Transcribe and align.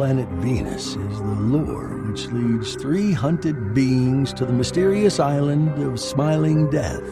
planet 0.00 0.28
Venus 0.38 0.96
is 0.96 1.18
the 1.18 1.36
lure 1.52 1.98
which 2.08 2.26
leads 2.28 2.74
three 2.74 3.12
hunted 3.12 3.74
beings 3.74 4.32
to 4.32 4.46
the 4.46 4.52
mysterious 4.52 5.20
island 5.20 5.78
of 5.82 6.00
Smiling 6.00 6.70
Death. 6.70 7.04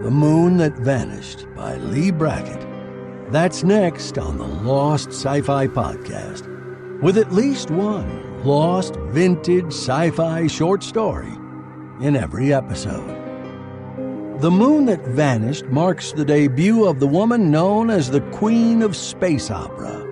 The 0.00 0.10
Moon 0.10 0.56
That 0.56 0.72
Vanished 0.72 1.46
by 1.54 1.76
Leigh 1.76 2.12
Brackett. 2.12 2.66
That's 3.30 3.62
next 3.62 4.16
on 4.16 4.38
the 4.38 4.46
Lost 4.46 5.08
Sci 5.08 5.42
Fi 5.42 5.66
Podcast, 5.66 6.48
with 7.02 7.18
at 7.18 7.30
least 7.30 7.70
one 7.70 8.42
lost 8.42 8.96
vintage 9.10 9.66
sci 9.66 10.10
fi 10.12 10.46
short 10.46 10.82
story 10.82 11.34
in 12.00 12.16
every 12.16 12.54
episode. 12.54 14.40
The 14.40 14.50
Moon 14.50 14.86
That 14.86 15.04
Vanished 15.08 15.66
marks 15.66 16.12
the 16.12 16.24
debut 16.24 16.86
of 16.86 17.00
the 17.00 17.06
woman 17.06 17.50
known 17.50 17.90
as 17.90 18.10
the 18.10 18.22
Queen 18.30 18.80
of 18.80 18.96
Space 18.96 19.50
Opera. 19.50 20.03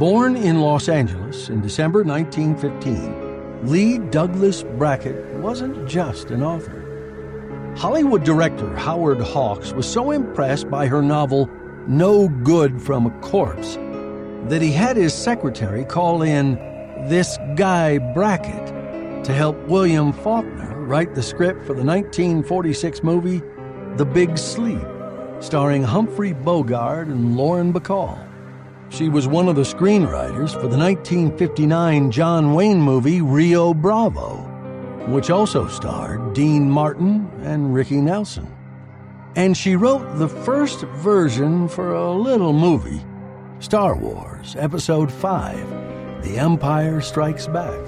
Born 0.00 0.34
in 0.34 0.62
Los 0.62 0.88
Angeles 0.88 1.50
in 1.50 1.60
December 1.60 2.02
1915, 2.02 3.68
Leigh 3.68 3.98
Douglass 3.98 4.62
Brackett 4.62 5.22
wasn't 5.40 5.86
just 5.86 6.30
an 6.30 6.42
author. 6.42 7.74
Hollywood 7.76 8.24
director 8.24 8.74
Howard 8.76 9.20
Hawks 9.20 9.74
was 9.74 9.86
so 9.86 10.12
impressed 10.12 10.70
by 10.70 10.86
her 10.86 11.02
novel 11.02 11.50
No 11.86 12.30
Good 12.30 12.80
from 12.80 13.04
a 13.04 13.20
Corpse 13.20 13.74
that 14.48 14.62
he 14.62 14.72
had 14.72 14.96
his 14.96 15.12
secretary 15.12 15.84
call 15.84 16.22
in 16.22 16.54
this 17.06 17.36
guy 17.54 17.98
Brackett 18.14 18.68
to 19.26 19.34
help 19.34 19.58
William 19.68 20.14
Faulkner 20.14 20.80
write 20.80 21.14
the 21.14 21.22
script 21.22 21.60
for 21.60 21.74
the 21.74 21.84
1946 21.84 23.02
movie 23.02 23.42
The 23.98 24.06
Big 24.06 24.38
Sleep, 24.38 24.80
starring 25.40 25.82
Humphrey 25.82 26.32
Bogart 26.32 27.08
and 27.08 27.36
Lauren 27.36 27.70
Bacall. 27.70 28.29
She 28.90 29.08
was 29.08 29.28
one 29.28 29.48
of 29.48 29.54
the 29.54 29.62
screenwriters 29.62 30.52
for 30.52 30.66
the 30.66 30.76
1959 30.76 32.10
John 32.10 32.54
Wayne 32.54 32.80
movie 32.80 33.22
Rio 33.22 33.72
Bravo, 33.72 34.38
which 35.06 35.30
also 35.30 35.68
starred 35.68 36.34
Dean 36.34 36.68
Martin 36.68 37.30
and 37.44 37.72
Ricky 37.72 38.00
Nelson. 38.00 38.52
And 39.36 39.56
she 39.56 39.76
wrote 39.76 40.18
the 40.18 40.28
first 40.28 40.80
version 40.80 41.68
for 41.68 41.94
a 41.94 42.12
little 42.12 42.52
movie, 42.52 43.00
Star 43.60 43.94
Wars 43.94 44.56
Episode 44.58 45.12
5 45.12 46.24
The 46.24 46.36
Empire 46.36 47.00
Strikes 47.00 47.46
Back. 47.46 47.78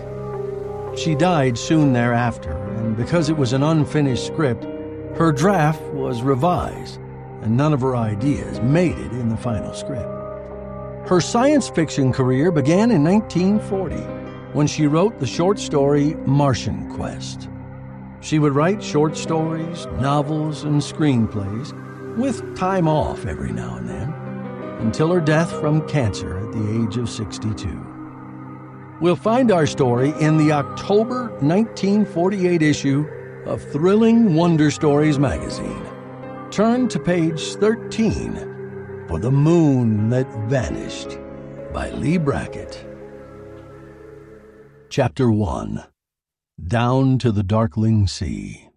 She 0.97 1.17
died 1.17 1.59
soon 1.59 1.93
thereafter, 1.93 2.53
and 2.77 2.97
because 2.97 3.29
it 3.29 3.37
was 3.37 3.53
an 3.53 3.65
unfinished 3.65 4.29
script, 4.29 4.65
her 5.17 5.33
draft 5.33 5.83
was 5.95 6.23
revised, 6.23 7.01
and 7.43 7.57
none 7.57 7.73
of 7.73 7.81
her 7.81 7.97
ideas 7.97 8.61
made 8.61 8.97
it 8.97 9.13
in 9.13 9.29
the 9.29 9.37
final 9.37 9.75
script. 9.75 10.22
Her 11.07 11.21
science 11.21 11.69
fiction 11.69 12.13
career 12.13 12.53
began 12.53 12.93
in 12.93 13.03
1940 13.03 13.97
when 14.53 14.69
she 14.69 14.87
wrote 14.87 15.19
the 15.19 15.27
short 15.27 15.59
story 15.59 16.15
Martian 16.27 16.89
Quest. 16.95 17.49
She 18.21 18.39
would 18.39 18.55
write 18.55 18.81
short 18.81 19.17
stories, 19.17 19.87
novels, 19.99 20.63
and 20.63 20.81
screenplays, 20.81 21.73
with 22.17 22.57
time 22.57 22.87
off 22.87 23.27
every 23.27 23.53
now 23.53 23.77
and 23.77 23.89
then, 23.89 24.13
until 24.79 25.11
her 25.11 25.21
death 25.21 25.51
from 25.61 25.87
cancer 25.89 26.39
at 26.39 26.53
the 26.53 26.85
age 26.85 26.97
of 26.97 27.11
62. 27.11 28.97
We'll 29.01 29.17
find 29.17 29.51
our 29.51 29.67
story 29.67 30.15
in 30.21 30.37
the 30.37 30.53
October 30.53 31.31
1948 31.41 32.63
issue 32.63 33.09
of 33.45 33.61
Thrilling 33.73 34.37
Wonder 34.37 34.71
Stories 34.71 35.19
magazine. 35.19 35.85
Turn 36.53 36.87
to 36.89 37.01
page 37.01 37.55
13 37.55 38.52
for 39.09 39.19
The 39.19 39.31
Moon 39.31 40.11
That 40.11 40.29
Vanished 40.49 41.19
by 41.73 41.91
Leigh 41.91 42.19
Brackett. 42.19 42.87
Chapter 44.89 45.31
1 45.31 45.85
Down 46.65 47.19
to 47.19 47.33
the 47.33 47.43
Darkling 47.43 48.07
Sea. 48.07 48.69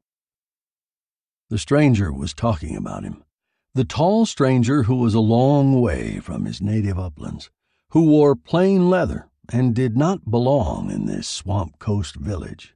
The 1.49 1.59
stranger 1.59 2.11
was 2.11 2.33
talking 2.33 2.75
about 2.75 3.03
him. 3.03 3.23
The 3.75 3.85
tall 3.85 4.25
stranger 4.25 4.83
who 4.83 4.95
was 4.95 5.13
a 5.13 5.19
long 5.19 5.79
way 5.79 6.19
from 6.19 6.45
his 6.45 6.59
native 6.59 6.97
uplands, 6.97 7.51
who 7.91 8.07
wore 8.07 8.35
plain 8.35 8.89
leather 8.89 9.29
and 9.53 9.75
did 9.75 9.95
not 9.95 10.29
belong 10.29 10.89
in 10.89 11.05
this 11.05 11.27
swamp 11.27 11.77
coast 11.77 12.15
village. 12.15 12.75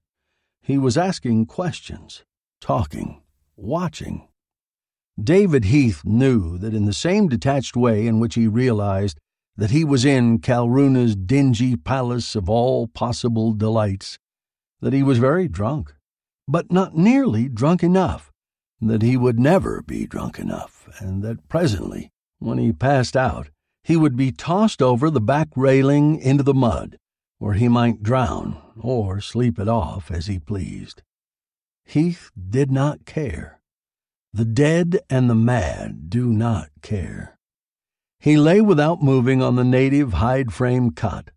He 0.61 0.77
was 0.77 0.97
asking 0.97 1.47
questions, 1.47 2.23
talking, 2.61 3.23
watching. 3.55 4.28
David 5.23 5.65
Heath 5.65 6.05
knew 6.05 6.57
that 6.59 6.73
in 6.73 6.85
the 6.85 6.93
same 6.93 7.27
detached 7.27 7.75
way 7.75 8.07
in 8.07 8.19
which 8.19 8.35
he 8.35 8.47
realized 8.47 9.19
that 9.57 9.71
he 9.71 9.83
was 9.83 10.05
in 10.05 10.39
Kalruna's 10.39 11.15
dingy 11.15 11.75
palace 11.75 12.35
of 12.35 12.49
all 12.49 12.87
possible 12.87 13.53
delights, 13.53 14.17
that 14.79 14.93
he 14.93 15.03
was 15.03 15.17
very 15.17 15.47
drunk, 15.47 15.93
but 16.47 16.71
not 16.71 16.95
nearly 16.95 17.49
drunk 17.49 17.83
enough, 17.83 18.31
that 18.79 19.01
he 19.01 19.17
would 19.17 19.39
never 19.39 19.81
be 19.81 20.05
drunk 20.05 20.39
enough, 20.39 20.87
and 20.99 21.21
that 21.23 21.49
presently, 21.49 22.11
when 22.37 22.57
he 22.57 22.71
passed 22.71 23.17
out, 23.17 23.49
he 23.83 23.97
would 23.97 24.15
be 24.15 24.31
tossed 24.31 24.81
over 24.81 25.09
the 25.09 25.19
back 25.19 25.49
railing 25.55 26.17
into 26.19 26.43
the 26.43 26.53
mud, 26.53 26.97
where 27.39 27.55
he 27.55 27.67
might 27.67 28.03
drown 28.03 28.61
or 28.79 29.19
sleep 29.19 29.59
it 29.59 29.67
off 29.67 30.11
as 30.11 30.27
he 30.27 30.39
pleased. 30.39 31.01
Heath 31.83 32.31
did 32.49 32.71
not 32.71 33.05
care. 33.05 33.58
The 34.31 34.45
dead 34.45 34.99
and 35.09 35.27
the 35.27 35.35
mad 35.35 36.07
do 36.07 36.27
not 36.27 36.69
care. 36.83 37.39
He 38.19 38.37
lay 38.37 38.61
without 38.61 39.01
moving 39.01 39.41
on 39.41 39.55
the 39.55 39.63
native 39.63 40.13
hide 40.13 40.53
frame 40.53 40.91
cot, 40.91 41.31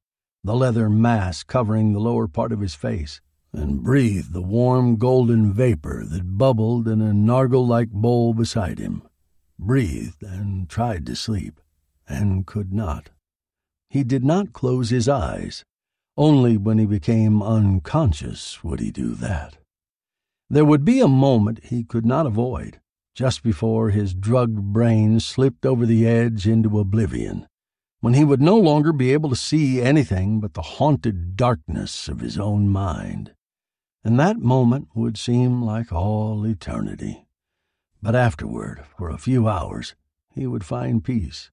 the 0.44 0.54
leather 0.54 0.90
mask 0.90 1.46
covering 1.46 1.92
the 1.92 2.00
lower 2.00 2.28
part 2.28 2.52
of 2.52 2.60
his 2.60 2.74
face, 2.74 3.22
and 3.50 3.82
breathed 3.82 4.34
the 4.34 4.42
warm 4.42 4.96
golden 4.96 5.54
vapor 5.54 6.04
that 6.04 6.36
bubbled 6.36 6.86
in 6.86 7.00
a 7.00 7.14
nargle 7.14 7.66
like 7.66 7.90
bowl 7.90 8.34
beside 8.34 8.78
him. 8.78 9.02
Breathed 9.58 10.22
and 10.22 10.68
tried 10.68 11.06
to 11.06 11.16
sleep, 11.16 11.60
and 12.06 12.46
could 12.46 12.74
not. 12.74 13.08
He 13.88 14.04
did 14.04 14.22
not 14.22 14.52
close 14.52 14.90
his 14.90 15.08
eyes. 15.08 15.64
Only 16.18 16.58
when 16.58 16.76
he 16.76 16.84
became 16.84 17.42
unconscious 17.42 18.62
would 18.62 18.80
he 18.80 18.90
do 18.90 19.14
that. 19.14 19.56
There 20.50 20.66
would 20.66 20.84
be 20.84 21.00
a 21.00 21.08
moment 21.08 21.64
he 21.64 21.84
could 21.84 22.04
not 22.04 22.26
avoid 22.26 22.80
just 23.14 23.42
before 23.42 23.90
his 23.90 24.14
drugged 24.14 24.72
brain 24.72 25.20
slipped 25.20 25.66
over 25.66 25.84
the 25.84 26.06
edge 26.06 26.46
into 26.46 26.78
oblivion, 26.78 27.46
when 28.00 28.14
he 28.14 28.24
would 28.24 28.40
no 28.40 28.56
longer 28.56 28.92
be 28.92 29.12
able 29.12 29.30
to 29.30 29.36
see 29.36 29.80
anything 29.80 30.40
but 30.40 30.54
the 30.54 30.62
haunted 30.62 31.36
darkness 31.36 32.08
of 32.08 32.20
his 32.20 32.38
own 32.38 32.68
mind. 32.68 33.34
And 34.04 34.18
that 34.18 34.38
moment 34.38 34.88
would 34.94 35.16
seem 35.16 35.62
like 35.62 35.92
all 35.92 36.44
eternity. 36.46 37.26
But 38.02 38.16
afterward, 38.16 38.84
for 38.96 39.10
a 39.10 39.18
few 39.18 39.46
hours, 39.46 39.94
he 40.34 40.46
would 40.46 40.64
find 40.64 41.04
peace. 41.04 41.50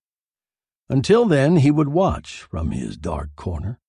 Until 0.90 1.26
then, 1.26 1.58
he 1.58 1.70
would 1.70 1.90
watch 1.90 2.42
from 2.42 2.72
his 2.72 2.98
dark 2.98 3.36
corner 3.36 3.80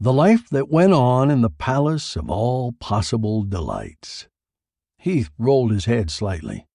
the 0.00 0.12
life 0.12 0.48
that 0.50 0.68
went 0.68 0.92
on 0.92 1.28
in 1.28 1.40
the 1.40 1.50
palace 1.50 2.14
of 2.14 2.30
all 2.30 2.72
possible 2.72 3.42
delights. 3.42 4.28
Heath 4.96 5.30
rolled 5.38 5.72
his 5.72 5.86
head 5.86 6.08
slightly. 6.08 6.67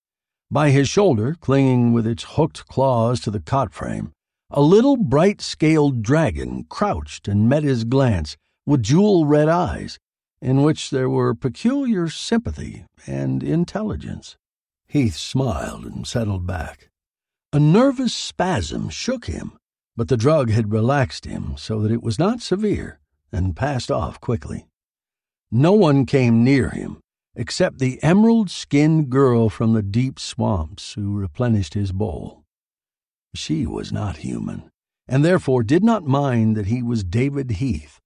By 0.54 0.70
his 0.70 0.88
shoulder, 0.88 1.36
clinging 1.42 1.94
with 1.94 2.06
its 2.06 2.22
hooked 2.36 2.68
claws 2.68 3.20
to 3.22 3.32
the 3.32 3.40
cot 3.40 3.74
frame, 3.74 4.12
a 4.52 4.62
little 4.62 4.98
bright 4.98 5.42
scaled 5.42 6.04
dragon 6.04 6.66
crouched 6.70 7.28
and 7.28 7.50
met 7.50 7.64
his 7.64 7.86
glance 7.86 8.38
with 8.64 8.84
jewel 8.84 9.26
red 9.26 9.50
eyes, 9.50 9.98
in 10.44 10.62
which 10.62 10.92
there 10.92 11.10
were 11.10 11.34
peculiar 11.34 12.08
sympathy 12.08 12.86
and 13.08 13.42
intelligence. 13.42 14.38
Heath 14.88 15.16
smiled 15.16 15.86
and 15.86 16.06
settled 16.06 16.46
back. 16.46 16.92
A 17.52 17.60
nervous 17.60 18.14
spasm 18.14 18.90
shook 18.90 19.26
him, 19.26 19.58
but 19.96 20.08
the 20.08 20.18
drug 20.18 20.52
had 20.52 20.72
relaxed 20.72 21.26
him 21.26 21.56
so 21.58 21.82
that 21.82 21.92
it 21.92 22.04
was 22.04 22.20
not 22.20 22.44
severe 22.44 23.00
and 23.32 23.56
passed 23.56 23.90
off 23.90 24.22
quickly. 24.22 24.68
No 25.50 25.74
one 25.74 26.06
came 26.06 26.44
near 26.44 26.70
him 26.70 27.03
except 27.36 27.80
the 27.80 28.02
emerald 28.04 28.50
skinned 28.50 29.10
girl 29.10 29.50
from 29.50 29.74
the 29.74 29.82
deep 29.82 30.20
swamps 30.20 30.94
who 30.94 31.18
replenished 31.18 31.74
his 31.74 31.92
bowl. 31.92 32.44
She 33.34 33.66
was 33.66 33.92
not 33.92 34.18
human, 34.18 34.70
and 35.08 35.26
therefore 35.26 35.64
did 35.64 35.84
not 35.84 36.06
mind 36.06 36.56
that 36.56 36.68
he 36.68 36.84
was 36.84 37.04
David 37.04 37.52
Heath. 37.52 38.00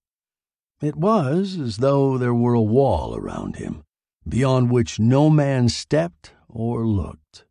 It 0.81 0.95
was 0.95 1.59
as 1.59 1.77
though 1.77 2.17
there 2.17 2.33
were 2.33 2.53
a 2.53 2.61
wall 2.61 3.15
around 3.15 3.57
him, 3.57 3.83
beyond 4.27 4.71
which 4.71 4.99
no 4.99 5.29
man 5.29 5.69
stepped 5.69 6.33
or 6.47 6.85
looked. 6.85 7.45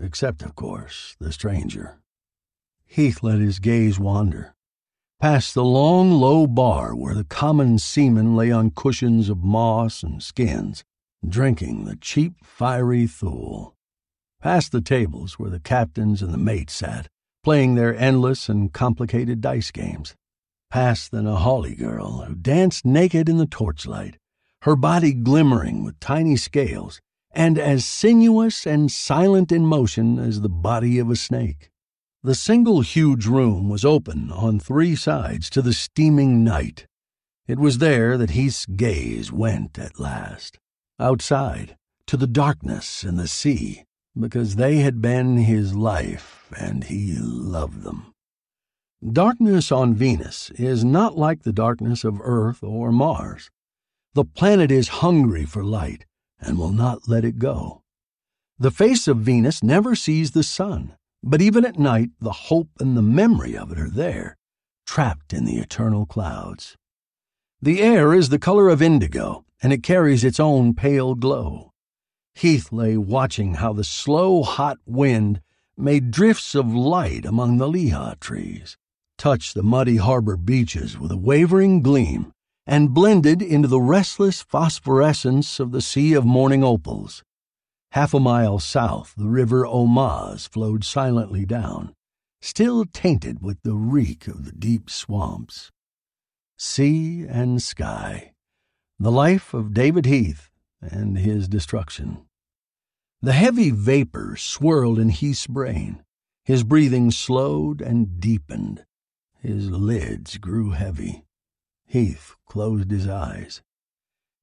Except, 0.00 0.42
of 0.42 0.56
course, 0.56 1.16
the 1.20 1.32
stranger. 1.32 1.98
Heath 2.86 3.22
let 3.22 3.38
his 3.38 3.58
gaze 3.58 3.98
wander, 3.98 4.54
past 5.20 5.54
the 5.54 5.64
long, 5.64 6.12
low 6.12 6.46
bar 6.46 6.94
where 6.94 7.14
the 7.14 7.24
common 7.24 7.78
seamen 7.78 8.36
lay 8.36 8.50
on 8.50 8.70
cushions 8.70 9.28
of 9.28 9.44
moss 9.44 10.02
and 10.02 10.22
skins, 10.22 10.84
drinking 11.28 11.84
the 11.84 11.96
cheap, 11.96 12.34
fiery 12.42 13.06
Thule, 13.06 13.74
past 14.40 14.72
the 14.72 14.80
tables 14.80 15.38
where 15.38 15.50
the 15.50 15.60
captains 15.60 16.22
and 16.22 16.32
the 16.32 16.38
mates 16.38 16.74
sat, 16.74 17.08
playing 17.42 17.74
their 17.74 17.96
endless 17.96 18.48
and 18.48 18.72
complicated 18.72 19.40
dice 19.40 19.70
games, 19.70 20.14
past 20.70 21.10
the 21.10 21.22
Nahali 21.22 21.76
girl 21.76 22.22
who 22.22 22.34
danced 22.34 22.84
naked 22.84 23.28
in 23.28 23.38
the 23.38 23.46
torchlight, 23.46 24.18
her 24.62 24.76
body 24.76 25.12
glimmering 25.12 25.84
with 25.84 25.98
tiny 26.00 26.36
scales, 26.36 27.00
and 27.30 27.58
as 27.58 27.84
sinuous 27.84 28.66
and 28.66 28.90
silent 28.90 29.52
in 29.52 29.66
motion 29.66 30.18
as 30.18 30.40
the 30.40 30.48
body 30.48 30.98
of 30.98 31.10
a 31.10 31.16
snake. 31.16 31.70
The 32.22 32.34
single 32.34 32.80
huge 32.80 33.26
room 33.26 33.68
was 33.68 33.84
open 33.84 34.32
on 34.32 34.58
three 34.58 34.96
sides 34.96 35.48
to 35.50 35.62
the 35.62 35.72
steaming 35.72 36.42
night. 36.42 36.86
It 37.46 37.58
was 37.58 37.78
there 37.78 38.18
that 38.18 38.30
Heath's 38.30 38.66
gaze 38.66 39.30
went 39.30 39.78
at 39.78 40.00
last, 40.00 40.58
outside, 40.98 41.76
to 42.06 42.16
the 42.16 42.26
darkness 42.26 43.02
and 43.02 43.18
the 43.18 43.28
sea, 43.28 43.84
because 44.18 44.56
they 44.56 44.76
had 44.76 45.02
been 45.02 45.38
his 45.38 45.74
life 45.74 46.50
and 46.58 46.84
he 46.84 47.16
loved 47.18 47.82
them. 47.82 48.12
Darkness 49.12 49.70
on 49.70 49.94
Venus 49.94 50.50
is 50.56 50.84
not 50.84 51.18
like 51.18 51.42
the 51.42 51.52
darkness 51.52 52.02
of 52.02 52.20
Earth 52.22 52.62
or 52.62 52.90
Mars. 52.90 53.50
The 54.14 54.24
planet 54.24 54.70
is 54.70 54.88
hungry 54.88 55.44
for 55.44 55.62
light 55.62 56.06
and 56.40 56.58
will 56.58 56.72
not 56.72 57.06
let 57.06 57.24
it 57.24 57.38
go. 57.38 57.82
The 58.58 58.70
face 58.70 59.06
of 59.06 59.18
Venus 59.18 59.62
never 59.62 59.94
sees 59.94 60.30
the 60.30 60.42
sun, 60.42 60.96
but 61.22 61.42
even 61.42 61.64
at 61.64 61.78
night 61.78 62.10
the 62.20 62.32
hope 62.32 62.70
and 62.80 62.96
the 62.96 63.02
memory 63.02 63.56
of 63.56 63.70
it 63.70 63.78
are 63.78 63.90
there, 63.90 64.36
trapped 64.86 65.32
in 65.34 65.44
the 65.44 65.58
eternal 65.58 66.06
clouds. 66.06 66.76
The 67.60 67.82
air 67.82 68.14
is 68.14 68.30
the 68.30 68.38
color 68.38 68.68
of 68.68 68.80
indigo, 68.80 69.45
and 69.62 69.72
it 69.72 69.82
carries 69.82 70.24
its 70.24 70.40
own 70.40 70.74
pale 70.74 71.14
glow. 71.14 71.72
Heath 72.34 72.72
lay 72.72 72.96
watching 72.96 73.54
how 73.54 73.72
the 73.72 73.84
slow, 73.84 74.42
hot 74.42 74.78
wind 74.84 75.40
made 75.76 76.10
drifts 76.10 76.54
of 76.54 76.74
light 76.74 77.24
among 77.24 77.58
the 77.58 77.68
liha 77.68 78.18
trees, 78.20 78.76
touched 79.18 79.54
the 79.54 79.62
muddy 79.62 79.96
harbor 79.96 80.36
beaches 80.36 80.98
with 80.98 81.10
a 81.10 81.16
wavering 81.16 81.80
gleam, 81.80 82.32
and 82.66 82.92
blended 82.92 83.40
into 83.40 83.68
the 83.68 83.80
restless 83.80 84.42
phosphorescence 84.42 85.60
of 85.60 85.70
the 85.70 85.80
sea 85.80 86.14
of 86.14 86.24
morning 86.24 86.64
opals. 86.64 87.22
Half 87.92 88.12
a 88.12 88.20
mile 88.20 88.58
south, 88.58 89.14
the 89.16 89.28
river 89.28 89.64
Omaz 89.64 90.48
flowed 90.48 90.84
silently 90.84 91.46
down, 91.46 91.94
still 92.40 92.84
tainted 92.84 93.40
with 93.40 93.62
the 93.62 93.74
reek 93.74 94.26
of 94.26 94.44
the 94.44 94.52
deep 94.52 94.90
swamps. 94.90 95.70
Sea 96.58 97.24
and 97.28 97.62
sky, 97.62 98.32
the 98.98 99.12
life 99.12 99.52
of 99.52 99.74
David 99.74 100.06
Heath 100.06 100.50
and 100.80 101.18
his 101.18 101.48
destruction. 101.48 102.26
The 103.20 103.32
heavy 103.32 103.70
vapor 103.70 104.36
swirled 104.36 104.98
in 104.98 105.10
Heath's 105.10 105.46
brain. 105.46 106.02
His 106.44 106.62
breathing 106.62 107.10
slowed 107.10 107.80
and 107.80 108.20
deepened. 108.20 108.86
His 109.38 109.70
lids 109.70 110.38
grew 110.38 110.70
heavy. 110.70 111.24
Heath 111.84 112.36
closed 112.46 112.90
his 112.90 113.06
eyes. 113.08 113.62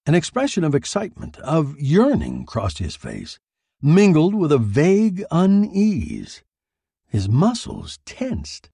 An 0.05 0.15
expression 0.15 0.63
of 0.63 0.75
excitement, 0.75 1.38
of 1.39 1.79
yearning, 1.79 2.45
crossed 2.45 2.77
his 2.77 2.95
face, 2.95 3.39
mingled 3.81 4.35
with 4.35 4.51
a 4.51 4.57
vague 4.57 5.23
unease. 5.31 6.44
His 7.07 7.29
muscles 7.29 8.00
tensed. 8.05 8.69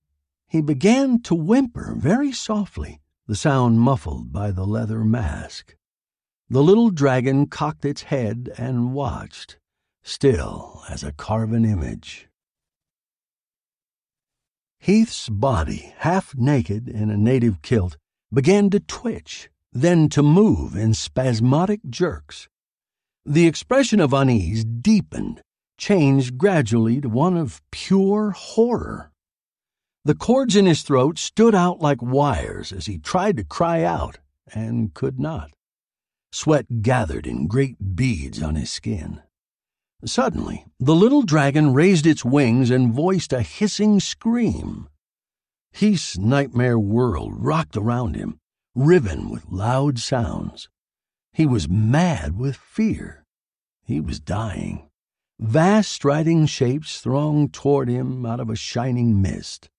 He 0.48 0.62
began 0.62 1.22
to 1.22 1.36
whimper 1.36 1.94
very 1.96 2.32
softly, 2.32 3.00
the 3.30 3.36
sound 3.36 3.80
muffled 3.80 4.34
by 4.34 4.50
the 4.50 4.66
leather 4.66 5.04
mask. 5.04 5.76
The 6.50 6.64
little 6.64 6.90
dragon 6.90 7.46
cocked 7.46 7.86
its 7.86 8.02
head 8.02 8.52
and 8.58 8.92
watched, 8.92 9.60
still 10.02 10.82
as 10.90 11.04
a 11.04 11.12
carven 11.12 11.64
image. 11.64 12.28
Heath's 14.80 15.30
body, 15.30 15.94
half 15.98 16.36
naked 16.36 16.90
in 16.90 17.12
a 17.12 17.18
native 17.18 17.62
kilt, 17.62 17.98
began 18.34 18.72
to 18.72 18.80
twitch, 18.80 19.52
then 19.72 20.10
to 20.10 20.24
move 20.24 20.76
in 20.76 20.96
spasmodic 20.96 21.82
jerks. 21.88 22.48
The 23.28 23.46
expression 23.46 24.00
of 24.00 24.12
unease 24.12 24.66
deepened, 24.66 25.44
changed 25.78 26.40
gradually 26.40 27.00
to 27.02 27.10
one 27.10 27.38
of 27.38 27.62
pure 27.70 28.32
horror. 28.32 29.12
The 30.06 30.16
cords 30.16 30.56
in 30.56 30.66
his 30.66 30.82
throat 30.82 31.20
stood 31.20 31.54
out 31.54 31.82
like 31.82 32.02
wires 32.02 32.72
as 32.72 32.86
he 32.86 32.98
tried 32.98 33.38
to 33.38 33.44
cry 33.44 33.84
out 33.84 34.18
and 34.54 34.94
could 34.94 35.20
not. 35.20 35.52
Sweat 36.32 36.82
gathered 36.82 37.28
in 37.28 37.48
great 37.48 37.96
beads 37.96 38.42
on 38.42 38.56
his 38.56 38.72
skin. 38.72 39.22
Suddenly, 40.06 40.66
the 40.80 40.96
little 40.96 41.24
dragon 41.24 41.74
raised 41.74 42.06
its 42.06 42.24
wings 42.24 42.70
and 42.70 42.94
voiced 42.94 43.34
a 43.34 43.42
hissing 43.42 44.00
scream. 44.00 44.88
Heath's 45.74 46.18
nightmare 46.18 46.80
world 46.80 47.34
rocked 47.36 47.76
around 47.76 48.16
him, 48.16 48.40
riven 48.74 49.30
with 49.30 49.46
loud 49.50 50.00
sounds. 50.00 50.70
He 51.34 51.46
was 51.46 51.68
mad 51.68 52.38
with 52.38 52.56
fear. 52.56 53.26
He 53.84 54.00
was 54.00 54.20
dying. 54.20 54.90
Vast 55.40 55.92
striding 55.92 56.46
shapes 56.46 57.02
thronged 57.02 57.54
toward 57.54 57.90
him 57.90 58.26
out 58.26 58.40
of 58.40 58.50
a 58.50 58.56
shining 58.56 59.22
mist. 59.22 59.70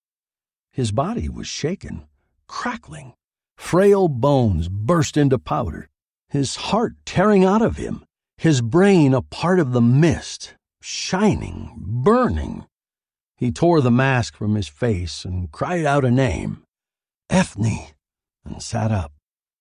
His 0.72 0.92
body 0.92 1.28
was 1.28 1.46
shaken, 1.46 2.06
crackling. 2.46 3.14
Frail 3.56 4.08
bones 4.08 4.68
burst 4.68 5.16
into 5.16 5.38
powder, 5.38 5.88
his 6.28 6.56
heart 6.56 6.94
tearing 7.04 7.44
out 7.44 7.62
of 7.62 7.76
him 7.76 8.04
his 8.40 8.62
brain 8.62 9.12
a 9.12 9.20
part 9.20 9.60
of 9.60 9.72
the 9.72 9.82
mist, 9.82 10.54
shining, 10.80 11.74
burning. 11.76 12.64
He 13.36 13.52
tore 13.52 13.82
the 13.82 13.90
mask 13.90 14.34
from 14.34 14.54
his 14.54 14.66
face 14.66 15.26
and 15.26 15.52
cried 15.52 15.84
out 15.84 16.06
a 16.06 16.10
name, 16.10 16.62
Ethne, 17.28 17.88
and 18.42 18.62
sat 18.62 18.90
up, 18.90 19.12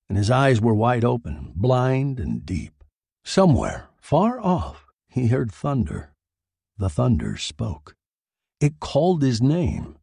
and 0.08 0.18
his 0.18 0.32
eyes 0.32 0.62
were 0.62 0.74
wide 0.74 1.04
open, 1.04 1.52
blind 1.58 2.22
and 2.22 2.46
deep. 2.46 2.84
Somewhere, 3.26 3.90
far 3.98 4.40
off, 4.40 4.86
he 5.10 5.28
heard 5.28 5.52
thunder. 5.52 6.14
The 6.78 6.90
thunder 6.90 7.36
spoke. 7.36 7.96
It 8.62 8.80
called 8.80 9.22
his 9.22 9.42
name. 9.42 9.99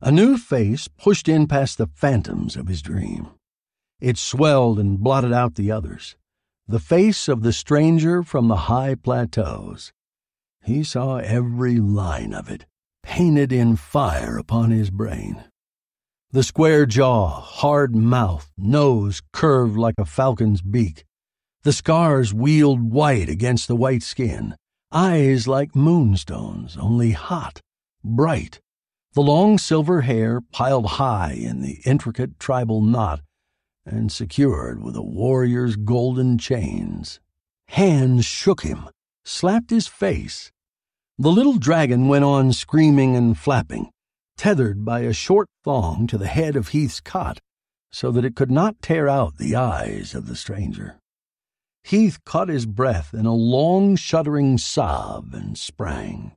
A 0.00 0.12
new 0.12 0.36
face 0.36 0.88
pushed 0.88 1.28
in 1.28 1.46
past 1.46 1.78
the 1.78 1.88
phantoms 1.88 2.56
of 2.56 2.68
his 2.68 2.82
dream. 2.82 3.30
It 4.00 4.16
swelled 4.16 4.78
and 4.78 5.00
blotted 5.00 5.32
out 5.32 5.56
the 5.56 5.70
others 5.70 6.16
the 6.70 6.78
face 6.78 7.28
of 7.28 7.42
the 7.42 7.52
stranger 7.52 8.22
from 8.22 8.48
the 8.48 8.68
high 8.68 8.94
plateaus. 8.94 9.90
He 10.62 10.84
saw 10.84 11.16
every 11.16 11.78
line 11.78 12.34
of 12.34 12.50
it, 12.50 12.66
painted 13.02 13.54
in 13.54 13.76
fire 13.76 14.36
upon 14.36 14.70
his 14.70 14.90
brain. 14.90 15.44
The 16.30 16.42
square 16.42 16.84
jaw, 16.84 17.40
hard 17.40 17.96
mouth, 17.96 18.50
nose 18.58 19.22
curved 19.32 19.78
like 19.78 19.94
a 19.96 20.04
falcon's 20.04 20.60
beak. 20.60 21.06
The 21.62 21.72
scars 21.72 22.34
wheeled 22.34 22.92
white 22.92 23.30
against 23.30 23.66
the 23.66 23.76
white 23.76 24.02
skin. 24.02 24.54
Eyes 24.92 25.48
like 25.48 25.74
moonstones, 25.74 26.76
only 26.76 27.12
hot, 27.12 27.62
bright. 28.04 28.60
The 29.14 29.22
long 29.22 29.58
silver 29.58 30.02
hair 30.02 30.40
piled 30.40 30.86
high 30.86 31.32
in 31.32 31.62
the 31.62 31.80
intricate 31.84 32.38
tribal 32.38 32.80
knot 32.80 33.20
and 33.84 34.12
secured 34.12 34.82
with 34.82 34.96
a 34.96 35.02
warrior's 35.02 35.76
golden 35.76 36.38
chains. 36.38 37.20
Hands 37.68 38.24
shook 38.24 38.62
him, 38.62 38.88
slapped 39.24 39.70
his 39.70 39.86
face. 39.86 40.52
The 41.18 41.32
little 41.32 41.58
dragon 41.58 42.08
went 42.08 42.24
on 42.24 42.52
screaming 42.52 43.16
and 43.16 43.36
flapping, 43.36 43.90
tethered 44.36 44.84
by 44.84 45.00
a 45.00 45.12
short 45.12 45.48
thong 45.64 46.06
to 46.06 46.18
the 46.18 46.28
head 46.28 46.54
of 46.54 46.68
Heath's 46.68 47.00
cot, 47.00 47.40
so 47.90 48.10
that 48.12 48.24
it 48.24 48.36
could 48.36 48.50
not 48.50 48.80
tear 48.82 49.08
out 49.08 49.38
the 49.38 49.56
eyes 49.56 50.14
of 50.14 50.28
the 50.28 50.36
stranger. 50.36 51.00
Heath 51.82 52.22
caught 52.24 52.48
his 52.48 52.66
breath 52.66 53.14
in 53.14 53.26
a 53.26 53.34
long, 53.34 53.96
shuddering 53.96 54.58
sob 54.58 55.32
and 55.32 55.56
sprang. 55.58 56.32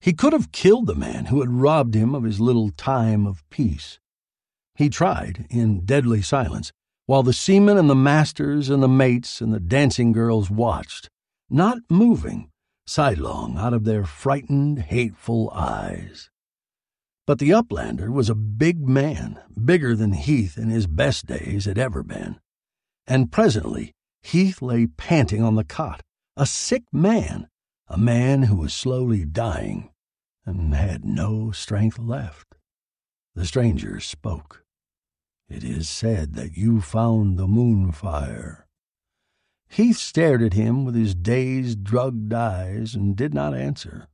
He 0.00 0.12
could 0.12 0.32
have 0.32 0.52
killed 0.52 0.86
the 0.86 0.94
man 0.94 1.26
who 1.26 1.40
had 1.40 1.50
robbed 1.50 1.94
him 1.94 2.14
of 2.14 2.22
his 2.22 2.40
little 2.40 2.70
time 2.70 3.26
of 3.26 3.48
peace. 3.50 3.98
He 4.76 4.88
tried, 4.88 5.46
in 5.50 5.84
deadly 5.84 6.22
silence, 6.22 6.72
while 7.06 7.22
the 7.22 7.32
seamen 7.32 7.76
and 7.76 7.90
the 7.90 7.94
masters 7.94 8.70
and 8.70 8.82
the 8.82 8.88
mates 8.88 9.40
and 9.40 9.52
the 9.52 9.60
dancing 9.60 10.12
girls 10.12 10.50
watched, 10.50 11.08
not 11.50 11.78
moving, 11.88 12.50
sidelong 12.86 13.58
out 13.58 13.72
of 13.72 13.84
their 13.84 14.04
frightened, 14.04 14.78
hateful 14.78 15.50
eyes. 15.50 16.30
But 17.26 17.38
the 17.38 17.52
uplander 17.52 18.10
was 18.10 18.30
a 18.30 18.34
big 18.34 18.88
man, 18.88 19.40
bigger 19.62 19.96
than 19.96 20.12
Heath 20.12 20.56
in 20.56 20.70
his 20.70 20.86
best 20.86 21.26
days 21.26 21.64
had 21.64 21.76
ever 21.76 22.02
been. 22.02 22.38
And 23.06 23.32
presently 23.32 23.92
Heath 24.22 24.62
lay 24.62 24.86
panting 24.86 25.42
on 25.42 25.56
the 25.56 25.64
cot, 25.64 26.02
a 26.36 26.46
sick 26.46 26.84
man, 26.92 27.48
a 27.88 27.96
man 27.96 28.44
who 28.44 28.56
was 28.56 28.74
slowly 28.74 29.24
dying 29.24 29.90
and 30.44 30.74
had 30.74 31.04
no 31.04 31.50
strength 31.50 31.98
left. 31.98 32.54
The 33.34 33.46
stranger 33.46 33.98
spoke. 34.00 34.64
It 35.48 35.64
is 35.64 35.88
said 35.88 36.34
that 36.34 36.56
you 36.56 36.80
found 36.80 37.38
the 37.38 37.46
moon 37.46 37.92
fire. 37.92 38.66
Heath 39.70 39.98
stared 39.98 40.42
at 40.42 40.52
him 40.54 40.84
with 40.84 40.94
his 40.94 41.14
dazed, 41.14 41.82
drugged 41.82 42.32
eyes 42.32 42.94
and 42.94 43.16
did 43.16 43.32
not 43.32 43.54
answer. 43.54 44.08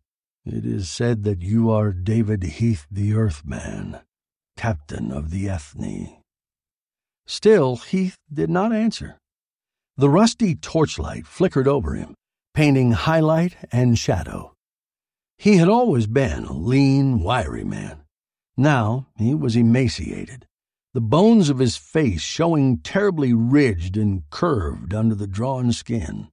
It 0.45 0.65
is 0.65 0.91
said 0.91 1.25
that 1.25 1.43
you 1.43 1.71
are 1.71 1.93
David 1.93 2.43
Heath 2.43 2.87
the 2.91 3.15
Earthman, 3.15 4.01
captain 4.57 5.11
of 5.11 5.31
the 5.31 5.49
Ethne. 5.49 6.19
Still, 7.27 7.77
Heath 7.77 8.19
did 8.33 8.51
not 8.51 8.73
answer. 8.73 9.19
The 9.97 10.11
rusty 10.11 10.55
torchlight 10.55 11.27
flickered 11.27 11.67
over 11.67 11.95
him, 11.95 12.15
painting 12.55 12.93
highlight 12.93 13.57
and 13.73 13.99
shadow. 13.99 14.55
He 15.37 15.57
had 15.57 15.69
always 15.69 16.07
been 16.07 16.45
a 16.45 16.53
lean, 16.53 17.21
wiry 17.21 17.65
man. 17.65 18.05
Now 18.57 19.09
he 19.17 19.35
was 19.35 19.57
emaciated, 19.57 20.47
the 20.93 21.01
bones 21.01 21.51
of 21.51 21.59
his 21.59 21.77
face 21.77 22.23
showing 22.23 22.79
terribly 22.79 23.35
ridged 23.35 23.97
and 23.97 24.23
curved 24.31 24.95
under 24.95 25.17
the 25.17 25.27
drawn 25.27 25.73
skin. 25.73 26.29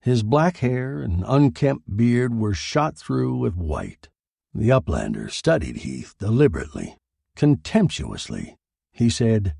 His 0.00 0.22
black 0.22 0.58
hair 0.58 1.02
and 1.02 1.24
unkempt 1.26 1.96
beard 1.96 2.38
were 2.38 2.54
shot 2.54 2.96
through 2.96 3.36
with 3.36 3.56
white. 3.56 4.08
The 4.54 4.70
uplander 4.70 5.28
studied 5.28 5.78
Heath 5.78 6.14
deliberately, 6.18 6.96
contemptuously. 7.34 8.56
He 8.92 9.10
said, 9.10 9.54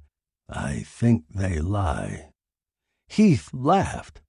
I 0.48 0.84
think 0.86 1.24
they 1.34 1.58
lie. 1.58 2.30
Heath 3.08 3.50
laughed. 3.52 4.20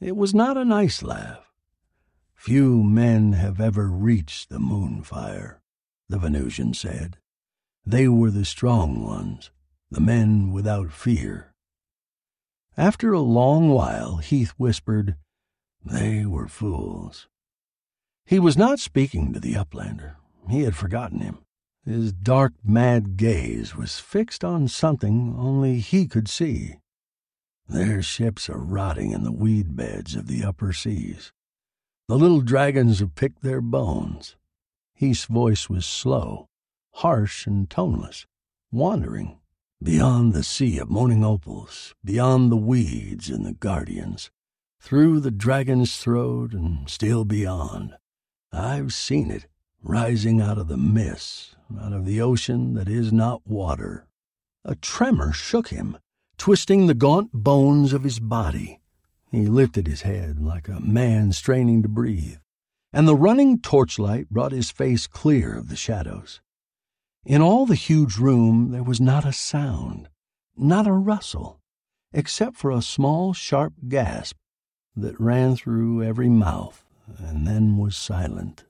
It 0.00 0.16
was 0.16 0.34
not 0.34 0.56
a 0.56 0.64
nice 0.64 1.02
laugh. 1.02 1.50
Few 2.34 2.82
men 2.82 3.32
have 3.32 3.60
ever 3.60 3.88
reached 3.88 4.50
the 4.50 4.58
moon 4.58 5.02
fire, 5.02 5.62
the 6.08 6.18
Venusian 6.18 6.74
said. 6.74 7.16
They 7.84 8.06
were 8.06 8.30
the 8.30 8.44
strong 8.44 9.02
ones, 9.02 9.50
the 9.90 10.00
men 10.00 10.52
without 10.52 10.92
fear. 10.92 11.54
After 12.76 13.12
a 13.12 13.20
long 13.20 13.70
while, 13.70 14.18
Heath 14.18 14.52
whispered, 14.58 15.16
They 15.82 16.26
were 16.26 16.48
fools. 16.48 17.26
He 18.26 18.38
was 18.38 18.58
not 18.58 18.80
speaking 18.80 19.32
to 19.32 19.40
the 19.40 19.54
uplander. 19.54 20.16
He 20.50 20.62
had 20.62 20.76
forgotten 20.76 21.20
him. 21.20 21.38
His 21.86 22.12
dark, 22.12 22.52
mad 22.62 23.16
gaze 23.16 23.74
was 23.76 23.98
fixed 23.98 24.44
on 24.44 24.68
something 24.68 25.34
only 25.38 25.78
he 25.78 26.06
could 26.06 26.28
see. 26.28 26.80
Their 27.68 28.00
ships 28.02 28.48
are 28.48 28.58
rotting 28.58 29.10
in 29.10 29.24
the 29.24 29.32
weed 29.32 29.74
beds 29.74 30.14
of 30.14 30.28
the 30.28 30.44
upper 30.44 30.72
seas. 30.72 31.32
The 32.08 32.16
little 32.16 32.40
dragons 32.40 33.00
have 33.00 33.16
picked 33.16 33.42
their 33.42 33.60
bones. 33.60 34.36
Heath's 34.94 35.24
voice 35.24 35.68
was 35.68 35.84
slow, 35.84 36.48
harsh 36.94 37.46
and 37.46 37.68
toneless, 37.68 38.26
wandering 38.70 39.40
beyond 39.82 40.32
the 40.32 40.44
sea 40.44 40.78
of 40.78 40.88
moaning 40.88 41.24
opals, 41.24 41.94
beyond 42.04 42.50
the 42.50 42.56
weeds 42.56 43.28
and 43.28 43.44
the 43.44 43.52
guardians, 43.52 44.30
through 44.80 45.20
the 45.20 45.30
dragon's 45.30 45.98
throat 45.98 46.52
and 46.52 46.88
still 46.88 47.24
beyond. 47.24 47.96
I've 48.52 48.94
seen 48.94 49.30
it, 49.30 49.46
rising 49.82 50.40
out 50.40 50.56
of 50.56 50.68
the 50.68 50.76
mists, 50.76 51.56
out 51.78 51.92
of 51.92 52.06
the 52.06 52.20
ocean 52.20 52.74
that 52.74 52.88
is 52.88 53.12
not 53.12 53.46
water. 53.46 54.06
A 54.64 54.76
tremor 54.76 55.32
shook 55.32 55.68
him 55.68 55.98
twisting 56.38 56.86
the 56.86 56.94
gaunt 56.94 57.30
bones 57.32 57.92
of 57.92 58.04
his 58.04 58.20
body. 58.20 58.80
He 59.30 59.46
lifted 59.46 59.86
his 59.86 60.02
head 60.02 60.40
like 60.40 60.68
a 60.68 60.80
man 60.80 61.32
straining 61.32 61.82
to 61.82 61.88
breathe, 61.88 62.38
and 62.92 63.06
the 63.06 63.16
running 63.16 63.60
torchlight 63.60 64.30
brought 64.30 64.52
his 64.52 64.70
face 64.70 65.06
clear 65.06 65.56
of 65.56 65.68
the 65.68 65.76
shadows. 65.76 66.40
In 67.24 67.42
all 67.42 67.66
the 67.66 67.74
huge 67.74 68.18
room 68.18 68.70
there 68.70 68.84
was 68.84 69.00
not 69.00 69.24
a 69.24 69.32
sound, 69.32 70.08
not 70.56 70.86
a 70.86 70.92
rustle, 70.92 71.60
except 72.12 72.56
for 72.56 72.70
a 72.70 72.80
small, 72.80 73.32
sharp 73.32 73.74
gasp 73.88 74.36
that 74.94 75.20
ran 75.20 75.56
through 75.56 76.02
every 76.02 76.28
mouth 76.28 76.84
and 77.18 77.46
then 77.46 77.76
was 77.76 77.96
silent. 77.96 78.64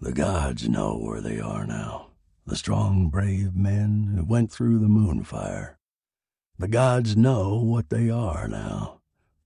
The 0.00 0.12
gods 0.12 0.68
know 0.68 0.96
where 0.96 1.20
they 1.20 1.40
are 1.40 1.66
now, 1.66 2.08
the 2.46 2.56
strong, 2.56 3.08
brave 3.08 3.54
men 3.54 4.14
who 4.14 4.24
went 4.24 4.50
through 4.50 4.78
the 4.78 4.88
moon 4.88 5.24
fire. 5.24 5.75
The 6.58 6.68
gods 6.68 7.18
know 7.18 7.56
what 7.56 7.90
they 7.90 8.08
are 8.08 8.48
now. 8.48 9.00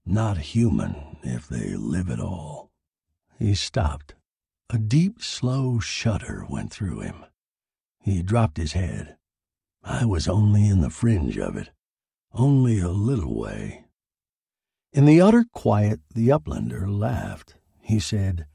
Not 0.07 0.38
human 0.38 1.19
if 1.25 1.49
they 1.49 1.75
live 1.75 2.09
at 2.09 2.21
all. 2.21 2.71
He 3.37 3.55
stopped. 3.55 4.14
A 4.69 4.79
deep, 4.79 5.21
slow 5.21 5.81
shudder 5.81 6.47
went 6.49 6.71
through 6.71 7.00
him. 7.00 7.25
He 7.99 8.23
dropped 8.23 8.59
his 8.59 8.75
head. 8.75 9.17
I 9.83 10.05
was 10.05 10.29
only 10.29 10.69
in 10.69 10.83
the 10.83 10.90
fringe 10.90 11.37
of 11.37 11.57
it, 11.57 11.71
only 12.33 12.79
a 12.79 12.88
little 12.88 13.35
way. 13.35 13.87
In 14.93 15.05
the 15.05 15.21
utter 15.21 15.45
quiet, 15.52 16.00
the 16.14 16.29
uplander 16.31 16.87
laughed. 16.88 17.57
He 17.81 17.99
said, 17.99 18.47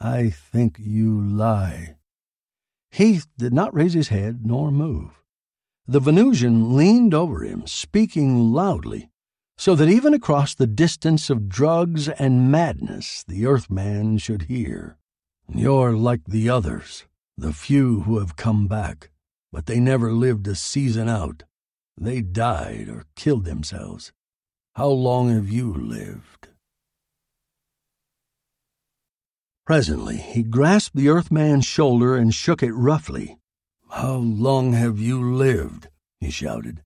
I 0.00 0.30
think 0.30 0.78
you 0.78 1.20
lie. 1.20 1.96
Heath 2.90 3.26
did 3.36 3.52
not 3.52 3.74
raise 3.74 3.92
his 3.92 4.08
head 4.08 4.46
nor 4.46 4.70
move. 4.70 5.22
The 5.90 6.00
Venusian 6.00 6.76
leaned 6.76 7.14
over 7.14 7.44
him, 7.44 7.66
speaking 7.66 8.52
loudly, 8.52 9.08
so 9.56 9.74
that 9.74 9.88
even 9.88 10.12
across 10.12 10.54
the 10.54 10.66
distance 10.66 11.30
of 11.30 11.48
drugs 11.48 12.10
and 12.10 12.52
madness 12.52 13.24
the 13.26 13.46
Earthman 13.46 14.18
should 14.18 14.42
hear. 14.42 14.98
You're 15.48 15.96
like 15.96 16.26
the 16.26 16.50
others, 16.50 17.06
the 17.38 17.54
few 17.54 18.00
who 18.02 18.18
have 18.18 18.36
come 18.36 18.66
back, 18.66 19.10
but 19.50 19.64
they 19.64 19.80
never 19.80 20.12
lived 20.12 20.46
a 20.46 20.54
season 20.54 21.08
out. 21.08 21.44
They 21.98 22.20
died 22.20 22.90
or 22.90 23.06
killed 23.16 23.46
themselves. 23.46 24.12
How 24.74 24.88
long 24.88 25.34
have 25.34 25.48
you 25.48 25.72
lived? 25.72 26.48
Presently 29.64 30.18
he 30.18 30.42
grasped 30.42 30.94
the 30.94 31.08
Earthman's 31.08 31.64
shoulder 31.64 32.14
and 32.14 32.34
shook 32.34 32.62
it 32.62 32.72
roughly. 32.72 33.37
How 33.90 34.16
long 34.16 34.74
have 34.74 34.98
you 34.98 35.34
lived? 35.34 35.88
he 36.20 36.30
shouted, 36.30 36.82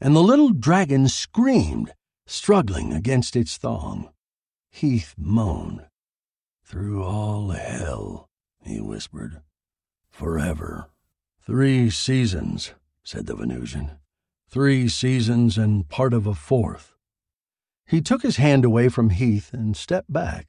and 0.00 0.16
the 0.16 0.22
little 0.22 0.50
dragon 0.50 1.06
screamed, 1.08 1.92
struggling 2.26 2.92
against 2.92 3.36
its 3.36 3.56
thong. 3.58 4.10
Heath 4.70 5.14
moaned. 5.18 5.86
Through 6.64 7.04
all 7.04 7.50
hell, 7.50 8.28
he 8.62 8.80
whispered. 8.80 9.42
Forever. 10.10 10.90
Three 11.40 11.90
seasons, 11.90 12.72
said 13.04 13.26
the 13.26 13.36
Venusian. 13.36 13.98
Three 14.48 14.88
seasons 14.88 15.58
and 15.58 15.88
part 15.88 16.12
of 16.12 16.26
a 16.26 16.34
fourth. 16.34 16.94
He 17.86 18.00
took 18.00 18.22
his 18.22 18.36
hand 18.36 18.64
away 18.64 18.88
from 18.88 19.10
Heath 19.10 19.52
and 19.52 19.76
stepped 19.76 20.12
back. 20.12 20.46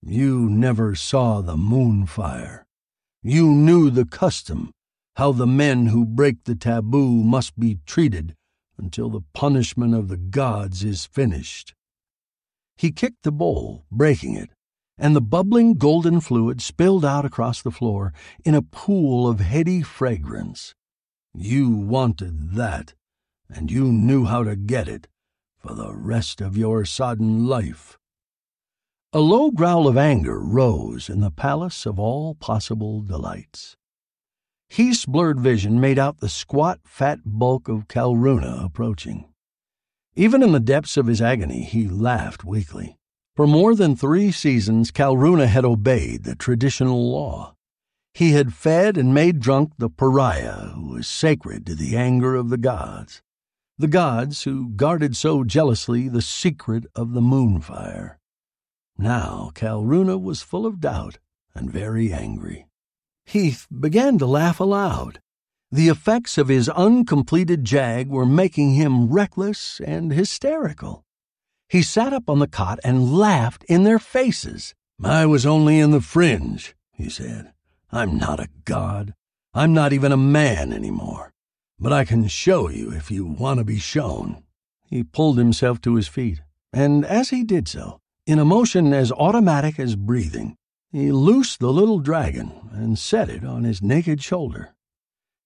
You 0.00 0.48
never 0.48 0.94
saw 0.94 1.40
the 1.40 1.56
moon 1.56 2.06
fire. 2.06 2.64
You 3.22 3.48
knew 3.48 3.90
the 3.90 4.06
custom 4.06 4.72
how 5.16 5.32
the 5.32 5.46
men 5.46 5.86
who 5.86 6.04
break 6.04 6.44
the 6.44 6.54
taboo 6.54 7.22
must 7.22 7.58
be 7.58 7.78
treated 7.86 8.34
until 8.78 9.10
the 9.10 9.22
punishment 9.34 9.94
of 9.94 10.08
the 10.08 10.16
gods 10.16 10.82
is 10.82 11.04
finished. 11.04 11.74
He 12.76 12.90
kicked 12.90 13.22
the 13.22 13.32
bowl, 13.32 13.84
breaking 13.90 14.36
it, 14.36 14.50
and 14.98 15.14
the 15.14 15.20
bubbling 15.20 15.74
golden 15.74 16.20
fluid 16.20 16.60
spilled 16.60 17.04
out 17.04 17.24
across 17.24 17.60
the 17.62 17.70
floor 17.70 18.12
in 18.44 18.54
a 18.54 18.62
pool 18.62 19.28
of 19.28 19.40
heady 19.40 19.82
fragrance. 19.82 20.74
You 21.34 21.70
wanted 21.70 22.54
that, 22.54 22.94
and 23.48 23.70
you 23.70 23.92
knew 23.92 24.24
how 24.24 24.44
to 24.44 24.56
get 24.56 24.88
it 24.88 25.08
for 25.58 25.74
the 25.74 25.94
rest 25.94 26.40
of 26.40 26.56
your 26.56 26.84
sodden 26.84 27.46
life. 27.46 27.98
A 29.12 29.20
low 29.20 29.50
growl 29.50 29.86
of 29.86 29.96
anger 29.96 30.40
rose 30.40 31.08
in 31.08 31.20
the 31.20 31.30
palace 31.30 31.84
of 31.84 31.98
all 31.98 32.34
possible 32.34 33.02
delights. 33.02 33.76
Heath's 34.72 35.04
blurred 35.04 35.38
vision 35.38 35.78
made 35.80 35.98
out 35.98 36.20
the 36.20 36.30
squat, 36.30 36.80
fat 36.84 37.18
bulk 37.26 37.68
of 37.68 37.88
Calruna 37.88 38.64
approaching. 38.64 39.26
Even 40.16 40.42
in 40.42 40.52
the 40.52 40.60
depths 40.60 40.96
of 40.96 41.08
his 41.08 41.20
agony, 41.20 41.62
he 41.62 41.86
laughed 41.86 42.42
weakly. 42.42 42.96
For 43.36 43.46
more 43.46 43.74
than 43.74 43.94
three 43.94 44.32
seasons, 44.32 44.90
Calruna 44.90 45.46
had 45.46 45.66
obeyed 45.66 46.24
the 46.24 46.34
traditional 46.34 47.10
law. 47.12 47.54
He 48.14 48.32
had 48.32 48.54
fed 48.54 48.96
and 48.96 49.12
made 49.12 49.40
drunk 49.40 49.72
the 49.76 49.90
pariah 49.90 50.70
who 50.70 50.88
was 50.94 51.06
sacred 51.06 51.66
to 51.66 51.74
the 51.74 51.94
anger 51.94 52.34
of 52.34 52.48
the 52.48 52.56
gods, 52.56 53.20
the 53.76 53.88
gods 53.88 54.44
who 54.44 54.70
guarded 54.70 55.14
so 55.14 55.44
jealously 55.44 56.08
the 56.08 56.22
secret 56.22 56.86
of 56.94 57.12
the 57.12 57.20
moonfire. 57.20 58.18
Now 58.96 59.50
Calruna 59.54 60.18
was 60.18 60.40
full 60.40 60.64
of 60.64 60.80
doubt 60.80 61.18
and 61.54 61.70
very 61.70 62.10
angry. 62.10 62.68
Heath 63.26 63.66
began 63.70 64.18
to 64.18 64.26
laugh 64.26 64.60
aloud. 64.60 65.20
The 65.70 65.88
effects 65.88 66.36
of 66.36 66.48
his 66.48 66.68
uncompleted 66.68 67.64
jag 67.64 68.08
were 68.08 68.26
making 68.26 68.74
him 68.74 69.10
reckless 69.10 69.80
and 69.80 70.12
hysterical. 70.12 71.04
He 71.68 71.80
sat 71.82 72.12
up 72.12 72.28
on 72.28 72.40
the 72.40 72.46
cot 72.46 72.78
and 72.84 73.12
laughed 73.14 73.64
in 73.64 73.84
their 73.84 73.98
faces. 73.98 74.74
I 75.02 75.24
was 75.24 75.46
only 75.46 75.78
in 75.78 75.90
the 75.90 76.02
fringe, 76.02 76.74
he 76.92 77.08
said. 77.08 77.52
I'm 77.90 78.18
not 78.18 78.38
a 78.38 78.48
god. 78.64 79.14
I'm 79.54 79.72
not 79.72 79.92
even 79.92 80.12
a 80.12 80.16
man 80.16 80.72
anymore. 80.72 81.32
But 81.78 81.92
I 81.92 82.04
can 82.04 82.28
show 82.28 82.68
you 82.68 82.92
if 82.92 83.10
you 83.10 83.24
want 83.24 83.58
to 83.58 83.64
be 83.64 83.78
shown. 83.78 84.42
He 84.84 85.02
pulled 85.02 85.38
himself 85.38 85.80
to 85.80 85.94
his 85.94 86.06
feet, 86.06 86.42
and 86.72 87.04
as 87.04 87.30
he 87.30 87.44
did 87.44 87.66
so, 87.66 87.98
in 88.26 88.38
a 88.38 88.44
motion 88.44 88.92
as 88.92 89.10
automatic 89.10 89.80
as 89.80 89.96
breathing, 89.96 90.56
he 90.92 91.10
loosed 91.10 91.58
the 91.58 91.72
little 91.72 91.98
dragon 91.98 92.68
and 92.70 92.98
set 92.98 93.30
it 93.30 93.44
on 93.44 93.64
his 93.64 93.82
naked 93.82 94.22
shoulder. 94.22 94.74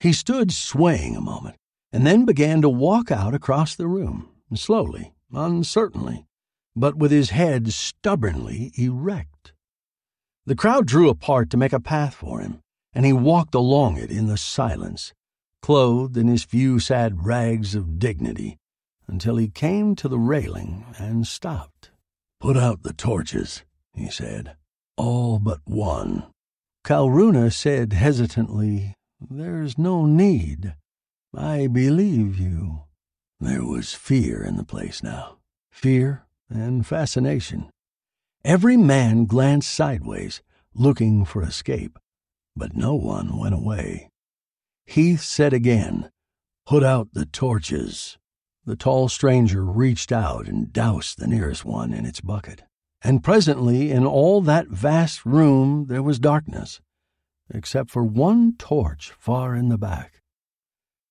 He 0.00 0.12
stood 0.12 0.52
swaying 0.52 1.16
a 1.16 1.20
moment 1.20 1.56
and 1.92 2.04
then 2.04 2.24
began 2.24 2.60
to 2.62 2.68
walk 2.68 3.12
out 3.12 3.32
across 3.32 3.76
the 3.76 3.86
room, 3.86 4.28
slowly, 4.54 5.14
uncertainly, 5.32 6.26
but 6.74 6.96
with 6.96 7.12
his 7.12 7.30
head 7.30 7.72
stubbornly 7.72 8.72
erect. 8.76 9.52
The 10.44 10.56
crowd 10.56 10.86
drew 10.86 11.08
apart 11.08 11.48
to 11.50 11.56
make 11.56 11.72
a 11.72 11.80
path 11.80 12.14
for 12.14 12.40
him, 12.40 12.60
and 12.92 13.06
he 13.06 13.12
walked 13.12 13.54
along 13.54 13.98
it 13.98 14.10
in 14.10 14.26
the 14.26 14.36
silence, 14.36 15.14
clothed 15.62 16.16
in 16.16 16.26
his 16.26 16.44
few 16.44 16.80
sad 16.80 17.24
rags 17.24 17.74
of 17.74 17.98
dignity, 17.98 18.58
until 19.06 19.36
he 19.36 19.48
came 19.48 19.94
to 19.96 20.08
the 20.08 20.18
railing 20.18 20.84
and 20.98 21.26
stopped. 21.26 21.90
Put 22.40 22.56
out 22.56 22.82
the 22.82 22.92
torches, 22.92 23.64
he 23.94 24.10
said. 24.10 24.56
All 24.96 25.38
but 25.38 25.60
one. 25.66 26.24
Calruna 26.82 27.52
said 27.52 27.92
hesitantly, 27.92 28.94
There's 29.20 29.76
no 29.76 30.06
need. 30.06 30.74
I 31.34 31.66
believe 31.66 32.38
you. 32.38 32.84
There 33.38 33.64
was 33.64 33.92
fear 33.92 34.42
in 34.42 34.56
the 34.56 34.64
place 34.64 35.02
now. 35.02 35.36
Fear 35.70 36.24
and 36.48 36.86
fascination. 36.86 37.68
Every 38.42 38.78
man 38.78 39.26
glanced 39.26 39.70
sideways, 39.74 40.40
looking 40.72 41.26
for 41.26 41.42
escape, 41.42 41.98
but 42.54 42.76
no 42.76 42.94
one 42.94 43.36
went 43.36 43.54
away. 43.54 44.08
Heath 44.86 45.20
said 45.20 45.52
again, 45.52 46.10
Put 46.64 46.82
out 46.82 47.08
the 47.12 47.26
torches. 47.26 48.16
The 48.64 48.76
tall 48.76 49.08
stranger 49.08 49.62
reached 49.62 50.10
out 50.10 50.48
and 50.48 50.72
doused 50.72 51.18
the 51.18 51.26
nearest 51.26 51.64
one 51.64 51.92
in 51.92 52.06
its 52.06 52.20
bucket 52.20 52.62
and 53.06 53.22
presently 53.22 53.92
in 53.92 54.04
all 54.04 54.40
that 54.40 54.66
vast 54.66 55.24
room 55.24 55.86
there 55.86 56.02
was 56.02 56.18
darkness, 56.18 56.80
except 57.48 57.88
for 57.88 58.02
one 58.02 58.52
torch 58.58 59.12
far 59.16 59.54
in 59.54 59.68
the 59.68 59.78
back. 59.78 60.22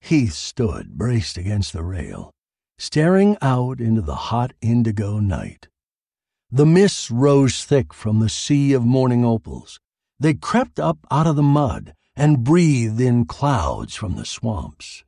Heath 0.01 0.34
stood 0.34 0.97
braced 0.97 1.38
against 1.38 1.71
the 1.71 1.86
rail, 1.86 2.31
staring 2.77 3.38
out 3.41 3.79
into 3.79 4.01
the 4.01 4.27
hot 4.27 4.51
indigo 4.60 5.19
night. 5.19 5.69
The 6.51 6.65
mists 6.65 7.10
rose 7.10 7.63
thick 7.63 7.93
from 7.93 8.19
the 8.19 8.27
sea 8.27 8.73
of 8.73 8.84
morning 8.84 9.23
opals. 9.23 9.79
They 10.19 10.34
crept 10.34 10.81
up 10.81 10.97
out 11.10 11.27
of 11.27 11.38
the 11.38 11.43
mud 11.43 11.93
and 12.13 12.43
breathed 12.43 12.99
in 12.99 13.23
clouds 13.23 13.95
from 13.95 14.17
the 14.17 14.25
swamps. 14.25 15.05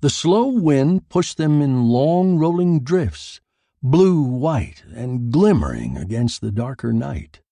The 0.00 0.08
slow 0.08 0.46
wind 0.46 1.10
pushed 1.10 1.36
them 1.36 1.60
in 1.60 1.88
long 1.88 2.38
rolling 2.38 2.80
drifts 2.80 3.42
blue 3.84 4.22
white 4.22 4.82
and 4.94 5.30
glimmering 5.30 5.98
against 5.98 6.40
the 6.40 6.50
darker 6.50 6.90
night. 6.90 7.42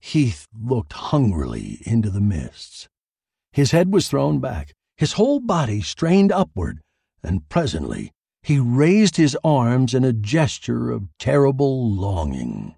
Heath 0.00 0.48
looked 0.52 0.92
hungrily 0.92 1.78
into 1.86 2.10
the 2.10 2.20
mists. 2.20 2.88
His 3.52 3.70
head 3.70 3.92
was 3.92 4.08
thrown 4.08 4.40
back, 4.40 4.74
his 4.96 5.12
whole 5.12 5.38
body 5.38 5.80
strained 5.80 6.32
upward, 6.32 6.80
and 7.22 7.48
presently 7.48 8.10
he 8.42 8.58
raised 8.58 9.16
his 9.16 9.38
arms 9.44 9.94
in 9.94 10.02
a 10.02 10.12
gesture 10.12 10.90
of 10.90 11.08
terrible 11.20 11.88
longing. 11.88 12.74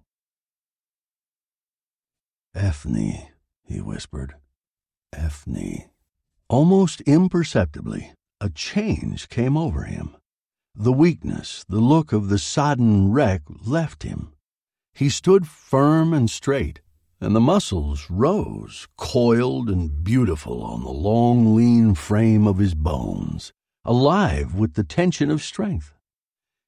Ethne, 2.54 3.28
he 3.64 3.80
whispered. 3.80 4.34
Ethne. 5.14 5.88
Almost 6.50 7.00
imperceptibly, 7.02 8.12
a 8.38 8.50
change 8.50 9.30
came 9.30 9.56
over 9.56 9.84
him. 9.84 10.14
The 10.78 10.92
weakness, 10.92 11.64
the 11.70 11.80
look 11.80 12.12
of 12.12 12.28
the 12.28 12.38
sodden 12.38 13.10
wreck 13.10 13.40
left 13.64 14.02
him. 14.02 14.34
He 14.92 15.08
stood 15.08 15.46
firm 15.46 16.12
and 16.12 16.28
straight, 16.28 16.80
and 17.18 17.34
the 17.34 17.40
muscles 17.40 18.10
rose, 18.10 18.86
coiled 18.98 19.70
and 19.70 20.04
beautiful 20.04 20.62
on 20.62 20.82
the 20.82 20.90
long, 20.90 21.56
lean 21.56 21.94
frame 21.94 22.46
of 22.46 22.58
his 22.58 22.74
bones, 22.74 23.54
alive 23.86 24.54
with 24.54 24.74
the 24.74 24.84
tension 24.84 25.30
of 25.30 25.42
strength. 25.42 25.94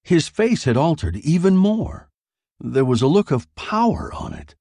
His 0.02 0.26
face 0.26 0.64
had 0.64 0.78
altered 0.78 1.16
even 1.16 1.58
more. 1.58 2.08
There 2.58 2.86
was 2.86 3.02
a 3.02 3.08
look 3.08 3.30
of 3.30 3.54
power 3.56 4.10
on 4.14 4.32
it. 4.32 4.54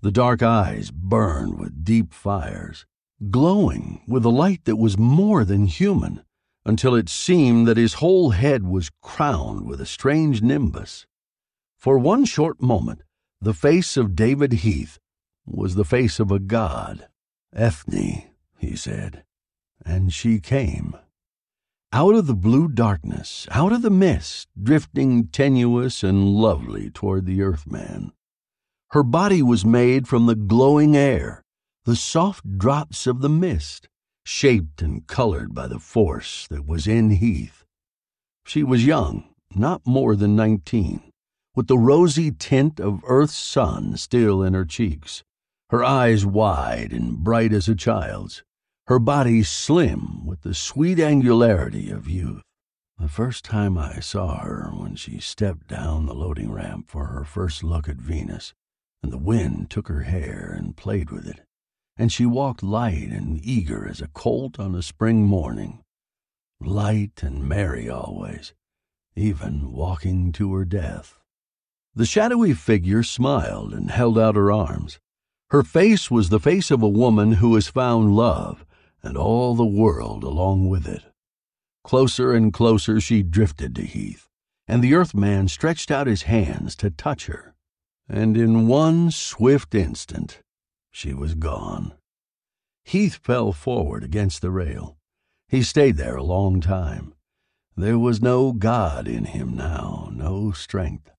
The 0.00 0.12
dark 0.12 0.44
eyes 0.44 0.92
burned 0.92 1.58
with 1.58 1.84
deep 1.84 2.14
fires, 2.14 2.86
glowing 3.32 4.02
with 4.06 4.24
a 4.24 4.30
light 4.30 4.64
that 4.64 4.76
was 4.76 4.96
more 4.96 5.44
than 5.44 5.66
human 5.66 6.22
until 6.64 6.94
it 6.94 7.08
seemed 7.08 7.66
that 7.66 7.76
his 7.76 7.94
whole 7.94 8.30
head 8.30 8.64
was 8.64 8.90
crowned 9.00 9.66
with 9.66 9.80
a 9.80 9.86
strange 9.86 10.42
nimbus. 10.42 11.06
For 11.76 11.98
one 11.98 12.24
short 12.24 12.62
moment, 12.62 13.02
the 13.40 13.54
face 13.54 13.96
of 13.96 14.14
David 14.14 14.52
Heath 14.52 14.98
was 15.44 15.74
the 15.74 15.84
face 15.84 16.20
of 16.20 16.30
a 16.30 16.38
god. 16.38 17.08
Ethne, 17.52 18.22
he 18.56 18.76
said, 18.76 19.24
and 19.84 20.12
she 20.12 20.38
came. 20.38 20.96
Out 21.92 22.14
of 22.14 22.26
the 22.26 22.34
blue 22.34 22.68
darkness, 22.68 23.46
out 23.50 23.72
of 23.72 23.82
the 23.82 23.90
mist, 23.90 24.48
drifting 24.60 25.26
tenuous 25.26 26.02
and 26.02 26.28
lovely 26.28 26.88
toward 26.88 27.26
the 27.26 27.42
earthman. 27.42 28.12
Her 28.92 29.02
body 29.02 29.42
was 29.42 29.64
made 29.64 30.06
from 30.06 30.26
the 30.26 30.36
glowing 30.36 30.96
air, 30.96 31.42
the 31.84 31.96
soft 31.96 32.58
drops 32.58 33.08
of 33.08 33.20
the 33.20 33.28
mist 33.28 33.88
shaped 34.24 34.82
and 34.82 35.06
colored 35.06 35.54
by 35.54 35.66
the 35.66 35.78
force 35.78 36.46
that 36.48 36.66
was 36.66 36.86
in 36.86 37.10
Heath. 37.10 37.64
She 38.46 38.62
was 38.62 38.86
young, 38.86 39.24
not 39.54 39.86
more 39.86 40.16
than 40.16 40.36
nineteen, 40.36 41.12
with 41.54 41.66
the 41.66 41.78
rosy 41.78 42.30
tint 42.30 42.80
of 42.80 43.02
Earth's 43.06 43.36
sun 43.36 43.96
still 43.96 44.42
in 44.42 44.54
her 44.54 44.64
cheeks, 44.64 45.22
her 45.70 45.84
eyes 45.84 46.24
wide 46.26 46.92
and 46.92 47.18
bright 47.18 47.52
as 47.52 47.68
a 47.68 47.74
child's, 47.74 48.42
her 48.88 48.98
body 48.98 49.42
slim 49.42 50.26
with 50.26 50.42
the 50.42 50.54
sweet 50.54 50.98
angularity 50.98 51.90
of 51.90 52.08
youth. 52.08 52.42
The 52.98 53.08
first 53.08 53.44
time 53.44 53.76
I 53.78 54.00
saw 54.00 54.40
her 54.40 54.70
when 54.74 54.96
she 54.96 55.18
stepped 55.18 55.66
down 55.66 56.06
the 56.06 56.14
loading 56.14 56.52
ramp 56.52 56.88
for 56.88 57.06
her 57.06 57.24
first 57.24 57.64
look 57.64 57.88
at 57.88 57.96
Venus, 57.96 58.52
and 59.02 59.12
the 59.12 59.18
wind 59.18 59.70
took 59.70 59.88
her 59.88 60.02
hair 60.02 60.54
and 60.56 60.76
played 60.76 61.10
with 61.10 61.26
it, 61.26 61.40
and 61.96 62.12
she 62.12 62.26
walked 62.26 62.62
light 62.62 63.10
and 63.10 63.44
eager 63.44 63.88
as 63.88 64.00
a 64.00 64.08
colt 64.08 64.58
on 64.58 64.74
a 64.74 64.82
spring 64.82 65.24
morning, 65.24 65.82
light 66.60 67.22
and 67.22 67.48
merry 67.48 67.88
always, 67.88 68.54
even 69.14 69.72
walking 69.72 70.32
to 70.32 70.54
her 70.54 70.64
death. 70.64 71.18
The 71.94 72.06
shadowy 72.06 72.54
figure 72.54 73.02
smiled 73.02 73.74
and 73.74 73.90
held 73.90 74.18
out 74.18 74.36
her 74.36 74.50
arms. 74.50 74.98
Her 75.50 75.62
face 75.62 76.10
was 76.10 76.30
the 76.30 76.40
face 76.40 76.70
of 76.70 76.82
a 76.82 76.88
woman 76.88 77.32
who 77.32 77.54
has 77.54 77.68
found 77.68 78.16
love 78.16 78.64
and 79.02 79.16
all 79.16 79.54
the 79.54 79.66
world 79.66 80.24
along 80.24 80.68
with 80.68 80.86
it. 80.86 81.02
Closer 81.84 82.32
and 82.32 82.52
closer 82.52 83.00
she 83.00 83.22
drifted 83.22 83.74
to 83.76 83.82
Heath, 83.82 84.28
and 84.66 84.82
the 84.82 84.94
Earthman 84.94 85.48
stretched 85.48 85.90
out 85.90 86.06
his 86.06 86.22
hands 86.22 86.74
to 86.76 86.90
touch 86.90 87.26
her. 87.26 87.54
And 88.08 88.36
in 88.36 88.66
one 88.66 89.10
swift 89.10 89.74
instant, 89.74 90.40
she 90.92 91.12
was 91.12 91.34
gone. 91.34 91.94
Heath 92.84 93.16
fell 93.16 93.52
forward 93.52 94.04
against 94.04 94.42
the 94.42 94.50
rail. 94.50 94.96
He 95.48 95.62
stayed 95.62 95.96
there 95.96 96.16
a 96.16 96.22
long 96.22 96.60
time. 96.60 97.14
There 97.76 97.98
was 97.98 98.20
no 98.22 98.52
God 98.52 99.08
in 99.08 99.24
him 99.24 99.56
now, 99.56 100.10
no 100.12 100.52
strength. 100.52 101.10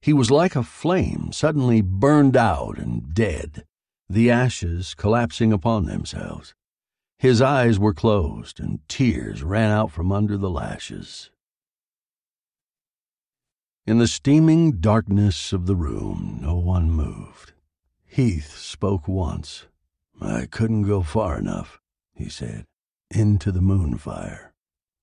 He 0.00 0.12
was 0.12 0.30
like 0.30 0.54
a 0.54 0.62
flame 0.62 1.30
suddenly 1.32 1.80
burned 1.80 2.36
out 2.36 2.78
and 2.78 3.12
dead, 3.12 3.64
the 4.08 4.30
ashes 4.30 4.94
collapsing 4.94 5.52
upon 5.52 5.86
themselves. 5.86 6.54
His 7.18 7.42
eyes 7.42 7.80
were 7.80 7.94
closed, 7.94 8.60
and 8.60 8.78
tears 8.88 9.42
ran 9.42 9.72
out 9.72 9.90
from 9.90 10.12
under 10.12 10.36
the 10.36 10.50
lashes. 10.50 11.30
In 13.86 13.98
the 13.98 14.06
steaming 14.06 14.80
darkness 14.80 15.52
of 15.52 15.66
the 15.66 15.74
room, 15.74 16.38
no 16.40 16.54
one 16.54 16.90
moved. 16.90 17.54
Heath 18.10 18.56
spoke 18.56 19.06
once. 19.06 19.66
I 20.20 20.46
couldn't 20.46 20.84
go 20.84 21.02
far 21.02 21.38
enough, 21.38 21.78
he 22.14 22.28
said, 22.28 22.64
into 23.10 23.52
the 23.52 23.60
moonfire. 23.60 24.54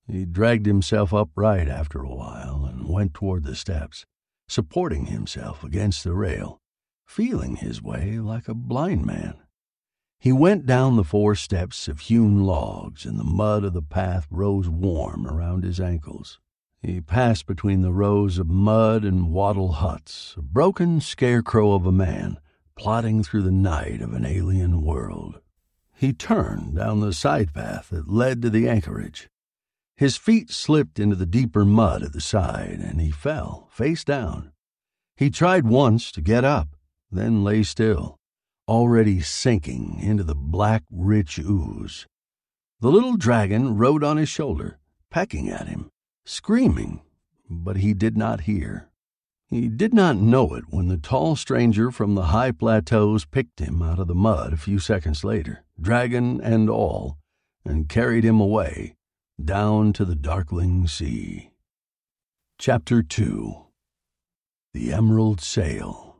He 0.07 0.25
dragged 0.25 0.65
himself 0.65 1.13
upright 1.13 1.69
after 1.69 2.01
a 2.01 2.13
while 2.13 2.65
and 2.65 2.89
went 2.89 3.13
toward 3.13 3.43
the 3.43 3.55
steps, 3.55 4.05
supporting 4.49 5.05
himself 5.05 5.63
against 5.63 6.03
the 6.03 6.13
rail, 6.13 6.59
feeling 7.05 7.55
his 7.55 7.81
way 7.81 8.19
like 8.19 8.47
a 8.47 8.55
blind 8.55 9.05
man. 9.05 9.35
He 10.19 10.33
went 10.33 10.65
down 10.65 10.95
the 10.95 11.03
four 11.03 11.35
steps 11.35 11.87
of 11.87 12.01
hewn 12.01 12.43
logs, 12.43 13.05
and 13.05 13.19
the 13.19 13.23
mud 13.23 13.63
of 13.63 13.73
the 13.73 13.81
path 13.83 14.27
rose 14.31 14.67
warm 14.67 15.27
around 15.27 15.63
his 15.63 15.79
ankles. 15.79 16.39
He 16.81 17.01
passed 17.01 17.45
between 17.45 17.81
the 17.81 17.93
rows 17.93 18.39
of 18.39 18.47
mud 18.47 19.05
and 19.05 19.31
wattle 19.31 19.73
huts, 19.73 20.33
a 20.37 20.41
broken 20.41 20.99
scarecrow 20.99 21.73
of 21.73 21.85
a 21.85 21.91
man 21.91 22.39
plodding 22.75 23.23
through 23.23 23.41
the 23.41 23.51
night 23.51 24.01
of 24.01 24.13
an 24.13 24.25
alien 24.25 24.81
world. 24.81 25.39
He 25.93 26.11
turned 26.11 26.75
down 26.75 26.99
the 26.99 27.13
side 27.13 27.53
path 27.53 27.89
that 27.89 28.09
led 28.09 28.41
to 28.41 28.49
the 28.49 28.67
anchorage. 28.67 29.29
His 29.97 30.17
feet 30.17 30.51
slipped 30.51 30.99
into 30.99 31.15
the 31.15 31.25
deeper 31.25 31.63
mud 31.63 32.03
at 32.03 32.11
the 32.11 32.19
side, 32.19 32.79
and 32.83 32.99
he 32.99 33.11
fell, 33.11 33.69
face 33.71 34.03
down. 34.03 34.51
He 35.15 35.29
tried 35.29 35.65
once 35.65 36.11
to 36.11 36.21
get 36.21 36.43
up, 36.43 36.75
then 37.09 37.45
lay 37.45 37.63
still, 37.63 38.17
already 38.67 39.21
sinking 39.21 39.99
into 40.01 40.23
the 40.23 40.35
black, 40.35 40.83
rich 40.91 41.39
ooze. 41.39 42.05
The 42.81 42.91
little 42.91 43.15
dragon 43.15 43.77
rode 43.77 44.03
on 44.03 44.17
his 44.17 44.27
shoulder, 44.27 44.79
pecking 45.09 45.49
at 45.49 45.69
him, 45.69 45.89
screaming, 46.25 47.01
but 47.49 47.77
he 47.77 47.93
did 47.93 48.17
not 48.17 48.41
hear. 48.41 48.89
He 49.55 49.69
did 49.69 49.93
not 49.93 50.17
know 50.17 50.53
it 50.55 50.65
when 50.67 50.89
the 50.89 50.97
tall 50.97 51.37
stranger 51.37 51.89
from 51.89 52.13
the 52.13 52.25
high 52.25 52.51
plateaus 52.51 53.23
picked 53.23 53.61
him 53.61 53.81
out 53.81 53.99
of 53.99 54.09
the 54.09 54.13
mud 54.13 54.51
a 54.51 54.57
few 54.57 54.79
seconds 54.79 55.23
later, 55.23 55.63
dragon 55.79 56.41
and 56.41 56.69
all, 56.69 57.19
and 57.63 57.87
carried 57.87 58.25
him 58.25 58.41
away, 58.41 58.97
down 59.41 59.93
to 59.93 60.03
the 60.03 60.13
darkling 60.13 60.89
sea. 60.89 61.51
Chapter 62.59 63.01
2 63.01 63.55
The 64.73 64.91
Emerald 64.91 65.39
Sail 65.39 66.17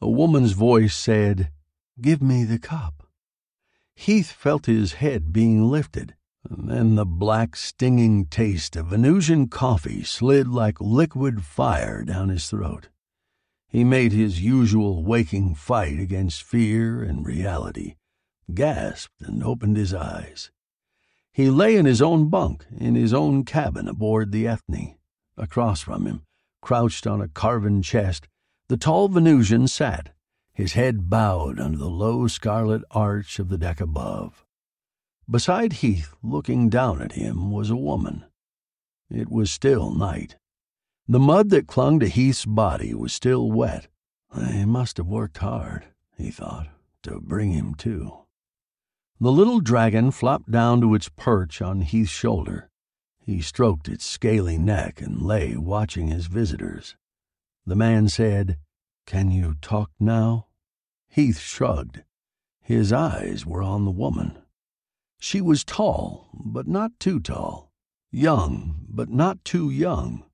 A 0.00 0.08
woman's 0.08 0.52
voice 0.52 0.94
said, 0.94 1.50
Give 2.00 2.22
me 2.22 2.44
the 2.44 2.60
cup. 2.60 3.08
Heath 3.96 4.30
felt 4.30 4.66
his 4.66 4.92
head 4.92 5.32
being 5.32 5.68
lifted 5.68 6.14
and 6.48 6.68
then 6.68 6.94
the 6.96 7.06
black, 7.06 7.56
stinging 7.56 8.26
taste 8.26 8.76
of 8.76 8.88
Venusian 8.88 9.48
coffee 9.48 10.02
slid 10.02 10.48
like 10.48 10.80
liquid 10.80 11.44
fire 11.44 12.02
down 12.02 12.28
his 12.28 12.48
throat. 12.48 12.88
He 13.68 13.84
made 13.84 14.12
his 14.12 14.42
usual 14.42 15.02
waking 15.02 15.54
fight 15.54 15.98
against 15.98 16.42
fear 16.42 17.02
and 17.02 17.24
reality, 17.24 17.94
gasped, 18.52 19.22
and 19.22 19.42
opened 19.42 19.76
his 19.76 19.94
eyes. 19.94 20.50
He 21.32 21.48
lay 21.48 21.76
in 21.76 21.86
his 21.86 22.02
own 22.02 22.28
bunk, 22.28 22.66
in 22.76 22.94
his 22.94 23.14
own 23.14 23.44
cabin 23.44 23.88
aboard 23.88 24.32
the 24.32 24.46
Ethne. 24.46 24.96
Across 25.38 25.80
from 25.80 26.06
him, 26.06 26.22
crouched 26.60 27.06
on 27.06 27.22
a 27.22 27.28
carven 27.28 27.80
chest, 27.80 28.28
the 28.68 28.76
tall 28.76 29.08
Venusian 29.08 29.66
sat, 29.66 30.10
his 30.52 30.74
head 30.74 31.08
bowed 31.08 31.58
under 31.58 31.78
the 31.78 31.88
low 31.88 32.26
scarlet 32.26 32.82
arch 32.90 33.38
of 33.38 33.48
the 33.48 33.56
deck 33.56 33.80
above. 33.80 34.41
Beside 35.32 35.72
Heath, 35.72 36.14
looking 36.22 36.68
down 36.68 37.00
at 37.00 37.12
him, 37.12 37.50
was 37.50 37.70
a 37.70 37.76
woman. 37.76 38.26
It 39.08 39.30
was 39.30 39.50
still 39.50 39.90
night. 39.90 40.36
The 41.08 41.18
mud 41.18 41.48
that 41.48 41.66
clung 41.66 42.00
to 42.00 42.06
Heath's 42.06 42.44
body 42.44 42.92
was 42.92 43.14
still 43.14 43.50
wet. 43.50 43.88
They 44.36 44.66
must 44.66 44.98
have 44.98 45.06
worked 45.06 45.38
hard, 45.38 45.86
he 46.18 46.30
thought, 46.30 46.68
to 47.04 47.18
bring 47.18 47.52
him 47.52 47.74
to. 47.76 48.26
The 49.20 49.32
little 49.32 49.60
dragon 49.60 50.10
flopped 50.10 50.50
down 50.50 50.82
to 50.82 50.94
its 50.94 51.08
perch 51.08 51.62
on 51.62 51.80
Heath's 51.80 52.10
shoulder. 52.10 52.68
He 53.18 53.40
stroked 53.40 53.88
its 53.88 54.04
scaly 54.04 54.58
neck 54.58 55.00
and 55.00 55.22
lay 55.22 55.56
watching 55.56 56.08
his 56.08 56.26
visitors. 56.26 56.94
The 57.64 57.76
man 57.76 58.10
said, 58.10 58.58
Can 59.06 59.30
you 59.30 59.54
talk 59.62 59.92
now? 59.98 60.48
Heath 61.08 61.38
shrugged. 61.38 62.02
His 62.60 62.92
eyes 62.92 63.46
were 63.46 63.62
on 63.62 63.86
the 63.86 63.90
woman. 63.90 64.41
She 65.22 65.40
was 65.40 65.62
tall, 65.62 66.26
but 66.34 66.66
not 66.66 66.98
too 66.98 67.20
tall, 67.20 67.70
young, 68.10 68.86
but 68.88 69.08
not 69.08 69.44
too 69.44 69.70
young. 69.70 70.24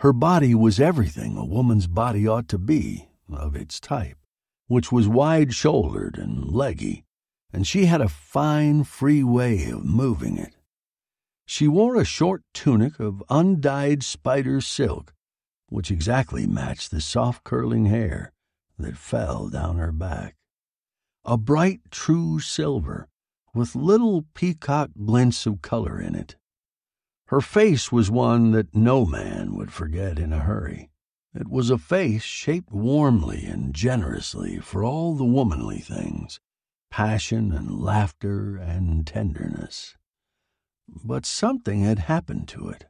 Her 0.00 0.12
body 0.12 0.54
was 0.54 0.78
everything 0.78 1.38
a 1.38 1.44
woman's 1.46 1.86
body 1.86 2.28
ought 2.28 2.46
to 2.48 2.58
be, 2.58 3.08
of 3.30 3.56
its 3.56 3.80
type, 3.80 4.18
which 4.66 4.92
was 4.92 5.08
wide 5.08 5.54
shouldered 5.54 6.18
and 6.18 6.52
leggy, 6.52 7.06
and 7.50 7.66
she 7.66 7.86
had 7.86 8.02
a 8.02 8.10
fine, 8.10 8.84
free 8.84 9.24
way 9.24 9.70
of 9.70 9.86
moving 9.86 10.36
it. 10.36 10.54
She 11.46 11.66
wore 11.66 11.96
a 11.96 12.04
short 12.04 12.42
tunic 12.52 13.00
of 13.00 13.24
undyed 13.30 14.02
spider 14.02 14.60
silk, 14.60 15.14
which 15.70 15.90
exactly 15.90 16.46
matched 16.46 16.90
the 16.90 17.00
soft 17.00 17.42
curling 17.42 17.86
hair 17.86 18.34
that 18.78 18.98
fell 18.98 19.48
down 19.48 19.78
her 19.78 19.92
back. 19.92 20.36
A 21.24 21.38
bright, 21.38 21.80
true 21.90 22.38
silver 22.38 23.08
with 23.56 23.74
little 23.74 24.26
peacock 24.34 24.90
glints 25.06 25.46
of 25.46 25.62
color 25.62 25.98
in 25.98 26.14
it. 26.14 26.36
Her 27.28 27.40
face 27.40 27.90
was 27.90 28.10
one 28.10 28.50
that 28.52 28.74
no 28.74 29.06
man 29.06 29.54
would 29.56 29.72
forget 29.72 30.18
in 30.18 30.32
a 30.32 30.40
hurry. 30.40 30.90
It 31.34 31.48
was 31.48 31.70
a 31.70 31.78
face 31.78 32.22
shaped 32.22 32.70
warmly 32.70 33.46
and 33.46 33.74
generously 33.74 34.58
for 34.58 34.84
all 34.84 35.14
the 35.14 35.24
womanly 35.24 35.78
things 35.78 36.38
passion 36.90 37.52
and 37.52 37.82
laughter 37.82 38.56
and 38.56 39.06
tenderness. 39.06 39.96
But 40.88 41.26
something 41.26 41.82
had 41.82 41.98
happened 41.98 42.48
to 42.48 42.68
it. 42.68 42.86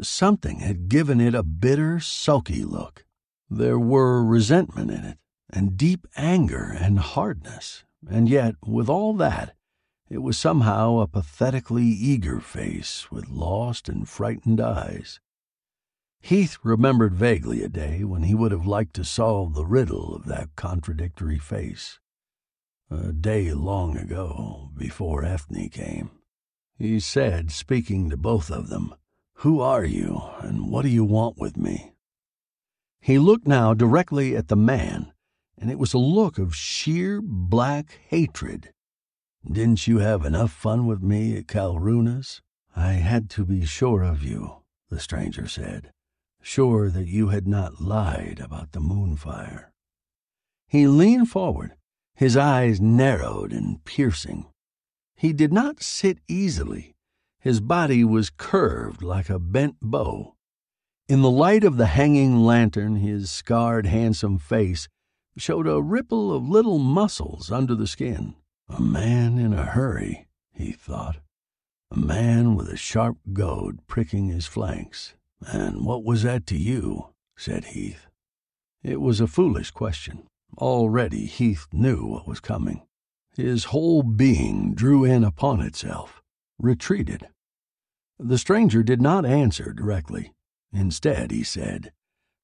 Something 0.00 0.60
had 0.60 0.88
given 0.88 1.20
it 1.20 1.34
a 1.34 1.42
bitter, 1.42 1.98
sulky 1.98 2.62
look. 2.62 3.04
There 3.50 3.78
were 3.78 4.24
resentment 4.24 4.90
in 4.90 5.04
it, 5.04 5.18
and 5.50 5.76
deep 5.76 6.06
anger 6.16 6.74
and 6.78 7.00
hardness, 7.00 7.84
and 8.08 8.28
yet, 8.28 8.54
with 8.64 8.88
all 8.88 9.14
that, 9.14 9.54
it 10.10 10.18
was 10.18 10.38
somehow 10.38 10.98
a 10.98 11.06
pathetically 11.06 11.84
eager 11.84 12.40
face 12.40 13.10
with 13.10 13.28
lost 13.28 13.88
and 13.88 14.08
frightened 14.08 14.60
eyes. 14.60 15.20
Heath 16.20 16.58
remembered 16.62 17.14
vaguely 17.14 17.62
a 17.62 17.68
day 17.68 18.04
when 18.04 18.22
he 18.22 18.34
would 18.34 18.50
have 18.50 18.66
liked 18.66 18.94
to 18.94 19.04
solve 19.04 19.54
the 19.54 19.66
riddle 19.66 20.14
of 20.14 20.24
that 20.24 20.56
contradictory 20.56 21.38
face. 21.38 22.00
A 22.90 23.12
day 23.12 23.52
long 23.52 23.96
ago, 23.98 24.70
before 24.76 25.24
Ethne 25.24 25.68
came. 25.68 26.10
He 26.78 27.00
said, 27.00 27.50
speaking 27.50 28.08
to 28.08 28.16
both 28.16 28.50
of 28.50 28.68
them, 28.68 28.94
Who 29.34 29.60
are 29.60 29.84
you, 29.84 30.22
and 30.40 30.70
what 30.70 30.82
do 30.82 30.88
you 30.88 31.04
want 31.04 31.36
with 31.36 31.56
me? 31.56 31.92
He 33.00 33.18
looked 33.18 33.46
now 33.46 33.74
directly 33.74 34.34
at 34.34 34.48
the 34.48 34.56
man, 34.56 35.12
and 35.58 35.70
it 35.70 35.78
was 35.78 35.92
a 35.92 35.98
look 35.98 36.38
of 36.38 36.56
sheer 36.56 37.20
black 37.22 38.00
hatred 38.08 38.72
didn't 39.50 39.86
you 39.86 39.98
have 39.98 40.24
enough 40.24 40.52
fun 40.52 40.86
with 40.86 41.02
me 41.02 41.36
at 41.36 41.46
Calrunas? 41.46 42.40
I 42.76 42.92
had 42.92 43.30
to 43.30 43.44
be 43.44 43.64
sure 43.64 44.02
of 44.02 44.22
you, 44.22 44.62
the 44.90 45.00
stranger 45.00 45.48
said, 45.48 45.92
sure 46.42 46.90
that 46.90 47.08
you 47.08 47.28
had 47.28 47.46
not 47.46 47.80
lied 47.80 48.40
about 48.40 48.72
the 48.72 48.80
moonfire. 48.80 49.72
He 50.68 50.86
leaned 50.86 51.30
forward, 51.30 51.74
his 52.14 52.36
eyes 52.36 52.80
narrowed 52.80 53.52
and 53.52 53.84
piercing. 53.84 54.46
He 55.16 55.32
did 55.32 55.52
not 55.52 55.82
sit 55.82 56.18
easily. 56.28 56.94
His 57.40 57.60
body 57.60 58.04
was 58.04 58.30
curved 58.30 59.02
like 59.02 59.30
a 59.30 59.38
bent 59.38 59.76
bow. 59.80 60.34
In 61.08 61.22
the 61.22 61.30
light 61.30 61.64
of 61.64 61.76
the 61.76 61.86
hanging 61.86 62.36
lantern, 62.44 62.96
his 62.96 63.30
scarred, 63.30 63.86
handsome 63.86 64.38
face 64.38 64.88
showed 65.36 65.66
a 65.66 65.80
ripple 65.80 66.32
of 66.32 66.48
little 66.48 66.78
muscles 66.78 67.50
under 67.50 67.74
the 67.74 67.86
skin 67.86 68.34
A 68.68 68.82
man 68.82 69.38
in 69.38 69.52
a 69.52 69.64
hurry, 69.64 70.28
he 70.52 70.72
thought. 70.72 71.18
A 71.90 71.98
man 71.98 72.54
with 72.54 72.68
a 72.68 72.76
sharp 72.76 73.16
goad 73.32 73.80
pricking 73.86 74.28
his 74.28 74.46
flanks. 74.46 75.14
And 75.40 75.84
what 75.84 76.04
was 76.04 76.22
that 76.22 76.46
to 76.48 76.56
you? 76.56 77.14
said 77.36 77.66
Heath. 77.66 78.06
It 78.82 79.00
was 79.00 79.20
a 79.20 79.26
foolish 79.26 79.70
question. 79.70 80.26
Already 80.58 81.26
Heath 81.26 81.66
knew 81.72 82.04
what 82.04 82.28
was 82.28 82.40
coming. 82.40 82.82
His 83.34 83.64
whole 83.64 84.02
being 84.02 84.74
drew 84.74 85.04
in 85.04 85.24
upon 85.24 85.60
itself, 85.60 86.22
retreated. 86.58 87.28
The 88.18 88.38
stranger 88.38 88.82
did 88.82 89.00
not 89.00 89.24
answer 89.24 89.72
directly. 89.72 90.34
Instead, 90.72 91.30
he 91.30 91.44
said, 91.44 91.92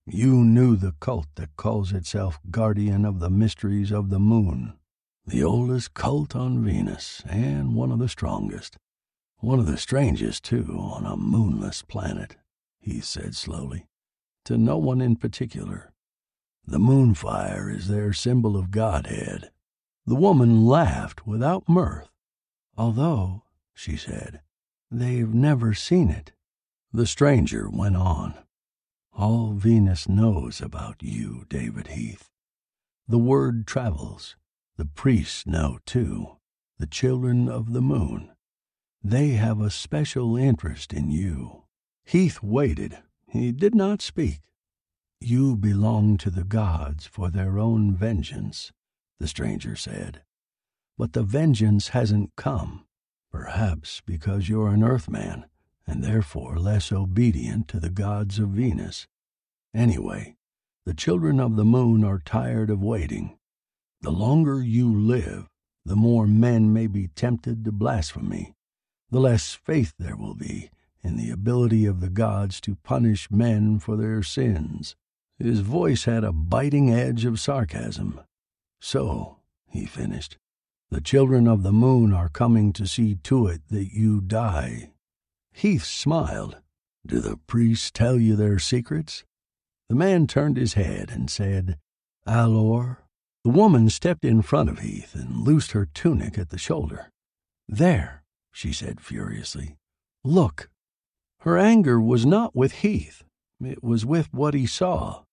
You 0.07 0.45
knew 0.45 0.77
the 0.77 0.95
cult 1.01 1.27
that 1.35 1.57
calls 1.57 1.93
itself 1.93 2.39
guardian 2.51 3.05
of 3.05 3.19
the 3.19 3.31
mysteries 3.31 3.91
of 3.91 4.09
the 4.09 4.21
moon. 4.21 4.75
The 5.27 5.43
oldest 5.43 5.95
cult 5.95 6.37
on 6.37 6.63
Venus, 6.63 7.23
and 7.27 7.75
one 7.75 7.91
of 7.91 7.99
the 7.99 8.11
strongest. 8.11 8.77
One 9.39 9.59
of 9.59 9.67
the 9.67 9.79
strangest, 9.79 10.45
too, 10.45 10.77
on 10.79 11.07
a 11.07 11.17
moonless 11.17 11.81
planet, 11.83 12.37
he 12.79 13.01
said 13.01 13.35
slowly, 13.35 13.87
to 14.45 14.59
no 14.59 14.77
one 14.77 15.01
in 15.01 15.17
particular. 15.17 15.93
The 16.67 16.79
moonfire 16.79 17.75
is 17.75 17.89
their 17.89 18.13
symbol 18.13 18.55
of 18.55 18.71
Godhead. 18.71 19.51
The 20.05 20.15
woman 20.15 20.67
laughed 20.67 21.27
without 21.27 21.69
mirth. 21.69 22.11
Although, 22.77 23.45
she 23.73 23.97
said, 23.97 24.43
they've 24.91 25.33
never 25.33 25.73
seen 25.73 26.11
it. 26.11 26.33
The 26.93 27.07
stranger 27.07 27.71
went 27.71 27.97
on. 27.97 28.35
All 29.15 29.55
Venus 29.55 30.07
knows 30.07 30.61
about 30.61 31.03
you, 31.03 31.47
David 31.49 31.89
Heath. 31.89 32.31
The 33.09 33.19
word 33.19 33.67
travels. 33.67 34.37
The 34.77 34.87
priests 34.87 35.47
know, 35.47 35.79
too. 35.87 36.37
The 36.79 36.87
children 36.87 37.49
of 37.49 37.73
the 37.73 37.81
moon. 37.81 38.31
They 39.03 39.31
have 39.31 39.61
a 39.61 39.71
special 39.71 40.37
interest 40.37 40.93
in 40.93 41.11
you. 41.11 41.65
Heath 42.05 42.43
waited. 42.43 42.99
He 43.29 43.53
did 43.53 43.75
not 43.75 44.03
speak. 44.03 44.41
You 45.21 45.57
belong 45.57 46.17
to 46.19 46.31
the 46.31 46.45
gods 46.45 47.07
for 47.07 47.31
their 47.31 47.59
own 47.59 47.95
vengeance, 47.95 48.73
the 49.19 49.29
stranger 49.29 49.77
said. 49.77 50.23
But 50.99 51.13
the 51.13 51.23
vengeance 51.23 51.89
hasn't 51.89 52.37
come, 52.37 52.87
perhaps 53.31 54.01
because 54.05 54.49
you're 54.49 54.69
an 54.69 54.83
earthman 54.85 55.47
and 55.87 56.03
therefore 56.03 56.59
less 56.59 56.93
obedient 56.93 57.69
to 57.69 57.81
the 57.81 57.91
gods 57.91 58.39
of 58.39 58.51
Venus. 58.51 59.07
Anyway, 59.75 60.37
the 60.85 60.95
children 60.95 61.41
of 61.41 61.57
the 61.57 61.65
moon 61.65 62.05
are 62.05 62.19
tired 62.19 62.71
of 62.71 62.83
waiting. 62.83 63.39
The 64.05 64.11
longer 64.11 64.63
you 64.63 64.95
live, 64.95 65.49
the 65.87 65.97
more 65.97 66.27
men 66.27 66.75
may 66.75 66.87
be 66.87 67.09
tempted 67.09 67.65
to 67.65 67.73
blasphemy, 67.73 68.53
the 69.11 69.19
less 69.19 69.55
faith 69.55 69.95
there 69.99 70.15
will 70.15 70.35
be 70.35 70.69
in 71.03 71.17
the 71.17 71.31
ability 71.31 71.87
of 71.87 72.03
the 72.03 72.11
gods 72.11 72.61
to 72.61 72.77
punish 72.77 73.31
men 73.31 73.79
for 73.79 73.97
their 73.97 74.23
sins. 74.23 74.95
His 75.39 75.61
voice 75.61 76.05
had 76.05 76.23
a 76.23 76.35
biting 76.35 76.91
edge 76.91 77.25
of 77.25 77.41
sarcasm. 77.41 78.21
So, 78.79 79.39
he 79.71 79.87
finished, 79.87 80.37
the 80.91 81.01
children 81.01 81.49
of 81.49 81.63
the 81.63 81.73
moon 81.73 82.13
are 82.13 82.29
coming 82.29 82.75
to 82.75 82.87
see 82.87 83.15
to 83.23 83.47
it 83.47 83.63
that 83.71 83.95
you 83.95 84.21
die. 84.21 84.91
Heath 85.51 85.85
smiled. 85.85 86.59
Do 87.07 87.21
the 87.21 87.39
priests 87.47 87.91
tell 87.91 88.19
you 88.19 88.37
their 88.37 88.59
secrets? 88.59 89.25
The 89.89 89.95
man 89.95 90.27
turned 90.27 90.59
his 90.59 90.75
head 90.75 91.09
and 91.11 91.31
said, 91.31 91.79
Alor. 92.29 92.99
The 93.45 93.51
woman 93.51 93.91
stepped 93.91 94.25
in 94.25 94.41
front 94.41 94.71
of 94.71 94.79
Heath 94.79 95.15
and 95.15 95.43
loosed 95.43 95.73
her 95.73 95.85
tunic 95.85 96.39
at 96.39 96.49
the 96.49 96.57
shoulder. 96.57 97.11
There, 97.69 98.25
she 98.53 98.73
said 98.73 99.03
furiously. 99.03 99.77
Look. 100.25 100.71
Her 101.41 101.59
anger 101.59 102.01
was 102.01 102.25
not 102.25 102.57
with 102.57 102.73
Heath. 102.77 103.23
It 103.61 103.85
was 103.85 104.07
with 104.07 104.33
what 104.33 104.55
he 104.55 104.67
saw. 104.67 105.25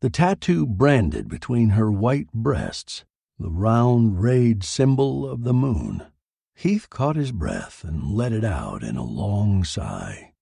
The 0.00 0.08
tattoo 0.08 0.66
branded 0.66 1.28
between 1.28 1.70
her 1.70 1.92
white 1.92 2.32
breasts, 2.32 3.04
the 3.38 3.50
round 3.50 4.22
rayed 4.22 4.64
symbol 4.64 5.28
of 5.28 5.44
the 5.44 5.52
moon. 5.52 6.06
Heath 6.54 6.88
caught 6.88 7.16
his 7.16 7.32
breath 7.32 7.84
and 7.84 8.14
let 8.14 8.32
it 8.32 8.44
out 8.44 8.82
in 8.82 8.96
a 8.96 9.04
long 9.04 9.62
sigh. 9.62 10.32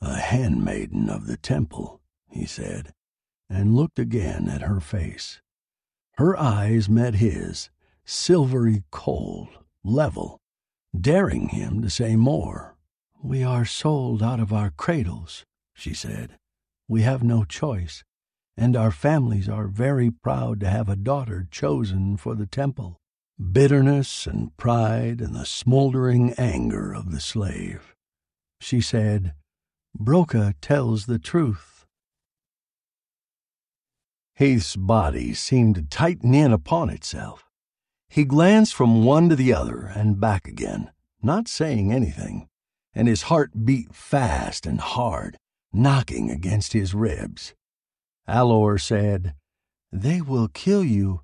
A 0.00 0.14
handmaiden 0.14 1.10
of 1.10 1.26
the 1.26 1.36
temple, 1.36 2.00
he 2.30 2.46
said, 2.46 2.94
and 3.50 3.74
looked 3.74 3.98
again 3.98 4.48
at 4.48 4.62
her 4.62 4.80
face. 4.80 5.42
Her 6.16 6.34
eyes 6.38 6.88
met 6.88 7.16
his, 7.16 7.68
silvery 8.06 8.84
cold, 8.90 9.48
level, 9.84 10.38
daring 10.98 11.48
him 11.48 11.82
to 11.82 11.90
say 11.90 12.16
more. 12.16 12.76
We 13.22 13.42
are 13.42 13.66
sold 13.66 14.22
out 14.22 14.40
of 14.40 14.52
our 14.52 14.70
cradles, 14.70 15.44
she 15.74 15.92
said. 15.92 16.38
We 16.88 17.02
have 17.02 17.22
no 17.22 17.44
choice, 17.44 18.02
and 18.56 18.76
our 18.76 18.90
families 18.90 19.46
are 19.46 19.68
very 19.68 20.10
proud 20.10 20.60
to 20.60 20.70
have 20.70 20.88
a 20.88 20.96
daughter 20.96 21.46
chosen 21.50 22.16
for 22.16 22.34
the 22.34 22.46
temple. 22.46 22.96
Bitterness 23.52 24.26
and 24.26 24.56
pride 24.56 25.20
and 25.20 25.34
the 25.34 25.44
smoldering 25.44 26.32
anger 26.38 26.94
of 26.94 27.10
the 27.10 27.20
slave. 27.20 27.94
She 28.58 28.80
said, 28.80 29.34
Broca 29.94 30.54
tells 30.62 31.04
the 31.04 31.18
truth. 31.18 31.75
Heath's 34.36 34.76
body 34.76 35.34
seemed 35.34 35.74
to 35.74 35.82
tighten 35.82 36.34
in 36.34 36.52
upon 36.52 36.90
itself. 36.90 37.44
He 38.08 38.24
glanced 38.24 38.74
from 38.74 39.04
one 39.04 39.28
to 39.30 39.36
the 39.36 39.52
other 39.52 39.90
and 39.94 40.20
back 40.20 40.46
again, 40.46 40.90
not 41.22 41.48
saying 41.48 41.92
anything 41.92 42.48
and 42.96 43.06
his 43.06 43.22
heart 43.24 43.66
beat 43.66 43.94
fast 43.94 44.64
and 44.64 44.80
hard, 44.80 45.36
knocking 45.70 46.30
against 46.30 46.72
his 46.72 46.94
ribs. 46.94 47.54
Alor 48.26 48.80
said, 48.80 49.34
They 49.92 50.22
will 50.22 50.48
kill 50.48 50.82
you, 50.82 51.20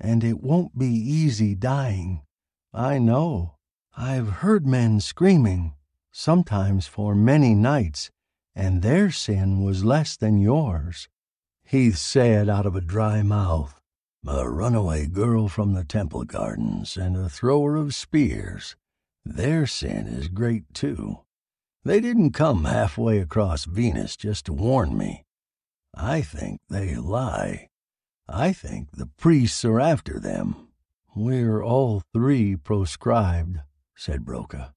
and 0.00 0.24
it 0.24 0.42
won't 0.42 0.76
be 0.76 0.88
easy 0.88 1.54
dying. 1.54 2.22
I 2.74 2.98
know. 2.98 3.54
I've 3.96 4.42
heard 4.42 4.66
men 4.66 4.98
screaming, 4.98 5.74
sometimes 6.10 6.88
for 6.88 7.14
many 7.14 7.54
nights, 7.54 8.10
and 8.52 8.82
their 8.82 9.12
sin 9.12 9.62
was 9.62 9.84
less 9.84 10.16
than 10.16 10.38
yours. 10.38 11.08
Heath 11.72 11.96
said 11.96 12.50
out 12.50 12.66
of 12.66 12.76
a 12.76 12.82
dry 12.82 13.22
mouth, 13.22 13.80
A 14.26 14.46
runaway 14.46 15.06
girl 15.06 15.48
from 15.48 15.72
the 15.72 15.84
temple 15.84 16.22
gardens 16.24 16.98
and 16.98 17.16
a 17.16 17.30
thrower 17.30 17.76
of 17.76 17.94
spears. 17.94 18.76
Their 19.24 19.66
sin 19.66 20.06
is 20.06 20.28
great, 20.28 20.64
too. 20.74 21.20
They 21.82 21.98
didn't 21.98 22.32
come 22.32 22.64
halfway 22.64 23.20
across 23.20 23.64
Venus 23.64 24.18
just 24.18 24.44
to 24.44 24.52
warn 24.52 24.98
me. 24.98 25.24
I 25.94 26.20
think 26.20 26.60
they 26.68 26.94
lie. 26.96 27.70
I 28.28 28.52
think 28.52 28.90
the 28.92 29.06
priests 29.06 29.64
are 29.64 29.80
after 29.80 30.20
them. 30.20 30.68
We're 31.16 31.64
all 31.64 32.02
three 32.12 32.54
proscribed, 32.54 33.60
said 33.96 34.26
Broca. 34.26 34.74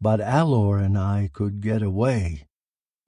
But 0.00 0.18
Alor 0.18 0.84
and 0.84 0.98
I 0.98 1.30
could 1.32 1.60
get 1.60 1.80
away. 1.80 2.48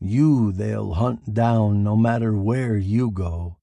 You 0.01 0.53
they'll 0.53 0.95
hunt 0.95 1.33
down 1.33 1.83
no 1.83 1.97
matter 1.97 2.37
where 2.37 2.77
you 2.77 3.11
go, 3.11 3.57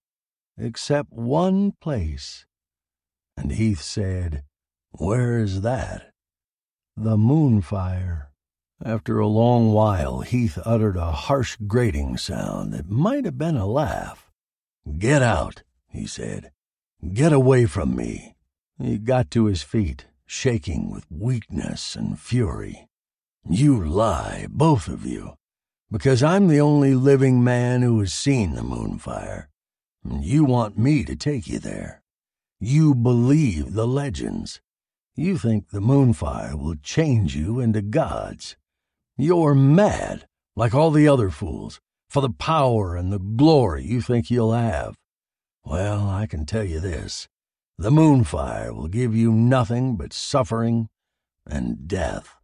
except 0.58 1.12
one 1.12 1.74
place. 1.80 2.46
And 3.38 3.52
Heath 3.52 3.82
said, 3.82 4.43
Where 4.91 5.39
is 5.39 5.62
that? 5.62 6.12
The 6.96 7.17
moonfire. 7.17 8.28
After 8.84 9.19
a 9.19 9.28
long 9.28 9.72
while, 9.72 10.22
Heath 10.22 10.60
uttered 10.65 10.98
a 10.98 11.12
harsh 11.12 11.58
grating 11.67 12.17
sound 12.17 12.74
that 12.74 12.89
might 12.89 13.26
have 13.26 13.38
been 13.38 13.56
a 13.56 13.65
laugh. 13.65 14.30
Get 14.98 15.22
out, 15.22 15.63
he 15.88 16.06
said. 16.06 16.52
Get 17.13 17.32
away 17.32 17.65
from 17.65 17.96
me. 17.96 18.36
He 18.78 18.98
got 18.98 19.32
to 19.32 19.46
his 19.46 19.62
feet, 19.62 20.08
shaking 20.26 20.91
with 20.91 21.06
weakness 21.10 21.96
and 21.96 22.19
fury. 22.19 22.88
You 23.48 23.84
lie, 23.84 24.48
both 24.50 24.88
of 24.88 25.06
you, 25.06 25.36
because 25.93 26.23
I'm 26.23 26.47
the 26.47 26.60
only 26.60 26.95
living 26.95 27.43
man 27.43 27.84
who 27.84 27.99
has 27.99 28.12
seen 28.12 28.56
the 28.56 28.63
moonfire. 28.63 29.45
And 30.03 30.25
you 30.25 30.43
want 30.43 30.75
me 30.75 31.03
to 31.03 31.15
take 31.15 31.45
you 31.45 31.60
there. 31.60 32.01
You 32.60 32.95
believe 32.95 33.73
the 33.73 33.86
legends. 33.86 34.60
You 35.15 35.38
think 35.38 35.69
the 35.69 35.82
moonfire 35.82 36.58
will 36.58 36.77
change 36.82 37.36
you 37.36 37.60
into 37.60 37.84
gods. 37.84 38.58
You're 39.17 39.53
mad, 39.53 40.25
like 40.56 40.73
all 40.73 40.89
the 40.89 41.08
other 41.08 41.29
fools, 41.29 41.79
for 42.10 42.21
the 42.21 42.32
power 42.32 42.95
and 42.95 43.13
the 43.13 43.19
glory 43.19 43.86
you 43.86 44.01
think 44.01 44.32
you'll 44.32 44.53
have. 44.53 44.97
Well, 45.63 46.10
I 46.10 46.25
can 46.25 46.47
tell 46.47 46.63
you 46.63 46.79
this 46.79 47.27
the 47.77 47.91
moonfire 47.91 48.73
will 48.73 48.88
give 48.88 49.15
you 49.15 49.32
nothing 49.32 49.95
but 49.95 50.12
suffering 50.12 50.89
and 51.45 51.88
death. 51.88 52.36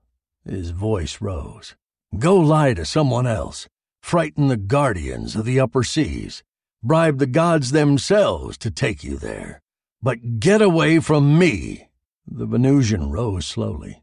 His 0.46 0.70
voice 0.70 1.20
rose. 1.20 1.74
Go 2.18 2.38
lie 2.38 2.74
to 2.74 2.86
someone 2.86 3.28
else. 3.28 3.68
Frighten 4.02 4.48
the 4.48 4.58
guardians 4.58 5.36
of 5.36 5.46
the 5.46 5.60
upper 5.60 5.84
seas. 5.84 6.44
Bribe 6.82 7.20
the 7.20 7.28
gods 7.28 7.72
themselves 7.72 8.58
to 8.58 8.72
take 8.72 9.04
you 9.04 9.18
there. 9.18 9.62
But 10.02 10.40
get 10.40 10.62
away 10.62 11.00
from 11.00 11.38
me. 11.38 11.90
The 12.26 12.46
Venusian 12.46 13.10
rose 13.10 13.46
slowly. 13.46 14.02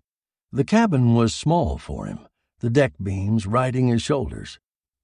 The 0.52 0.64
cabin 0.64 1.14
was 1.14 1.34
small 1.34 1.78
for 1.78 2.06
him, 2.06 2.20
the 2.60 2.70
deck 2.70 2.92
beams 3.02 3.46
riding 3.46 3.88
his 3.88 4.02
shoulders. 4.02 4.58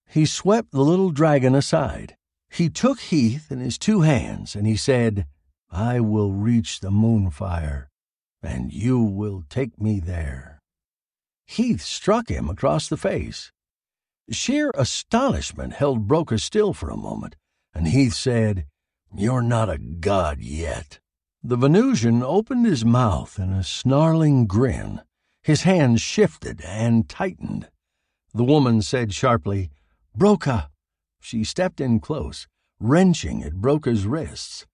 He 0.08 0.26
swept 0.26 0.70
the 0.70 0.82
little 0.82 1.10
dragon 1.10 1.54
aside. 1.54 2.16
He 2.50 2.68
took 2.68 3.00
Heath 3.00 3.50
in 3.50 3.60
his 3.60 3.78
two 3.78 4.02
hands 4.02 4.54
and 4.54 4.66
he 4.66 4.76
said, 4.76 5.26
I 5.70 6.00
will 6.00 6.32
reach 6.32 6.80
the 6.80 6.90
moonfire, 6.90 7.88
and 8.42 8.72
you 8.72 9.00
will 9.00 9.44
take 9.48 9.80
me 9.80 10.00
there. 10.00 10.51
Heath 11.52 11.82
struck 11.82 12.30
him 12.30 12.48
across 12.48 12.88
the 12.88 12.96
face. 12.96 13.52
Sheer 14.30 14.70
astonishment 14.74 15.74
held 15.74 16.08
Broca 16.08 16.38
still 16.38 16.72
for 16.72 16.88
a 16.88 16.96
moment, 16.96 17.36
and 17.74 17.88
Heath 17.88 18.14
said, 18.14 18.64
You're 19.14 19.42
not 19.42 19.68
a 19.68 19.76
god 19.76 20.40
yet. 20.40 21.00
The 21.44 21.56
Venusian 21.56 22.22
opened 22.22 22.64
his 22.64 22.86
mouth 22.86 23.38
in 23.38 23.52
a 23.52 23.62
snarling 23.64 24.46
grin. 24.46 25.02
His 25.42 25.64
hands 25.64 26.00
shifted 26.00 26.62
and 26.62 27.06
tightened. 27.06 27.68
The 28.32 28.44
woman 28.44 28.80
said 28.80 29.12
sharply, 29.12 29.70
Broca. 30.16 30.70
She 31.20 31.44
stepped 31.44 31.82
in 31.82 32.00
close, 32.00 32.46
wrenching 32.80 33.42
at 33.42 33.60
Broca's 33.60 34.06
wrists. 34.06 34.64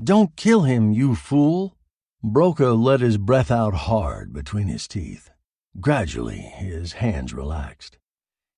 Don't 0.00 0.36
kill 0.36 0.62
him, 0.62 0.92
you 0.92 1.16
fool. 1.16 1.76
Broca 2.22 2.70
let 2.70 3.00
his 3.00 3.18
breath 3.18 3.50
out 3.50 3.74
hard 3.74 4.32
between 4.32 4.68
his 4.68 4.86
teeth. 4.86 5.29
Gradually, 5.78 6.40
his 6.40 6.94
hands 6.94 7.34
relaxed. 7.34 7.98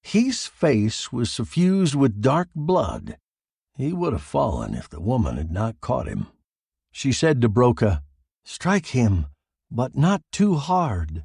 Heath's 0.02 0.46
face 0.46 1.12
was 1.12 1.30
suffused 1.30 1.94
with 1.94 2.20
dark 2.20 2.48
blood. 2.54 3.18
He 3.76 3.92
would 3.92 4.12
have 4.12 4.22
fallen 4.22 4.74
if 4.74 4.88
the 4.88 5.00
woman 5.00 5.36
had 5.36 5.50
not 5.50 5.80
caught 5.80 6.06
him. 6.06 6.28
She 6.90 7.12
said 7.12 7.40
to 7.40 7.48
Broca, 7.48 8.02
Strike 8.44 8.86
him, 8.86 9.26
but 9.70 9.96
not 9.96 10.22
too 10.32 10.54
hard. 10.54 11.24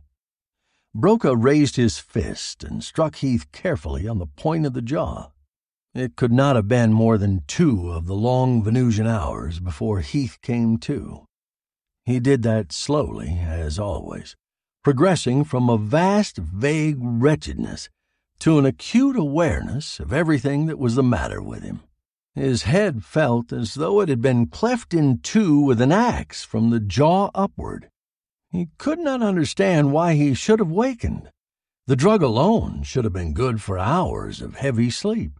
Broca 0.93 1.35
raised 1.35 1.75
his 1.75 1.99
fist 1.99 2.63
and 2.63 2.83
struck 2.83 3.17
Heath 3.17 3.51
carefully 3.51 4.07
on 4.07 4.19
the 4.19 4.25
point 4.25 4.65
of 4.65 4.73
the 4.73 4.81
jaw. 4.81 5.31
It 5.93 6.15
could 6.15 6.31
not 6.31 6.55
have 6.55 6.67
been 6.67 6.93
more 6.93 7.17
than 7.17 7.43
two 7.47 7.91
of 7.91 8.05
the 8.05 8.15
long 8.15 8.63
Venusian 8.63 9.07
hours 9.07 9.59
before 9.59 10.01
Heath 10.01 10.39
came 10.41 10.77
to. 10.79 11.25
He 12.05 12.19
did 12.19 12.43
that 12.43 12.71
slowly, 12.71 13.39
as 13.41 13.77
always, 13.79 14.35
progressing 14.87 15.43
from 15.43 15.69
a 15.69 15.77
vast, 15.77 16.37
vague 16.37 16.95
wretchedness 16.97 17.89
to 18.39 18.57
an 18.57 18.65
acute 18.65 19.17
awareness 19.17 19.99
of 19.99 20.13
everything 20.13 20.65
that 20.65 20.79
was 20.79 20.95
the 20.95 21.03
matter 21.03 21.41
with 21.41 21.61
him. 21.61 21.81
His 22.33 22.63
head 22.63 23.03
felt 23.03 23.51
as 23.51 23.73
though 23.73 23.99
it 23.99 24.07
had 24.07 24.21
been 24.21 24.47
cleft 24.47 24.93
in 24.93 25.19
two 25.19 25.59
with 25.59 25.81
an 25.81 25.91
axe 25.91 26.45
from 26.45 26.69
the 26.69 26.79
jaw 26.79 27.29
upward. 27.35 27.89
He 28.49 28.69
could 28.77 28.99
not 28.99 29.21
understand 29.21 29.91
why 29.91 30.13
he 30.13 30.33
should 30.33 30.59
have 30.59 30.71
wakened. 30.71 31.31
The 31.87 31.97
drug 31.97 32.23
alone 32.23 32.83
should 32.83 33.03
have 33.03 33.11
been 33.11 33.33
good 33.33 33.61
for 33.61 33.77
hours 33.77 34.41
of 34.41 34.55
heavy 34.55 34.89
sleep. 34.89 35.33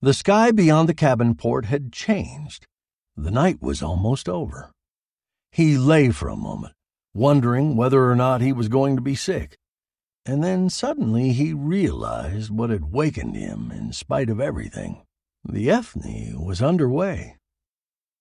The 0.00 0.12
sky 0.12 0.50
beyond 0.50 0.88
the 0.88 0.94
cabin 0.94 1.36
port 1.36 1.66
had 1.66 1.92
changed. 1.92 2.66
The 3.16 3.30
night 3.30 3.62
was 3.62 3.80
almost 3.80 4.28
over. 4.28 4.72
He 5.52 5.78
lay 5.78 6.10
for 6.10 6.28
a 6.28 6.34
moment, 6.34 6.74
wondering 7.16 7.76
whether 7.76 8.08
or 8.08 8.14
not 8.14 8.40
he 8.40 8.52
was 8.52 8.68
going 8.68 8.94
to 8.96 9.02
be 9.02 9.14
sick 9.14 9.56
and 10.26 10.42
then 10.42 10.68
suddenly 10.68 11.32
he 11.32 11.52
realized 11.52 12.50
what 12.50 12.70
had 12.70 12.92
wakened 12.92 13.36
him 13.36 13.70
in 13.72 13.92
spite 13.92 14.28
of 14.28 14.40
everything. 14.40 15.02
The 15.48 15.70
Ethne 15.70 16.44
was 16.44 16.60
under 16.60 16.88
way. 16.88 17.36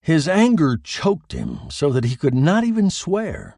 His 0.03 0.27
anger 0.27 0.77
choked 0.81 1.31
him 1.31 1.61
so 1.69 1.91
that 1.91 2.05
he 2.05 2.15
could 2.15 2.35
not 2.35 2.63
even 2.63 2.91
swear. 2.91 3.57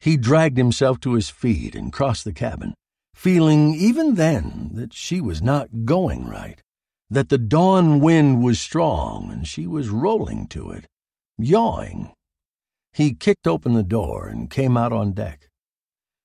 He 0.00 0.18
dragged 0.18 0.58
himself 0.58 1.00
to 1.00 1.14
his 1.14 1.30
feet 1.30 1.74
and 1.74 1.90
crossed 1.90 2.24
the 2.24 2.32
cabin, 2.32 2.74
feeling 3.14 3.74
even 3.74 4.16
then 4.16 4.72
that 4.74 4.92
she 4.92 5.22
was 5.22 5.40
not 5.40 5.86
going 5.86 6.28
right, 6.28 6.60
that 7.08 7.30
the 7.30 7.38
dawn 7.38 8.00
wind 8.00 8.44
was 8.44 8.60
strong 8.60 9.30
and 9.32 9.48
she 9.48 9.66
was 9.66 9.88
rolling 9.88 10.46
to 10.48 10.70
it, 10.70 10.86
yawing. 11.38 12.12
He 12.98 13.14
kicked 13.14 13.46
open 13.46 13.74
the 13.74 13.84
door 13.84 14.26
and 14.26 14.50
came 14.50 14.76
out 14.76 14.92
on 14.92 15.12
deck. 15.12 15.48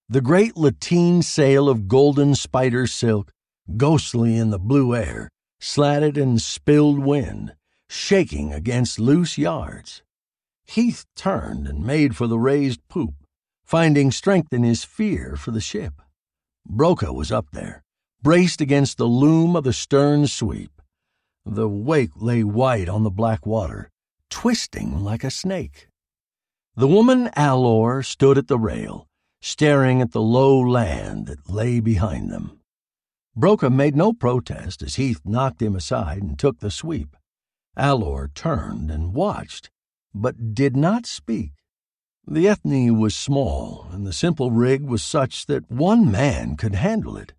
The 0.09 0.21
great 0.21 0.57
lateen 0.57 1.21
sail 1.21 1.69
of 1.69 1.87
golden 1.87 2.33
spider 2.33 2.87
silk, 2.87 3.31
ghostly 3.77 4.37
in 4.37 4.49
the 4.49 4.57
blue 4.57 4.95
air, 4.95 5.29
slatted 5.59 6.17
in 6.17 6.39
spilled 6.39 6.97
wind, 6.97 7.53
shaking 7.87 8.51
against 8.51 8.99
loose 8.99 9.37
yards. 9.37 10.01
Heath 10.65 11.05
turned 11.15 11.67
and 11.67 11.85
made 11.85 12.15
for 12.15 12.25
the 12.25 12.39
raised 12.39 12.79
poop, 12.87 13.13
finding 13.63 14.09
strength 14.09 14.51
in 14.51 14.63
his 14.63 14.83
fear 14.83 15.35
for 15.35 15.51
the 15.51 15.61
ship. 15.61 16.01
Broca 16.65 17.13
was 17.13 17.31
up 17.31 17.51
there, 17.51 17.83
braced 18.23 18.61
against 18.61 18.97
the 18.97 19.05
loom 19.05 19.55
of 19.55 19.63
the 19.63 19.73
stern 19.73 20.25
sweep. 20.25 20.81
The 21.45 21.69
wake 21.69 22.13
lay 22.15 22.43
white 22.43 22.89
on 22.89 23.03
the 23.03 23.11
black 23.11 23.45
water, 23.45 23.91
twisting 24.31 25.03
like 25.03 25.23
a 25.23 25.29
snake. 25.29 25.87
The 26.75 26.87
woman 26.87 27.29
Alor 27.37 28.03
stood 28.03 28.35
at 28.35 28.47
the 28.47 28.57
rail, 28.57 29.07
staring 29.41 30.01
at 30.01 30.11
the 30.11 30.21
low 30.21 30.59
land 30.59 31.27
that 31.27 31.47
lay 31.47 31.79
behind 31.79 32.31
them. 32.31 32.59
Broca 33.35 33.69
made 33.69 33.95
no 33.95 34.11
protest 34.11 34.81
as 34.81 34.95
Heath 34.95 35.21
knocked 35.23 35.61
him 35.61 35.75
aside 35.75 36.23
and 36.23 36.37
took 36.37 36.59
the 36.59 36.71
sweep. 36.71 37.15
Alor 37.77 38.33
turned 38.33 38.89
and 38.89 39.13
watched, 39.13 39.69
but 40.15 40.55
did 40.55 40.75
not 40.75 41.05
speak. 41.05 41.51
The 42.25 42.47
Ethne 42.47 42.97
was 42.97 43.15
small, 43.15 43.87
and 43.91 44.07
the 44.07 44.13
simple 44.13 44.49
rig 44.49 44.81
was 44.81 45.03
such 45.03 45.45
that 45.45 45.69
one 45.69 46.09
man 46.09 46.55
could 46.55 46.73
handle 46.73 47.17
it. 47.17 47.33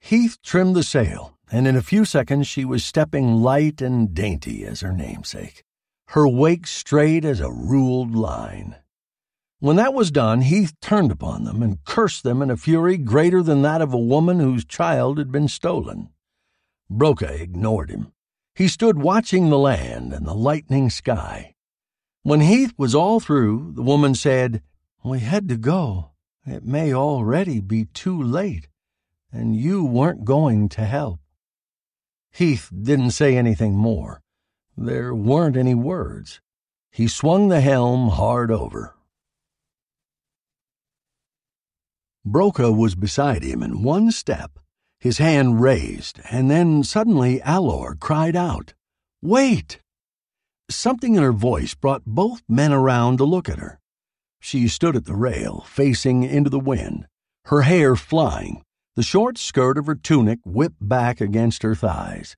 Heath 0.00 0.36
trimmed 0.42 0.76
the 0.76 0.82
sail, 0.82 1.38
and 1.50 1.66
in 1.66 1.76
a 1.76 1.82
few 1.82 2.04
seconds 2.04 2.46
she 2.46 2.66
was 2.66 2.84
stepping 2.84 3.36
light 3.36 3.80
and 3.80 4.12
dainty 4.12 4.66
as 4.66 4.80
her 4.82 4.92
namesake, 4.92 5.64
her 6.08 6.28
wake 6.28 6.66
straight 6.66 7.24
as 7.24 7.40
a 7.40 7.50
ruled 7.50 8.14
line. 8.14 8.76
When 9.60 9.76
that 9.76 9.94
was 9.94 10.10
done, 10.10 10.42
Heath 10.42 10.74
turned 10.80 11.10
upon 11.10 11.44
them 11.44 11.62
and 11.62 11.82
cursed 11.84 12.22
them 12.22 12.42
in 12.42 12.50
a 12.50 12.56
fury 12.56 12.96
greater 12.98 13.42
than 13.42 13.62
that 13.62 13.80
of 13.80 13.94
a 13.94 13.98
woman 13.98 14.38
whose 14.38 14.64
child 14.64 15.18
had 15.18 15.32
been 15.32 15.48
stolen. 15.48 16.10
Broca 16.90 17.32
ignored 17.32 17.90
him. 17.90 18.12
He 18.54 18.68
stood 18.68 18.98
watching 18.98 19.48
the 19.48 19.58
land 19.58 20.12
and 20.12 20.26
the 20.26 20.34
lightning 20.34 20.90
sky. 20.90 21.54
When 22.22 22.40
Heath 22.40 22.74
was 22.76 22.94
all 22.94 23.20
through, 23.20 23.72
the 23.74 23.82
woman 23.82 24.14
said, 24.14 24.62
We 25.02 25.20
had 25.20 25.48
to 25.48 25.56
go. 25.56 26.10
It 26.46 26.64
may 26.64 26.92
already 26.92 27.60
be 27.60 27.86
too 27.86 28.22
late, 28.22 28.68
and 29.32 29.56
you 29.56 29.84
weren't 29.84 30.24
going 30.24 30.68
to 30.70 30.84
help. 30.84 31.20
Heath 32.32 32.70
didn't 32.70 33.12
say 33.12 33.36
anything 33.36 33.74
more. 33.74 34.20
There 34.76 35.14
weren't 35.14 35.56
any 35.56 35.74
words. 35.74 36.40
He 36.90 37.08
swung 37.08 37.48
the 37.48 37.60
helm 37.60 38.08
hard 38.08 38.50
over. 38.50 38.94
Broca 42.24 42.72
was 42.72 42.94
beside 42.94 43.42
him 43.42 43.62
in 43.62 43.82
one 43.82 44.10
step, 44.10 44.58
his 44.98 45.18
hand 45.18 45.60
raised, 45.60 46.20
and 46.30 46.50
then 46.50 46.82
suddenly 46.82 47.40
Alor 47.40 48.00
cried 48.00 48.34
out, 48.34 48.74
Wait! 49.20 49.80
Something 50.70 51.14
in 51.14 51.22
her 51.22 51.32
voice 51.32 51.74
brought 51.74 52.04
both 52.06 52.42
men 52.48 52.72
around 52.72 53.18
to 53.18 53.24
look 53.24 53.48
at 53.48 53.58
her. 53.58 53.78
She 54.40 54.66
stood 54.68 54.96
at 54.96 55.04
the 55.04 55.14
rail, 55.14 55.64
facing 55.68 56.22
into 56.22 56.50
the 56.50 56.58
wind, 56.58 57.06
her 57.46 57.62
hair 57.62 57.96
flying, 57.96 58.62
the 58.96 59.02
short 59.02 59.36
skirt 59.36 59.76
of 59.76 59.86
her 59.86 59.94
tunic 59.94 60.38
whipped 60.44 60.86
back 60.86 61.20
against 61.20 61.62
her 61.62 61.74
thighs. 61.74 62.36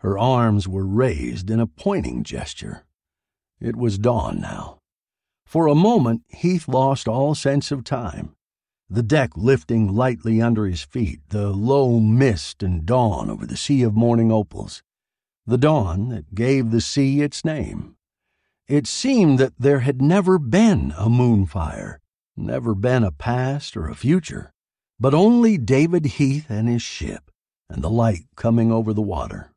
Her 0.00 0.18
arms 0.18 0.68
were 0.68 0.86
raised 0.86 1.50
in 1.50 1.60
a 1.60 1.66
pointing 1.66 2.22
gesture. 2.22 2.84
It 3.60 3.76
was 3.76 3.98
dawn 3.98 4.40
now. 4.40 4.78
For 5.44 5.66
a 5.66 5.74
moment, 5.74 6.22
Heath 6.28 6.68
lost 6.68 7.08
all 7.08 7.34
sense 7.34 7.70
of 7.72 7.84
time 7.84 8.34
the 8.90 9.02
deck 9.02 9.36
lifting 9.36 9.94
lightly 9.94 10.40
under 10.40 10.66
his 10.66 10.82
feet, 10.82 11.20
the 11.28 11.50
low 11.50 12.00
mist 12.00 12.62
and 12.62 12.86
dawn 12.86 13.28
over 13.28 13.44
the 13.44 13.56
sea 13.56 13.82
of 13.82 13.94
morning 13.94 14.32
opals, 14.32 14.82
the 15.46 15.58
dawn 15.58 16.08
that 16.08 16.34
gave 16.34 16.70
the 16.70 16.80
sea 16.80 17.20
its 17.20 17.44
name. 17.44 17.96
It 18.66 18.86
seemed 18.86 19.38
that 19.38 19.58
there 19.58 19.80
had 19.80 20.00
never 20.00 20.38
been 20.38 20.94
a 20.96 21.08
moonfire, 21.08 22.00
never 22.36 22.74
been 22.74 23.04
a 23.04 23.12
past 23.12 23.76
or 23.76 23.88
a 23.88 23.94
future, 23.94 24.52
but 24.98 25.14
only 25.14 25.58
David 25.58 26.06
Heath 26.06 26.46
and 26.48 26.68
his 26.68 26.82
ship, 26.82 27.30
and 27.68 27.82
the 27.82 27.90
light 27.90 28.24
coming 28.36 28.72
over 28.72 28.94
the 28.94 29.02
water. 29.02 29.52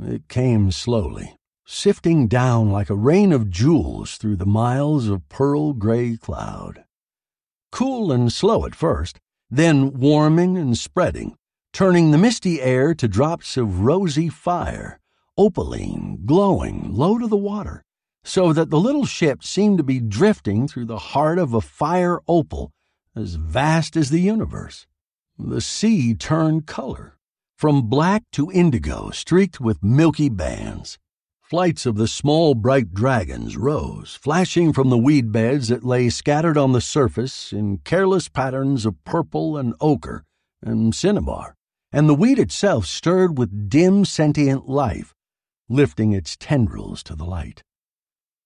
It 0.00 0.28
came 0.28 0.70
slowly, 0.70 1.36
sifting 1.66 2.28
down 2.28 2.70
like 2.70 2.90
a 2.90 2.96
rain 2.96 3.32
of 3.32 3.50
jewels 3.50 4.16
through 4.16 4.36
the 4.36 4.46
miles 4.46 5.08
of 5.08 5.28
pearl 5.28 5.72
gray 5.72 6.16
cloud 6.16 6.84
cool 7.70 8.10
and 8.12 8.32
slow 8.32 8.64
at 8.64 8.74
first, 8.74 9.20
then 9.50 9.92
warming 9.92 10.56
and 10.56 10.76
spreading, 10.76 11.36
turning 11.72 12.10
the 12.10 12.18
misty 12.18 12.60
air 12.60 12.94
to 12.94 13.08
drops 13.08 13.56
of 13.56 13.80
rosy 13.80 14.28
fire, 14.28 14.98
opaline, 15.36 16.20
glowing, 16.24 16.92
low 16.92 17.18
to 17.18 17.26
the 17.26 17.36
water, 17.36 17.82
so 18.24 18.52
that 18.52 18.70
the 18.70 18.80
little 18.80 19.06
ship 19.06 19.42
seemed 19.42 19.78
to 19.78 19.84
be 19.84 20.00
drifting 20.00 20.66
through 20.66 20.86
the 20.86 20.98
heart 20.98 21.38
of 21.38 21.54
a 21.54 21.60
fire 21.60 22.20
opal 22.26 22.72
as 23.14 23.34
vast 23.34 23.96
as 23.96 24.10
the 24.10 24.20
universe. 24.20 24.86
The 25.38 25.60
sea 25.60 26.14
turned 26.14 26.66
color, 26.66 27.16
from 27.58 27.82
black 27.82 28.22
to 28.30 28.52
indigo 28.52 29.10
streaked 29.10 29.60
with 29.60 29.82
milky 29.82 30.28
bands. 30.28 30.96
Flights 31.42 31.86
of 31.86 31.96
the 31.96 32.06
small 32.06 32.54
bright 32.54 32.94
dragons 32.94 33.56
rose, 33.56 34.14
flashing 34.14 34.72
from 34.72 34.90
the 34.90 34.96
weed 34.96 35.32
beds 35.32 35.66
that 35.66 35.84
lay 35.84 36.08
scattered 36.08 36.56
on 36.56 36.70
the 36.70 36.80
surface 36.80 37.52
in 37.52 37.78
careless 37.78 38.28
patterns 38.28 38.86
of 38.86 39.02
purple 39.02 39.56
and 39.56 39.74
ochre 39.80 40.22
and 40.62 40.94
cinnabar, 40.94 41.56
and 41.90 42.08
the 42.08 42.14
weed 42.14 42.38
itself 42.38 42.86
stirred 42.86 43.36
with 43.36 43.68
dim 43.68 44.04
sentient 44.04 44.68
life, 44.68 45.12
lifting 45.68 46.12
its 46.12 46.36
tendrils 46.36 47.02
to 47.02 47.16
the 47.16 47.24
light. 47.24 47.64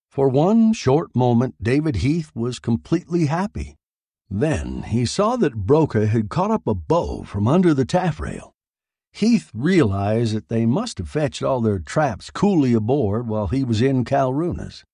For 0.09 0.31
one 0.31 0.73
short 0.73 1.15
moment, 1.15 1.57
David 1.63 1.97
Heath 1.97 2.31
was 2.35 2.59
completely 2.59 3.27
happy. 3.27 3.77
Then 4.31 4.85
he 4.85 5.05
saw 5.05 5.37
that 5.37 5.67
Broca 5.67 6.07
had 6.07 6.31
caught 6.31 6.51
up 6.51 6.67
a 6.67 6.75
bow 6.75 7.25
from 7.25 7.47
under 7.47 7.75
the 7.75 7.85
taffrail 7.85 8.52
Heath 9.13 9.51
realized 9.55 10.35
that 10.35 10.49
they 10.49 10.65
must 10.65 10.99
have 10.99 11.09
fetched 11.09 11.43
all 11.43 11.61
their 11.61 11.79
traps 11.79 12.31
coolly 12.31 12.73
aboard 12.73 13.29
while 13.29 13.49
he 13.49 13.63
was 13.63 13.83
in 13.83 14.05
Kalruna's. 14.05 14.85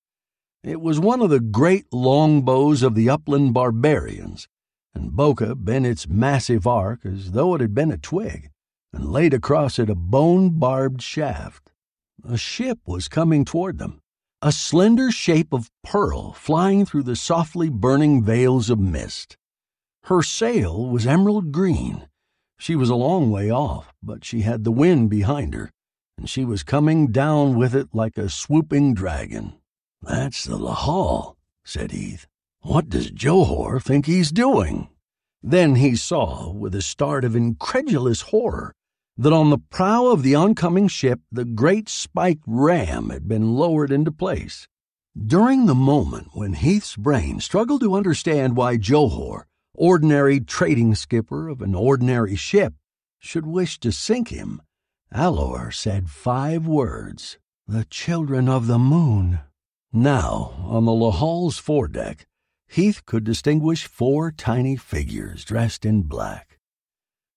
It 0.65 0.81
was 0.81 0.99
one 0.99 1.23
of 1.23 1.31
the 1.31 1.41
great 1.41 1.87
longbows 1.93 2.83
of 2.83 2.95
the 2.95 3.09
upland 3.09 3.55
barbarians, 3.55 4.49
and 4.93 5.13
Broca 5.13 5.55
bent 5.55 5.87
its 5.87 6.09
massive 6.09 6.67
arc 6.67 7.07
as 7.07 7.31
though 7.31 7.55
it 7.55 7.61
had 7.61 7.75
been 7.75 7.93
a 7.93 7.97
twig, 7.97 8.51
and 8.93 9.07
laid 9.07 9.33
across 9.33 9.79
it 9.79 9.89
a 9.89 9.95
bone 9.95 10.59
barbed 10.59 11.01
shaft. 11.01 11.71
A 12.25 12.37
ship 12.37 12.81
was 12.87 13.09
coming 13.09 13.45
toward 13.45 13.79
them, 13.79 14.01
a 14.43 14.51
slender 14.51 15.13
shape 15.13 15.53
of 15.53 15.71
pearl 15.85 16.33
flying 16.33 16.85
through 16.85 17.05
the 17.05 17.17
softly 17.17 17.69
burning 17.69 18.25
veils 18.25 18.69
of 18.69 18.81
mist. 18.81 19.37
Her 20.05 20.23
sail 20.23 20.87
was 20.87 21.07
emerald 21.07 21.53
green 21.53 22.09
she 22.59 22.77
was 22.77 22.91
a 22.91 22.95
long 22.95 23.31
way 23.31 23.51
off, 23.51 23.93
but 24.03 24.25
she 24.25 24.41
had 24.41 24.65
the 24.65 24.73
wind 24.73 25.09
behind 25.09 25.55
her, 25.55 25.71
and 26.17 26.29
she 26.29 26.45
was 26.45 26.63
coming 26.63 27.13
down 27.13 27.57
with 27.57 27.75
it 27.75 27.89
like 27.95 28.19
a 28.19 28.29
swooping 28.29 28.95
dragon. 28.95 29.55
That's 30.03 30.45
the 30.45 30.59
Lahal, 30.59 31.37
said 31.65 31.93
Heath. 31.93 32.27
What 32.63 32.89
does 32.89 33.11
Johor 33.11 33.83
think 33.83 34.07
he's 34.07 34.33
doing? 34.33 34.89
Then 35.43 35.77
he 35.77 35.95
saw, 35.95 36.51
with 36.53 36.75
a 36.75 36.83
start 36.83 37.25
of 37.25 37.37
incredulous 37.37 38.23
horror, 38.23 38.75
that 39.17 39.33
on 39.33 39.51
the 39.51 39.59
prow 39.59 40.07
of 40.07 40.23
the 40.23 40.35
oncoming 40.35 40.89
ship 40.89 41.21
the 41.31 41.45
great 41.45 41.89
spiked 41.89 42.45
ram 42.47 43.11
had 43.11 43.29
been 43.29 43.55
lowered 43.55 43.93
into 43.93 44.13
place. 44.13 44.69
During 45.17 45.67
the 45.67 45.75
moment 45.75 46.29
when 46.33 46.53
Heath's 46.53 46.97
brain 46.97 47.41
struggled 47.41 47.81
to 47.81 47.95
understand 47.95 48.57
why 48.57 48.77
Johor, 48.77 49.45
ordinary 49.79 50.41
trading 50.41 50.95
skipper 50.95 51.49
of 51.49 51.63
an 51.63 51.75
ordinary 51.75 52.35
ship 52.35 52.75
should 53.21 53.47
wish 53.47 53.79
to 53.81 53.93
sink 53.93 54.29
him, 54.29 54.61
Alor 55.15 55.73
said 55.73 56.11
five 56.11 56.67
words 56.67 57.39
The 57.67 57.85
children 57.85 58.49
of 58.49 58.67
the 58.67 58.79
moon. 58.79 59.41
Now, 59.93 60.55
on 60.65 60.85
the 60.85 60.93
Lahal's 60.93 61.59
foredeck, 61.59 62.27
Heath 62.67 63.07
could 63.07 63.25
distinguish 63.25 63.87
four 63.87 64.31
tiny 64.31 64.77
figures 64.77 65.45
dressed 65.45 65.87
in 65.87 66.03
black. 66.03 66.59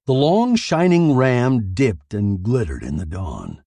The 0.06 0.14
long, 0.14 0.56
shining 0.56 1.16
ram 1.16 1.74
dipped 1.74 2.14
and 2.14 2.44
glittered 2.44 2.84
in 2.84 2.98
the 2.98 3.06
dawn. 3.06 3.64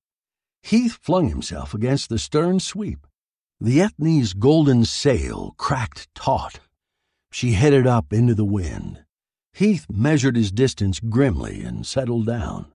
Heath 0.62 0.98
flung 1.00 1.28
himself 1.28 1.74
against 1.74 2.08
the 2.08 2.18
stern 2.18 2.60
sweep. 2.60 3.06
The 3.60 3.80
Ethne's 3.80 4.34
golden 4.34 4.84
sail 4.84 5.54
cracked 5.56 6.12
taut 6.14 6.58
she 7.34 7.54
headed 7.54 7.84
up 7.84 8.12
into 8.12 8.32
the 8.32 8.44
wind. 8.44 9.02
Heath 9.52 9.86
measured 9.90 10.36
his 10.36 10.52
distance 10.52 11.00
grimly 11.00 11.64
and 11.64 11.84
settled 11.84 12.26
down. 12.26 12.66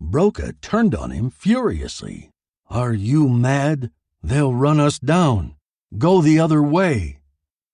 Broca 0.00 0.54
turned 0.62 0.94
on 0.94 1.10
him 1.10 1.28
furiously. 1.28 2.30
Are 2.70 2.94
you 2.94 3.28
mad? 3.28 3.90
They'll 4.22 4.54
run 4.54 4.80
us 4.80 4.98
down. 4.98 5.56
Go 5.98 6.22
the 6.22 6.40
other 6.40 6.62
way. 6.62 7.18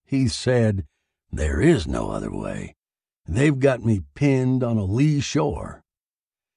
Heath 0.07 0.33
said, 0.33 0.87
There 1.31 1.61
is 1.61 1.87
no 1.87 2.11
other 2.11 2.33
way. 2.33 2.75
They've 3.25 3.57
got 3.57 3.85
me 3.85 4.01
pinned 4.17 4.65
on 4.65 4.77
a 4.77 4.85
lee 4.85 5.21
shore. 5.21 5.85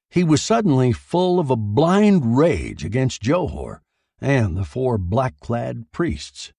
He 0.09 0.23
was 0.23 0.41
suddenly 0.41 0.91
full 0.91 1.39
of 1.39 1.51
a 1.51 1.55
blind 1.55 2.35
rage 2.35 2.83
against 2.83 3.21
Johor 3.21 3.81
and 4.19 4.57
the 4.57 4.65
four 4.65 4.97
black 4.97 5.39
clad 5.39 5.85
priests. 5.91 6.51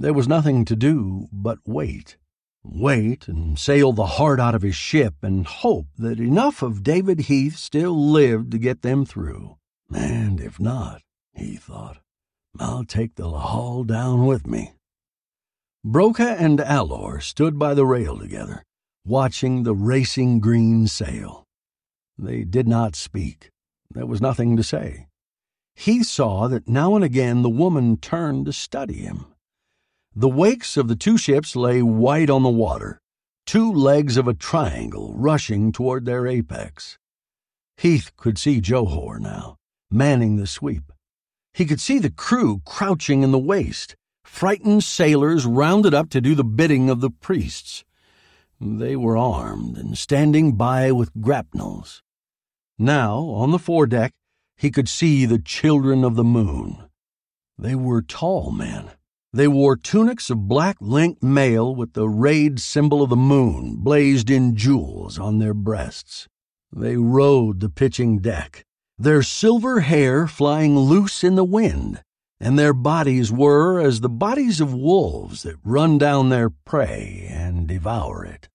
There 0.00 0.12
was 0.12 0.28
nothing 0.28 0.64
to 0.66 0.76
do 0.76 1.28
but 1.32 1.58
wait. 1.66 2.18
Wait 2.62 3.26
and 3.26 3.58
sail 3.58 3.92
the 3.92 4.06
heart 4.06 4.38
out 4.38 4.54
of 4.54 4.62
his 4.62 4.76
ship 4.76 5.14
and 5.22 5.44
hope 5.44 5.88
that 5.98 6.20
enough 6.20 6.62
of 6.62 6.84
David 6.84 7.22
Heath 7.22 7.56
still 7.56 7.98
lived 7.98 8.52
to 8.52 8.58
get 8.58 8.82
them 8.82 9.04
through. 9.04 9.56
And 9.92 10.40
if 10.40 10.60
not, 10.60 11.02
he 11.34 11.56
thought, 11.56 11.98
I'll 12.60 12.84
take 12.84 13.16
the 13.16 13.24
Lahal 13.24 13.84
down 13.84 14.24
with 14.24 14.46
me. 14.46 14.70
Broca 15.84 16.36
and 16.38 16.60
Alor 16.60 17.20
stood 17.20 17.58
by 17.58 17.74
the 17.74 17.84
rail 17.84 18.16
together, 18.16 18.62
watching 19.04 19.64
the 19.64 19.74
racing 19.74 20.38
green 20.38 20.86
sail. 20.86 21.42
They 22.16 22.44
did 22.44 22.68
not 22.68 22.94
speak. 22.94 23.50
There 23.90 24.06
was 24.06 24.20
nothing 24.20 24.56
to 24.58 24.62
say. 24.62 25.08
He 25.74 26.04
saw 26.04 26.46
that 26.46 26.68
now 26.68 26.94
and 26.94 27.04
again 27.04 27.42
the 27.42 27.50
woman 27.50 27.96
turned 27.96 28.46
to 28.46 28.52
study 28.52 28.98
him. 28.98 29.26
The 30.18 30.28
wakes 30.28 30.76
of 30.76 30.88
the 30.88 30.96
two 30.96 31.16
ships 31.16 31.54
lay 31.54 31.80
white 31.80 32.28
on 32.28 32.42
the 32.42 32.48
water, 32.48 33.00
two 33.46 33.72
legs 33.72 34.16
of 34.16 34.26
a 34.26 34.34
triangle 34.34 35.14
rushing 35.14 35.70
toward 35.70 36.06
their 36.06 36.26
apex. 36.26 36.98
Heath 37.76 38.10
could 38.16 38.36
see 38.36 38.60
Johor 38.60 39.20
now, 39.20 39.58
manning 39.92 40.34
the 40.34 40.48
sweep. 40.48 40.92
He 41.54 41.64
could 41.64 41.80
see 41.80 42.00
the 42.00 42.10
crew 42.10 42.62
crouching 42.66 43.22
in 43.22 43.30
the 43.30 43.38
waist, 43.38 43.94
frightened 44.24 44.82
sailors 44.82 45.46
rounded 45.46 45.94
up 45.94 46.10
to 46.10 46.20
do 46.20 46.34
the 46.34 46.42
bidding 46.42 46.90
of 46.90 47.00
the 47.00 47.10
priests. 47.10 47.84
They 48.60 48.96
were 48.96 49.16
armed 49.16 49.78
and 49.78 49.96
standing 49.96 50.56
by 50.56 50.90
with 50.90 51.12
grapnels. 51.20 52.02
Now, 52.76 53.20
on 53.20 53.52
the 53.52 53.58
foredeck, 53.60 54.14
he 54.56 54.72
could 54.72 54.88
see 54.88 55.26
the 55.26 55.38
children 55.38 56.02
of 56.02 56.16
the 56.16 56.24
moon. 56.24 56.88
They 57.56 57.76
were 57.76 58.02
tall 58.02 58.50
men, 58.50 58.90
they 59.32 59.48
wore 59.48 59.76
tunics 59.76 60.30
of 60.30 60.48
black 60.48 60.76
linked 60.80 61.22
mail 61.22 61.74
with 61.74 61.92
the 61.92 62.08
rayed 62.08 62.58
symbol 62.58 63.02
of 63.02 63.10
the 63.10 63.16
moon 63.16 63.76
blazed 63.76 64.30
in 64.30 64.56
jewels 64.56 65.18
on 65.18 65.38
their 65.38 65.54
breasts. 65.54 66.26
They 66.74 66.96
rode 66.96 67.60
the 67.60 67.68
pitching 67.68 68.18
deck, 68.18 68.64
their 68.98 69.22
silver 69.22 69.80
hair 69.80 70.26
flying 70.26 70.78
loose 70.78 71.22
in 71.22 71.34
the 71.34 71.44
wind, 71.44 72.02
and 72.40 72.58
their 72.58 72.72
bodies 72.72 73.30
were 73.30 73.80
as 73.80 74.00
the 74.00 74.08
bodies 74.08 74.60
of 74.60 74.72
wolves 74.72 75.42
that 75.42 75.56
run 75.62 75.98
down 75.98 76.28
their 76.28 76.50
prey 76.50 77.26
and 77.30 77.66
devour 77.66 78.24
it. 78.24 78.48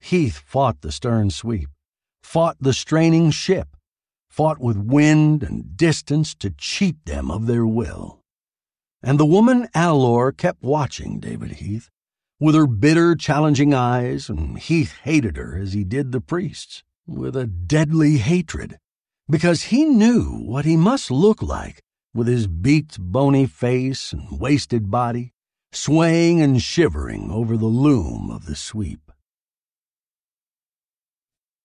Heath 0.00 0.42
fought 0.46 0.80
the 0.82 0.92
stern 0.92 1.30
sweep, 1.30 1.68
fought 2.22 2.56
the 2.60 2.72
straining 2.72 3.30
ship, 3.30 3.76
fought 4.28 4.60
with 4.60 4.76
wind 4.76 5.42
and 5.42 5.76
distance 5.76 6.34
to 6.36 6.50
cheat 6.50 7.04
them 7.06 7.30
of 7.30 7.46
their 7.46 7.66
will. 7.66 8.19
And 9.02 9.18
the 9.18 9.26
woman 9.26 9.68
Alor 9.74 10.36
kept 10.36 10.62
watching 10.62 11.20
David 11.20 11.52
Heath 11.52 11.90
with 12.38 12.54
her 12.54 12.66
bitter, 12.66 13.14
challenging 13.14 13.74
eyes, 13.74 14.28
and 14.28 14.58
Heath 14.58 14.94
hated 15.02 15.36
her 15.36 15.58
as 15.58 15.74
he 15.74 15.84
did 15.84 16.10
the 16.10 16.20
priests, 16.20 16.82
with 17.06 17.36
a 17.36 17.46
deadly 17.46 18.18
hatred, 18.18 18.78
because 19.28 19.64
he 19.64 19.84
knew 19.84 20.42
what 20.44 20.64
he 20.64 20.76
must 20.76 21.10
look 21.10 21.42
like 21.42 21.82
with 22.14 22.26
his 22.26 22.46
beaked, 22.46 22.98
bony 22.98 23.46
face 23.46 24.12
and 24.12 24.40
wasted 24.40 24.90
body, 24.90 25.32
swaying 25.72 26.40
and 26.40 26.60
shivering 26.60 27.30
over 27.30 27.56
the 27.56 27.66
loom 27.66 28.30
of 28.30 28.46
the 28.46 28.56
sweep. 28.56 29.12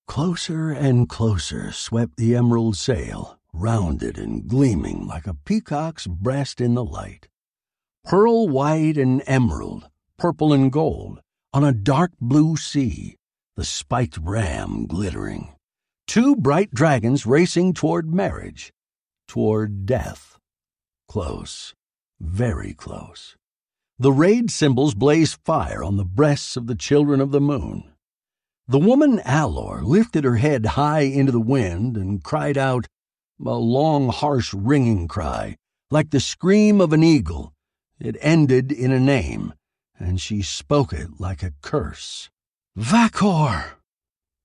Closer 0.07 0.69
and 0.71 1.09
closer 1.09 1.71
swept 1.71 2.17
the 2.17 2.35
emerald 2.35 2.77
sail, 2.77 3.34
rounded 3.55 4.17
and 4.17 4.47
gleaming 4.47 5.07
like 5.07 5.25
a 5.25 5.33
peacock's 5.33 6.05
breast 6.07 6.59
in 6.59 6.73
the 6.73 6.83
light. 6.83 7.27
Pearl 8.03 8.47
white 8.47 8.97
and 8.97 9.23
emerald, 9.25 9.89
purple 10.17 10.53
and 10.53 10.71
gold, 10.71 11.21
on 11.53 11.63
a 11.63 11.71
dark 11.71 12.11
blue 12.19 12.57
sea, 12.57 13.15
the 13.55 13.63
spiked 13.63 14.17
ram 14.17 14.85
glittering. 14.85 15.55
Two 16.05 16.35
bright 16.35 16.71
dragons 16.71 17.25
racing 17.25 17.73
toward 17.73 18.13
marriage, 18.13 18.73
toward 19.27 19.85
death. 19.85 20.37
Close, 21.07 21.73
very 22.19 22.73
close. 22.73 23.35
The 23.97 24.11
rayed 24.11 24.51
symbols 24.51 24.93
blazed 24.93 25.39
fire 25.45 25.81
on 25.81 25.95
the 25.95 26.03
breasts 26.03 26.57
of 26.57 26.67
the 26.67 26.75
children 26.75 27.21
of 27.21 27.31
the 27.31 27.41
moon. 27.41 27.91
The 28.67 28.79
woman 28.79 29.19
Alor 29.19 29.83
lifted 29.83 30.23
her 30.25 30.35
head 30.35 30.65
high 30.65 31.01
into 31.01 31.31
the 31.31 31.39
wind 31.39 31.95
and 31.95 32.23
cried 32.23 32.57
out, 32.57 32.87
a 33.43 33.55
long, 33.55 34.09
harsh, 34.09 34.53
ringing 34.53 35.07
cry, 35.07 35.55
like 35.91 36.11
the 36.11 36.19
scream 36.19 36.79
of 36.81 36.93
an 36.93 37.03
eagle, 37.03 37.53
It 37.99 38.17
ended 38.19 38.71
in 38.71 38.91
a 38.91 38.99
name, 38.99 39.53
and 39.97 40.19
she 40.19 40.41
spoke 40.41 40.91
it 40.91 41.19
like 41.19 41.43
a 41.43 41.53
curse. 41.61 42.29
Vakor! 42.77 43.77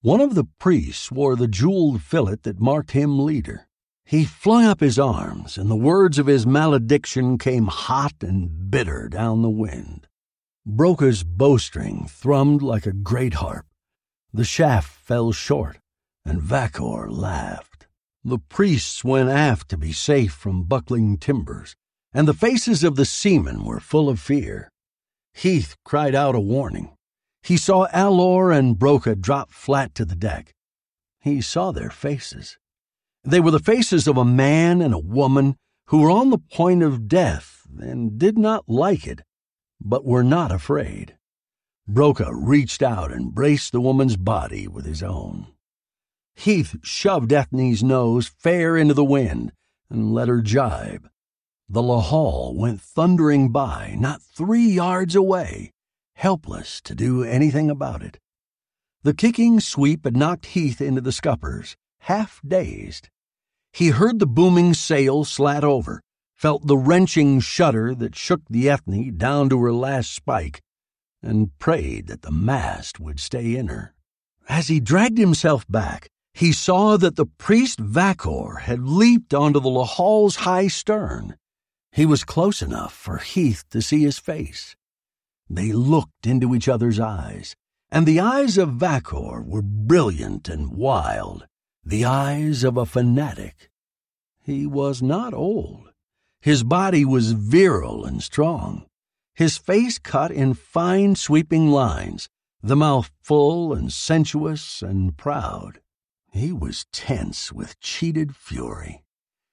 One 0.02 0.20
of 0.20 0.34
the 0.34 0.48
priests 0.58 1.10
wore 1.10 1.36
the 1.36 1.48
jeweled 1.48 2.02
fillet 2.02 2.36
that 2.42 2.60
marked 2.60 2.92
him 2.92 3.18
leader. 3.18 3.66
He 4.04 4.24
flung 4.24 4.64
up 4.64 4.80
his 4.80 4.98
arms, 4.98 5.58
and 5.58 5.70
the 5.70 5.76
words 5.76 6.18
of 6.18 6.26
his 6.26 6.46
malediction 6.46 7.38
came 7.38 7.66
hot 7.66 8.14
and 8.22 8.70
bitter 8.70 9.08
down 9.08 9.42
the 9.42 9.50
wind. 9.50 10.08
Broca's 10.66 11.24
bowstring 11.24 12.06
thrummed 12.08 12.62
like 12.62 12.86
a 12.86 12.92
great 12.92 13.34
harp. 13.34 13.66
The 14.32 14.44
shaft 14.44 14.90
fell 14.90 15.32
short, 15.32 15.78
and 16.24 16.40
Vakor 16.40 17.10
laughed. 17.10 17.69
The 18.22 18.38
priests 18.38 19.02
went 19.02 19.30
aft 19.30 19.70
to 19.70 19.78
be 19.78 19.92
safe 19.92 20.32
from 20.32 20.64
buckling 20.64 21.16
timbers, 21.16 21.74
and 22.12 22.28
the 22.28 22.34
faces 22.34 22.84
of 22.84 22.96
the 22.96 23.06
seamen 23.06 23.64
were 23.64 23.80
full 23.80 24.10
of 24.10 24.20
fear. 24.20 24.70
Heath 25.32 25.76
cried 25.84 26.14
out 26.14 26.34
a 26.34 26.40
warning. 26.40 26.90
He 27.42 27.56
saw 27.56 27.86
Alor 27.88 28.54
and 28.54 28.78
Broca 28.78 29.14
drop 29.14 29.50
flat 29.50 29.94
to 29.94 30.04
the 30.04 30.14
deck. 30.14 30.52
He 31.20 31.40
saw 31.40 31.72
their 31.72 31.88
faces. 31.88 32.58
They 33.24 33.40
were 33.40 33.50
the 33.50 33.58
faces 33.58 34.06
of 34.06 34.18
a 34.18 34.24
man 34.24 34.82
and 34.82 34.92
a 34.92 34.98
woman 34.98 35.56
who 35.86 36.00
were 36.00 36.10
on 36.10 36.28
the 36.28 36.38
point 36.38 36.82
of 36.82 37.08
death 37.08 37.66
and 37.78 38.18
did 38.18 38.36
not 38.36 38.68
like 38.68 39.06
it, 39.06 39.22
but 39.80 40.04
were 40.04 40.22
not 40.22 40.52
afraid. 40.52 41.16
Broca 41.88 42.34
reached 42.34 42.82
out 42.82 43.10
and 43.10 43.34
braced 43.34 43.72
the 43.72 43.80
woman's 43.80 44.16
body 44.16 44.68
with 44.68 44.84
his 44.84 45.02
own. 45.02 45.46
Heath 46.36 46.76
shoved 46.82 47.32
Ethne's 47.32 47.82
nose 47.82 48.26
fair 48.26 48.76
into 48.76 48.94
the 48.94 49.04
wind 49.04 49.52
and 49.90 50.14
let 50.14 50.28
her 50.28 50.40
jibe. 50.40 51.10
The 51.68 51.82
Lahal 51.82 52.54
went 52.56 52.80
thundering 52.80 53.50
by, 53.50 53.94
not 53.98 54.22
three 54.22 54.66
yards 54.66 55.14
away, 55.14 55.72
helpless 56.14 56.80
to 56.82 56.94
do 56.94 57.22
anything 57.22 57.70
about 57.70 58.02
it. 58.02 58.18
The 59.02 59.12
kicking 59.12 59.60
sweep 59.60 60.04
had 60.04 60.16
knocked 60.16 60.46
Heath 60.46 60.80
into 60.80 61.00
the 61.00 61.12
scuppers, 61.12 61.76
half 62.00 62.40
dazed. 62.46 63.10
He 63.72 63.88
heard 63.88 64.18
the 64.18 64.26
booming 64.26 64.74
sail 64.74 65.24
slat 65.24 65.62
over, 65.62 66.00
felt 66.34 66.66
the 66.66 66.78
wrenching 66.78 67.40
shudder 67.40 67.94
that 67.96 68.16
shook 68.16 68.40
the 68.48 68.68
Ethne 68.68 69.16
down 69.18 69.50
to 69.50 69.60
her 69.62 69.72
last 69.72 70.12
spike, 70.12 70.62
and 71.22 71.56
prayed 71.58 72.06
that 72.06 72.22
the 72.22 72.32
mast 72.32 72.98
would 72.98 73.20
stay 73.20 73.56
in 73.56 73.68
her. 73.68 73.94
As 74.48 74.68
he 74.68 74.80
dragged 74.80 75.18
himself 75.18 75.66
back, 75.68 76.08
he 76.40 76.52
saw 76.52 76.96
that 76.96 77.16
the 77.16 77.26
priest 77.26 77.78
Vakor 77.78 78.60
had 78.60 78.82
leaped 78.82 79.34
onto 79.34 79.60
the 79.60 79.68
Lahal's 79.68 80.36
high 80.36 80.68
stern. 80.68 81.36
He 81.92 82.06
was 82.06 82.24
close 82.24 82.62
enough 82.62 82.94
for 82.94 83.18
Heath 83.18 83.62
to 83.72 83.82
see 83.82 84.00
his 84.04 84.18
face. 84.18 84.74
They 85.50 85.72
looked 85.72 86.26
into 86.26 86.54
each 86.54 86.66
other's 86.66 86.98
eyes, 86.98 87.54
and 87.90 88.06
the 88.06 88.20
eyes 88.20 88.56
of 88.56 88.70
Vakor 88.70 89.44
were 89.44 89.60
brilliant 89.60 90.48
and 90.48 90.72
wild, 90.72 91.46
the 91.84 92.06
eyes 92.06 92.64
of 92.64 92.78
a 92.78 92.86
fanatic. 92.86 93.68
He 94.42 94.66
was 94.66 95.02
not 95.02 95.34
old. 95.34 95.90
His 96.40 96.62
body 96.62 97.04
was 97.04 97.32
virile 97.32 98.06
and 98.06 98.22
strong, 98.22 98.86
his 99.34 99.58
face 99.58 99.98
cut 99.98 100.30
in 100.30 100.54
fine 100.54 101.16
sweeping 101.16 101.68
lines, 101.68 102.30
the 102.62 102.76
mouth 102.76 103.10
full 103.20 103.74
and 103.74 103.92
sensuous 103.92 104.80
and 104.80 105.14
proud. 105.18 105.80
He 106.32 106.52
was 106.52 106.86
tense 106.92 107.52
with 107.52 107.80
cheated 107.80 108.34
fury 108.34 109.04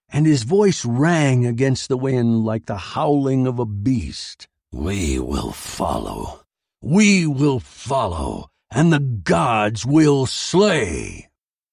and 0.09 0.25
his 0.25 0.43
voice 0.43 0.85
rang 0.85 1.45
against 1.45 1.89
the 1.89 1.97
wind 1.97 2.45
like 2.45 2.65
the 2.65 2.77
howling 2.77 3.45
of 3.45 3.59
a 3.59 3.65
beast. 3.65 4.47
We 4.71 5.19
will 5.19 5.51
follow. 5.51 6.41
We 6.81 7.25
will 7.25 7.59
follow, 7.59 8.49
and 8.71 8.93
the 8.93 8.99
gods 8.99 9.85
will 9.85 10.25
slay. 10.25 11.29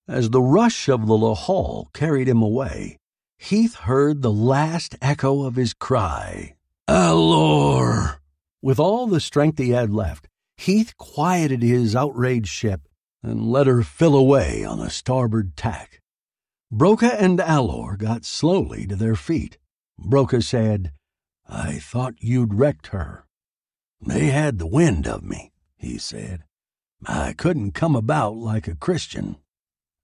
As 0.08 0.30
the 0.30 0.42
rush 0.42 0.88
of 0.88 1.06
the 1.06 1.14
Lahal 1.14 1.92
carried 1.92 2.28
him 2.28 2.42
away, 2.42 2.98
Heath 3.38 3.74
heard 3.74 4.22
the 4.22 4.32
last 4.32 4.96
echo 5.00 5.44
of 5.44 5.56
his 5.56 5.74
cry, 5.74 6.54
Alor! 6.88 8.16
With 8.62 8.78
all 8.78 9.06
the 9.06 9.20
strength 9.20 9.58
he 9.58 9.70
had 9.70 9.90
left, 9.90 10.28
Heath 10.56 10.96
quieted 10.96 11.62
his 11.62 11.94
outraged 11.94 12.48
ship 12.48 12.88
and 13.24 13.50
let 13.50 13.66
her 13.66 13.82
fill 13.82 14.14
away 14.14 14.64
on 14.64 14.78
the 14.78 14.90
starboard 14.90 15.56
tack. 15.56 16.02
Broca 16.70 17.20
and 17.20 17.38
Alor 17.38 17.96
got 17.96 18.24
slowly 18.24 18.86
to 18.86 18.96
their 18.96 19.16
feet. 19.16 19.58
Broca 19.98 20.42
said, 20.42 20.92
I 21.48 21.78
thought 21.78 22.14
you'd 22.18 22.54
wrecked 22.54 22.88
her. 22.88 23.26
They 24.00 24.26
had 24.26 24.58
the 24.58 24.66
wind 24.66 25.06
of 25.06 25.22
me, 25.22 25.52
he 25.76 25.98
said. 25.98 26.44
I 27.06 27.32
couldn't 27.32 27.72
come 27.72 27.96
about 27.96 28.36
like 28.36 28.68
a 28.68 28.76
Christian. 28.76 29.36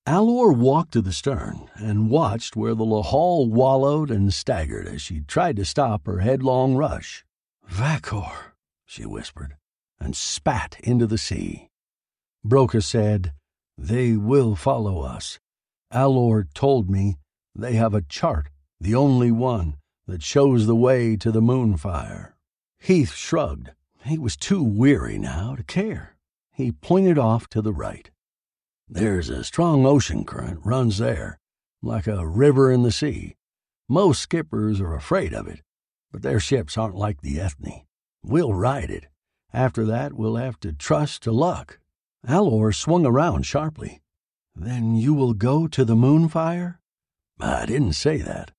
Alor 0.06 0.56
walked 0.56 0.92
to 0.92 1.02
the 1.02 1.12
stern 1.12 1.68
and 1.74 2.10
watched 2.10 2.56
where 2.56 2.74
the 2.74 2.84
Lahal 2.84 3.50
wallowed 3.50 4.10
and 4.10 4.32
staggered 4.32 4.86
as 4.86 5.02
she 5.02 5.20
tried 5.20 5.56
to 5.56 5.64
stop 5.64 6.06
her 6.06 6.20
headlong 6.20 6.74
rush. 6.74 7.24
Vakor, 7.70 8.54
she 8.86 9.04
whispered, 9.04 9.56
and 9.98 10.16
spat 10.16 10.78
into 10.82 11.06
the 11.06 11.18
sea. 11.18 11.69
Broca 12.45 12.80
said, 12.80 13.32
They 13.76 14.16
will 14.16 14.57
follow 14.57 15.03
us. 15.03 15.38
Alor 15.93 16.45
told 16.55 16.88
me 16.88 17.16
they 17.55 17.74
have 17.74 17.95
a 17.95 18.03
chart, 18.03 18.49
the 18.80 18.95
only 18.95 19.30
one, 19.30 19.76
that 20.07 20.22
shows 20.22 20.66
the 20.66 20.76
way 20.76 21.16
to 21.16 21.30
the 21.30 21.43
moonfire. 21.43 22.32
Heath 22.78 23.12
shrugged. 23.12 23.72
He 24.05 24.16
was 24.18 24.36
too 24.36 24.62
weary 24.62 25.18
now 25.18 25.55
to 25.55 25.62
care. 25.62 26.16
He 26.53 26.72
pointed 26.72 27.18
off 27.18 27.49
to 27.51 27.61
the 27.61 27.72
right. 27.72 28.11
There's 28.88 29.28
a 29.28 29.45
strong 29.45 29.84
ocean 29.84 30.24
current 30.24 30.61
runs 30.64 30.99
there, 30.99 31.38
like 31.82 32.07
a 32.07 32.26
river 32.26 32.72
in 32.72 32.82
the 32.82 32.93
sea. 32.93 33.36
Most 33.88 34.22
skippers 34.22 34.80
are 34.80 34.95
afraid 34.95 35.34
of 35.34 35.47
it, 35.47 35.61
but 36.11 36.22
their 36.22 36.41
ships 36.41 36.78
aren't 36.78 36.97
like 36.97 37.20
the 37.20 37.41
Ethne. 37.41 37.82
We'll 38.22 38.55
ride 38.55 38.91
it. 38.91 39.07
After 39.53 39.84
that, 39.84 40.14
we'll 40.14 40.36
have 40.36 40.59
to 40.61 40.72
trust 40.72 41.22
to 41.24 41.32
luck. 41.32 41.78
Alor 42.26 42.74
swung 42.74 43.06
around 43.06 43.46
sharply. 43.46 44.02
Then 44.54 44.94
you 44.94 45.14
will 45.14 45.34
go 45.34 45.66
to 45.66 45.84
the 45.84 45.94
moonfire? 45.94 46.78
I 47.40 47.66
didn't 47.66 47.94
say 47.94 48.18
that. 48.18 48.52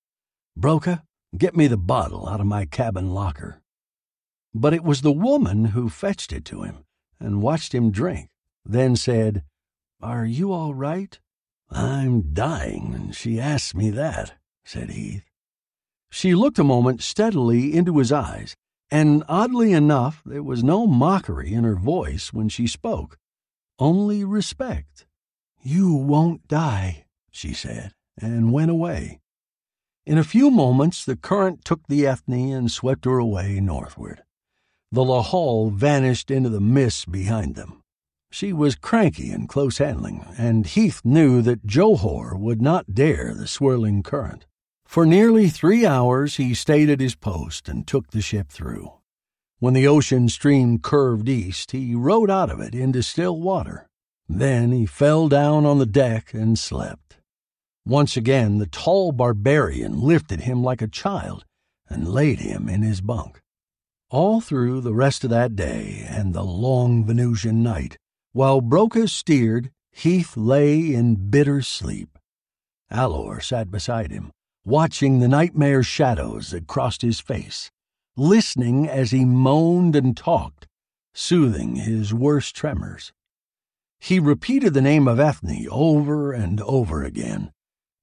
Broca, 0.56 1.04
get 1.36 1.56
me 1.56 1.66
the 1.66 1.76
bottle 1.76 2.28
out 2.28 2.40
of 2.40 2.46
my 2.46 2.64
cabin 2.66 3.10
locker. 3.10 3.62
But 4.54 4.74
it 4.74 4.82
was 4.82 5.00
the 5.00 5.12
woman 5.12 5.66
who 5.66 5.88
fetched 5.88 6.32
it 6.32 6.44
to 6.46 6.62
him 6.62 6.84
and 7.20 7.42
watched 7.42 7.74
him 7.74 7.90
drink, 7.90 8.28
then 8.64 8.96
said, 8.96 9.44
Are 10.02 10.26
you 10.26 10.52
all 10.52 10.74
right? 10.74 11.18
I'm 11.70 12.34
dying, 12.34 12.92
and 12.94 13.14
she 13.14 13.40
asked 13.40 13.74
me 13.74 13.90
that, 13.90 14.34
said 14.64 14.90
Heath. 14.90 15.24
She 16.10 16.34
looked 16.34 16.58
a 16.58 16.64
moment 16.64 17.02
steadily 17.02 17.74
into 17.74 17.96
his 17.96 18.12
eyes, 18.12 18.54
and 18.90 19.24
oddly 19.28 19.72
enough, 19.72 20.20
there 20.26 20.42
was 20.42 20.62
no 20.62 20.86
mockery 20.86 21.54
in 21.54 21.64
her 21.64 21.76
voice 21.76 22.32
when 22.32 22.50
she 22.50 22.66
spoke, 22.66 23.16
only 23.82 24.22
respect. 24.24 25.06
You 25.60 25.92
won't 25.92 26.46
die, 26.46 27.06
she 27.32 27.52
said, 27.52 27.92
and 28.16 28.52
went 28.52 28.70
away. 28.70 29.20
In 30.06 30.18
a 30.18 30.24
few 30.24 30.50
moments, 30.52 31.04
the 31.04 31.16
current 31.16 31.64
took 31.64 31.86
the 31.88 32.06
Ethne 32.06 32.52
and 32.52 32.70
swept 32.70 33.04
her 33.06 33.18
away 33.18 33.58
northward. 33.58 34.22
The 34.92 35.02
Lahal 35.02 35.72
vanished 35.72 36.30
into 36.30 36.48
the 36.48 36.60
mist 36.60 37.10
behind 37.10 37.56
them. 37.56 37.82
She 38.30 38.52
was 38.52 38.76
cranky 38.76 39.30
and 39.30 39.48
close 39.48 39.78
handling, 39.78 40.26
and 40.38 40.64
Heath 40.64 41.00
knew 41.04 41.42
that 41.42 41.66
Johor 41.66 42.38
would 42.38 42.62
not 42.62 42.94
dare 42.94 43.34
the 43.34 43.48
swirling 43.48 44.04
current. 44.04 44.46
For 44.86 45.04
nearly 45.04 45.48
three 45.48 45.84
hours 45.84 46.36
he 46.36 46.54
stayed 46.54 46.88
at 46.88 47.00
his 47.00 47.16
post 47.16 47.68
and 47.68 47.86
took 47.86 48.12
the 48.12 48.22
ship 48.22 48.48
through. 48.48 48.92
When 49.62 49.74
the 49.74 49.86
ocean 49.86 50.28
stream 50.28 50.80
curved 50.80 51.28
east, 51.28 51.70
he 51.70 51.94
rode 51.94 52.30
out 52.30 52.50
of 52.50 52.58
it 52.58 52.74
into 52.74 53.00
still 53.00 53.40
water. 53.40 53.86
Then 54.28 54.72
he 54.72 54.86
fell 54.86 55.28
down 55.28 55.64
on 55.66 55.78
the 55.78 55.86
deck 55.86 56.34
and 56.34 56.58
slept. 56.58 57.18
Once 57.86 58.16
again, 58.16 58.58
the 58.58 58.66
tall 58.66 59.12
barbarian 59.12 60.00
lifted 60.00 60.40
him 60.40 60.64
like 60.64 60.82
a 60.82 60.88
child 60.88 61.44
and 61.88 62.08
laid 62.08 62.40
him 62.40 62.68
in 62.68 62.82
his 62.82 63.00
bunk. 63.00 63.40
All 64.10 64.40
through 64.40 64.80
the 64.80 64.94
rest 64.94 65.22
of 65.22 65.30
that 65.30 65.54
day 65.54 66.04
and 66.08 66.34
the 66.34 66.42
long 66.42 67.04
Venusian 67.04 67.62
night, 67.62 67.96
while 68.32 68.60
Broca 68.60 69.06
steered, 69.06 69.70
Heath 69.92 70.36
lay 70.36 70.92
in 70.92 71.30
bitter 71.30 71.62
sleep. 71.62 72.18
Alor 72.90 73.40
sat 73.40 73.70
beside 73.70 74.10
him, 74.10 74.32
watching 74.64 75.20
the 75.20 75.28
nightmare 75.28 75.84
shadows 75.84 76.50
that 76.50 76.66
crossed 76.66 77.02
his 77.02 77.20
face, 77.20 77.70
listening 78.16 78.88
as 78.88 79.10
he 79.10 79.24
moaned 79.24 79.96
and 79.96 80.16
talked, 80.16 80.66
soothing 81.14 81.76
his 81.76 82.12
worst 82.12 82.54
tremors. 82.54 83.12
He 84.00 84.18
repeated 84.18 84.74
the 84.74 84.82
name 84.82 85.06
of 85.06 85.20
Ethne 85.20 85.66
over 85.70 86.32
and 86.32 86.60
over 86.62 87.04
again, 87.04 87.52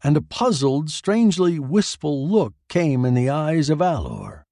and 0.03 0.15
a 0.15 0.21
puzzled, 0.21 0.89
strangely 0.89 1.59
wistful 1.59 2.27
look 2.27 2.53
came 2.69 3.05
in 3.05 3.13
the 3.13 3.29
eyes 3.29 3.69
of 3.69 3.79
Alor. 3.79 4.43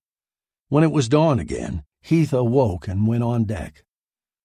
When 0.69 0.83
it 0.83 0.91
was 0.91 1.07
dawn 1.07 1.39
again, 1.39 1.83
Heath 2.01 2.33
awoke 2.33 2.87
and 2.87 3.07
went 3.07 3.23
on 3.23 3.45
deck. 3.45 3.83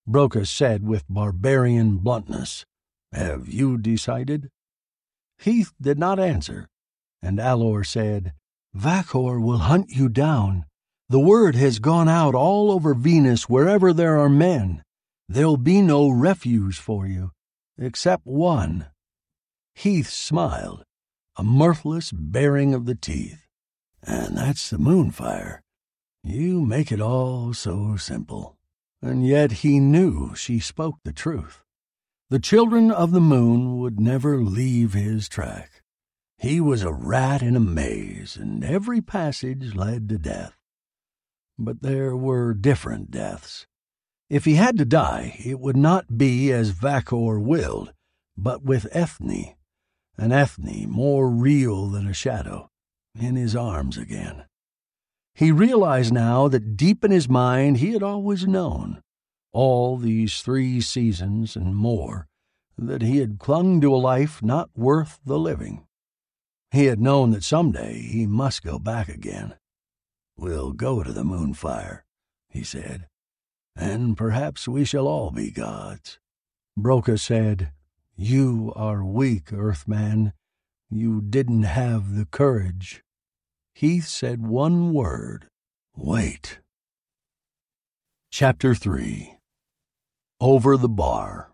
Broca 0.06 0.46
said 0.46 0.86
with 0.86 1.04
barbarian 1.08 1.98
bluntness, 1.98 2.64
Have 3.12 3.48
you 3.48 3.78
decided? 3.78 4.48
Heath 5.38 5.72
did 5.80 5.98
not 5.98 6.20
answer, 6.20 6.68
and 7.20 7.38
Alor 7.38 7.84
said, 7.84 8.32
Vakor 8.76 9.40
will 9.40 9.58
hunt 9.58 9.90
you 9.90 10.08
down. 10.08 10.66
The 11.12 11.20
word 11.20 11.56
has 11.56 11.78
gone 11.78 12.08
out 12.08 12.34
all 12.34 12.70
over 12.70 12.94
Venus 12.94 13.46
wherever 13.46 13.92
there 13.92 14.18
are 14.18 14.30
men. 14.30 14.82
There'll 15.28 15.58
be 15.58 15.82
no 15.82 16.08
refuge 16.08 16.78
for 16.78 17.06
you, 17.06 17.32
except 17.76 18.24
one. 18.24 18.86
Heath 19.74 20.08
smiled, 20.08 20.84
a 21.36 21.44
mirthless 21.44 22.12
baring 22.12 22.72
of 22.72 22.86
the 22.86 22.94
teeth. 22.94 23.46
And 24.02 24.38
that's 24.38 24.70
the 24.70 24.78
moonfire. 24.78 25.60
You 26.24 26.64
make 26.64 26.90
it 26.90 27.02
all 27.02 27.52
so 27.52 27.96
simple. 27.96 28.56
And 29.02 29.26
yet 29.26 29.52
he 29.52 29.80
knew 29.80 30.34
she 30.34 30.60
spoke 30.60 30.96
the 31.04 31.12
truth. 31.12 31.62
The 32.30 32.40
children 32.40 32.90
of 32.90 33.10
the 33.10 33.20
moon 33.20 33.76
would 33.80 34.00
never 34.00 34.42
leave 34.42 34.94
his 34.94 35.28
track. 35.28 35.82
He 36.38 36.58
was 36.58 36.82
a 36.82 36.90
rat 36.90 37.42
in 37.42 37.54
a 37.54 37.60
maze, 37.60 38.34
and 38.34 38.64
every 38.64 39.02
passage 39.02 39.74
led 39.74 40.08
to 40.08 40.16
death 40.16 40.56
but 41.58 41.82
there 41.82 42.16
were 42.16 42.54
different 42.54 43.10
deaths. 43.10 43.66
If 44.30 44.44
he 44.44 44.54
had 44.54 44.78
to 44.78 44.84
die, 44.84 45.36
it 45.44 45.60
would 45.60 45.76
not 45.76 46.16
be 46.16 46.50
as 46.52 46.72
Vakor 46.72 47.40
willed, 47.40 47.92
but 48.36 48.62
with 48.64 48.86
Ethne, 48.92 49.54
an 50.16 50.32
Ethne 50.32 50.88
more 50.88 51.28
real 51.28 51.88
than 51.88 52.06
a 52.06 52.14
shadow, 52.14 52.70
in 53.18 53.36
his 53.36 53.54
arms 53.54 53.98
again. 53.98 54.44
He 55.34 55.52
realized 55.52 56.12
now 56.12 56.48
that 56.48 56.76
deep 56.76 57.04
in 57.04 57.10
his 57.10 57.28
mind 57.28 57.78
he 57.78 57.92
had 57.92 58.02
always 58.02 58.46
known, 58.46 59.02
all 59.52 59.96
these 59.96 60.40
three 60.40 60.80
seasons 60.80 61.56
and 61.56 61.76
more, 61.76 62.26
that 62.78 63.02
he 63.02 63.18
had 63.18 63.38
clung 63.38 63.80
to 63.80 63.94
a 63.94 63.96
life 63.96 64.42
not 64.42 64.70
worth 64.74 65.20
the 65.24 65.38
living. 65.38 65.86
He 66.70 66.86
had 66.86 67.00
known 67.00 67.32
that 67.32 67.44
some 67.44 67.70
day 67.72 68.00
he 68.00 68.26
must 68.26 68.62
go 68.62 68.78
back 68.78 69.08
again. 69.08 69.54
We'll 70.36 70.72
go 70.72 71.02
to 71.02 71.12
the 71.12 71.24
moonfire, 71.24 72.04
he 72.48 72.62
said, 72.62 73.08
and 73.76 74.16
perhaps 74.16 74.66
we 74.66 74.84
shall 74.84 75.06
all 75.06 75.30
be 75.30 75.50
gods. 75.50 76.18
Broca 76.76 77.18
said, 77.18 77.72
You 78.16 78.72
are 78.74 79.04
weak, 79.04 79.52
Earthman. 79.52 80.32
You 80.90 81.20
didn't 81.20 81.62
have 81.62 82.16
the 82.16 82.26
courage. 82.26 83.02
Heath 83.74 84.06
said 84.06 84.46
one 84.46 84.92
word 84.92 85.48
Wait. 85.96 86.60
Chapter 88.30 88.74
3 88.74 89.36
Over 90.40 90.76
the 90.76 90.88
Bar 90.88 91.52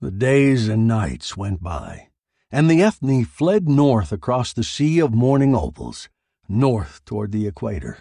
The 0.00 0.10
days 0.10 0.68
and 0.68 0.86
nights 0.86 1.36
went 1.36 1.62
by, 1.62 2.08
and 2.50 2.70
the 2.70 2.82
Ethne 2.82 3.24
fled 3.24 3.68
north 3.68 4.12
across 4.12 4.52
the 4.52 4.64
sea 4.64 4.98
of 4.98 5.12
morning 5.12 5.54
opals 5.54 6.08
north 6.52 7.02
toward 7.04 7.32
the 7.32 7.46
equator. 7.46 7.98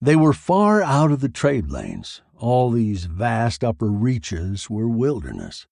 They 0.00 0.16
were 0.16 0.32
far 0.32 0.82
out 0.82 1.12
of 1.12 1.20
the 1.20 1.28
trade 1.28 1.70
lanes. 1.70 2.22
All 2.36 2.72
these 2.72 3.04
vast 3.04 3.62
upper 3.62 3.86
reaches 3.86 4.68
were 4.68 4.88
wilderness. 4.88 5.68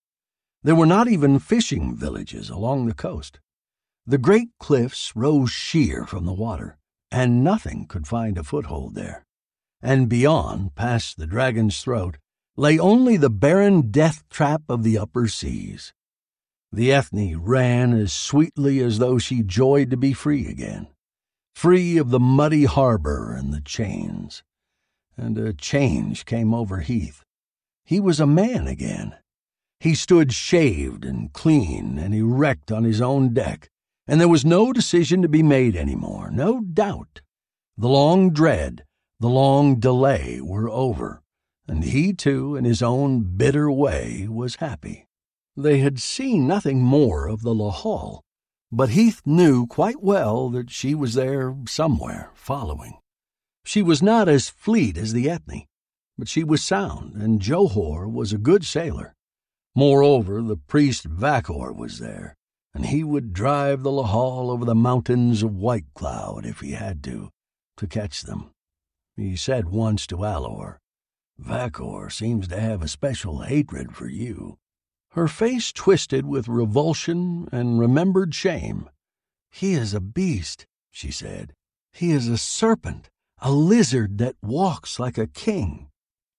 There 0.62 0.76
were 0.76 0.86
not 0.86 1.08
even 1.08 1.40
fishing 1.40 1.96
villages 1.96 2.48
along 2.48 2.86
the 2.86 2.94
coast. 2.94 3.40
The 4.06 4.18
great 4.18 4.50
cliffs 4.60 5.16
rose 5.16 5.50
sheer 5.50 6.06
from 6.06 6.26
the 6.26 6.32
water, 6.32 6.78
and 7.10 7.42
nothing 7.42 7.86
could 7.86 8.06
find 8.06 8.38
a 8.38 8.44
foothold 8.44 8.94
there. 8.94 9.26
And 9.82 10.08
beyond, 10.08 10.76
past 10.76 11.16
the 11.16 11.26
dragon's 11.26 11.82
throat, 11.82 12.18
lay 12.56 12.78
only 12.78 13.16
the 13.16 13.30
barren 13.30 13.90
death 13.90 14.22
trap 14.30 14.62
of 14.68 14.84
the 14.84 14.96
upper 14.96 15.26
seas. 15.26 15.92
The 16.70 16.92
Ethne 16.92 17.42
ran 17.42 17.92
as 17.94 18.12
sweetly 18.12 18.78
as 18.78 19.00
though 19.00 19.18
she 19.18 19.42
joyed 19.42 19.90
to 19.90 19.96
be 19.96 20.12
free 20.12 20.46
again 20.46 20.86
free 21.60 21.98
of 21.98 22.08
the 22.08 22.18
muddy 22.18 22.64
harbor 22.64 23.34
and 23.34 23.52
the 23.52 23.60
chains. 23.60 24.42
And 25.14 25.36
a 25.36 25.52
change 25.52 26.24
came 26.24 26.54
over 26.54 26.80
Heath. 26.80 27.22
He 27.84 28.00
was 28.00 28.18
a 28.18 28.26
man 28.26 28.66
again. 28.66 29.16
He 29.78 29.94
stood 29.94 30.32
shaved 30.32 31.04
and 31.04 31.30
clean 31.34 31.98
and 31.98 32.14
erect 32.14 32.72
on 32.72 32.84
his 32.84 33.02
own 33.02 33.34
deck, 33.34 33.68
and 34.06 34.18
there 34.18 34.26
was 34.26 34.42
no 34.42 34.72
decision 34.72 35.20
to 35.20 35.28
be 35.28 35.42
made 35.42 35.76
any 35.76 35.94
more, 35.94 36.30
no 36.30 36.62
doubt. 36.62 37.20
The 37.76 37.90
long 37.90 38.30
dread, 38.30 38.84
the 39.18 39.28
long 39.28 39.78
delay 39.78 40.40
were 40.40 40.70
over, 40.70 41.20
and 41.68 41.84
he 41.84 42.14
too, 42.14 42.56
in 42.56 42.64
his 42.64 42.80
own 42.80 43.36
bitter 43.36 43.70
way, 43.70 44.26
was 44.30 44.56
happy. 44.56 45.08
They 45.58 45.80
had 45.80 46.00
seen 46.00 46.46
nothing 46.46 46.80
more 46.80 47.28
of 47.28 47.42
the 47.42 47.54
Lahal, 47.54 48.22
but 48.72 48.90
Heath 48.90 49.22
knew 49.26 49.66
quite 49.66 50.02
well 50.02 50.48
that 50.50 50.70
she 50.70 50.94
was 50.94 51.14
there 51.14 51.56
somewhere, 51.66 52.30
following. 52.34 52.98
She 53.64 53.82
was 53.82 54.02
not 54.02 54.28
as 54.28 54.48
fleet 54.48 54.96
as 54.96 55.12
the 55.12 55.28
Ethne, 55.28 55.66
but 56.16 56.28
she 56.28 56.44
was 56.44 56.62
sound, 56.62 57.14
and 57.14 57.40
Johor 57.40 58.10
was 58.10 58.32
a 58.32 58.38
good 58.38 58.64
sailor. 58.64 59.14
Moreover, 59.74 60.42
the 60.42 60.56
priest 60.56 61.08
Vakor 61.08 61.74
was 61.74 61.98
there, 61.98 62.36
and 62.74 62.86
he 62.86 63.02
would 63.02 63.32
drive 63.32 63.82
the 63.82 63.90
Lahal 63.90 64.50
over 64.50 64.64
the 64.64 64.74
mountains 64.74 65.42
of 65.42 65.54
White 65.54 65.92
Cloud 65.94 66.46
if 66.46 66.60
he 66.60 66.72
had 66.72 67.02
to, 67.04 67.30
to 67.76 67.86
catch 67.86 68.22
them. 68.22 68.50
He 69.16 69.36
said 69.36 69.68
once 69.68 70.06
to 70.08 70.18
Alor, 70.18 70.78
Vakor 71.40 72.12
seems 72.12 72.48
to 72.48 72.60
have 72.60 72.82
a 72.82 72.88
special 72.88 73.40
hatred 73.40 73.96
for 73.96 74.08
you. 74.08 74.58
Her 75.12 75.26
face 75.26 75.72
twisted 75.72 76.24
with 76.24 76.46
revulsion 76.46 77.48
and 77.50 77.80
remembered 77.80 78.34
shame. 78.34 78.88
He 79.50 79.74
is 79.74 79.92
a 79.92 80.00
beast, 80.00 80.66
she 80.90 81.10
said. 81.10 81.52
He 81.92 82.12
is 82.12 82.28
a 82.28 82.38
serpent, 82.38 83.10
a 83.38 83.50
lizard 83.50 84.18
that 84.18 84.36
walks 84.40 85.00
like 85.00 85.18
a 85.18 85.26
king. 85.26 85.88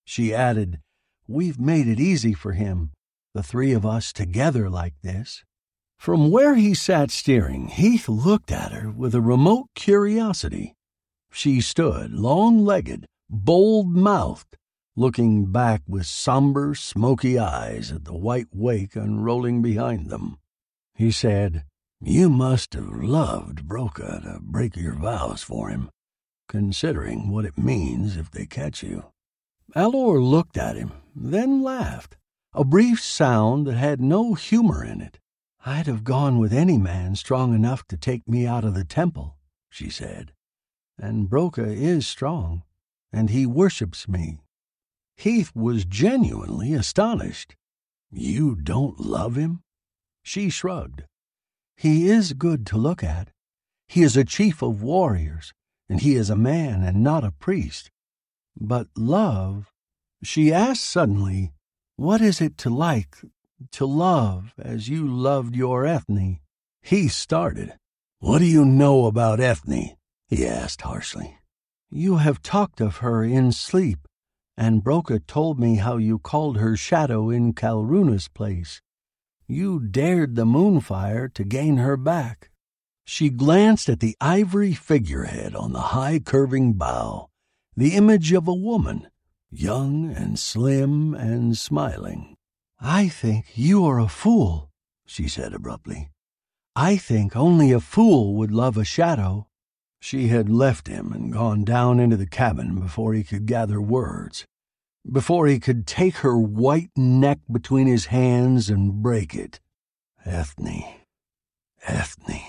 She 0.05 0.33
added, 0.33 0.79
We've 1.27 1.59
made 1.59 1.87
it 1.87 1.99
easy 1.99 2.33
for 2.33 2.53
him, 2.53 2.91
the 3.33 3.43
three 3.43 3.73
of 3.73 3.85
us 3.85 4.13
together 4.13 4.69
like 4.69 4.95
this. 5.01 5.43
From 5.97 6.31
where 6.31 6.55
he 6.55 6.73
sat 6.73 7.11
steering, 7.11 7.67
Heath 7.67 8.09
looked 8.09 8.51
at 8.51 8.71
her 8.71 8.89
with 8.89 9.13
a 9.13 9.21
remote 9.21 9.67
curiosity. 9.75 10.73
She 11.31 11.61
stood, 11.61 12.11
long 12.13 12.65
legged, 12.65 13.05
bold 13.29 13.95
mouthed, 13.95 14.57
looking 14.95 15.45
back 15.45 15.81
with 15.87 16.05
somber, 16.05 16.75
smoky 16.75 17.39
eyes 17.39 17.91
at 17.91 18.03
the 18.03 18.13
white 18.13 18.47
wake 18.51 18.95
unrolling 18.95 19.61
behind 19.61 20.09
them. 20.09 20.37
He 20.93 21.11
said, 21.11 21.63
You 22.01 22.29
must 22.29 22.73
have 22.73 22.89
loved 22.89 23.67
Broca 23.67 24.21
to 24.23 24.39
break 24.41 24.75
your 24.75 24.95
vows 24.95 25.41
for 25.41 25.69
him, 25.69 25.89
considering 26.49 27.29
what 27.29 27.45
it 27.45 27.57
means 27.57 28.17
if 28.17 28.29
they 28.29 28.45
catch 28.45 28.83
you. 28.83 29.05
Alor 29.75 30.21
looked 30.21 30.57
at 30.57 30.75
him, 30.75 30.91
then 31.15 31.63
laughed, 31.63 32.17
a 32.53 32.65
brief 32.65 33.01
sound 33.01 33.67
that 33.67 33.77
had 33.77 34.01
no 34.01 34.33
humor 34.33 34.83
in 34.83 34.99
it. 34.99 35.19
I'd 35.65 35.87
have 35.87 36.03
gone 36.03 36.37
with 36.37 36.51
any 36.51 36.77
man 36.77 37.15
strong 37.15 37.55
enough 37.55 37.87
to 37.87 37.97
take 37.97 38.27
me 38.27 38.45
out 38.45 38.65
of 38.65 38.73
the 38.73 38.83
temple, 38.83 39.37
she 39.69 39.89
said. 39.89 40.33
And 40.97 41.29
Broca 41.29 41.65
is 41.65 42.05
strong, 42.07 42.63
and 43.13 43.29
he 43.29 43.45
worships 43.45 44.07
me 44.07 44.39
Heath 45.17 45.51
was 45.55 45.85
genuinely 45.85 46.73
astonished. 46.73 47.55
You 48.11 48.55
don't 48.55 48.99
love 48.99 49.35
him? 49.35 49.63
She 50.23 50.49
shrugged. 50.49 51.03
He 51.77 52.09
is 52.09 52.33
good 52.33 52.65
to 52.67 52.77
look 52.77 53.03
at. 53.03 53.29
He 53.87 54.03
is 54.03 54.15
a 54.15 54.25
chief 54.25 54.61
of 54.61 54.81
warriors, 54.81 55.53
and 55.89 56.01
he 56.01 56.15
is 56.15 56.29
a 56.29 56.35
man 56.35 56.83
and 56.83 57.03
not 57.03 57.23
a 57.23 57.31
priest. 57.31 57.89
But 58.59 58.87
love, 58.95 59.71
she 60.23 60.53
asked 60.53 60.83
suddenly, 60.83 61.53
what 61.95 62.21
is 62.21 62.41
it 62.41 62.57
to 62.59 62.69
like, 62.69 63.17
to 63.71 63.85
love 63.85 64.53
as 64.57 64.89
you 64.89 65.07
loved 65.07 65.55
your 65.55 65.85
Ethne? 65.85 66.39
He 66.81 67.07
started. 67.07 67.73
What 68.19 68.39
do 68.39 68.45
you 68.45 68.65
know 68.65 69.05
about 69.05 69.39
Ethne? 69.39 69.97
he 70.27 70.45
asked 70.47 70.81
harshly. 70.81 71.37
You 71.89 72.17
have 72.17 72.41
talked 72.41 72.79
of 72.81 72.97
her 72.97 73.23
in 73.23 73.51
sleep 73.51 74.07
and 74.61 74.83
Broca 74.83 75.17
told 75.17 75.59
me 75.59 75.77
how 75.77 75.97
you 75.97 76.19
called 76.19 76.57
her 76.57 76.77
shadow 76.77 77.31
in 77.31 77.51
Kalruna's 77.51 78.27
place. 78.27 78.79
You 79.47 79.79
dared 79.79 80.35
the 80.35 80.45
moonfire 80.45 81.33
to 81.33 81.43
gain 81.43 81.77
her 81.77 81.97
back. 81.97 82.51
She 83.03 83.31
glanced 83.31 83.89
at 83.89 84.01
the 84.01 84.15
ivory 84.21 84.73
figurehead 84.73 85.55
on 85.55 85.73
the 85.73 85.97
high 85.97 86.19
curving 86.19 86.73
bow, 86.73 87.29
the 87.75 87.95
image 87.95 88.33
of 88.33 88.47
a 88.47 88.53
woman, 88.53 89.07
young 89.49 90.11
and 90.11 90.37
slim 90.37 91.15
and 91.15 91.57
smiling. 91.57 92.35
I 92.79 93.07
think 93.07 93.47
you 93.55 93.83
are 93.85 93.99
a 93.99 94.07
fool, 94.07 94.69
she 95.07 95.27
said 95.27 95.55
abruptly. 95.55 96.11
I 96.75 96.97
think 96.97 97.35
only 97.35 97.71
a 97.71 97.79
fool 97.79 98.35
would 98.35 98.51
love 98.51 98.77
a 98.77 98.85
shadow. 98.85 99.47
She 99.99 100.27
had 100.27 100.49
left 100.49 100.87
him 100.87 101.11
and 101.13 101.33
gone 101.33 101.63
down 101.63 101.99
into 101.99 102.15
the 102.15 102.27
cabin 102.27 102.79
before 102.79 103.15
he 103.15 103.23
could 103.23 103.47
gather 103.47 103.81
words, 103.81 104.45
before 105.09 105.47
he 105.47 105.59
could 105.59 105.87
take 105.87 106.17
her 106.17 106.37
white 106.37 106.91
neck 106.95 107.39
between 107.51 107.87
his 107.87 108.07
hands 108.07 108.69
and 108.69 109.01
break 109.01 109.33
it. 109.33 109.59
Ethne, 110.25 110.83
Ethne. 111.87 112.41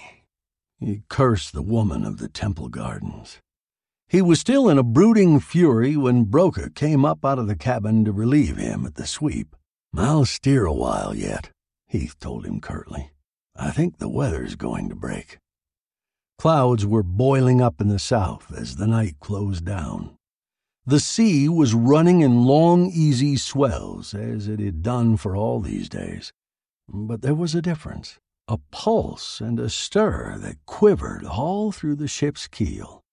He 0.79 1.03
cursed 1.09 1.53
the 1.53 1.63
woman 1.63 2.05
of 2.05 2.19
the 2.19 2.29
temple 2.29 2.69
gardens. 2.69 3.39
He 4.09 4.21
was 4.21 4.41
still 4.41 4.69
in 4.69 4.77
a 4.77 4.83
brooding 4.83 5.41
fury 5.41 5.97
when 5.97 6.25
Broca 6.25 6.69
came 6.69 7.05
up 7.05 7.25
out 7.25 7.39
of 7.39 7.47
the 7.47 7.57
cabin 7.57 8.05
to 8.05 8.13
relieve 8.13 8.57
him 8.57 8.85
at 8.85 8.97
the 8.97 9.07
sweep. 9.07 9.57
I'll 9.97 10.25
steer 10.25 10.67
a 10.67 10.73
while 10.73 11.15
yet, 11.15 11.51
Heath 11.87 12.19
told 12.19 12.45
him 12.45 12.61
curtly. 12.61 13.13
I 13.57 13.71
think 13.71 13.99
the 13.99 14.09
weather's 14.09 14.55
going 14.55 14.89
to 14.89 14.95
break. 14.95 15.39
Clouds 16.39 16.85
were 16.85 17.03
boiling 17.03 17.61
up 17.61 17.81
in 17.81 17.89
the 17.89 17.99
south 17.99 18.53
as 18.57 18.77
the 18.77 18.87
night 18.87 19.17
closed 19.21 19.65
down. 19.65 20.17
The 20.85 20.99
sea 20.99 21.49
was 21.49 21.75
running 21.75 22.23
in 22.23 22.45
long, 22.45 22.91
easy 22.91 23.37
swells, 23.37 24.15
as 24.15 24.49
it 24.49 24.59
had 24.59 24.83
done 24.83 25.17
for 25.17 25.37
all 25.37 25.61
these 25.61 25.89
days. 25.89 26.33
But 26.89 27.23
there 27.23 27.37
was 27.37 27.55
a 27.55 27.63
difference, 27.63 28.19
a 28.49 28.59
pulse 28.73 29.41
and 29.41 29.61
a 29.61 29.71
stir 29.71 30.39
that 30.39 30.67
quivered 30.67 31.25
all 31.25 31.71
through 31.71 31.97
the 31.97 32.09
ship's 32.09 32.49
keel. 32.49 33.05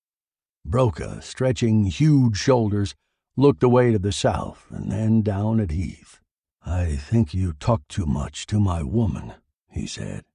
Broca, 0.65 1.21
stretching 1.21 1.85
huge 1.85 2.37
shoulders, 2.37 2.95
looked 3.37 3.61
away 3.61 3.91
to 3.91 3.99
the 3.99 4.11
south 4.11 4.65
and 4.71 4.91
then 4.91 5.21
down 5.21 5.59
at 5.59 5.69
Heath. 5.69 6.19
I 6.65 6.95
think 6.95 7.35
you 7.35 7.53
talk 7.53 7.87
too 7.87 8.07
much 8.07 8.47
to 8.47 8.59
my 8.59 8.81
woman, 8.81 9.35
he 9.69 9.85
said. 9.85 10.25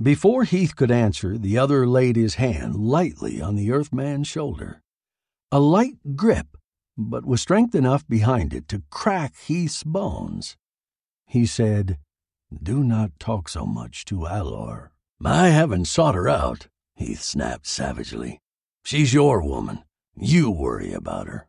Before 0.00 0.44
Heath 0.44 0.76
could 0.76 0.90
answer, 0.90 1.38
the 1.38 1.56
other 1.56 1.86
laid 1.86 2.16
his 2.16 2.34
hand 2.34 2.76
lightly 2.76 3.40
on 3.40 3.56
the 3.56 3.72
Earthman's 3.72 4.28
shoulder. 4.28 4.82
A 5.52 5.60
light 5.60 6.16
grip, 6.16 6.56
but 6.98 7.24
with 7.24 7.38
strength 7.38 7.76
enough 7.76 8.04
behind 8.08 8.52
it 8.52 8.66
to 8.66 8.82
crack 8.90 9.36
Heath's 9.36 9.84
bones. 9.84 10.56
He 11.24 11.46
said, 11.46 11.98
Do 12.52 12.82
not 12.82 13.20
talk 13.20 13.48
so 13.48 13.64
much 13.64 14.04
to 14.06 14.26
Alor. 14.26 14.88
I 15.24 15.50
haven't 15.50 15.84
sought 15.84 16.16
her 16.16 16.28
out, 16.28 16.66
Heath 16.96 17.22
snapped 17.22 17.68
savagely. 17.68 18.40
She's 18.82 19.14
your 19.14 19.40
woman. 19.40 19.84
You 20.16 20.50
worry 20.50 20.92
about 20.92 21.28
her. 21.28 21.46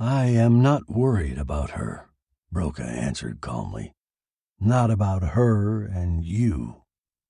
I 0.00 0.24
am 0.24 0.60
not 0.60 0.88
worried 0.88 1.38
about 1.38 1.70
her, 1.70 2.10
Broca 2.50 2.82
answered 2.82 3.40
calmly. 3.40 3.92
Not 4.58 4.90
about 4.90 5.22
her 5.22 5.84
and 5.84 6.24
you. 6.24 6.82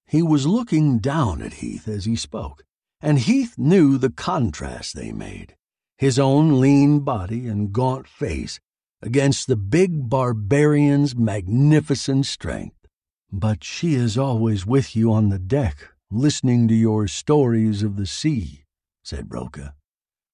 He 0.07 0.23
was 0.23 0.47
looking 0.47 1.01
down 1.01 1.43
at 1.43 1.55
Heath 1.55 1.87
as 1.87 2.07
he 2.07 2.17
spoke, 2.17 2.65
and 2.99 3.19
Heath 3.19 3.59
knew 3.59 3.99
the 3.99 4.11
contrast 4.11 4.97
they 4.97 5.13
made 5.13 5.55
his 5.99 6.19
own 6.19 6.61
lean 6.61 7.01
body 7.01 7.49
and 7.49 7.73
gaunt 7.73 8.07
face 8.07 8.61
against 9.03 9.49
the 9.49 9.57
big 9.57 10.09
barbarian's 10.09 11.17
magnificent 11.17 12.25
strength. 12.25 12.87
But 13.33 13.65
she 13.65 13.95
is 13.95 14.17
always 14.17 14.65
with 14.65 14.95
you 14.95 15.13
on 15.13 15.29
the 15.29 15.41
deck, 15.41 15.89
listening 16.11 16.69
to 16.69 16.75
your 16.75 17.09
stories 17.09 17.83
of 17.83 17.97
the 17.97 18.07
sea, 18.07 18.65
said 19.03 19.29
Broca. 19.29 19.75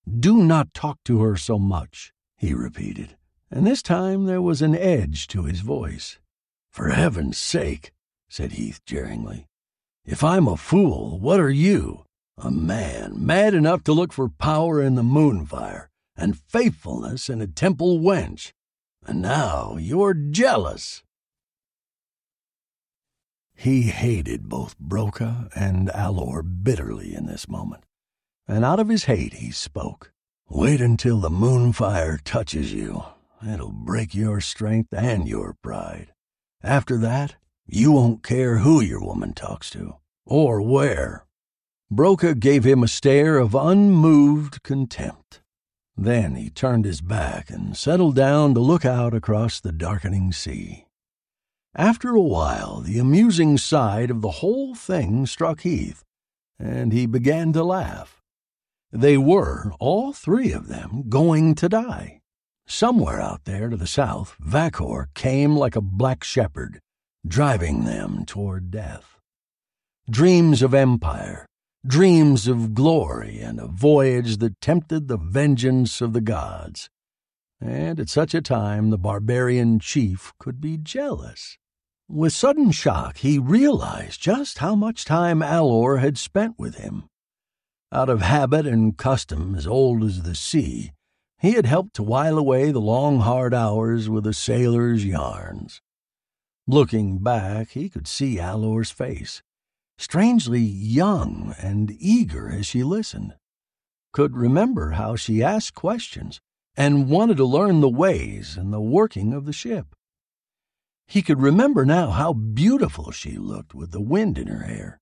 Do 0.07 0.37
not 0.37 0.75
talk 0.75 0.99
to 1.07 1.23
her 1.23 1.37
so 1.37 1.59
much, 1.59 2.13
he 2.37 2.53
repeated, 2.53 3.17
and 3.51 3.67
this 3.67 3.83
time 3.83 4.27
there 4.27 4.43
was 4.43 4.61
an 4.61 4.77
edge 4.77 5.27
to 5.29 5.45
his 5.45 5.61
voice. 5.61 6.19
For 6.71 6.91
heaven's 6.91 7.39
sake, 7.39 7.91
said 8.29 8.53
Heath 8.53 8.85
jeeringly. 8.85 9.47
If 10.05 10.23
I'm 10.23 10.47
a 10.47 10.59
fool, 10.59 11.19
what 11.19 11.41
are 11.41 11.51
you? 11.51 12.04
A 12.37 12.51
man 12.51 13.25
mad 13.25 13.55
enough 13.55 13.85
to 13.85 13.93
look 13.93 14.13
for 14.13 14.29
power 14.29 14.83
in 14.83 14.97
the 14.97 15.03
moonfire 15.03 15.89
and 16.17 16.39
faithfulness 16.39 17.29
in 17.29 17.41
a 17.41 17.47
temple 17.47 18.01
wench. 18.01 18.53
And 19.07 19.23
now 19.23 19.77
you're 19.79 20.15
jealous. 20.15 21.03
He 23.55 23.83
hated 23.83 24.49
both 24.49 24.79
Broca 24.79 25.49
and 25.55 25.89
Alor 25.89 26.43
bitterly 26.43 27.15
in 27.15 27.27
this 27.27 27.49
moment, 27.49 27.85
and 28.49 28.65
out 28.65 28.81
of 28.81 28.89
his 28.89 29.05
hate 29.05 29.35
he 29.35 29.53
spoke. 29.53 30.13
Wait 30.49 30.81
until 30.81 31.21
the 31.21 31.31
moonfire 31.31 32.19
touches 32.23 32.73
you. 32.73 33.05
It'll 33.47 33.73
break 33.73 34.15
your 34.15 34.41
strength 34.41 34.93
and 34.93 35.29
your 35.29 35.57
pride. 35.63 36.13
After 36.63 36.99
that, 36.99 37.37
you 37.67 37.93
won't 37.93 38.23
care 38.23 38.59
who 38.59 38.81
your 38.81 39.01
woman 39.01 39.35
talks 39.35 39.71
to, 39.71 39.97
or 40.27 40.61
where. 40.61 41.27
Broca 41.91 42.35
gave 42.35 42.65
him 42.65 42.83
a 42.83 42.89
stare 42.89 43.39
of 43.39 43.55
unmoved 43.55 44.63
contempt. 44.63 45.43
Then 45.97 46.35
he 46.35 46.51
turned 46.51 46.85
his 46.85 47.01
back 47.01 47.51
and 47.51 47.77
settled 47.77 48.17
down 48.17 48.55
to 48.55 48.61
look 48.61 48.85
out 48.85 49.15
across 49.15 49.61
the 49.61 49.73
darkening 49.73 50.33
sea. 50.33 50.87
After 51.77 52.15
a 52.15 52.21
while, 52.21 52.81
the 52.81 52.99
amusing 52.99 53.59
side 53.59 54.11
of 54.11 54.23
the 54.23 54.41
whole 54.43 54.75
thing 54.75 55.27
struck 55.27 55.61
Heath, 55.61 56.05
and 56.59 56.93
he 56.93 57.07
began 57.07 57.53
to 57.53 57.63
laugh. 57.65 58.23
They 58.93 59.19
were, 59.19 59.73
all 59.79 60.13
three 60.13 60.53
of 60.53 60.69
them, 60.69 61.05
going 61.09 61.55
to 61.57 61.69
die. 61.69 62.21
Somewhere 62.67 63.21
out 63.21 63.45
there 63.45 63.69
to 63.69 63.77
the 63.77 63.87
south, 63.87 64.37
Vakor 64.41 65.09
came 65.15 65.57
like 65.57 65.77
a 65.77 65.81
black 65.81 66.25
shepherd, 66.25 66.81
driving 67.27 67.85
them 67.85 68.25
toward 68.25 68.71
death. 68.71 69.19
Dreams 70.09 70.63
of 70.63 70.75
empire, 70.75 71.45
dreams 71.87 72.49
of 72.49 72.75
glory, 72.75 73.41
and 73.41 73.61
a 73.61 73.67
voyage 73.67 74.39
that 74.39 74.61
tempted 74.61 75.09
the 75.09 75.19
vengeance 75.19 76.01
of 76.01 76.13
the 76.13 76.21
gods. 76.21 76.89
And 77.61 78.01
at 78.01 78.09
such 78.09 78.35
a 78.35 78.43
time, 78.43 78.91
the 78.91 78.99
barbarian 78.99 79.79
chief 79.79 80.33
could 80.39 80.61
be 80.61 80.79
jealous. 80.79 81.59
With 82.09 82.33
sudden 82.33 82.71
shock, 82.71 83.19
he 83.19 83.39
realized 83.39 84.21
just 84.21 84.59
how 84.59 84.75
much 84.75 85.05
time 85.05 85.41
Alor 85.41 86.01
had 86.01 86.19
spent 86.19 86.59
with 86.59 86.77
him. 86.77 87.05
Out 87.93 88.09
of 88.09 88.21
habit 88.23 88.67
and 88.67 88.97
custom 88.97 89.55
as 89.55 89.67
old 89.67 90.03
as 90.03 90.23
the 90.23 90.35
sea, 90.35 90.93
he 91.41 91.53
had 91.53 91.67
helped 91.67 91.95
to 91.97 92.03
while 92.03 92.39
away 92.39 92.71
the 92.71 92.81
long, 92.81 93.21
hard 93.21 93.55
hours 93.55 94.09
with 94.09 94.27
a 94.27 94.33
sailor's 94.33 95.05
yarns. 95.05 95.81
Looking 96.67 97.19
back, 97.19 97.71
he 97.71 97.89
could 97.89 98.07
see 98.07 98.37
Alor's 98.37 98.91
face, 98.91 99.43
strangely 99.99 100.61
young 100.61 101.55
and 101.59 101.97
eager 101.99 102.49
as 102.51 102.67
she 102.67 102.83
listened, 102.83 103.35
could 104.13 104.37
remember 104.37 104.91
how 104.91 105.17
she 105.17 105.43
asked 105.43 105.75
questions 105.75 106.41
and 106.77 107.09
wanted 107.09 107.37
to 107.37 107.45
learn 107.45 107.81
the 107.81 107.89
ways 107.89 108.57
and 108.57 108.73
the 108.73 108.81
working 108.81 109.33
of 109.33 109.45
the 109.45 109.53
ship. 109.53 109.95
He 111.07 111.23
could 111.23 111.41
remember 111.41 111.85
now 111.85 112.11
how 112.11 112.33
beautiful 112.33 113.11
she 113.11 113.37
looked 113.37 113.75
with 113.75 113.91
the 113.91 114.01
wind 114.01 114.39
in 114.39 114.47
her 114.47 114.65
hair, 114.65 115.01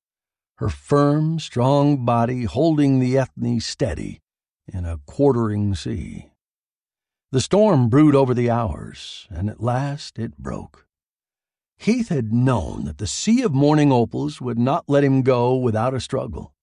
her 0.57 0.69
firm, 0.69 1.39
strong 1.39 2.05
body 2.05 2.45
holding 2.45 2.99
the 2.99 3.17
Ethne 3.17 3.61
steady 3.61 4.21
in 4.67 4.85
a 4.85 4.99
quartering 5.07 5.75
sea. 5.75 6.33
The 7.31 7.41
storm 7.41 7.89
brewed 7.89 8.15
over 8.15 8.35
the 8.35 8.51
hours, 8.51 9.27
and 9.31 9.49
at 9.49 9.63
last 9.63 10.19
it 10.19 10.37
broke. 10.37 10.87
Heath 11.83 12.11
had 12.11 12.33
known 12.33 12.85
that 12.85 12.99
the 12.99 13.09
sea 13.09 13.43
of 13.43 13.53
morning 13.53 13.91
opals 13.91 14.41
would 14.41 14.57
not 14.57 14.85
let 14.87 15.03
him 15.03 15.23
go 15.23 15.57
without 15.57 15.95
a 15.95 16.01
struggle. 16.01 16.55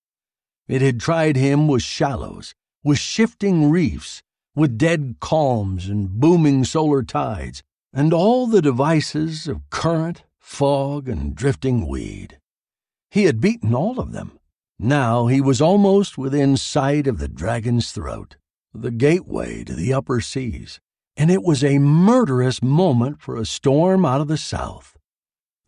It 0.69 0.81
had 0.81 1.01
tried 1.01 1.35
him 1.35 1.67
with 1.67 1.81
shallows, 1.81 2.55
with 2.85 2.99
shifting 2.99 3.69
reefs, 3.69 4.23
with 4.55 4.77
dead 4.77 5.17
calms 5.19 5.89
and 5.89 6.09
booming 6.09 6.63
solar 6.63 7.03
tides, 7.03 7.63
and 7.91 8.13
all 8.13 8.47
the 8.47 8.61
devices 8.61 9.45
of 9.45 9.69
current, 9.69 10.23
fog, 10.39 11.09
and 11.09 11.35
drifting 11.35 11.85
weed. 11.85 12.39
He 13.11 13.25
had 13.25 13.41
beaten 13.41 13.75
all 13.75 13.99
of 13.99 14.13
them. 14.13 14.39
Now 14.79 15.27
he 15.27 15.41
was 15.41 15.59
almost 15.59 16.17
within 16.17 16.55
sight 16.55 17.07
of 17.07 17.17
the 17.17 17.27
dragon's 17.27 17.91
throat 17.91 18.37
the 18.73 18.91
gateway 18.91 19.65
to 19.65 19.73
the 19.73 19.91
upper 19.91 20.21
seas, 20.21 20.79
and 21.17 21.29
it 21.29 21.43
was 21.43 21.61
a 21.61 21.77
murderous 21.77 22.63
moment 22.63 23.21
for 23.21 23.35
a 23.35 23.45
storm 23.45 24.05
out 24.05 24.21
of 24.21 24.29
the 24.29 24.37
south. 24.37 24.95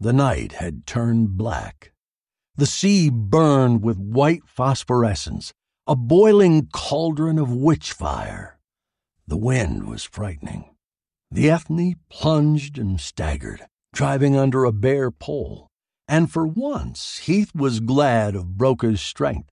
The 0.02 0.14
night 0.14 0.54
had 0.54 0.88
turned 0.88 1.38
black. 1.38 1.92
The 2.56 2.66
sea 2.66 3.12
burned 3.12 3.84
with 3.84 4.00
white 4.00 4.42
phosphorescence, 4.48 5.54
a 5.86 5.96
boiling 5.96 6.70
cauldron 6.74 7.38
of 7.38 7.54
witch 7.54 7.92
fire. 7.92 8.58
The 9.28 9.38
wind 9.38 9.88
was 9.88 10.04
frightening. 10.04 10.76
The 11.30 11.52
Ethne 11.52 11.98
plunged 12.10 12.80
and 12.80 13.00
staggered, 13.00 13.68
driving 13.94 14.36
under 14.36 14.66
a 14.66 14.72
bare 14.72 15.12
pole, 15.12 15.68
and 16.08 16.32
for 16.32 16.48
once 16.48 17.20
Heath 17.20 17.54
was 17.54 17.80
glad 17.80 18.36
of 18.36 18.58
Broca's 18.58 19.02
strength 19.02 19.52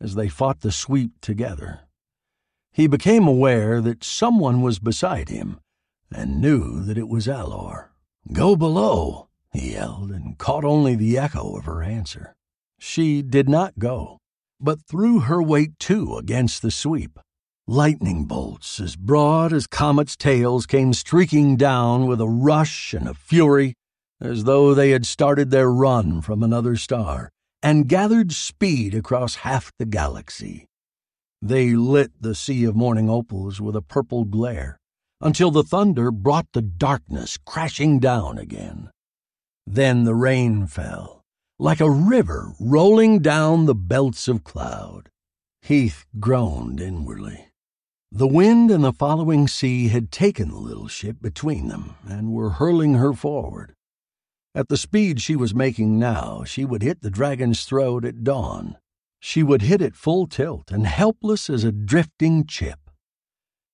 as 0.00 0.14
they 0.14 0.28
fought 0.28 0.60
the 0.60 0.70
sweep 0.70 1.20
together. 1.20 1.80
He 2.70 2.86
became 2.86 3.26
aware 3.26 3.80
that 3.80 4.04
someone 4.04 4.62
was 4.62 4.78
beside 4.78 5.28
him 5.28 5.58
and 6.14 6.40
knew 6.40 6.84
that 6.84 6.96
it 6.96 7.08
was 7.08 7.26
Alor. 7.26 7.88
Go 8.32 8.54
below, 8.54 9.27
he 9.52 9.72
yelled, 9.72 10.10
and 10.10 10.38
caught 10.38 10.64
only 10.64 10.94
the 10.94 11.18
echo 11.18 11.56
of 11.56 11.64
her 11.64 11.82
answer. 11.82 12.34
She 12.78 13.22
did 13.22 13.48
not 13.48 13.78
go. 13.78 14.18
but 14.60 14.80
threw 14.82 15.20
her 15.20 15.42
weight 15.42 15.78
too 15.78 16.16
against 16.16 16.62
the 16.62 16.70
sweep. 16.70 17.18
Lightning 17.66 18.24
bolts 18.24 18.80
as 18.80 18.96
broad 18.96 19.52
as 19.52 19.66
comets' 19.66 20.16
tails 20.16 20.66
came 20.66 20.92
streaking 20.92 21.56
down 21.56 22.06
with 22.06 22.20
a 22.20 22.28
rush 22.28 22.94
and 22.94 23.06
a 23.08 23.14
fury 23.14 23.74
as 24.20 24.44
though 24.44 24.74
they 24.74 24.90
had 24.90 25.06
started 25.06 25.50
their 25.50 25.70
run 25.70 26.20
from 26.22 26.42
another 26.42 26.76
star 26.76 27.30
and 27.62 27.88
gathered 27.88 28.32
speed 28.32 28.94
across 28.94 29.36
half 29.36 29.70
the 29.78 29.86
galaxy. 29.86 30.66
They 31.40 31.74
lit 31.76 32.10
the 32.20 32.34
sea 32.34 32.64
of 32.64 32.74
morning 32.74 33.08
opals 33.08 33.60
with 33.60 33.76
a 33.76 33.82
purple 33.82 34.24
glare 34.24 34.78
until 35.20 35.50
the 35.50 35.62
thunder 35.62 36.10
brought 36.10 36.46
the 36.52 36.62
darkness 36.62 37.38
crashing 37.44 38.00
down 38.00 38.38
again. 38.38 38.90
Then 39.70 40.04
the 40.04 40.14
rain 40.14 40.66
fell, 40.66 41.26
like 41.58 41.78
a 41.78 41.90
river 41.90 42.54
rolling 42.58 43.18
down 43.18 43.66
the 43.66 43.74
belts 43.74 44.26
of 44.26 44.42
cloud. 44.42 45.10
Heath 45.60 46.06
groaned 46.18 46.80
inwardly. 46.80 47.48
The 48.10 48.26
wind 48.26 48.70
and 48.70 48.82
the 48.82 48.94
following 48.94 49.46
sea 49.46 49.88
had 49.88 50.10
taken 50.10 50.48
the 50.48 50.56
little 50.56 50.88
ship 50.88 51.20
between 51.20 51.68
them 51.68 51.96
and 52.08 52.32
were 52.32 52.48
hurling 52.48 52.94
her 52.94 53.12
forward. 53.12 53.74
At 54.54 54.68
the 54.68 54.78
speed 54.78 55.20
she 55.20 55.36
was 55.36 55.54
making 55.54 55.98
now, 55.98 56.44
she 56.44 56.64
would 56.64 56.82
hit 56.82 57.02
the 57.02 57.10
dragon's 57.10 57.64
throat 57.64 58.06
at 58.06 58.24
dawn. 58.24 58.78
She 59.20 59.42
would 59.42 59.60
hit 59.60 59.82
it 59.82 59.94
full 59.94 60.26
tilt 60.26 60.70
and 60.70 60.86
helpless 60.86 61.50
as 61.50 61.62
a 61.62 61.72
drifting 61.72 62.46
chip. 62.46 62.90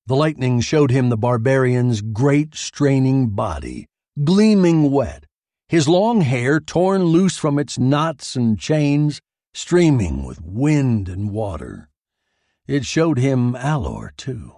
The 0.09 0.17
lightning 0.17 0.61
showed 0.61 0.91
him 0.91 1.09
the 1.09 1.17
barbarian's 1.17 2.01
great 2.03 2.57
straining 2.57 3.29
body, 3.31 3.87
gleaming 4.25 4.91
wet, 4.91 5.27
his 5.69 5.89
long 5.89 6.21
hair 6.21 6.61
torn 6.61 7.05
loose 7.05 7.37
from 7.37 7.59
its 7.59 7.79
knots 7.79 8.37
and 8.37 8.59
chains, 8.59 9.21
streaming 9.53 10.25
with 10.25 10.43
wind 10.43 11.09
and 11.09 11.31
water. 11.31 11.89
It 12.67 12.85
showed 12.85 13.19
him 13.19 13.55
Alor, 13.55 14.17
too. 14.17 14.53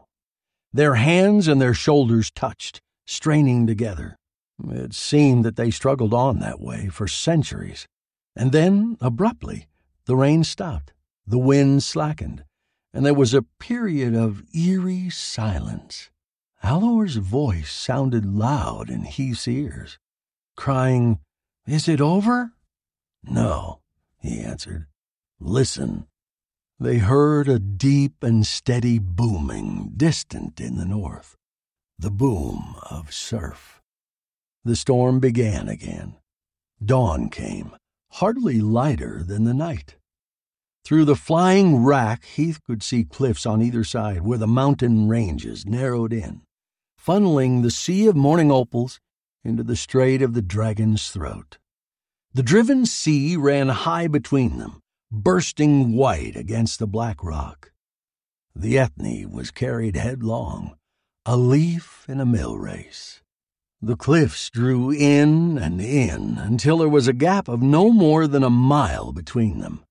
Their 0.73 0.95
hands 0.95 1.49
and 1.49 1.61
their 1.61 1.75
shoulders 1.75 2.31
touched, 2.31 2.81
straining 3.07 3.67
together. 3.67 4.17
It 4.69 4.95
seemed 4.95 5.45
that 5.45 5.57
they 5.57 5.71
struggled 5.71 6.15
on 6.15 6.39
that 6.41 6.61
way 6.61 6.89
for 6.89 7.09
centuries. 7.09 7.87
And 8.35 8.53
then, 8.53 8.97
abruptly, 9.01 9.67
the 10.07 10.17
rain 10.17 10.45
stopped, 10.45 10.93
the 11.27 11.39
wind 11.39 11.83
slackened, 11.83 12.45
and 12.93 13.05
there 13.05 13.15
was 13.15 13.35
a 13.35 13.47
period 13.59 14.15
of 14.15 14.43
eerie 14.55 15.11
silence. 15.11 16.11
Alor's 16.63 17.17
voice 17.17 17.71
sounded 17.71 18.25
loud 18.25 18.89
in 18.89 19.05
Heath's 19.05 19.47
ears, 19.47 19.99
crying, 20.57 21.21
Is 21.67 21.89
it 21.89 22.01
over? 22.01 22.53
No, 23.23 23.81
he 24.21 24.41
answered. 24.41 24.87
Listen. 25.39 26.07
They 26.79 26.99
heard 26.99 27.49
a 27.49 27.59
deep 27.59 28.23
and 28.23 28.47
steady 28.47 28.99
booming 28.99 29.93
distant 29.97 30.61
in 30.61 30.77
the 30.77 30.85
north, 30.85 31.37
the 31.99 32.11
boom 32.11 32.77
of 32.91 33.15
surf. 33.15 33.81
The 34.63 34.77
storm 34.77 35.19
began 35.19 35.69
again. 35.69 36.17
Dawn 36.85 37.31
came, 37.31 37.75
hardly 38.11 38.61
lighter 38.61 39.23
than 39.23 39.45
the 39.45 39.55
night. 39.55 39.97
Through 40.85 41.07
the 41.07 41.17
flying 41.17 41.83
rack, 41.83 42.27
Heath 42.27 42.61
could 42.63 42.83
see 42.83 43.05
cliffs 43.05 43.47
on 43.47 43.63
either 43.63 43.83
side 43.83 44.21
where 44.23 44.39
the 44.39 44.47
mountain 44.47 45.09
ranges 45.09 45.65
narrowed 45.65 46.13
in, 46.13 46.43
funneling 47.03 47.63
the 47.63 47.71
sea 47.71 48.07
of 48.07 48.17
morning 48.17 48.53
opals 48.53 49.01
into 49.47 49.63
the 49.63 49.77
strait 49.77 50.21
of 50.21 50.35
the 50.35 50.43
dragon's 50.43 51.11
throat. 51.11 51.59
The 52.35 52.43
driven 52.43 52.85
sea 52.85 53.37
ran 53.37 53.69
high 53.69 54.09
between 54.09 54.59
them, 54.59 54.83
bursting 55.11 55.95
white 55.95 56.37
against 56.37 56.79
the 56.79 56.87
black 56.87 57.23
rock. 57.25 57.73
The 58.55 58.79
Ethne 58.79 59.31
was 59.31 59.51
carried 59.51 59.97
headlong, 59.97 60.77
a 61.25 61.37
leaf 61.37 62.05
in 62.09 62.21
a 62.21 62.27
mill 62.27 62.59
race. 62.59 63.23
The 63.81 63.97
cliffs 63.97 64.51
drew 64.51 64.91
in 64.91 65.59
and 65.59 65.81
in 65.81 66.39
until 66.39 66.79
there 66.79 66.89
was 66.89 67.09
a 67.09 67.13
gap 67.13 67.49
of 67.49 67.63
no 67.63 67.91
more 67.91 68.27
than 68.27 68.43
a 68.43 68.51
mile 68.51 69.13
between 69.13 69.61
them. 69.61 69.85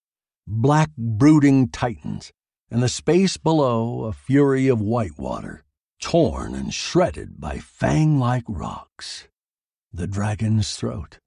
Black 0.46 0.90
brooding 0.98 1.70
titans, 1.70 2.32
and 2.70 2.84
the 2.84 2.90
space 2.90 3.38
below 3.38 4.04
a 4.06 4.14
fury 4.14 4.68
of 4.68 4.82
white 4.82 5.18
water, 5.18 5.64
torn 6.02 6.56
and 6.56 6.74
shredded 6.74 7.40
by 7.40 7.58
fang 7.60 8.20
like 8.20 8.44
rocks. 8.48 9.28
The 9.96 10.08
dragon's 10.08 10.76
throat. 10.76 11.20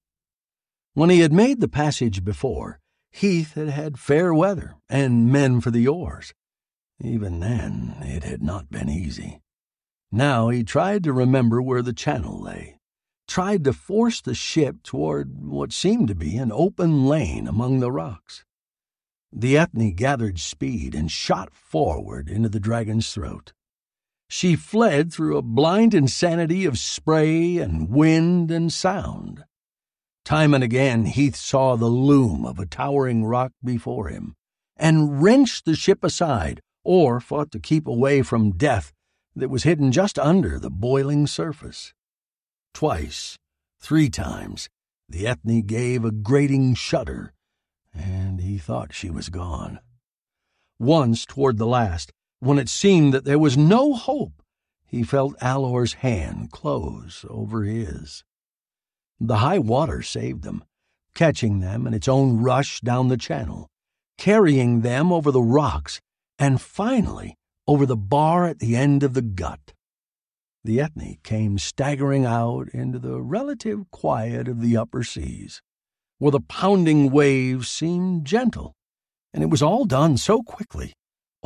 When 0.92 1.08
he 1.08 1.20
had 1.20 1.32
made 1.32 1.60
the 1.60 1.68
passage 1.68 2.22
before, 2.22 2.80
Heath 3.10 3.54
had 3.54 3.70
had 3.70 3.98
fair 3.98 4.34
weather 4.34 4.74
and 4.90 5.32
men 5.32 5.62
for 5.62 5.70
the 5.70 5.88
oars. 5.88 6.34
Even 7.00 7.40
then, 7.40 7.96
it 8.02 8.24
had 8.24 8.42
not 8.42 8.68
been 8.68 8.90
easy. 8.90 9.40
Now 10.12 10.50
he 10.50 10.64
tried 10.64 11.02
to 11.04 11.14
remember 11.14 11.62
where 11.62 11.80
the 11.80 11.94
channel 11.94 12.42
lay, 12.42 12.78
tried 13.26 13.64
to 13.64 13.72
force 13.72 14.20
the 14.20 14.34
ship 14.34 14.82
toward 14.82 15.46
what 15.46 15.72
seemed 15.72 16.08
to 16.08 16.14
be 16.14 16.36
an 16.36 16.52
open 16.52 17.06
lane 17.06 17.48
among 17.48 17.80
the 17.80 17.90
rocks. 17.90 18.44
The 19.32 19.56
Ethne 19.56 19.94
gathered 19.94 20.38
speed 20.38 20.94
and 20.94 21.10
shot 21.10 21.54
forward 21.54 22.28
into 22.28 22.50
the 22.50 22.60
dragon's 22.60 23.14
throat. 23.14 23.54
She 24.28 24.56
fled 24.56 25.12
through 25.12 25.36
a 25.36 25.42
blind 25.42 25.94
insanity 25.94 26.64
of 26.64 26.78
spray 26.78 27.58
and 27.58 27.88
wind 27.88 28.50
and 28.50 28.72
sound. 28.72 29.44
Time 30.24 30.52
and 30.52 30.62
again 30.62 31.06
Heath 31.06 31.36
saw 31.36 31.76
the 31.76 31.86
loom 31.86 32.44
of 32.44 32.58
a 32.58 32.66
towering 32.66 33.24
rock 33.24 33.52
before 33.64 34.08
him, 34.08 34.34
and 34.76 35.22
wrenched 35.22 35.64
the 35.64 35.74
ship 35.74 36.04
aside, 36.04 36.60
or 36.84 37.20
fought 37.20 37.50
to 37.52 37.58
keep 37.58 37.86
away 37.86 38.22
from 38.22 38.52
death 38.56 38.92
that 39.34 39.48
was 39.48 39.62
hidden 39.62 39.90
just 39.90 40.18
under 40.18 40.58
the 40.58 40.70
boiling 40.70 41.26
surface. 41.26 41.94
Twice, 42.74 43.38
three 43.80 44.10
times, 44.10 44.68
the 45.08 45.26
Ethne 45.26 45.62
gave 45.62 46.04
a 46.04 46.12
grating 46.12 46.74
shudder, 46.74 47.32
and 47.94 48.40
he 48.40 48.58
thought 48.58 48.92
she 48.92 49.08
was 49.08 49.30
gone. 49.30 49.80
Once, 50.78 51.24
toward 51.24 51.56
the 51.56 51.66
last, 51.66 52.12
when 52.40 52.58
it 52.58 52.68
seemed 52.68 53.12
that 53.12 53.24
there 53.24 53.38
was 53.38 53.56
no 53.56 53.94
hope, 53.94 54.42
he 54.86 55.02
felt 55.02 55.34
Alor's 55.40 55.94
hand 55.94 56.50
close 56.50 57.24
over 57.28 57.64
his. 57.64 58.24
The 59.20 59.38
high 59.38 59.58
water 59.58 60.02
saved 60.02 60.42
them, 60.42 60.64
catching 61.14 61.60
them 61.60 61.86
in 61.86 61.94
its 61.94 62.08
own 62.08 62.40
rush 62.40 62.80
down 62.80 63.08
the 63.08 63.16
channel, 63.16 63.68
carrying 64.16 64.82
them 64.82 65.12
over 65.12 65.30
the 65.30 65.42
rocks, 65.42 66.00
and 66.38 66.60
finally 66.60 67.34
over 67.66 67.84
the 67.84 67.96
bar 67.96 68.46
at 68.46 68.60
the 68.60 68.76
end 68.76 69.02
of 69.02 69.14
the 69.14 69.22
gut. 69.22 69.74
The 70.64 70.80
Ethne 70.80 71.18
came 71.22 71.58
staggering 71.58 72.24
out 72.24 72.68
into 72.68 72.98
the 72.98 73.20
relative 73.20 73.90
quiet 73.90 74.48
of 74.48 74.60
the 74.60 74.76
upper 74.76 75.02
seas, 75.02 75.60
where 76.18 76.32
the 76.32 76.40
pounding 76.40 77.10
waves 77.10 77.68
seemed 77.68 78.24
gentle, 78.24 78.74
and 79.32 79.42
it 79.42 79.50
was 79.50 79.62
all 79.62 79.84
done 79.84 80.16
so 80.16 80.42
quickly, 80.42 80.94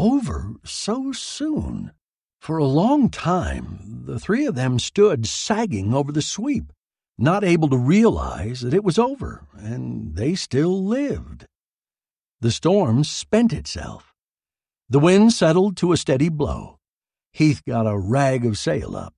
over 0.02 0.54
so 0.64 1.12
soon. 1.12 1.92
For 2.40 2.58
a 2.58 2.64
long 2.64 3.08
time, 3.08 4.02
the 4.04 4.18
three 4.18 4.46
of 4.46 4.56
them 4.56 4.80
stood 4.80 5.26
sagging 5.26 5.94
over 5.94 6.10
the 6.10 6.20
sweep, 6.20 6.72
not 7.16 7.44
able 7.44 7.68
to 7.68 7.76
realize 7.76 8.62
that 8.62 8.74
it 8.74 8.82
was 8.82 8.98
over 8.98 9.46
and 9.56 10.16
they 10.16 10.34
still 10.34 10.84
lived. 10.84 11.46
The 12.40 12.50
storm 12.50 13.04
spent 13.04 13.52
itself. 13.52 14.12
The 14.90 14.98
wind 14.98 15.34
settled 15.34 15.76
to 15.76 15.92
a 15.92 15.96
steady 15.96 16.28
blow. 16.28 16.80
Heath 17.32 17.62
got 17.64 17.86
a 17.86 17.96
rag 17.96 18.44
of 18.44 18.58
sail 18.58 18.96
up. 18.96 19.14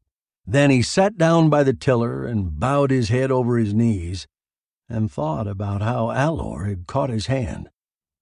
Then 0.46 0.68
he 0.68 0.82
sat 0.82 1.16
down 1.16 1.48
by 1.48 1.62
the 1.62 1.72
tiller 1.72 2.26
and 2.26 2.60
bowed 2.60 2.90
his 2.90 3.08
head 3.08 3.30
over 3.30 3.56
his 3.56 3.72
knees 3.72 4.26
and 4.86 5.10
thought 5.10 5.46
about 5.46 5.80
how 5.80 6.08
Alor 6.08 6.68
had 6.68 6.86
caught 6.86 7.08
his 7.08 7.28
hand 7.28 7.70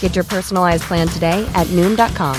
Get 0.00 0.16
your 0.16 0.24
personalized 0.24 0.82
plan 0.82 1.06
today 1.06 1.48
at 1.54 1.68
Noom.com. 1.68 2.36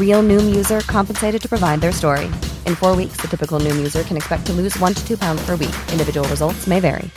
Real 0.00 0.22
Noom 0.22 0.56
user 0.56 0.80
compensated 0.80 1.42
to 1.42 1.48
provide 1.50 1.82
their 1.82 1.92
story. 1.92 2.26
In 2.64 2.74
four 2.74 2.96
weeks, 2.96 3.18
the 3.18 3.28
typical 3.28 3.60
Noom 3.60 3.76
user 3.76 4.02
can 4.04 4.16
expect 4.16 4.46
to 4.46 4.54
lose 4.54 4.78
one 4.78 4.94
to 4.94 5.06
two 5.06 5.18
pounds 5.18 5.44
per 5.44 5.56
week. 5.56 5.76
Individual 5.92 6.26
results 6.30 6.66
may 6.66 6.80
vary. 6.80 7.10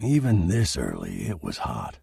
Even 0.00 0.48
this 0.48 0.76
early, 0.76 1.28
it 1.28 1.44
was 1.44 1.58
hot. 1.58 2.00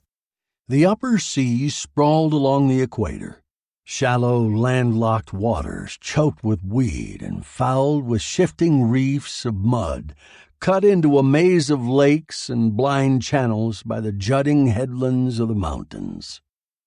The 0.70 0.86
upper 0.86 1.18
seas 1.18 1.76
sprawled 1.76 2.32
along 2.32 2.70
the 2.70 2.82
equator, 2.82 3.42
shallow, 3.84 4.40
landlocked 4.40 5.34
waters 5.34 5.98
choked 6.00 6.42
with 6.42 6.64
weed 6.64 7.22
and 7.22 7.46
fouled 7.46 8.06
with 8.06 8.22
shifting 8.22 8.88
reefs 8.88 9.44
of 9.44 9.56
mud, 9.56 10.14
cut 10.60 10.84
into 10.84 11.18
a 11.18 11.24
maze 11.24 11.70
of 11.70 11.88
lakes 11.88 12.50
and 12.50 12.76
blind 12.76 13.22
channels 13.22 13.82
by 13.84 14.00
the 14.00 14.12
jutting 14.12 14.68
headlands 14.68 15.40
of 15.40 15.48
the 15.48 15.56
mountains. 15.56 16.42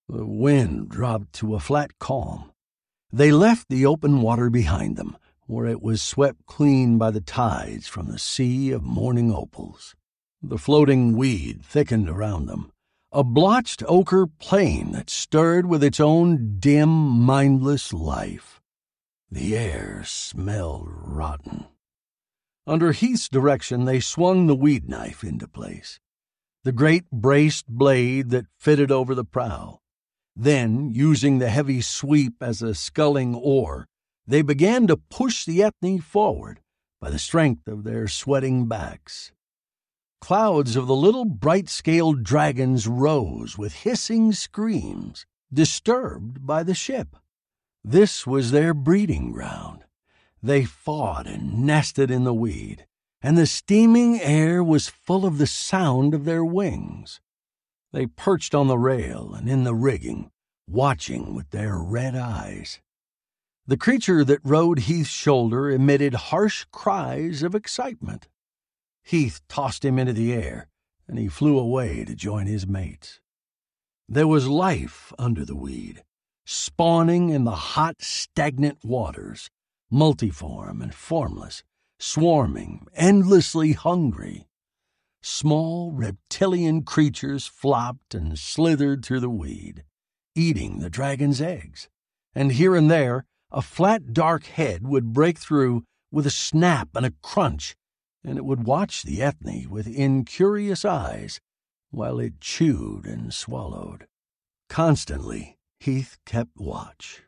The 0.09 0.27
wind 0.27 0.91
dropped 0.91 1.33
to 1.35 1.55
a 1.55 1.61
flat 1.61 1.99
calm. 1.99 2.53
They 3.11 3.33
left 3.33 3.69
the 3.69 3.87
open 3.87 4.21
water 4.21 4.51
behind 4.51 4.97
them, 4.97 5.17
where 5.47 5.67
it 5.67 5.83
was 5.83 6.03
swept 6.03 6.45
clean 6.47 6.99
by 6.99 7.11
the 7.11 7.21
tides 7.21 7.87
from 7.87 8.09
the 8.09 8.19
sea 8.19 8.73
of 8.73 8.83
morning 8.83 9.33
opals. 9.33 9.95
The 10.43 10.59
floating 10.59 11.17
weed 11.17 11.65
thickened 11.65 12.09
around 12.09 12.47
them, 12.47 12.73
a 13.11 13.25
blotched 13.25 13.83
ochre 13.89 14.27
plain 14.27 14.93
that 14.93 15.09
stirred 15.09 15.67
with 15.67 15.83
its 15.83 16.01
own 16.01 16.57
dim, 16.59 16.89
mindless 16.89 17.93
life. 17.93 18.61
The 19.31 19.57
air 19.57 20.03
smelled 20.05 20.89
rotten. 20.89 21.67
Under 22.67 22.93
Heath's 22.93 23.29
direction, 23.29 23.87
they 23.87 23.99
swung 23.99 24.47
the 24.47 24.55
weed 24.55 24.89
knife 24.89 25.25
into 25.25 25.49
place, 25.49 25.99
the 26.63 26.71
great 26.71 27.11
braced 27.11 27.67
blade 27.67 28.31
that 28.31 28.47
fitted 28.57 28.93
over 28.93 29.17
the 29.17 29.25
prow. 29.25 29.81
Then, 30.37 30.91
using 30.93 31.39
the 31.39 31.51
heavy 31.51 31.81
sweep 31.81 32.35
as 32.41 32.63
a 32.63 32.75
sculling 32.75 33.35
oar, 33.35 33.89
they 34.27 34.43
began 34.43 34.87
to 34.87 34.97
push 34.97 35.45
the 35.45 35.61
Ethne 35.63 36.01
forward 36.01 36.61
by 37.01 37.11
the 37.11 37.19
strength 37.19 37.67
of 37.67 37.83
their 37.83 38.07
sweating 38.07 38.67
backs. 38.67 39.33
Clouds 40.21 40.77
of 40.77 40.87
the 40.87 40.95
little 40.95 41.25
bright 41.25 41.69
scaled 41.69 42.23
dragons 42.23 42.87
rose 42.87 43.59
with 43.59 43.73
hissing 43.83 44.33
screams, 44.33 45.27
disturbed 45.53 46.47
by 46.47 46.63
the 46.63 46.75
ship. 46.75 47.17
This 47.83 48.25
was 48.25 48.53
their 48.53 48.73
breeding 48.73 49.33
ground. 49.33 49.83
They 50.43 50.65
fought 50.65 51.29
and 51.29 51.65
nested 51.65 52.11
in 52.11 52.25
the 52.25 52.35
weed, 52.35 52.87
and 53.21 53.39
the 53.39 53.47
steaming 53.47 54.21
air 54.21 54.63
was 54.65 54.89
full 54.89 55.25
of 55.25 55.39
the 55.39 55.47
sound 55.47 56.15
of 56.15 56.25
their 56.25 56.45
wings. 56.45 57.21
They 57.93 58.07
perched 58.07 58.53
on 58.53 58.67
the 58.67 58.79
rail 58.79 59.35
and 59.35 59.49
in 59.49 59.63
the 59.63 59.75
rigging, 59.75 60.33
watching 60.69 61.35
with 61.35 61.51
their 61.51 61.79
red 61.79 62.17
eyes. 62.17 62.81
The 63.67 63.77
creature 63.77 64.25
that 64.25 64.41
rode 64.43 64.81
Heath's 64.81 65.11
shoulder 65.11 65.71
emitted 65.71 66.15
harsh 66.15 66.65
cries 66.73 67.45
of 67.45 67.55
excitement. 67.55 68.29
Heath 69.05 69.41
tossed 69.49 69.85
him 69.85 69.99
into 69.99 70.13
the 70.13 70.33
air, 70.33 70.69
and 71.07 71.19
he 71.19 71.29
flew 71.29 71.57
away 71.57 72.05
to 72.05 72.17
join 72.17 72.47
his 72.47 72.67
mates. 72.67 73.21
There 74.09 74.27
was 74.27 74.49
life 74.49 75.13
under 75.19 75.45
the 75.45 75.57
weed, 75.57 76.03
spawning 76.45 77.31
in 77.31 77.45
the 77.45 77.53
hot, 77.53 78.03
stagnant 78.03 78.85
waters, 78.85 79.49
multiform 79.93 80.81
and 80.83 80.95
formless, 80.95 81.63
swarming, 81.99 82.87
endlessly 82.95 83.73
hungry. 83.73 84.47
Small 85.23 85.93
reptilian 85.93 86.83
creatures 86.83 87.47
flopped 87.47 88.15
and 88.15 88.39
slithered 88.39 89.05
through 89.05 89.21
the 89.21 89.31
weed, 89.31 89.85
eating 90.35 90.79
the 90.79 90.91
dragon's 90.91 91.41
eggs, 91.41 91.89
and 92.35 92.53
here 92.53 92.75
and 92.75 92.91
there 92.91 93.25
a 93.51 93.63
flat 93.63 94.13
dark 94.13 94.47
head 94.47 94.87
would 94.87 95.13
break 95.13 95.39
through 95.39 95.85
with 96.11 96.27
a 96.27 96.31
snap 96.31 96.89
and 96.95 97.07
a 97.07 97.15
crunch 97.23 97.77
and 98.25 98.39
it 98.39 98.45
would 98.45 98.65
watch 98.65 99.03
the 99.03 99.23
Ethne 99.23 99.69
with 99.69 99.87
incurious 99.87 100.85
eyes 100.85 101.41
while 101.91 102.19
it 102.19 102.41
chewed 102.41 103.07
and 103.07 103.35
swallowed. 103.35 104.07
Constantly, 104.69 105.59
Heath 105.81 106.19
kept 106.25 106.57
watch. 106.57 107.23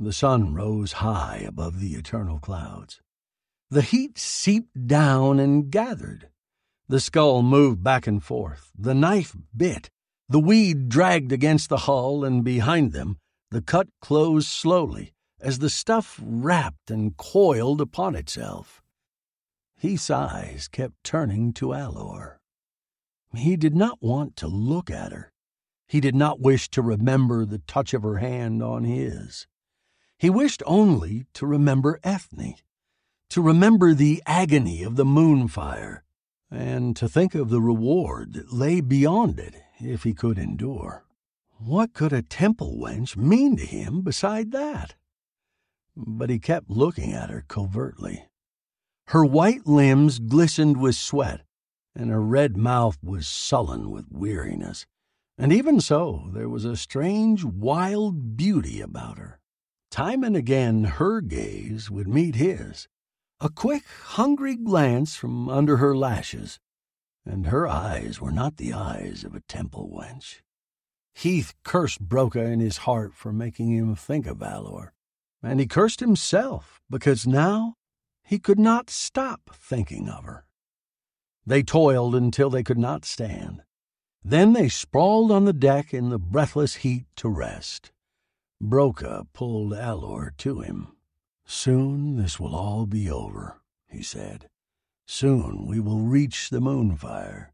The 0.00 0.12
sun 0.12 0.54
rose 0.54 0.92
high 0.92 1.42
above 1.44 1.80
the 1.80 1.94
eternal 1.94 2.38
clouds. 2.38 3.00
The 3.68 3.82
heat 3.82 4.16
seeped 4.16 4.86
down 4.86 5.40
and 5.40 5.72
gathered. 5.72 6.28
The 6.86 7.00
scull 7.00 7.42
moved 7.42 7.82
back 7.82 8.06
and 8.06 8.22
forth. 8.22 8.70
The 8.78 8.94
knife 8.94 9.34
bit. 9.56 9.90
The 10.28 10.38
weed 10.38 10.88
dragged 10.88 11.32
against 11.32 11.68
the 11.68 11.78
hull, 11.78 12.24
and 12.24 12.44
behind 12.44 12.92
them, 12.92 13.18
the 13.50 13.60
cut 13.60 13.88
closed 14.00 14.46
slowly 14.46 15.14
as 15.40 15.58
the 15.58 15.68
stuff 15.68 16.20
wrapped 16.22 16.92
and 16.92 17.16
coiled 17.16 17.80
upon 17.80 18.14
itself. 18.14 18.80
Heath's 19.76 20.10
eyes 20.10 20.68
kept 20.68 21.02
turning 21.02 21.52
to 21.54 21.68
Alor. 21.68 22.36
He 23.34 23.56
did 23.56 23.74
not 23.74 24.00
want 24.00 24.36
to 24.36 24.46
look 24.46 24.92
at 24.92 25.10
her. 25.10 25.32
He 25.88 26.00
did 26.00 26.14
not 26.14 26.40
wish 26.40 26.68
to 26.70 26.82
remember 26.82 27.44
the 27.44 27.58
touch 27.58 27.94
of 27.94 28.04
her 28.04 28.18
hand 28.18 28.62
on 28.62 28.84
his. 28.84 29.48
He 30.18 30.30
wished 30.30 30.64
only 30.66 31.26
to 31.34 31.46
remember 31.46 32.00
Ethne, 32.02 32.56
to 33.30 33.40
remember 33.40 33.94
the 33.94 34.20
agony 34.26 34.82
of 34.82 34.96
the 34.96 35.04
moonfire, 35.04 36.02
and 36.50 36.96
to 36.96 37.08
think 37.08 37.36
of 37.36 37.50
the 37.50 37.60
reward 37.60 38.32
that 38.32 38.52
lay 38.52 38.80
beyond 38.80 39.38
it 39.38 39.54
if 39.78 40.02
he 40.02 40.14
could 40.14 40.38
endure. 40.38 41.04
What 41.58 41.92
could 41.92 42.12
a 42.12 42.22
temple 42.22 42.76
wench 42.76 43.16
mean 43.16 43.56
to 43.58 43.64
him 43.64 44.02
beside 44.02 44.50
that? 44.52 44.96
But 45.96 46.30
he 46.30 46.38
kept 46.38 46.70
looking 46.70 47.12
at 47.12 47.30
her 47.30 47.44
covertly. 47.46 48.28
Her 49.08 49.24
white 49.24 49.66
limbs 49.66 50.18
glistened 50.18 50.80
with 50.80 50.96
sweat, 50.96 51.42
and 51.94 52.10
her 52.10 52.22
red 52.22 52.56
mouth 52.56 52.98
was 53.02 53.28
sullen 53.28 53.90
with 53.90 54.06
weariness. 54.10 54.84
And 55.36 55.52
even 55.52 55.80
so, 55.80 56.28
there 56.32 56.48
was 56.48 56.64
a 56.64 56.76
strange, 56.76 57.44
wild 57.44 58.36
beauty 58.36 58.80
about 58.80 59.18
her. 59.18 59.37
Time 59.90 60.22
and 60.22 60.36
again 60.36 60.84
her 60.84 61.20
gaze 61.20 61.90
would 61.90 62.08
meet 62.08 62.34
his, 62.34 62.88
a 63.40 63.48
quick, 63.48 63.84
hungry 63.86 64.56
glance 64.56 65.16
from 65.16 65.48
under 65.48 65.78
her 65.78 65.96
lashes, 65.96 66.58
and 67.24 67.46
her 67.46 67.66
eyes 67.66 68.20
were 68.20 68.32
not 68.32 68.56
the 68.56 68.72
eyes 68.72 69.24
of 69.24 69.34
a 69.34 69.40
temple 69.40 69.90
wench. 69.92 70.40
Heath 71.14 71.54
cursed 71.64 72.00
Broca 72.00 72.44
in 72.44 72.60
his 72.60 72.78
heart 72.78 73.14
for 73.14 73.32
making 73.32 73.70
him 73.70 73.94
think 73.94 74.26
of 74.26 74.38
Alor, 74.38 74.90
and 75.42 75.58
he 75.60 75.66
cursed 75.66 76.00
himself 76.00 76.80
because 76.90 77.26
now 77.26 77.74
he 78.22 78.38
could 78.38 78.58
not 78.58 78.90
stop 78.90 79.50
thinking 79.54 80.08
of 80.08 80.24
her. 80.24 80.44
They 81.46 81.62
toiled 81.62 82.14
until 82.14 82.50
they 82.50 82.62
could 82.62 82.78
not 82.78 83.04
stand. 83.04 83.62
Then 84.22 84.52
they 84.52 84.68
sprawled 84.68 85.32
on 85.32 85.44
the 85.44 85.52
deck 85.52 85.94
in 85.94 86.10
the 86.10 86.18
breathless 86.18 86.76
heat 86.76 87.06
to 87.16 87.28
rest. 87.28 87.90
Broca 88.60 89.26
pulled 89.32 89.72
Alor 89.72 90.36
to 90.38 90.60
him. 90.60 90.96
Soon 91.46 92.16
this 92.16 92.38
will 92.38 92.54
all 92.54 92.86
be 92.86 93.10
over, 93.10 93.60
he 93.88 94.02
said. 94.02 94.48
Soon 95.06 95.66
we 95.66 95.80
will 95.80 96.00
reach 96.00 96.50
the 96.50 96.60
moonfire. 96.60 97.52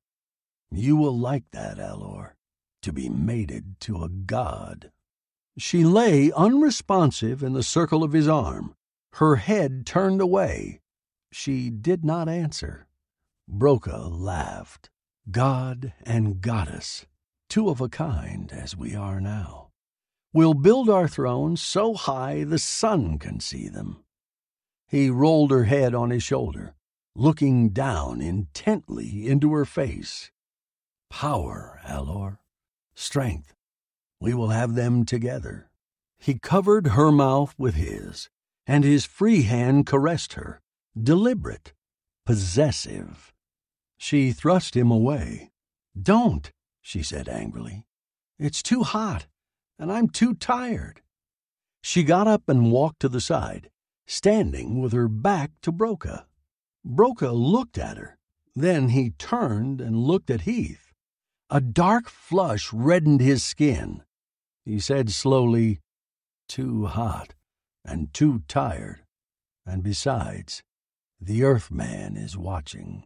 You 0.70 0.96
will 0.96 1.16
like 1.16 1.44
that, 1.52 1.78
Alor, 1.78 2.32
to 2.82 2.92
be 2.92 3.08
mated 3.08 3.78
to 3.80 4.02
a 4.02 4.08
god. 4.08 4.90
She 5.56 5.84
lay 5.84 6.32
unresponsive 6.32 7.42
in 7.42 7.52
the 7.52 7.62
circle 7.62 8.02
of 8.02 8.12
his 8.12 8.26
arm, 8.26 8.74
her 9.14 9.36
head 9.36 9.86
turned 9.86 10.20
away. 10.20 10.80
She 11.30 11.70
did 11.70 12.04
not 12.04 12.28
answer. 12.28 12.86
Broca 13.46 14.08
laughed. 14.08 14.90
God 15.30 15.92
and 16.04 16.40
Goddess, 16.40 17.06
two 17.48 17.68
of 17.68 17.80
a 17.80 17.88
kind 17.88 18.52
as 18.52 18.76
we 18.76 18.96
are 18.96 19.20
now. 19.20 19.63
We'll 20.34 20.54
build 20.54 20.90
our 20.90 21.06
thrones 21.06 21.62
so 21.62 21.94
high 21.94 22.42
the 22.42 22.58
sun 22.58 23.20
can 23.20 23.38
see 23.38 23.68
them. 23.68 24.02
He 24.88 25.08
rolled 25.08 25.52
her 25.52 25.62
head 25.62 25.94
on 25.94 26.10
his 26.10 26.24
shoulder, 26.24 26.74
looking 27.14 27.68
down 27.68 28.20
intently 28.20 29.28
into 29.28 29.52
her 29.52 29.64
face. 29.64 30.32
Power, 31.08 31.78
Alor. 31.84 32.38
Strength. 32.96 33.54
We 34.18 34.34
will 34.34 34.48
have 34.48 34.74
them 34.74 35.04
together. 35.04 35.70
He 36.18 36.40
covered 36.40 36.88
her 36.88 37.12
mouth 37.12 37.54
with 37.56 37.76
his, 37.76 38.28
and 38.66 38.82
his 38.82 39.04
free 39.04 39.42
hand 39.42 39.86
caressed 39.86 40.32
her, 40.32 40.60
deliberate, 41.00 41.74
possessive. 42.26 43.32
She 43.98 44.32
thrust 44.32 44.74
him 44.74 44.90
away. 44.90 45.52
Don't, 45.96 46.50
she 46.80 47.04
said 47.04 47.28
angrily. 47.28 47.86
It's 48.36 48.64
too 48.64 48.82
hot. 48.82 49.26
And 49.84 49.92
I'm 49.92 50.08
too 50.08 50.32
tired. 50.32 51.02
She 51.82 52.04
got 52.04 52.26
up 52.26 52.48
and 52.48 52.72
walked 52.72 53.00
to 53.00 53.08
the 53.10 53.20
side, 53.20 53.68
standing 54.06 54.80
with 54.80 54.94
her 54.94 55.08
back 55.08 55.50
to 55.60 55.70
Broca. 55.70 56.24
Broca 56.82 57.32
looked 57.32 57.76
at 57.76 57.98
her. 57.98 58.16
Then 58.54 58.88
he 58.88 59.10
turned 59.10 59.82
and 59.82 59.94
looked 59.94 60.30
at 60.30 60.48
Heath. 60.48 60.94
A 61.50 61.60
dark 61.60 62.08
flush 62.08 62.72
reddened 62.72 63.20
his 63.20 63.42
skin. 63.42 64.02
He 64.64 64.80
said 64.80 65.10
slowly, 65.10 65.80
Too 66.48 66.86
hot 66.86 67.34
and 67.84 68.10
too 68.14 68.42
tired. 68.48 69.02
And 69.66 69.82
besides, 69.82 70.62
the 71.20 71.44
Earthman 71.44 72.16
is 72.16 72.38
watching. 72.38 73.04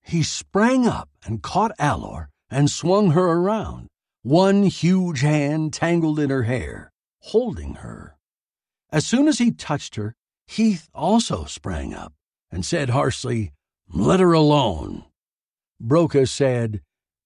He 0.00 0.22
sprang 0.22 0.86
up 0.86 1.10
and 1.22 1.42
caught 1.42 1.76
Alor 1.78 2.28
and 2.48 2.70
swung 2.70 3.10
her 3.10 3.26
around, 3.26 3.88
one 4.24 4.62
huge 4.62 5.20
hand 5.20 5.70
tangled 5.70 6.18
in 6.18 6.30
her 6.30 6.44
hair, 6.44 6.90
holding 7.20 7.74
her. 7.74 8.16
As 8.90 9.06
soon 9.06 9.28
as 9.28 9.36
he 9.36 9.50
touched 9.50 9.96
her, 9.96 10.14
Heath 10.46 10.88
also 10.94 11.44
sprang 11.44 11.92
up 11.92 12.14
and 12.50 12.64
said 12.64 12.88
harshly, 12.88 13.52
Let 13.86 14.20
her 14.20 14.32
alone. 14.32 15.04
Broca 15.78 16.26
said, 16.26 16.80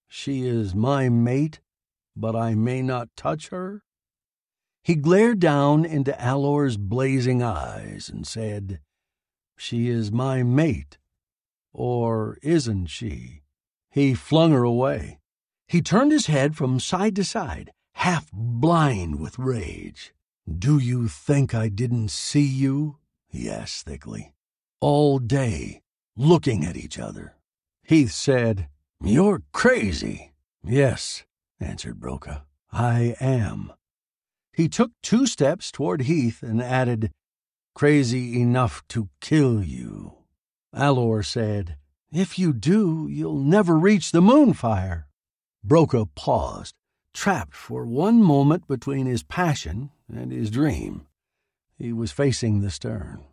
She 0.09 0.45
is 0.45 0.75
my 0.75 1.07
mate, 1.07 1.61
but 2.17 2.35
I 2.35 2.53
may 2.53 2.81
not 2.81 3.07
touch 3.15 3.47
her. 3.47 3.81
He 4.83 4.95
glared 4.95 5.39
down 5.39 5.85
into 5.85 6.19
Alor's 6.21 6.75
blazing 6.75 7.41
eyes 7.41 8.09
and 8.09 8.27
said, 8.27 8.81
She 9.57 9.87
is 9.87 10.11
my 10.11 10.43
mate, 10.43 10.97
or 11.71 12.37
isn't 12.43 12.87
she? 12.87 13.43
He 13.89 14.13
flung 14.13 14.51
her 14.51 14.63
away. 14.63 15.18
He 15.69 15.83
turned 15.83 16.11
his 16.11 16.25
head 16.25 16.55
from 16.55 16.79
side 16.79 17.15
to 17.17 17.23
side, 17.23 17.71
half 17.93 18.31
blind 18.33 19.19
with 19.19 19.37
rage. 19.37 20.15
Do 20.49 20.79
you 20.79 21.07
think 21.07 21.53
I 21.53 21.69
didn't 21.69 22.09
see 22.09 22.41
you? 22.41 22.97
he 23.27 23.47
asked 23.47 23.85
thickly. 23.85 24.33
All 24.81 25.19
day, 25.19 25.81
looking 26.17 26.65
at 26.65 26.75
each 26.75 26.97
other. 26.97 27.35
Heath 27.83 28.11
said, 28.11 28.67
You're 28.99 29.43
crazy. 29.51 30.31
Yes, 30.63 31.23
answered 31.59 31.99
Broca. 31.99 32.45
I 32.71 33.15
am. 33.19 33.71
He 34.51 34.67
took 34.69 34.91
two 35.03 35.27
steps 35.27 35.71
toward 35.71 36.01
Heath 36.01 36.41
and 36.41 36.63
added, 36.63 37.11
Crazy 37.75 38.41
enough 38.41 38.81
to 38.89 39.09
kill 39.21 39.63
you. 39.63 40.13
Alor 40.75 41.23
said, 41.23 41.77
If 42.11 42.39
you 42.39 42.53
do, 42.53 43.07
you'll 43.07 43.43
never 43.43 43.77
reach 43.77 44.11
the 44.11 44.21
moonfire. 44.21 45.03
Broca 45.63 46.05
paused, 46.15 46.75
trapped 47.13 47.55
for 47.55 47.85
one 47.85 48.23
moment 48.23 48.67
between 48.67 49.05
his 49.05 49.23
passion 49.23 49.91
and 50.11 50.31
his 50.31 50.49
dream. 50.49 51.05
He 51.77 51.93
was 51.93 52.11
facing 52.11 52.61
the 52.61 52.71
stern. 52.71 53.25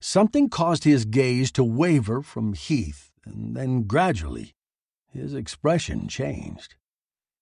Something 0.00 0.48
caused 0.48 0.84
his 0.84 1.04
gaze 1.04 1.52
to 1.52 1.64
waver 1.64 2.22
from 2.22 2.54
Heath, 2.54 3.12
and 3.24 3.56
then 3.56 3.84
gradually 3.84 4.54
his 5.06 5.34
expression 5.34 6.08
changed. 6.08 6.74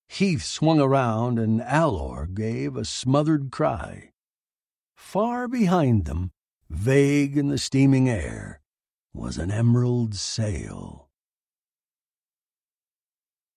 Heath 0.08 0.42
swung 0.42 0.80
around, 0.80 1.38
and 1.38 1.61
Alor 1.61 2.34
gave 2.34 2.76
a 2.76 2.84
smothered 2.84 3.50
cry. 3.50 4.11
Far 4.96 5.46
behind 5.46 6.04
them, 6.04 6.32
vague 6.68 7.36
in 7.36 7.48
the 7.48 7.58
steaming 7.58 8.08
air, 8.08 8.61
was 9.14 9.38
an 9.38 9.50
emerald 9.50 10.14
sail. 10.14 11.09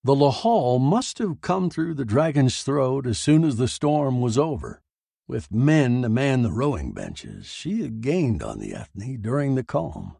The 0.05 0.15
Lahal 0.15 0.81
must 0.81 1.19
have 1.19 1.39
come 1.39 1.69
through 1.69 1.93
the 1.93 2.03
dragon's 2.03 2.61
throat 2.61 3.07
as 3.07 3.17
soon 3.17 3.45
as 3.45 3.55
the 3.55 3.69
storm 3.69 4.19
was 4.19 4.37
over. 4.37 4.81
With 5.29 5.49
men 5.49 6.01
to 6.01 6.09
man 6.09 6.41
the 6.41 6.51
rowing 6.51 6.91
benches, 6.91 7.45
she 7.45 7.81
had 7.81 8.01
gained 8.01 8.43
on 8.43 8.59
the 8.59 8.75
Ethne 8.75 9.21
during 9.21 9.55
the 9.55 9.63
calm. 9.63 10.17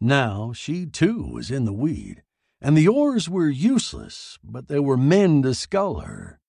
Now 0.00 0.54
she 0.54 0.86
too 0.86 1.22
was 1.30 1.50
in 1.50 1.66
the 1.66 1.72
weed, 1.74 2.22
and 2.62 2.74
the 2.74 2.88
oars 2.88 3.28
were 3.28 3.50
useless, 3.50 4.38
but 4.42 4.68
there 4.68 4.80
were 4.80 4.96
men 4.96 5.42
to 5.42 5.52
scull 5.52 6.00
her. 6.00 6.40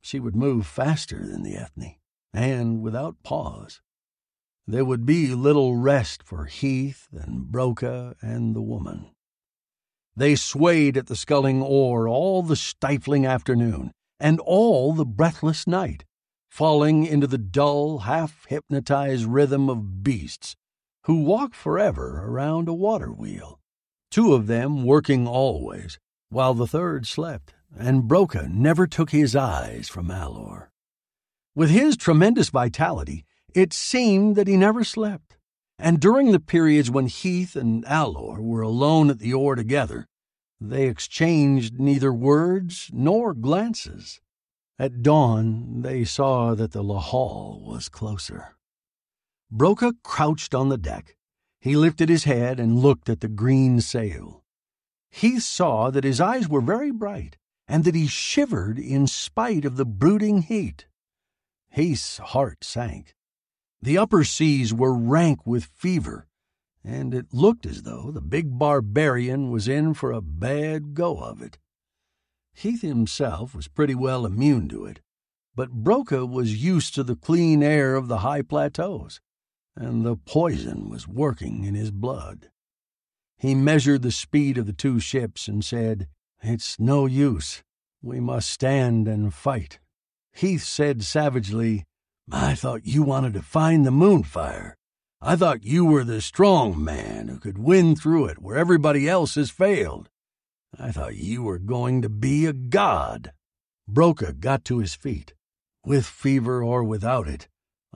She 0.00 0.18
would 0.18 0.34
move 0.34 0.66
faster 0.66 1.26
than 1.26 1.42
the 1.42 1.56
Ethne, 1.56 1.96
and 2.32 2.80
without 2.80 3.22
pause. 3.22 3.82
There 4.66 4.84
would 4.86 5.04
be 5.04 5.34
little 5.34 5.76
rest 5.76 6.22
for 6.22 6.46
Heath 6.46 7.08
and 7.12 7.52
Broca 7.52 8.16
and 8.22 8.56
the 8.56 8.62
woman. 8.62 9.10
They 10.18 10.34
swayed 10.34 10.96
at 10.96 11.06
the 11.06 11.14
sculling 11.14 11.62
oar 11.62 12.08
all 12.08 12.42
the 12.42 12.56
stifling 12.56 13.24
afternoon 13.24 13.92
and 14.18 14.40
all 14.40 14.92
the 14.92 15.06
breathless 15.06 15.64
night, 15.64 16.04
falling 16.48 17.06
into 17.06 17.28
the 17.28 17.38
dull, 17.38 18.00
half 18.00 18.44
hypnotized 18.48 19.26
rhythm 19.26 19.70
of 19.70 20.02
beasts 20.02 20.56
who 21.04 21.22
walk 21.22 21.54
forever 21.54 22.24
around 22.26 22.66
a 22.66 22.74
water 22.74 23.12
wheel. 23.12 23.60
Two 24.10 24.34
of 24.34 24.48
them 24.48 24.82
working 24.82 25.28
always, 25.28 26.00
while 26.30 26.52
the 26.52 26.66
third 26.66 27.06
slept, 27.06 27.54
and 27.78 28.08
Broca 28.08 28.48
never 28.48 28.88
took 28.88 29.10
his 29.10 29.36
eyes 29.36 29.88
from 29.88 30.08
Alor. 30.08 30.70
With 31.54 31.70
his 31.70 31.96
tremendous 31.96 32.50
vitality, 32.50 33.24
it 33.54 33.72
seemed 33.72 34.34
that 34.34 34.48
he 34.48 34.56
never 34.56 34.82
slept 34.82 35.37
and 35.78 36.00
during 36.00 36.32
the 36.32 36.40
periods 36.40 36.90
when 36.90 37.06
Heath 37.06 37.54
and 37.54 37.84
Alor 37.84 38.38
were 38.38 38.62
alone 38.62 39.10
at 39.10 39.20
the 39.20 39.32
oar 39.32 39.54
together, 39.54 40.06
they 40.60 40.88
exchanged 40.88 41.78
neither 41.78 42.12
words 42.12 42.90
nor 42.92 43.32
glances. 43.32 44.20
At 44.78 45.02
dawn, 45.02 45.82
they 45.82 46.04
saw 46.04 46.54
that 46.54 46.72
the 46.72 46.82
Lahal 46.82 47.60
was 47.62 47.88
closer. 47.88 48.56
Broca 49.50 49.94
crouched 50.02 50.54
on 50.54 50.68
the 50.68 50.78
deck. 50.78 51.16
He 51.60 51.76
lifted 51.76 52.08
his 52.08 52.24
head 52.24 52.60
and 52.60 52.78
looked 52.78 53.08
at 53.08 53.20
the 53.20 53.28
green 53.28 53.80
sail. 53.80 54.44
Heath 55.10 55.42
saw 55.42 55.90
that 55.90 56.04
his 56.04 56.20
eyes 56.20 56.48
were 56.48 56.60
very 56.60 56.90
bright 56.90 57.36
and 57.66 57.84
that 57.84 57.94
he 57.94 58.06
shivered 58.06 58.78
in 58.78 59.06
spite 59.06 59.64
of 59.64 59.76
the 59.76 59.86
brooding 59.86 60.42
heat. 60.42 60.86
Heath's 61.70 62.18
heart 62.18 62.64
sank. 62.64 63.14
The 63.80 63.98
upper 63.98 64.24
seas 64.24 64.74
were 64.74 64.92
rank 64.92 65.46
with 65.46 65.64
fever, 65.64 66.26
and 66.82 67.14
it 67.14 67.32
looked 67.32 67.64
as 67.64 67.82
though 67.82 68.10
the 68.10 68.20
big 68.20 68.58
barbarian 68.58 69.50
was 69.50 69.68
in 69.68 69.94
for 69.94 70.10
a 70.10 70.20
bad 70.20 70.94
go 70.94 71.18
of 71.18 71.40
it. 71.40 71.58
Heath 72.52 72.82
himself 72.82 73.54
was 73.54 73.68
pretty 73.68 73.94
well 73.94 74.26
immune 74.26 74.68
to 74.70 74.84
it, 74.84 75.00
but 75.54 75.70
Broca 75.70 76.26
was 76.26 76.62
used 76.62 76.94
to 76.94 77.04
the 77.04 77.14
clean 77.14 77.62
air 77.62 77.94
of 77.94 78.08
the 78.08 78.18
high 78.18 78.42
plateaus, 78.42 79.20
and 79.76 80.04
the 80.04 80.16
poison 80.16 80.88
was 80.88 81.06
working 81.06 81.64
in 81.64 81.74
his 81.74 81.92
blood. 81.92 82.50
He 83.36 83.54
measured 83.54 84.02
the 84.02 84.10
speed 84.10 84.58
of 84.58 84.66
the 84.66 84.72
two 84.72 84.98
ships 84.98 85.46
and 85.46 85.64
said, 85.64 86.08
It's 86.42 86.80
no 86.80 87.06
use. 87.06 87.62
We 88.02 88.18
must 88.18 88.50
stand 88.50 89.06
and 89.06 89.32
fight. 89.32 89.78
Heath 90.32 90.64
said 90.64 91.04
savagely, 91.04 91.84
I 92.30 92.54
thought 92.54 92.86
you 92.86 93.02
wanted 93.02 93.32
to 93.34 93.42
find 93.42 93.86
the 93.86 93.90
moonfire. 93.90 94.74
I 95.20 95.34
thought 95.34 95.64
you 95.64 95.84
were 95.84 96.04
the 96.04 96.20
strong 96.20 96.82
man 96.82 97.28
who 97.28 97.38
could 97.38 97.58
win 97.58 97.96
through 97.96 98.26
it 98.26 98.38
where 98.40 98.56
everybody 98.56 99.08
else 99.08 99.34
has 99.36 99.50
failed. 99.50 100.10
I 100.78 100.92
thought 100.92 101.16
you 101.16 101.42
were 101.42 101.58
going 101.58 102.02
to 102.02 102.08
be 102.08 102.44
a 102.44 102.52
god. 102.52 103.32
Broca 103.88 104.34
got 104.34 104.64
to 104.66 104.78
his 104.78 104.94
feet. 104.94 105.32
With 105.84 106.04
fever 106.04 106.62
or 106.62 106.84
without 106.84 107.26
it, 107.28 107.48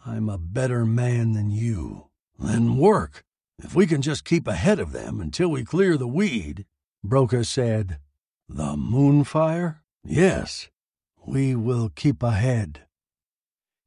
I'm 0.05 0.29
a 0.29 0.39
better 0.39 0.87
man 0.87 1.33
than 1.33 1.51
you. 1.51 2.09
Then 2.39 2.79
work. 2.79 3.23
If 3.63 3.75
we 3.75 3.87
can 3.87 4.01
just 4.01 4.25
keep 4.25 4.49
ahead 4.49 4.81
of 4.81 4.93
them 4.93 5.21
until 5.21 5.49
we 5.51 5.65
clear 5.65 5.97
the 5.99 6.09
weed. 6.09 6.65
Broca 7.05 7.45
said, 7.45 7.99
The 8.49 8.77
moonfire? 8.77 9.81
Yes. 10.03 10.71
We 11.25 11.55
will 11.55 11.91
keep 11.95 12.23
ahead. 12.23 12.87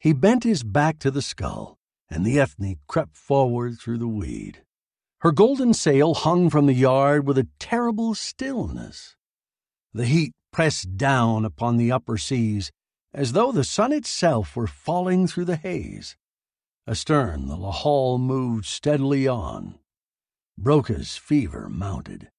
He 0.06 0.14
bent 0.14 0.44
his 0.44 0.61
back 0.61 0.99
to 0.99 1.10
the 1.10 1.23
scull, 1.23 1.80
and 2.11 2.23
the 2.23 2.40
Ethne 2.40 2.77
crept 2.86 3.18
forward 3.18 3.80
through 3.80 3.98
the 3.98 4.07
weed. 4.07 4.61
Her 5.22 5.32
golden 5.32 5.73
sail 5.73 6.14
hung 6.14 6.52
from 6.52 6.68
the 6.68 6.76
yard 6.76 7.26
with 7.26 7.40
a 7.40 7.48
terrible 7.57 8.14
stillness. 8.14 9.15
The 9.95 10.06
heat 10.06 10.34
pressed 10.53 10.95
down 10.95 11.44
upon 11.44 11.77
the 11.77 11.91
upper 11.91 12.19
seas 12.19 12.72
as 13.15 13.34
though 13.34 13.52
the 13.52 13.64
sun 13.64 13.91
itself 13.91 14.56
were 14.56 14.68
falling 14.68 15.26
through 15.26 15.45
the 15.45 15.56
haze. 15.56 16.15
Astern, 16.86 17.48
the 17.48 17.57
Lahal 17.57 18.19
moved 18.19 18.65
steadily 18.65 19.27
on. 19.27 19.80
Broca's 20.56 21.18
fever 21.18 21.68
mounted. 21.68 22.30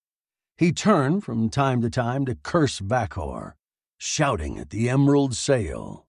He 0.57 0.71
turned 0.71 1.25
from 1.25 1.51
time 1.51 1.83
to 1.83 1.91
time 1.91 2.27
to 2.27 2.37
curse 2.37 2.79
Vakor, 2.79 3.55
shouting 3.99 4.57
at 4.57 4.71
the 4.71 4.89
emerald 4.89 5.35
sail. 5.35 6.06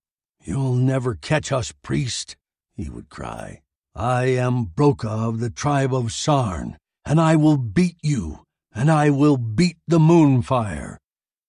You'll 0.47 0.75
never 0.75 1.13
catch 1.13 1.51
us, 1.51 1.73
priest, 1.73 2.37
he 2.73 2.89
would 2.89 3.09
cry. 3.09 3.63
I 3.93 4.27
am 4.27 4.63
Broca 4.63 5.09
of 5.09 5.41
the 5.41 5.49
tribe 5.49 5.93
of 5.93 6.13
Sarn, 6.13 6.77
and 7.03 7.19
I 7.19 7.35
will 7.35 7.57
beat 7.57 7.97
you, 8.01 8.45
and 8.73 8.89
I 8.89 9.09
will 9.09 9.35
beat 9.35 9.75
the 9.89 9.99
moonfire. 9.99 10.99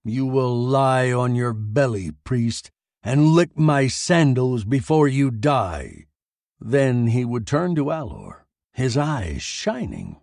You 0.05 0.27
will 0.27 0.53
lie 0.53 1.13
on 1.13 1.37
your 1.37 1.53
belly, 1.53 2.11
priest, 2.25 2.73
and 3.01 3.29
lick 3.29 3.57
my 3.57 3.87
sandals 3.87 4.65
before 4.65 5.07
you 5.07 5.31
die. 5.31 6.07
Then 6.59 7.07
he 7.07 7.25
would 7.25 7.47
turn 7.47 7.77
to 7.77 7.85
Alor, 7.85 8.47
his 8.73 8.97
eyes 8.97 9.43
shining. 9.43 10.17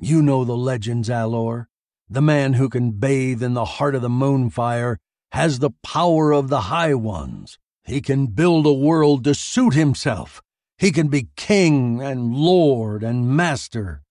You 0.00 0.22
know 0.22 0.46
the 0.46 0.56
legends, 0.56 1.10
Alor. 1.10 1.66
The 2.08 2.22
man 2.22 2.54
who 2.54 2.70
can 2.70 2.92
bathe 2.92 3.42
in 3.42 3.52
the 3.52 3.66
heart 3.76 3.94
of 3.94 4.00
the 4.00 4.08
moonfire 4.08 4.96
has 5.32 5.58
the 5.58 5.72
power 5.82 6.32
of 6.32 6.48
the 6.48 6.62
High 6.72 6.94
Ones. 6.94 7.58
He 7.88 8.02
can 8.02 8.26
build 8.26 8.66
a 8.66 8.72
world 8.72 9.24
to 9.24 9.34
suit 9.34 9.72
himself. 9.72 10.42
He 10.76 10.92
can 10.92 11.08
be 11.08 11.30
king 11.36 12.02
and 12.02 12.34
lord 12.34 13.02
and 13.02 13.26
master. 13.26 14.02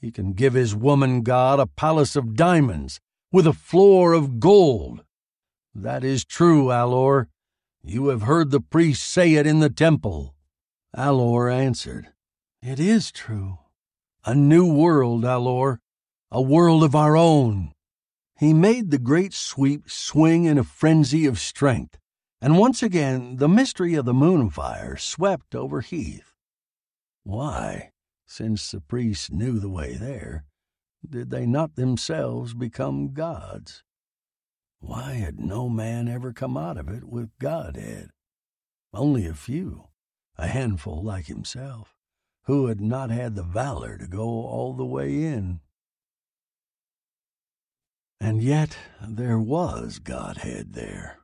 He 0.00 0.10
can 0.10 0.32
give 0.32 0.54
his 0.54 0.74
woman 0.74 1.22
god 1.22 1.60
a 1.60 1.66
palace 1.66 2.16
of 2.16 2.34
diamonds 2.34 2.98
with 3.30 3.46
a 3.46 3.52
floor 3.52 4.14
of 4.14 4.40
gold. 4.40 5.04
That 5.72 6.02
is 6.02 6.24
true, 6.24 6.66
Alor. 6.66 7.26
You 7.84 8.08
have 8.08 8.22
heard 8.22 8.50
the 8.50 8.60
priest 8.60 9.08
say 9.08 9.34
it 9.34 9.46
in 9.46 9.60
the 9.60 9.70
temple. 9.70 10.34
Alor 10.96 11.54
answered, 11.54 12.08
It 12.60 12.80
is 12.80 13.12
true. 13.12 13.58
A 14.24 14.34
new 14.34 14.66
world, 14.66 15.22
Alor, 15.22 15.78
a 16.32 16.42
world 16.42 16.82
of 16.82 16.96
our 16.96 17.16
own. 17.16 17.74
He 18.40 18.52
made 18.52 18.90
the 18.90 18.98
great 18.98 19.34
sweep 19.34 19.88
swing 19.88 20.46
in 20.46 20.58
a 20.58 20.64
frenzy 20.64 21.26
of 21.26 21.38
strength, 21.38 21.99
and 22.40 22.58
once 22.58 22.82
again 22.82 23.36
the 23.36 23.48
mystery 23.48 23.94
of 23.94 24.04
the 24.04 24.14
moonfire 24.14 24.96
swept 24.96 25.54
over 25.54 25.80
Heath. 25.80 26.34
Why, 27.22 27.92
since 28.26 28.70
the 28.70 28.80
priests 28.80 29.30
knew 29.30 29.58
the 29.58 29.68
way 29.68 29.94
there, 29.94 30.44
did 31.08 31.30
they 31.30 31.46
not 31.46 31.76
themselves 31.76 32.54
become 32.54 33.12
gods? 33.12 33.82
Why 34.80 35.14
had 35.14 35.38
no 35.38 35.68
man 35.68 36.08
ever 36.08 36.32
come 36.32 36.56
out 36.56 36.78
of 36.78 36.88
it 36.88 37.04
with 37.04 37.38
Godhead? 37.38 38.10
Only 38.92 39.26
a 39.26 39.34
few, 39.34 39.88
a 40.36 40.46
handful 40.46 41.02
like 41.02 41.26
himself, 41.26 41.94
who 42.44 42.66
had 42.66 42.80
not 42.80 43.10
had 43.10 43.34
the 43.34 43.42
valor 43.42 43.98
to 43.98 44.06
go 44.06 44.22
all 44.22 44.74
the 44.74 44.86
way 44.86 45.22
in. 45.22 45.60
And 48.18 48.42
yet 48.42 48.76
there 49.06 49.38
was 49.38 49.98
Godhead 49.98 50.72
there. 50.72 51.19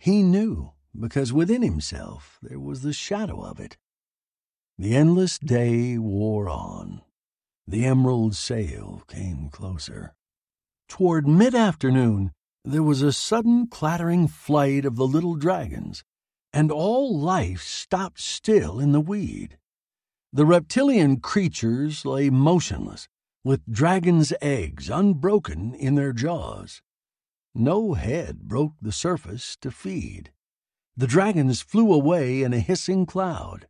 He 0.00 0.22
knew, 0.22 0.72
because 0.98 1.30
within 1.30 1.60
himself 1.60 2.38
there 2.40 2.58
was 2.58 2.80
the 2.80 2.94
shadow 2.94 3.42
of 3.42 3.60
it. 3.60 3.76
The 4.78 4.96
endless 4.96 5.38
day 5.38 5.98
wore 5.98 6.48
on. 6.48 7.02
The 7.66 7.84
emerald 7.84 8.34
sail 8.34 9.02
came 9.08 9.50
closer. 9.50 10.14
Toward 10.88 11.28
mid 11.28 11.54
afternoon, 11.54 12.32
there 12.64 12.82
was 12.82 13.02
a 13.02 13.12
sudden 13.12 13.66
clattering 13.66 14.26
flight 14.26 14.86
of 14.86 14.96
the 14.96 15.06
little 15.06 15.34
dragons, 15.34 16.02
and 16.50 16.72
all 16.72 17.14
life 17.14 17.62
stopped 17.62 18.20
still 18.20 18.80
in 18.80 18.92
the 18.92 19.02
weed. 19.02 19.58
The 20.32 20.46
reptilian 20.46 21.20
creatures 21.20 22.06
lay 22.06 22.30
motionless, 22.30 23.06
with 23.44 23.70
dragon's 23.70 24.32
eggs 24.40 24.88
unbroken 24.88 25.74
in 25.74 25.94
their 25.94 26.14
jaws. 26.14 26.80
No 27.54 27.94
head 27.94 28.42
broke 28.42 28.74
the 28.80 28.92
surface 28.92 29.56
to 29.56 29.70
feed. 29.70 30.32
The 30.96 31.06
dragons 31.06 31.62
flew 31.62 31.92
away 31.92 32.42
in 32.42 32.52
a 32.52 32.60
hissing 32.60 33.06
cloud. 33.06 33.66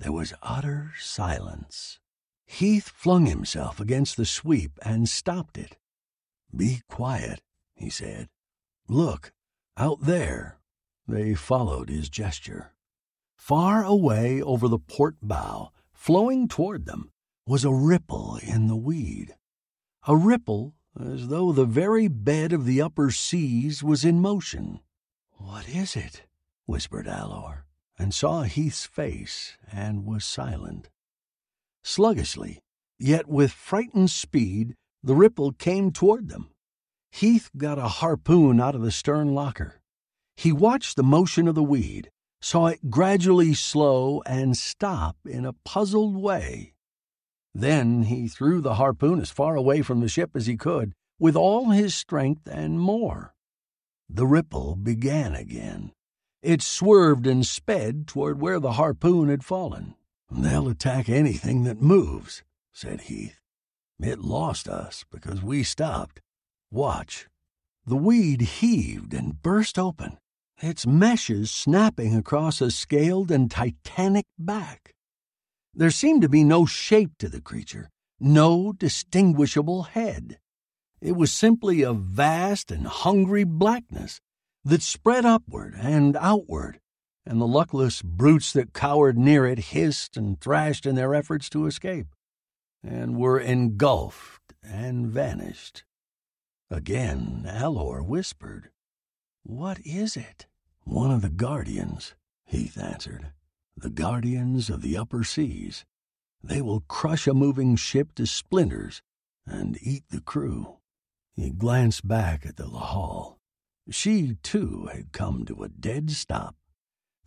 There 0.00 0.12
was 0.12 0.34
utter 0.42 0.92
silence. 0.98 2.00
Heath 2.46 2.88
flung 2.88 3.26
himself 3.26 3.80
against 3.80 4.16
the 4.16 4.26
sweep 4.26 4.78
and 4.82 5.08
stopped 5.08 5.56
it. 5.56 5.76
Be 6.54 6.82
quiet, 6.88 7.40
he 7.74 7.88
said. 7.88 8.28
Look, 8.88 9.32
out 9.76 10.00
there. 10.02 10.58
They 11.06 11.34
followed 11.34 11.88
his 11.88 12.08
gesture. 12.08 12.72
Far 13.36 13.84
away 13.84 14.40
over 14.40 14.68
the 14.68 14.78
port 14.78 15.16
bow, 15.22 15.70
flowing 15.92 16.48
toward 16.48 16.86
them, 16.86 17.10
was 17.46 17.64
a 17.64 17.72
ripple 17.72 18.38
in 18.42 18.68
the 18.68 18.76
weed. 18.76 19.36
A 20.06 20.16
ripple 20.16 20.74
as 20.98 21.28
though 21.28 21.52
the 21.52 21.64
very 21.64 22.08
bed 22.08 22.52
of 22.52 22.64
the 22.64 22.80
upper 22.80 23.10
seas 23.10 23.82
was 23.82 24.04
in 24.04 24.20
motion. 24.20 24.80
What 25.32 25.68
is 25.68 25.96
it? 25.96 26.22
whispered 26.66 27.06
Alor, 27.06 27.62
and 27.98 28.14
saw 28.14 28.42
Heath's 28.42 28.86
face, 28.86 29.58
and 29.70 30.06
was 30.06 30.24
silent. 30.24 30.88
Sluggishly, 31.82 32.60
yet 32.98 33.28
with 33.28 33.52
frightened 33.52 34.10
speed, 34.10 34.74
the 35.02 35.14
ripple 35.14 35.52
came 35.52 35.90
toward 35.90 36.28
them. 36.28 36.50
Heath 37.10 37.50
got 37.56 37.78
a 37.78 37.88
harpoon 37.88 38.60
out 38.60 38.74
of 38.74 38.82
the 38.82 38.90
stern 38.90 39.34
locker. 39.34 39.80
He 40.36 40.52
watched 40.52 40.96
the 40.96 41.02
motion 41.02 41.46
of 41.46 41.54
the 41.54 41.62
weed, 41.62 42.10
saw 42.40 42.66
it 42.66 42.90
gradually 42.90 43.54
slow 43.54 44.22
and 44.26 44.56
stop 44.56 45.16
in 45.24 45.44
a 45.44 45.52
puzzled 45.64 46.16
way. 46.16 46.73
Then 47.54 48.04
he 48.04 48.26
threw 48.26 48.60
the 48.60 48.74
harpoon 48.74 49.20
as 49.20 49.30
far 49.30 49.54
away 49.54 49.82
from 49.82 50.00
the 50.00 50.08
ship 50.08 50.30
as 50.34 50.46
he 50.46 50.56
could, 50.56 50.92
with 51.18 51.36
all 51.36 51.70
his 51.70 51.94
strength 51.94 52.48
and 52.50 52.80
more. 52.80 53.34
The 54.08 54.26
ripple 54.26 54.76
began 54.76 55.34
again. 55.34 55.92
It 56.42 56.60
swerved 56.60 57.26
and 57.26 57.46
sped 57.46 58.06
toward 58.06 58.40
where 58.40 58.60
the 58.60 58.72
harpoon 58.72 59.28
had 59.28 59.44
fallen. 59.44 59.94
They'll 60.30 60.68
attack 60.68 61.08
anything 61.08 61.64
that 61.64 61.80
moves, 61.80 62.42
said 62.72 63.02
Heath. 63.02 63.40
It 64.00 64.18
lost 64.18 64.68
us 64.68 65.04
because 65.10 65.42
we 65.42 65.62
stopped. 65.62 66.20
Watch. 66.70 67.28
The 67.86 67.96
weed 67.96 68.40
heaved 68.40 69.14
and 69.14 69.40
burst 69.40 69.78
open, 69.78 70.18
its 70.60 70.86
meshes 70.86 71.50
snapping 71.50 72.16
across 72.16 72.60
a 72.60 72.70
scaled 72.70 73.30
and 73.30 73.50
titanic 73.50 74.26
back. 74.38 74.93
There 75.76 75.90
seemed 75.90 76.22
to 76.22 76.28
be 76.28 76.44
no 76.44 76.66
shape 76.66 77.18
to 77.18 77.28
the 77.28 77.40
creature, 77.40 77.90
no 78.20 78.72
distinguishable 78.72 79.84
head. 79.84 80.38
It 81.00 81.16
was 81.16 81.32
simply 81.32 81.82
a 81.82 81.92
vast 81.92 82.70
and 82.70 82.86
hungry 82.86 83.42
blackness 83.42 84.20
that 84.64 84.82
spread 84.82 85.26
upward 85.26 85.74
and 85.74 86.16
outward, 86.16 86.78
and 87.26 87.40
the 87.40 87.46
luckless 87.46 88.02
brutes 88.02 88.52
that 88.52 88.72
cowered 88.72 89.18
near 89.18 89.46
it 89.46 89.58
hissed 89.58 90.16
and 90.16 90.40
thrashed 90.40 90.86
in 90.86 90.94
their 90.94 91.12
efforts 91.12 91.50
to 91.50 91.66
escape, 91.66 92.06
and 92.82 93.16
were 93.16 93.40
engulfed 93.40 94.54
and 94.62 95.08
vanished. 95.08 95.84
Again 96.70 97.44
Alor 97.48 98.06
whispered, 98.06 98.70
What 99.42 99.80
is 99.84 100.16
it? 100.16 100.46
One 100.84 101.10
of 101.10 101.20
the 101.20 101.30
guardians, 101.30 102.14
Heath 102.44 102.78
answered 102.78 103.32
the 103.76 103.90
guardians 103.90 104.70
of 104.70 104.82
the 104.82 104.96
upper 104.96 105.24
seas. 105.24 105.84
They 106.42 106.62
will 106.62 106.84
crush 106.88 107.26
a 107.26 107.34
moving 107.34 107.76
ship 107.76 108.14
to 108.16 108.26
splinters 108.26 109.02
and 109.46 109.78
eat 109.82 110.04
the 110.10 110.20
crew. 110.20 110.78
He 111.34 111.50
glanced 111.50 112.06
back 112.06 112.46
at 112.46 112.56
the 112.56 112.64
Lahal. 112.64 113.38
She, 113.90 114.36
too, 114.42 114.88
had 114.92 115.12
come 115.12 115.44
to 115.46 115.62
a 115.64 115.68
dead 115.68 116.10
stop. 116.10 116.56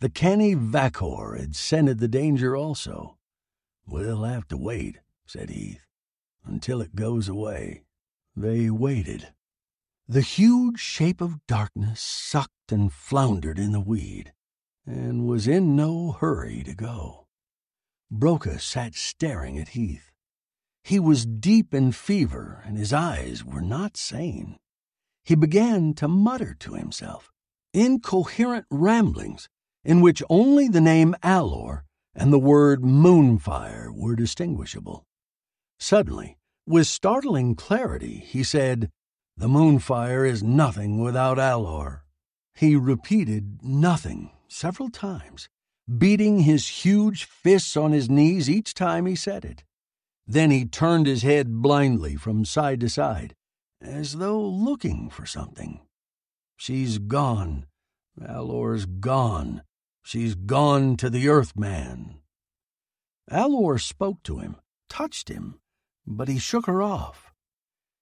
The 0.00 0.08
canny 0.08 0.54
Vakor 0.54 1.38
had 1.38 1.54
scented 1.54 1.98
the 1.98 2.08
danger 2.08 2.56
also. 2.56 3.18
We'll 3.86 4.24
have 4.24 4.46
to 4.48 4.56
wait, 4.56 4.98
said 5.26 5.50
Heath, 5.50 5.86
until 6.44 6.80
it 6.80 6.94
goes 6.94 7.28
away. 7.28 7.82
They 8.36 8.70
waited. 8.70 9.32
The 10.06 10.20
huge 10.20 10.80
shape 10.80 11.20
of 11.20 11.46
darkness 11.46 12.00
sucked 12.00 12.72
and 12.72 12.92
floundered 12.92 13.58
in 13.58 13.72
the 13.72 13.80
weed 13.80 14.32
and 14.88 15.26
was 15.26 15.46
in 15.46 15.76
no 15.76 16.12
hurry 16.12 16.62
to 16.64 16.74
go. 16.74 17.26
Broca 18.10 18.58
sat 18.58 18.94
staring 18.94 19.58
at 19.58 19.68
Heath. 19.68 20.10
He 20.82 20.98
was 20.98 21.26
deep 21.26 21.74
in 21.74 21.92
fever, 21.92 22.62
and 22.64 22.78
his 22.78 22.92
eyes 22.92 23.44
were 23.44 23.60
not 23.60 23.98
sane. 23.98 24.56
He 25.24 25.34
began 25.34 25.92
to 25.94 26.08
mutter 26.08 26.56
to 26.60 26.72
himself, 26.72 27.30
incoherent 27.74 28.64
ramblings 28.70 29.48
in 29.84 30.00
which 30.00 30.22
only 30.30 30.68
the 30.68 30.80
name 30.80 31.14
Alor 31.22 31.82
and 32.14 32.32
the 32.32 32.38
word 32.38 32.82
moonfire 32.82 33.92
were 33.94 34.16
distinguishable. 34.16 35.04
Suddenly, 35.78 36.38
with 36.66 36.86
startling 36.86 37.54
clarity, 37.54 38.24
he 38.26 38.42
said, 38.42 38.90
The 39.36 39.48
moonfire 39.48 40.26
is 40.26 40.42
nothing 40.42 40.98
without 40.98 41.36
Alor. 41.36 42.00
He 42.54 42.74
repeated 42.74 43.62
nothing 43.62 44.30
several 44.48 44.90
times, 44.90 45.48
beating 45.98 46.40
his 46.40 46.84
huge 46.84 47.24
fists 47.24 47.76
on 47.76 47.92
his 47.92 48.10
knees 48.10 48.50
each 48.50 48.74
time 48.74 49.06
he 49.06 49.14
said 49.14 49.44
it. 49.44 49.64
Then 50.26 50.50
he 50.50 50.66
turned 50.66 51.06
his 51.06 51.22
head 51.22 51.62
blindly 51.62 52.16
from 52.16 52.44
side 52.44 52.80
to 52.80 52.88
side, 52.88 53.34
as 53.80 54.14
though 54.14 54.40
looking 54.40 55.08
for 55.08 55.24
something. 55.24 55.80
She's 56.56 56.98
gone. 56.98 57.66
Alor's 58.20 58.84
gone. 58.84 59.62
She's 60.02 60.34
gone 60.34 60.96
to 60.96 61.08
the 61.08 61.28
Earthman. 61.28 62.18
Alor 63.30 63.80
spoke 63.80 64.22
to 64.24 64.38
him, 64.38 64.56
touched 64.88 65.28
him, 65.28 65.60
but 66.06 66.28
he 66.28 66.38
shook 66.38 66.66
her 66.66 66.82
off. 66.82 67.32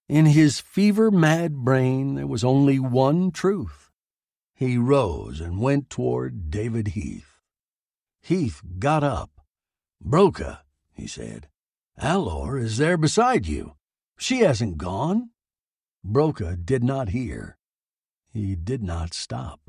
In 0.09 0.27
his 0.27 0.61
fever 0.61 1.11
mad 1.11 1.57
brain 1.57 2.15
there 2.15 2.27
was 2.27 2.45
only 2.45 2.79
one 2.79 3.33
truth 3.33 3.86
He 4.57 4.79
rose 4.79 5.39
and 5.39 5.61
went 5.61 5.91
toward 5.91 6.51
David 6.51 6.89
Heath. 6.89 7.43
Heath 8.23 8.63
got 8.79 9.05
up. 9.05 9.31
Broca, 10.01 10.63
he 10.95 11.07
said, 11.07 11.49
Alor 12.01 12.59
is 12.59 12.79
there 12.79 12.97
beside 12.97 13.47
you. 13.47 13.77
She 14.17 14.39
hasn't 14.39 14.79
gone. 14.79 15.29
Broca 16.03 16.57
did 16.57 16.83
not 16.83 17.11
hear. 17.11 17.59
He 18.33 18.57
did 18.57 18.83
not 18.83 19.13
stop. 19.13 19.61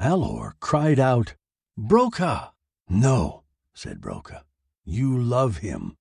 Alor 0.00 0.54
cried 0.58 0.98
out, 0.98 1.36
Broca! 1.78 2.52
No, 2.88 3.44
said 3.74 4.00
Broca. 4.00 4.44
You 4.84 5.16
love 5.16 5.58
him. 5.58 5.96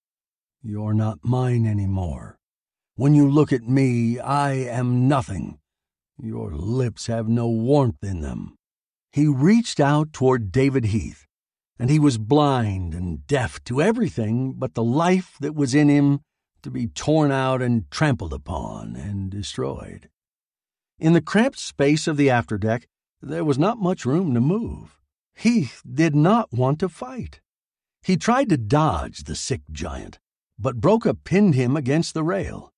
You're 0.64 0.96
not 0.96 1.20
mine 1.24 1.68
any 1.68 1.86
more. 1.86 2.40
When 2.96 3.14
you 3.14 3.30
look 3.30 3.54
at 3.54 3.70
me, 3.70 4.20
I 4.20 4.54
am 4.54 5.08
nothing. 5.08 5.60
Your 6.22 6.52
lips 6.52 7.08
have 7.08 7.28
no 7.28 7.50
warmth 7.50 8.04
in 8.04 8.22
them. 8.22 8.56
He 9.12 9.28
reached 9.28 9.80
out 9.80 10.14
toward 10.14 10.52
David 10.52 10.86
Heath, 10.86 11.26
and 11.78 11.90
he 11.90 12.00
was 12.00 12.18
blind 12.18 12.94
and 12.94 13.26
deaf 13.28 13.64
to 13.66 13.82
everything 13.82 14.54
but 14.54 14.74
the 14.74 14.84
life 14.84 15.36
that 15.40 15.56
was 15.56 15.76
in 15.76 15.90
him 15.90 16.22
to 16.64 16.72
be 16.72 16.88
torn 16.88 17.32
out 17.32 17.62
and 17.62 17.90
trampled 17.92 18.34
upon 18.34 18.96
and 18.96 19.30
destroyed. 19.30 20.10
In 20.98 21.14
the 21.14 21.22
cramped 21.22 21.60
space 21.60 22.08
of 22.08 22.18
the 22.18 22.28
afterdeck, 22.28 22.86
there 23.22 23.44
was 23.44 23.60
not 23.60 23.78
much 23.78 24.06
room 24.06 24.34
to 24.34 24.42
move. 24.42 24.98
Heath 25.36 25.82
did 25.86 26.16
not 26.16 26.54
want 26.54 26.80
to 26.80 26.90
fight. 26.90 27.42
He 28.02 28.18
tried 28.18 28.50
to 28.50 28.58
dodge 28.58 29.24
the 29.24 29.36
sick 29.36 29.62
giant, 29.72 30.20
but 30.58 30.80
Broca 30.80 31.14
pinned 31.14 31.56
him 31.56 31.76
against 31.76 32.14
the 32.14 32.24
rail. 32.24 32.72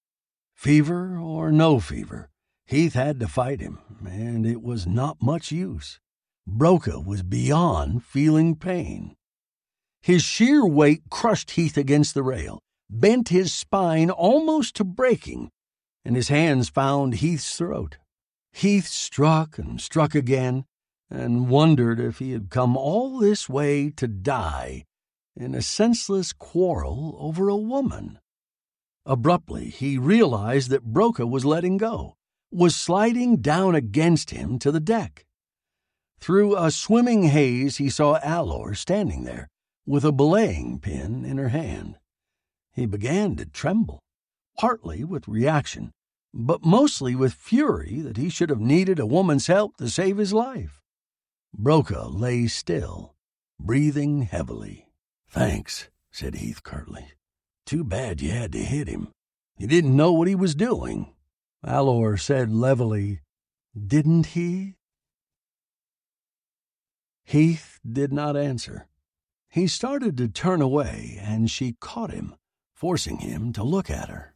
Fever 0.55 1.19
or 1.19 1.51
no 1.51 1.79
fever, 1.79 2.29
Heath 2.67 2.93
had 2.93 3.21
to 3.21 3.29
fight 3.29 3.61
him, 3.61 3.79
and 4.05 4.45
it 4.45 4.61
was 4.61 4.85
not 4.85 5.21
much 5.21 5.53
use. 5.53 6.01
Broca 6.45 6.99
was 6.99 7.23
beyond 7.23 8.03
feeling 8.03 8.57
pain. 8.57 9.15
His 10.01 10.21
sheer 10.21 10.65
weight 10.65 11.03
crushed 11.09 11.51
Heath 11.51 11.77
against 11.77 12.13
the 12.13 12.23
rail, 12.23 12.59
bent 12.89 13.29
his 13.29 13.53
spine 13.53 14.09
almost 14.09 14.75
to 14.75 14.83
breaking, 14.83 15.49
and 16.03 16.17
his 16.17 16.27
hands 16.27 16.67
found 16.67 17.15
Heath's 17.15 17.57
throat. 17.57 17.99
Heath 18.51 18.87
struck 18.87 19.57
and 19.57 19.79
struck 19.79 20.13
again, 20.13 20.65
and 21.09 21.47
wondered 21.47 22.01
if 22.01 22.19
he 22.19 22.33
had 22.33 22.49
come 22.49 22.75
all 22.75 23.17
this 23.17 23.47
way 23.47 23.89
to 23.91 24.09
die 24.09 24.83
in 25.37 25.55
a 25.55 25.61
senseless 25.61 26.33
quarrel 26.33 27.15
over 27.17 27.47
a 27.47 27.55
woman. 27.55 28.19
Abruptly, 29.05 29.69
he 29.69 29.97
realized 29.97 30.69
that 30.69 30.83
Broca 30.83 31.25
was 31.25 31.45
letting 31.45 31.77
go, 31.77 32.16
was 32.51 32.75
sliding 32.75 33.37
down 33.37 33.75
against 33.75 34.31
him 34.31 34.59
to 34.59 34.71
the 34.71 34.79
deck. 34.79 35.25
Through 36.19 36.57
a 36.57 36.71
swimming 36.71 37.23
haze, 37.23 37.77
he 37.77 37.89
saw 37.89 38.19
Alor 38.19 38.75
standing 38.75 39.23
there, 39.23 39.47
with 39.85 40.03
a 40.03 40.11
belaying 40.11 40.79
pin 40.79 41.25
in 41.25 41.37
her 41.37 41.49
hand. 41.49 41.97
He 42.73 42.85
began 42.85 43.35
to 43.35 43.45
tremble, 43.45 43.99
partly 44.57 45.03
with 45.03 45.27
reaction, 45.27 45.91
but 46.33 46.63
mostly 46.63 47.15
with 47.15 47.33
fury 47.33 48.01
that 48.01 48.17
he 48.17 48.29
should 48.29 48.49
have 48.49 48.59
needed 48.59 48.99
a 48.99 49.05
woman's 49.05 49.47
help 49.47 49.77
to 49.77 49.89
save 49.89 50.17
his 50.17 50.33
life. 50.33 50.81
Broca 51.53 52.07
lay 52.07 52.47
still, 52.47 53.15
breathing 53.59 54.23
heavily. 54.23 54.87
Thanks, 55.29 55.89
said 56.11 56.35
Heath 56.35 56.63
curtly. 56.63 57.07
Too 57.65 57.83
bad 57.83 58.21
you 58.21 58.31
had 58.31 58.51
to 58.53 58.59
hit 58.59 58.87
him. 58.87 59.09
He 59.57 59.67
didn't 59.67 59.95
know 59.95 60.11
what 60.11 60.27
he 60.27 60.35
was 60.35 60.55
doing. 60.55 61.13
Alor 61.67 62.17
said 62.17 62.49
levelly, 62.49 63.19
Didn't 63.75 64.27
he? 64.27 64.77
Heath 67.25 67.81
did 67.85 68.13
not 68.13 68.37
answer. 68.37 68.87
He 69.49 69.67
started 69.67 70.15
to 70.15 70.29
turn 70.29 70.61
away, 70.61 71.19
and 71.21 71.51
she 71.51 71.75
caught 71.81 72.11
him, 72.11 72.35
forcing 72.73 73.17
him 73.17 73.51
to 73.51 73.65
look 73.65 73.89
at 73.89 74.07
her. 74.07 74.33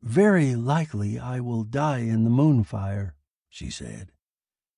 Very 0.00 0.54
likely 0.54 1.18
I 1.18 1.40
will 1.40 1.64
die 1.64 2.00
in 2.00 2.22
the 2.22 2.30
moonfire, 2.30 3.14
she 3.48 3.68
said. 3.68 4.12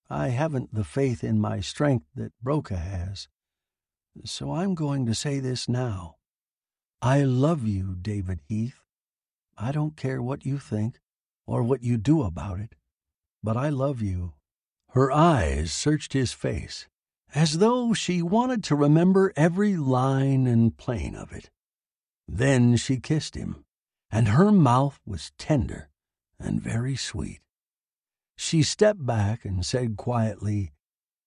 I 0.09 0.28
haven't 0.28 0.73
the 0.73 0.85
faith 0.85 1.23
in 1.23 1.39
my 1.39 1.61
strength 1.61 2.07
that 2.15 2.32
Broca 2.43 2.78
has. 2.78 3.28
So 4.24 4.53
I'm 4.53 4.74
going 4.74 5.05
to 5.05 5.15
say 5.15 5.39
this 5.39 5.69
now. 5.69 6.16
I 7.03 7.24
love 7.24 7.66
you, 7.66 7.95
David 7.95 8.40
Heath. 8.49 8.81
I 9.59 9.70
don't 9.70 9.99
care 9.99 10.23
what 10.23 10.47
you 10.47 10.59
think 10.59 10.99
or 11.48 11.62
what 11.62 11.82
you 11.82 11.96
do 11.96 12.22
about 12.22 12.60
it, 12.60 12.74
but 13.42 13.56
I 13.56 13.70
love 13.70 14.02
you. 14.02 14.34
Her 14.90 15.10
eyes 15.10 15.72
searched 15.72 16.12
his 16.12 16.34
face, 16.34 16.86
as 17.34 17.58
though 17.58 17.94
she 17.94 18.20
wanted 18.20 18.62
to 18.64 18.76
remember 18.76 19.32
every 19.34 19.74
line 19.74 20.46
and 20.46 20.76
plane 20.76 21.14
of 21.14 21.32
it. 21.32 21.50
Then 22.28 22.76
she 22.76 23.00
kissed 23.00 23.34
him, 23.34 23.64
and 24.10 24.28
her 24.28 24.52
mouth 24.52 25.00
was 25.06 25.32
tender 25.38 25.88
and 26.38 26.60
very 26.60 26.96
sweet. 26.96 27.40
She 28.36 28.62
stepped 28.62 29.04
back 29.04 29.46
and 29.46 29.64
said 29.64 29.96
quietly, 29.96 30.72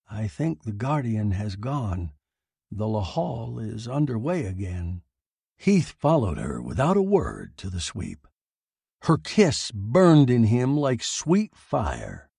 I 0.08 0.28
think 0.28 0.62
the 0.62 0.72
Guardian 0.72 1.32
has 1.32 1.56
gone. 1.56 2.12
The 2.70 2.86
La 2.86 3.04
Lahal 3.04 3.58
is 3.58 3.88
under 3.88 4.16
way 4.16 4.46
again. 4.46 5.02
Heath 5.58 5.96
followed 5.98 6.38
her 6.38 6.62
without 6.62 6.96
a 6.96 7.02
word 7.02 7.56
to 7.58 7.68
the 7.68 7.80
sweep. 7.80 8.28
Her 9.06 9.18
kiss 9.18 9.72
burned 9.72 10.30
in 10.30 10.44
him 10.44 10.76
like 10.76 11.02
sweet 11.02 11.56
fire. 11.56 12.30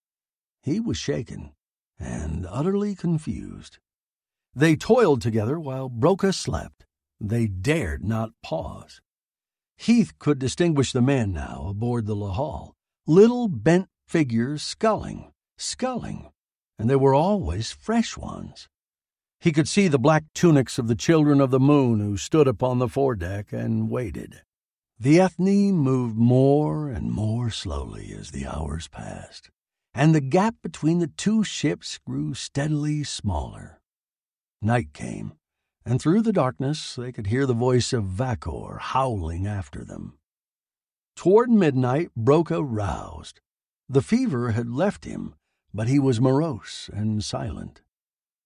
He 0.61 0.80
was 0.80 0.98
shaken 0.98 1.52
and 1.99 2.48
utterly 2.49 2.95
confused. 2.95 3.80
They 4.56 4.77
toiled 4.77 5.22
together 5.22 5.60
while 5.60 5.90
Broca 5.90 6.31
slept. 6.31 6.85
They 7.19 7.48
dared 7.48 8.06
not 8.06 8.31
pause. 8.41 9.02
Heath 9.76 10.18
could 10.19 10.40
distinguish 10.40 10.94
the 10.94 11.02
men 11.02 11.34
now 11.34 11.65
aboard 11.68 12.06
the 12.06 12.15
Lahal, 12.15 12.76
little 13.06 13.49
bent 13.49 13.90
figures 14.07 14.64
sculling, 14.64 15.34
sculling, 15.57 16.31
and 16.80 16.90
there 16.90 16.99
were 16.99 17.14
always 17.14 17.73
fresh 17.73 18.15
ones. 18.15 18.69
He 19.41 19.52
could 19.52 19.68
see 19.68 19.90
the 19.90 19.99
black 19.99 20.23
tunics 20.34 20.80
of 20.80 20.88
the 20.88 20.95
children 20.95 21.41
of 21.41 21.52
the 21.52 21.60
moon 21.60 21.99
who 21.99 22.15
stood 22.15 22.48
upon 22.48 22.80
the 22.80 22.88
foredeck 22.88 23.52
and 23.52 23.90
waited. 23.90 24.44
The 25.04 25.20
Ethne 25.20 25.74
moved 25.74 26.16
more 26.16 26.88
and 26.88 27.12
more 27.12 27.50
slowly 27.50 28.16
as 28.18 28.32
the 28.32 28.48
hours 28.48 28.88
passed, 28.88 29.50
and 29.94 30.16
the 30.16 30.22
gap 30.22 30.56
between 30.64 31.00
the 31.00 31.08
two 31.08 31.44
ships 31.44 31.98
grew 31.98 32.34
steadily 32.34 33.04
smaller. 33.04 33.82
Night 34.62 34.94
came, 34.94 35.34
and 35.86 36.02
through 36.02 36.22
the 36.22 36.32
darkness 36.32 36.96
they 36.96 37.12
could 37.12 37.28
hear 37.28 37.46
the 37.46 37.54
voice 37.54 37.92
of 37.92 38.06
Vakor 38.06 38.80
howling 38.80 39.46
after 39.46 39.84
them. 39.84 40.18
Toward 41.18 41.50
midnight, 41.50 42.12
Broca 42.16 42.64
roused. 42.64 43.42
The 43.90 44.02
fever 44.02 44.52
had 44.52 44.70
left 44.70 45.04
him, 45.04 45.36
but 45.74 45.90
he 45.90 46.00
was 46.00 46.22
morose 46.22 46.90
and 46.94 47.22
silent. 47.22 47.82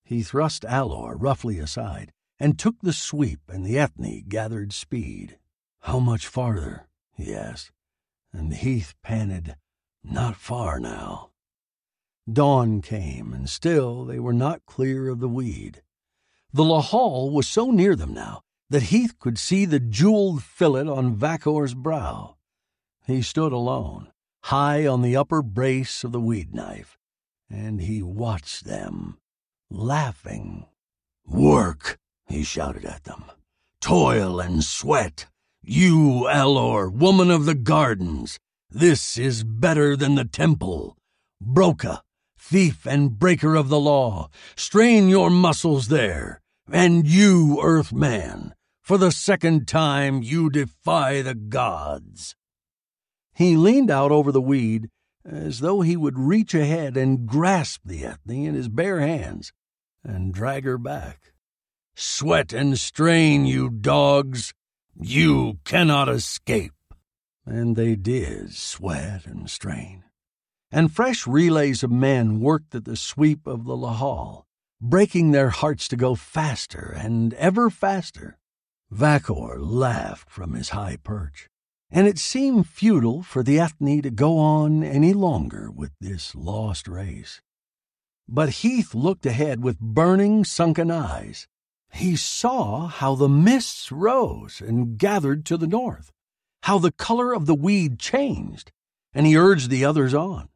He 0.04 0.24
thrust 0.24 0.64
Alor 0.64 1.18
roughly 1.20 1.60
aside 1.60 2.12
and 2.40 2.58
took 2.58 2.78
the 2.82 2.94
sweep, 2.94 3.42
and 3.48 3.64
the 3.64 3.78
Ethne 3.78 4.24
gathered 4.28 4.74
speed. 4.74 5.38
How 5.82 6.00
much 6.00 6.28
farther? 6.28 6.88
he 7.14 7.34
asked, 7.34 7.72
and 8.32 8.54
Heath 8.54 8.94
panted, 9.02 9.56
Not 10.04 10.36
far 10.36 10.80
now. 10.80 11.32
Dawn 12.32 12.82
came, 12.82 13.34
and 13.34 13.50
still 13.50 14.04
they 14.04 14.20
were 14.20 14.34
not 14.34 14.66
clear 14.66 15.08
of 15.10 15.20
the 15.20 15.30
weed. 15.30 15.82
The 16.52 16.64
Lahal 16.64 17.32
was 17.32 17.48
so 17.48 17.72
near 17.72 17.96
them 17.96 18.14
now 18.14 18.42
that 18.70 18.84
Heath 18.84 19.18
could 19.18 19.38
see 19.38 19.66
the 19.66 19.80
jeweled 19.80 20.44
fillet 20.44 20.88
on 20.88 21.16
Vakor's 21.16 21.74
brow. 21.74 22.36
He 23.06 23.22
stood 23.22 23.54
alone, 23.54 24.12
high 24.44 24.86
on 24.86 25.02
the 25.02 25.16
upper 25.16 25.42
brace 25.42 26.04
of 26.04 26.12
the 26.12 26.20
weed 26.20 26.54
knife, 26.54 26.98
and 27.50 27.82
he 27.82 28.02
watched 28.02 28.66
them 28.66 29.20
laughing. 29.70 30.66
Work, 31.26 31.98
he 32.28 32.44
shouted 32.44 32.86
at 32.86 33.06
them. 33.06 33.26
Toil 33.80 34.40
and 34.40 34.64
sweat. 34.64 35.28
You, 35.70 36.30
Alor, 36.30 36.90
woman 36.90 37.30
of 37.30 37.44
the 37.44 37.54
gardens. 37.54 38.40
This 38.70 39.18
is 39.18 39.44
better 39.44 39.98
than 39.98 40.16
the 40.16 40.24
temple. 40.24 40.96
Broca, 41.42 42.04
thief 42.40 42.86
and 42.86 43.20
breaker 43.20 43.56
of 43.56 43.68
the 43.68 43.78
law, 43.78 44.30
strain 44.56 45.10
your 45.10 45.30
muscles 45.30 45.90
there. 45.90 46.42
And 46.72 47.06
you, 47.06 47.60
Earthman, 47.62 48.54
for 48.82 48.98
the 48.98 49.12
second 49.12 49.68
time 49.68 50.24
you 50.24 50.50
defy 50.50 51.22
the 51.22 51.36
gods. 51.36 52.38
He 53.36 53.58
leaned 53.58 53.92
out 53.92 54.14
over 54.14 54.32
the 54.32 54.40
weed 54.40 54.88
as 55.26 55.60
though 55.60 55.82
he 55.82 55.98
would 55.98 56.18
reach 56.18 56.54
ahead 56.54 56.96
and 56.96 57.28
grasp 57.28 57.82
the 57.84 58.06
Ethne 58.06 58.46
in 58.46 58.56
his 58.56 58.70
bare 58.70 59.02
hands 59.02 59.52
and 60.02 60.34
drag 60.34 60.64
her 60.64 60.78
back. 60.78 61.34
Sweat 61.94 62.54
and 62.54 62.80
strain, 62.80 63.46
you 63.46 63.70
dogs! 63.70 64.54
You 65.00 65.60
cannot 65.64 66.10
escape! 66.10 66.74
And 67.46 67.76
they 67.76 67.96
did 67.96 68.54
sweat 68.54 69.26
and 69.26 69.50
strain. 69.50 70.04
and 70.72 70.92
fresh 70.92 71.26
relays 71.26 71.84
of 71.84 71.92
men 71.92 72.40
worked 72.42 72.76
at 72.76 72.86
the 72.86 72.96
sweep 72.96 73.48
of 73.48 73.66
the 73.66 73.76
Lahal, 73.76 74.44
breaking 74.82 75.32
their 75.32 75.50
hearts 75.50 75.88
to 75.90 75.96
go 75.96 76.16
faster 76.16 76.94
and 76.98 77.34
ever 77.36 77.70
faster. 77.70 78.38
Vakor 78.92 79.58
laughed 79.60 80.30
from 80.30 80.54
his 80.54 80.70
high 80.70 80.98
perch, 80.98 81.48
and 81.90 82.08
it 82.08 82.18
seemed 82.18 82.68
futile 82.68 83.24
for 83.24 83.44
the 83.44 83.60
Ethne 83.60 84.02
to 84.02 84.12
go 84.12 84.38
on 84.38 84.84
any 84.84 85.14
longer 85.14 85.72
with 85.72 85.92
this 86.02 86.36
lost 86.36 86.88
race. 86.88 87.42
But 88.28 88.50
Heath 88.50 88.94
looked 88.94 89.26
ahead 89.26 89.64
with 89.64 89.80
burning, 89.80 90.44
sunken 90.44 90.92
eyes. 90.92 91.48
He 91.98 92.16
saw 92.16 92.86
how 92.86 93.16
the 93.16 93.28
mists 93.28 93.92
rose 93.92 94.62
and 94.62 95.00
gathered 95.00 95.48
to 95.48 95.58
the 95.58 95.66
north, 95.66 96.12
how 96.62 96.78
the 96.78 96.92
color 96.92 97.34
of 97.34 97.48
the 97.48 97.56
weed 97.56 97.98
changed, 97.98 98.72
and 99.14 99.26
he 99.26 99.36
urged 99.36 99.72
the 99.72 99.84
others 99.84 100.14
on. 100.14 100.50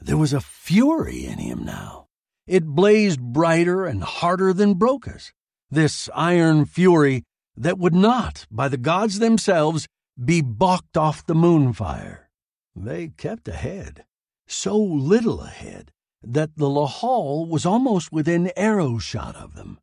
There 0.00 0.16
was 0.16 0.32
a 0.32 0.40
fury 0.40 1.26
in 1.26 1.38
him 1.38 1.64
now. 1.64 2.06
It 2.46 2.64
blazed 2.64 3.20
brighter 3.20 3.86
and 3.86 4.04
harder 4.04 4.52
than 4.52 4.74
Broca's, 4.74 5.32
this 5.68 6.08
iron 6.14 6.64
fury 6.64 7.24
that 7.56 7.78
would 7.78 7.94
not, 7.94 8.46
by 8.48 8.68
the 8.68 8.76
gods 8.76 9.18
themselves, 9.18 9.88
be 10.24 10.40
balked 10.42 10.96
off 10.96 11.26
the 11.26 11.34
moonfire. 11.34 12.30
They 12.76 13.08
kept 13.08 13.48
ahead, 13.48 14.04
so 14.46 14.78
little 14.78 15.40
ahead 15.40 15.90
that 16.22 16.56
the 16.56 16.68
Lahal 16.68 17.48
was 17.48 17.66
almost 17.66 18.12
within 18.12 18.52
arrow 18.56 18.98
shot 18.98 19.34
of 19.34 19.56
them. 19.56 19.80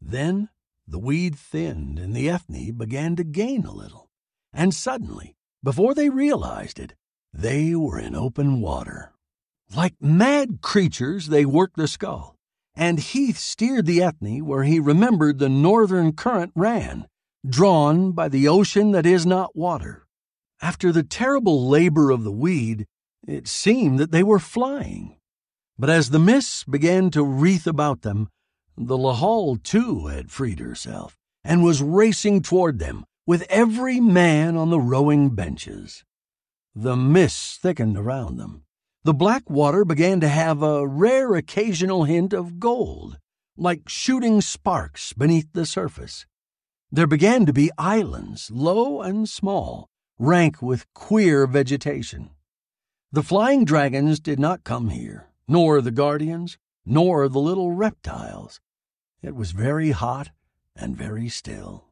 Then 0.00 0.48
the 0.86 0.98
weed 0.98 1.36
thinned 1.36 1.98
and 1.98 2.14
the 2.14 2.30
Ethne 2.30 2.72
began 2.72 3.16
to 3.16 3.24
gain 3.24 3.64
a 3.64 3.72
little, 3.72 4.10
and 4.52 4.72
suddenly, 4.72 5.36
before 5.62 5.94
they 5.94 6.08
realized 6.08 6.78
it, 6.78 6.94
they 7.32 7.74
were 7.74 7.98
in 7.98 8.14
open 8.14 8.60
water. 8.60 9.12
Like 9.74 9.94
mad 10.00 10.60
creatures, 10.62 11.26
they 11.26 11.44
worked 11.44 11.76
the 11.76 11.88
scull, 11.88 12.36
and 12.74 13.00
Heath 13.00 13.38
steered 13.38 13.86
the 13.86 14.02
Ethne 14.02 14.46
where 14.46 14.62
he 14.62 14.78
remembered 14.78 15.38
the 15.38 15.48
northern 15.48 16.12
current 16.12 16.52
ran, 16.54 17.06
drawn 17.48 18.12
by 18.12 18.28
the 18.28 18.46
ocean 18.46 18.92
that 18.92 19.06
is 19.06 19.26
not 19.26 19.56
water. 19.56 20.06
After 20.62 20.92
the 20.92 21.02
terrible 21.02 21.68
labor 21.68 22.10
of 22.10 22.22
the 22.22 22.32
weed, 22.32 22.86
it 23.26 23.48
seemed 23.48 23.98
that 23.98 24.12
they 24.12 24.22
were 24.22 24.38
flying. 24.38 25.16
But 25.78 25.90
as 25.90 26.10
the 26.10 26.18
mists 26.18 26.64
began 26.64 27.10
to 27.10 27.22
wreath 27.22 27.66
about 27.66 28.02
them, 28.02 28.30
the 28.76 28.96
Lahal 28.96 29.62
too 29.62 30.06
had 30.06 30.30
freed 30.30 30.58
herself 30.58 31.16
and 31.42 31.62
was 31.62 31.82
racing 31.82 32.42
toward 32.42 32.78
them 32.78 33.04
with 33.26 33.46
every 33.48 34.00
man 34.00 34.56
on 34.56 34.70
the 34.70 34.80
rowing 34.80 35.30
benches. 35.30 36.04
The 36.74 36.96
mists 36.96 37.56
thickened 37.56 37.96
around 37.96 38.36
them. 38.36 38.64
The 39.04 39.14
black 39.14 39.48
water 39.48 39.84
began 39.84 40.20
to 40.20 40.28
have 40.28 40.62
a 40.62 40.86
rare 40.86 41.34
occasional 41.34 42.04
hint 42.04 42.32
of 42.32 42.60
gold, 42.60 43.18
like 43.56 43.88
shooting 43.88 44.40
sparks 44.40 45.12
beneath 45.12 45.52
the 45.52 45.64
surface. 45.64 46.26
There 46.90 47.06
began 47.06 47.46
to 47.46 47.52
be 47.52 47.70
islands, 47.78 48.50
low 48.50 49.00
and 49.00 49.28
small, 49.28 49.88
rank 50.18 50.60
with 50.60 50.92
queer 50.92 51.46
vegetation. 51.46 52.30
The 53.10 53.22
flying 53.22 53.64
dragons 53.64 54.20
did 54.20 54.38
not 54.38 54.64
come 54.64 54.90
here, 54.90 55.28
nor 55.48 55.80
the 55.80 55.90
guardians, 55.90 56.58
nor 56.84 57.28
the 57.28 57.38
little 57.38 57.72
reptiles. 57.72 58.60
It 59.26 59.34
was 59.34 59.50
very 59.50 59.90
hot 59.90 60.30
and 60.76 60.96
very 60.96 61.28
still. 61.28 61.86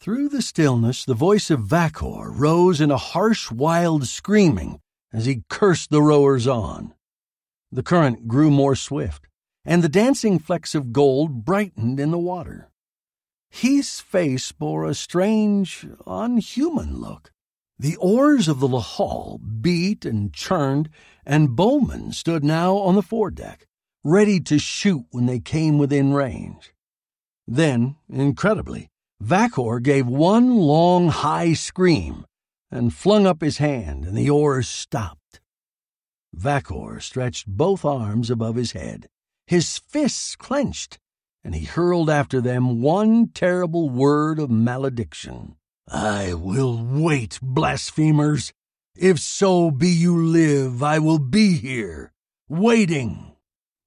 Through 0.00 0.30
the 0.30 0.42
stillness, 0.42 1.04
the 1.04 1.14
voice 1.14 1.48
of 1.48 1.60
Vakor 1.60 2.36
rose 2.36 2.80
in 2.80 2.90
a 2.90 2.96
harsh, 2.96 3.52
wild 3.52 4.08
screaming 4.08 4.80
as 5.12 5.26
he 5.26 5.44
cursed 5.48 5.90
the 5.90 6.02
rowers 6.02 6.48
on. 6.48 6.92
The 7.70 7.84
current 7.84 8.26
grew 8.26 8.50
more 8.50 8.74
swift, 8.74 9.28
and 9.64 9.84
the 9.84 9.88
dancing 9.88 10.40
flecks 10.40 10.74
of 10.74 10.92
gold 10.92 11.44
brightened 11.44 12.00
in 12.00 12.10
the 12.10 12.18
water. 12.18 12.68
Heath's 13.48 14.00
face 14.00 14.50
bore 14.50 14.84
a 14.84 14.92
strange, 14.92 15.86
unhuman 16.04 16.98
look. 16.98 17.30
The 17.78 17.94
oars 17.94 18.48
of 18.48 18.58
the 18.58 18.66
Lahal 18.66 19.38
beat 19.60 20.04
and 20.04 20.32
churned, 20.32 20.88
and 21.24 21.54
Bowman 21.54 22.10
stood 22.10 22.42
now 22.42 22.76
on 22.78 22.96
the 22.96 23.02
foredeck, 23.02 23.68
ready 24.04 24.40
to 24.40 24.58
shoot 24.58 25.04
when 25.10 25.26
they 25.26 25.38
came 25.40 25.78
within 25.78 26.12
range. 26.12 26.72
Then, 27.46 27.96
incredibly, 28.08 28.90
Vakor 29.22 29.82
gave 29.82 30.06
one 30.06 30.56
long, 30.56 31.08
high 31.08 31.52
scream 31.52 32.24
and 32.70 32.94
flung 32.94 33.26
up 33.26 33.40
his 33.40 33.58
hand, 33.58 34.04
and 34.04 34.16
the 34.16 34.30
oars 34.30 34.68
stopped. 34.68 35.40
Vakor 36.34 37.00
stretched 37.00 37.46
both 37.46 37.84
arms 37.84 38.30
above 38.30 38.56
his 38.56 38.72
head, 38.72 39.08
his 39.46 39.78
fists 39.78 40.34
clenched, 40.34 40.98
and 41.44 41.54
he 41.54 41.64
hurled 41.66 42.08
after 42.08 42.40
them 42.40 42.80
one 42.80 43.28
terrible 43.28 43.90
word 43.90 44.38
of 44.38 44.50
malediction. 44.50 45.56
I 45.88 46.32
will 46.34 46.82
wait, 46.82 47.38
blasphemers. 47.42 48.52
If 48.96 49.18
so 49.18 49.70
be 49.70 49.88
you 49.88 50.16
live, 50.16 50.82
I 50.82 50.98
will 50.98 51.18
be 51.18 51.58
here, 51.58 52.12
waiting. 52.48 53.31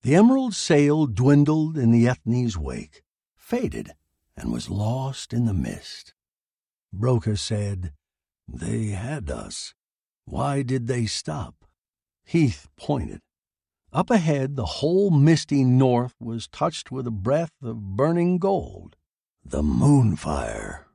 The 0.05 0.13
emerald 0.13 0.53
sail 0.53 1.07
dwindled 1.07 1.79
in 1.79 1.89
the 1.89 2.07
Ethne's 2.07 2.55
wake, 2.55 3.01
faded, 3.35 3.93
and 4.37 4.53
was 4.53 4.69
lost 4.69 5.33
in 5.33 5.45
the 5.45 5.53
mist. 5.53 6.13
Broca 6.93 7.35
said, 7.35 7.91
They 8.47 8.89
had 8.89 9.31
us. 9.31 9.73
Why 10.25 10.61
did 10.61 10.85
they 10.85 11.07
stop? 11.07 11.55
Heath 12.23 12.67
pointed. 12.77 13.21
Up 13.91 14.11
ahead, 14.11 14.55
the 14.55 14.77
whole 14.77 15.09
misty 15.09 15.63
north 15.63 16.13
was 16.19 16.47
touched 16.49 16.91
with 16.91 17.07
a 17.07 17.11
breath 17.11 17.53
of 17.63 17.97
burning 17.97 18.37
gold. 18.37 18.97
The 19.43 19.63
moonfire. 19.63 20.85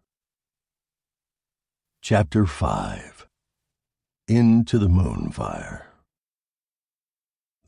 Chapter 2.01 2.47
5 2.47 3.27
Into 4.29 4.79
the 4.79 4.89
Moonfire. 4.89 5.90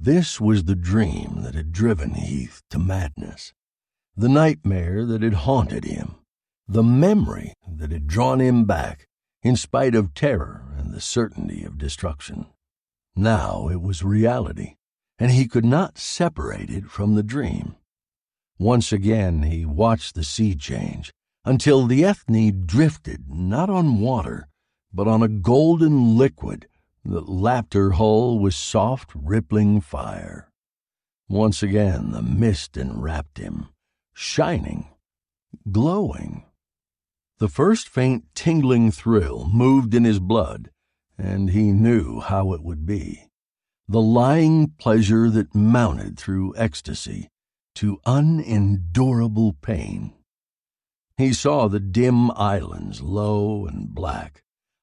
This 0.05 0.41
was 0.41 0.65
the 0.65 0.75
dream 0.75 1.43
that 1.43 1.55
had 1.55 1.71
driven 1.71 2.15
Heath 2.15 2.61
to 2.71 2.81
madness, 2.81 3.53
the 4.17 4.29
nightmare 4.29 5.07
that 5.07 5.23
had 5.23 5.47
haunted 5.47 5.85
him, 5.85 6.17
the 6.67 6.83
memory 6.83 7.55
that 7.69 7.93
had 7.93 8.09
drawn 8.09 8.41
him 8.41 8.65
back 8.65 9.07
in 9.45 9.55
spite 9.55 9.95
of 9.95 10.13
terror 10.13 10.75
and 10.77 10.93
the 10.93 11.01
certainty 11.01 11.63
of 11.63 11.79
destruction. 11.79 12.47
Now 13.15 13.69
it 13.69 13.81
was 13.81 14.03
reality, 14.03 14.75
and 15.21 15.31
he 15.31 15.47
could 15.47 15.65
not 15.65 15.99
separate 15.99 16.69
it 16.69 16.91
from 16.91 17.15
the 17.15 17.23
dream. 17.23 17.77
Once 18.59 18.93
again 18.93 19.45
he 19.45 19.65
watched 19.65 20.17
the 20.17 20.25
sea 20.25 20.57
change 20.57 21.13
until 21.45 21.87
the 21.87 22.05
Ethne 22.05 22.67
drifted 22.67 23.31
not 23.31 23.71
on 23.71 24.01
water, 24.01 24.49
but 24.93 25.07
on 25.07 25.23
a 25.23 25.29
golden 25.29 26.19
liquid 26.19 26.67
that 27.05 27.29
lapped 27.29 27.75
her 27.75 27.93
hull 27.93 28.39
with 28.39 28.55
soft, 28.55 29.11
rippling 29.15 29.81
fire. 29.81 30.51
Once 31.29 31.63
again 31.63 32.13
the 32.13 32.23
mist 32.23 32.77
enwrapped 32.77 33.39
him, 33.39 33.69
shining, 34.13 34.89
glowing. 35.71 36.45
The 37.39 37.49
first 37.49 37.89
faint 37.89 38.25
tingling 38.35 38.91
thrill 38.91 39.49
moved 39.53 39.95
in 39.95 40.05
his 40.05 40.21
blood, 40.21 40.71
and 41.19 41.51
he 41.51 41.73
knew 41.73 42.21
how 42.21 42.53
it 42.53 42.63
would 42.63 42.87
be. 42.87 43.29
The 43.89 44.01
lying 44.01 44.69
pleasure 44.79 45.29
that 45.31 45.55
mounted 45.55 46.19
through 46.19 46.55
ecstasy 46.57 47.29
to 47.77 48.01
unendurable 48.07 49.55
pain. 49.55 50.13
He 51.17 51.33
saw 51.33 51.69
the 51.69 51.81
dim 51.81 52.31
islands, 52.33 53.03
low 53.03 53.67
and 53.67 53.95
black, 53.95 54.43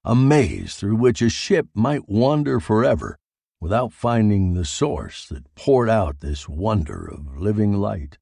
a 0.09 0.15
maze 0.15 0.75
through 0.75 0.95
which 0.95 1.21
a 1.21 1.29
ship 1.29 1.67
might 1.75 2.09
wander 2.09 2.59
forever 2.59 3.19
without 3.61 3.93
finding 3.93 4.55
the 4.55 4.65
source 4.65 5.27
that 5.27 5.53
poured 5.53 5.87
out 5.87 6.19
this 6.19 6.49
wonder 6.49 7.05
of 7.05 7.37
living 7.37 7.73
light. 7.73 8.17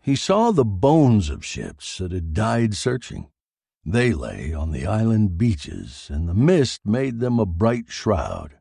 He 0.00 0.16
saw 0.16 0.52
the 0.52 0.64
bones 0.64 1.28
of 1.28 1.44
ships 1.44 1.98
that 1.98 2.12
had 2.12 2.32
died 2.32 2.74
searching. 2.74 3.28
They 3.84 4.14
lay 4.14 4.54
on 4.54 4.72
the 4.72 4.86
island 4.86 5.36
beaches, 5.36 6.08
and 6.10 6.26
the 6.26 6.32
mist 6.32 6.80
made 6.86 7.20
them 7.20 7.38
a 7.38 7.44
bright 7.44 7.90
shroud. 7.90 8.54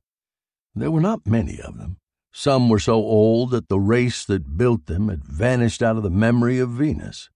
There 0.75 0.91
were 0.91 0.99
not 0.99 1.25
many 1.25 1.61
of 1.61 1.77
them. 1.77 1.95
Some 2.33 2.67
were 2.67 2.79
so 2.79 2.95
old 2.95 3.51
that 3.51 3.69
the 3.69 3.79
race 3.79 4.25
that 4.25 4.57
built 4.57 4.87
them 4.87 5.07
had 5.07 5.23
vanished 5.23 5.81
out 5.81 5.95
of 5.95 6.03
the 6.03 6.09
memory 6.09 6.59
of 6.59 6.71
Venus. 6.71 7.29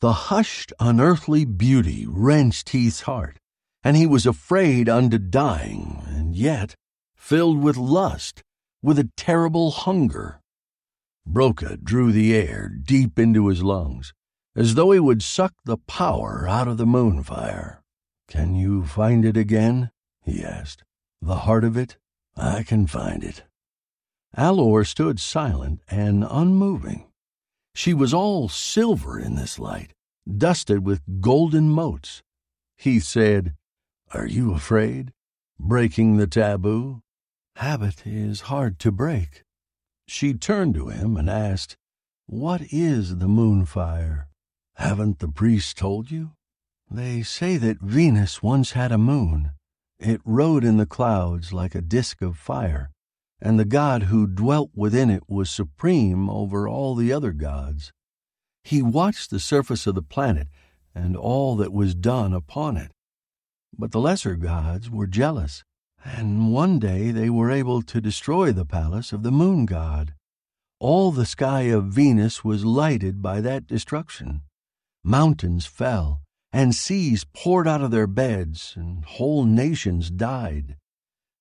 The 0.00 0.30
hushed, 0.30 0.72
unearthly 0.80 1.44
beauty 1.44 2.06
wrenched 2.08 2.70
Heath's 2.70 3.02
heart, 3.02 3.40
and 3.82 3.96
he 3.96 4.06
was 4.06 4.26
afraid 4.26 4.88
unto 4.88 5.18
dying, 5.18 6.02
and 6.08 6.34
yet 6.34 6.74
filled 7.14 7.62
with 7.62 7.76
lust, 7.76 8.42
with 8.82 8.98
a 8.98 9.10
terrible 9.16 9.70
hunger. 9.70 10.40
Broca 11.26 11.76
drew 11.76 12.12
the 12.12 12.34
air 12.34 12.68
deep 12.68 13.18
into 13.18 13.48
his 13.48 13.62
lungs, 13.62 14.12
as 14.56 14.74
though 14.74 14.90
he 14.90 15.00
would 15.00 15.22
suck 15.22 15.54
the 15.64 15.76
power 15.76 16.46
out 16.48 16.68
of 16.68 16.76
the 16.76 16.86
moonfire. 16.86 17.82
Can 18.28 18.54
you 18.54 18.84
find 18.84 19.24
it 19.24 19.36
again? 19.36 19.90
he 20.22 20.42
asked. 20.42 20.84
The 21.22 21.36
heart 21.36 21.64
of 21.64 21.76
it? 21.76 21.98
I 22.36 22.62
can 22.62 22.86
find 22.86 23.22
it. 23.22 23.44
Alor 24.36 24.86
stood 24.86 25.20
silent 25.20 25.82
and 25.88 26.24
unmoving. 26.28 27.06
She 27.74 27.94
was 27.94 28.14
all 28.14 28.48
silver 28.48 29.18
in 29.18 29.34
this 29.34 29.58
light, 29.58 29.92
dusted 30.28 30.84
with 30.84 31.20
golden 31.20 31.68
motes. 31.68 32.22
He 32.76 33.00
said, 33.00 33.54
Are 34.12 34.26
you 34.26 34.54
afraid? 34.54 35.12
Breaking 35.60 36.16
the 36.16 36.26
taboo? 36.26 37.02
Habit 37.54 38.04
is 38.04 38.42
hard 38.42 38.80
to 38.80 38.90
break. 38.90 39.44
She 40.08 40.34
turned 40.34 40.74
to 40.74 40.88
him 40.88 41.16
and 41.16 41.30
asked, 41.30 41.76
What 42.26 42.60
is 42.72 43.18
the 43.18 43.28
moonfire? 43.28 44.26
Haven't 44.74 45.20
the 45.20 45.28
priests 45.28 45.72
told 45.72 46.10
you? 46.10 46.32
They 46.90 47.22
say 47.22 47.56
that 47.58 47.80
Venus 47.80 48.42
once 48.42 48.72
had 48.72 48.90
a 48.90 48.98
moon. 48.98 49.52
It 50.00 50.20
rode 50.24 50.64
in 50.64 50.76
the 50.76 50.86
clouds 50.86 51.52
like 51.52 51.76
a 51.76 51.80
disk 51.80 52.20
of 52.20 52.36
fire, 52.36 52.90
and 53.40 53.60
the 53.60 53.64
god 53.64 54.04
who 54.04 54.26
dwelt 54.26 54.72
within 54.74 55.08
it 55.08 55.22
was 55.28 55.50
supreme 55.50 56.28
over 56.28 56.66
all 56.66 56.96
the 56.96 57.12
other 57.12 57.30
gods. 57.30 57.92
He 58.64 58.82
watched 58.82 59.30
the 59.30 59.38
surface 59.38 59.86
of 59.86 59.94
the 59.94 60.02
planet 60.02 60.48
and 60.96 61.16
all 61.16 61.54
that 61.56 61.72
was 61.72 61.94
done 61.94 62.32
upon 62.32 62.76
it. 62.76 62.90
But 63.76 63.92
the 63.92 64.00
lesser 64.00 64.36
gods 64.36 64.90
were 64.90 65.06
jealous, 65.06 65.64
and 66.04 66.52
one 66.52 66.78
day 66.78 67.10
they 67.10 67.30
were 67.30 67.50
able 67.50 67.82
to 67.82 68.00
destroy 68.00 68.52
the 68.52 68.64
palace 68.64 69.12
of 69.12 69.22
the 69.22 69.30
moon 69.30 69.66
god. 69.66 70.14
All 70.78 71.12
the 71.12 71.26
sky 71.26 71.62
of 71.62 71.92
Venus 71.92 72.42
was 72.42 72.64
lighted 72.64 73.20
by 73.20 73.40
that 73.42 73.66
destruction. 73.66 74.42
Mountains 75.04 75.66
fell, 75.66 76.22
and 76.52 76.74
seas 76.74 77.24
poured 77.24 77.68
out 77.68 77.82
of 77.82 77.90
their 77.90 78.06
beds, 78.06 78.74
and 78.76 79.04
whole 79.04 79.44
nations 79.44 80.10
died. 80.10 80.76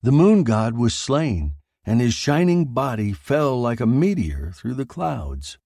The 0.02 0.12
moon 0.12 0.44
god 0.44 0.78
was 0.78 0.94
slain, 0.94 1.56
and 1.84 2.00
his 2.00 2.14
shining 2.14 2.66
body 2.66 3.14
fell 3.14 3.60
like 3.60 3.80
a 3.80 3.86
meteor 3.86 4.52
through 4.54 4.76
the 4.76 4.86
clouds. 4.86 5.58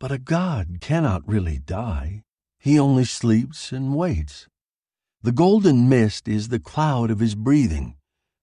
But 0.00 0.12
a 0.12 0.18
god 0.18 0.78
cannot 0.80 1.28
really 1.28 1.58
die. 1.58 2.22
He 2.58 2.78
only 2.78 3.04
sleeps 3.04 3.72
and 3.72 3.94
waits. 3.94 4.48
The 5.22 5.32
golden 5.32 5.88
mist 5.88 6.28
is 6.28 6.48
the 6.48 6.60
cloud 6.60 7.10
of 7.10 7.20
his 7.20 7.34
breathing, 7.34 7.96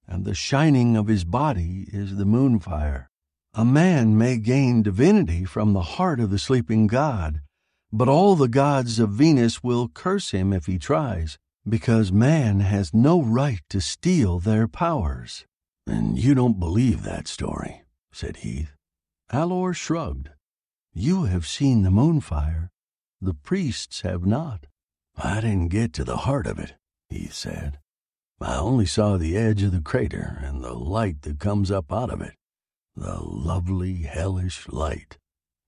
and 0.08 0.26
the 0.26 0.34
shining 0.34 0.98
of 0.98 1.08
his 1.08 1.24
body 1.24 1.88
is 1.94 2.18
the 2.18 2.26
moonfire. 2.26 3.08
A 3.54 3.64
man 3.64 4.18
may 4.18 4.38
gain 4.38 4.82
divinity 4.82 5.46
from 5.46 5.74
the 5.74 5.82
heart 5.82 6.20
of 6.20 6.32
the 6.32 6.40
sleeping 6.40 6.88
god, 6.88 7.42
but 7.92 8.10
all 8.10 8.36
the 8.36 8.48
gods 8.48 8.98
of 8.98 9.12
Venus 9.12 9.64
will 9.64 9.88
curse 9.88 10.32
him 10.32 10.52
if 10.52 10.66
he 10.66 10.80
tries, 10.80 11.38
because 11.68 12.12
man 12.12 12.62
has 12.62 12.94
no 12.94 13.22
right 13.22 13.62
to 13.70 13.80
steal 13.80 14.40
their 14.40 14.68
powers. 14.68 15.46
And 15.86 16.18
you 16.18 16.34
don't 16.34 16.60
believe 16.60 17.04
that 17.04 17.28
story, 17.28 17.84
said 18.12 18.38
Heath. 18.38 18.76
Alor 19.32 19.76
shrugged. 19.76 20.30
You 20.94 21.26
have 21.26 21.46
seen 21.46 21.84
the 21.84 21.90
moonfire. 21.90 22.70
The 23.22 23.34
priests 23.34 24.02
have 24.02 24.26
not. 24.26 24.66
I 25.16 25.42
didn't 25.42 25.70
get 25.70 25.94
to 25.94 26.04
the 26.04 26.18
heart 26.18 26.48
of 26.48 26.60
it, 26.60 26.76
he 27.10 27.28
said. 27.28 27.80
I 28.40 28.58
only 28.58 28.86
saw 28.86 29.18
the 29.18 29.38
edge 29.38 29.64
of 29.64 29.72
the 29.72 29.82
crater 29.82 30.40
and 30.44 30.64
the 30.64 30.74
light 30.74 31.22
that 31.22 31.40
comes 31.40 31.72
up 31.72 31.92
out 31.92 32.10
of 32.10 32.22
it. 32.22 32.34
The 32.96 33.20
lovely, 33.22 34.04
hellish 34.04 34.68
light. 34.70 35.18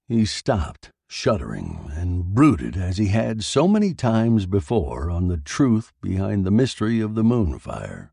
He 0.07 0.25
stopped 0.25 0.91
shuddering, 1.07 1.91
and 1.95 2.33
brooded 2.33 2.75
as 2.75 2.97
he 2.97 3.07
had 3.07 3.43
so 3.43 3.67
many 3.67 3.93
times 3.93 4.45
before 4.45 5.09
on 5.09 5.27
the 5.27 5.37
truth 5.37 5.93
behind 6.01 6.45
the 6.45 6.51
mystery 6.51 6.99
of 6.99 7.15
the 7.15 7.23
moonfire. 7.23 8.11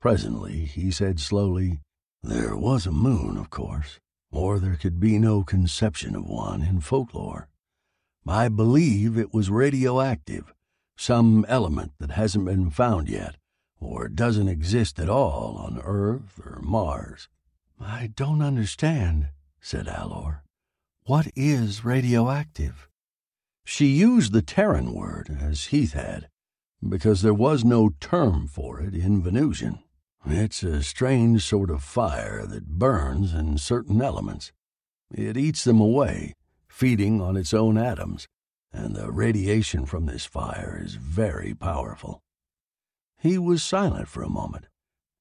Presently 0.00 0.64
he 0.64 0.90
said 0.90 1.20
slowly, 1.20 1.80
There 2.22 2.56
was 2.56 2.86
a 2.86 2.92
moon, 2.92 3.36
of 3.36 3.50
course, 3.50 3.98
or 4.30 4.58
there 4.58 4.76
could 4.76 5.00
be 5.00 5.18
no 5.18 5.42
conception 5.42 6.14
of 6.14 6.26
one 6.26 6.62
in 6.62 6.80
folklore. 6.80 7.48
I 8.28 8.48
believe 8.48 9.16
it 9.16 9.32
was 9.32 9.48
radioactive, 9.48 10.52
some 10.98 11.46
element 11.48 11.92
that 11.98 12.10
hasn't 12.10 12.44
been 12.44 12.68
found 12.68 13.08
yet, 13.08 13.36
or 13.80 14.06
doesn't 14.08 14.48
exist 14.48 15.00
at 15.00 15.08
all 15.08 15.56
on 15.56 15.80
Earth 15.82 16.38
or 16.44 16.60
Mars. 16.60 17.28
I 17.80 18.10
don't 18.14 18.42
understand, 18.42 19.28
said 19.60 19.86
Alor. 19.86 20.40
What 21.04 21.28
is 21.34 21.86
radioactive? 21.86 22.86
She 23.64 23.86
used 23.86 24.34
the 24.34 24.42
Terran 24.42 24.92
word, 24.92 25.34
as 25.40 25.66
Heath 25.66 25.94
had, 25.94 26.28
because 26.86 27.22
there 27.22 27.32
was 27.32 27.64
no 27.64 27.92
term 27.98 28.46
for 28.46 28.78
it 28.78 28.94
in 28.94 29.22
Venusian. 29.22 29.78
It's 30.26 30.62
a 30.62 30.82
strange 30.82 31.44
sort 31.44 31.70
of 31.70 31.82
fire 31.82 32.44
that 32.46 32.66
burns 32.66 33.32
in 33.32 33.56
certain 33.56 34.02
elements. 34.02 34.52
It 35.10 35.38
eats 35.38 35.64
them 35.64 35.80
away, 35.80 36.34
feeding 36.78 37.20
on 37.20 37.36
its 37.36 37.52
own 37.52 37.76
atoms, 37.76 38.28
and 38.72 38.94
the 38.94 39.10
radiation 39.10 39.84
from 39.84 40.06
this 40.06 40.24
fire 40.24 40.80
is 40.80 40.94
very 40.94 41.52
powerful. 41.52 42.22
He 43.18 43.36
was 43.36 43.64
silent 43.64 44.06
for 44.06 44.22
a 44.22 44.28
moment, 44.28 44.66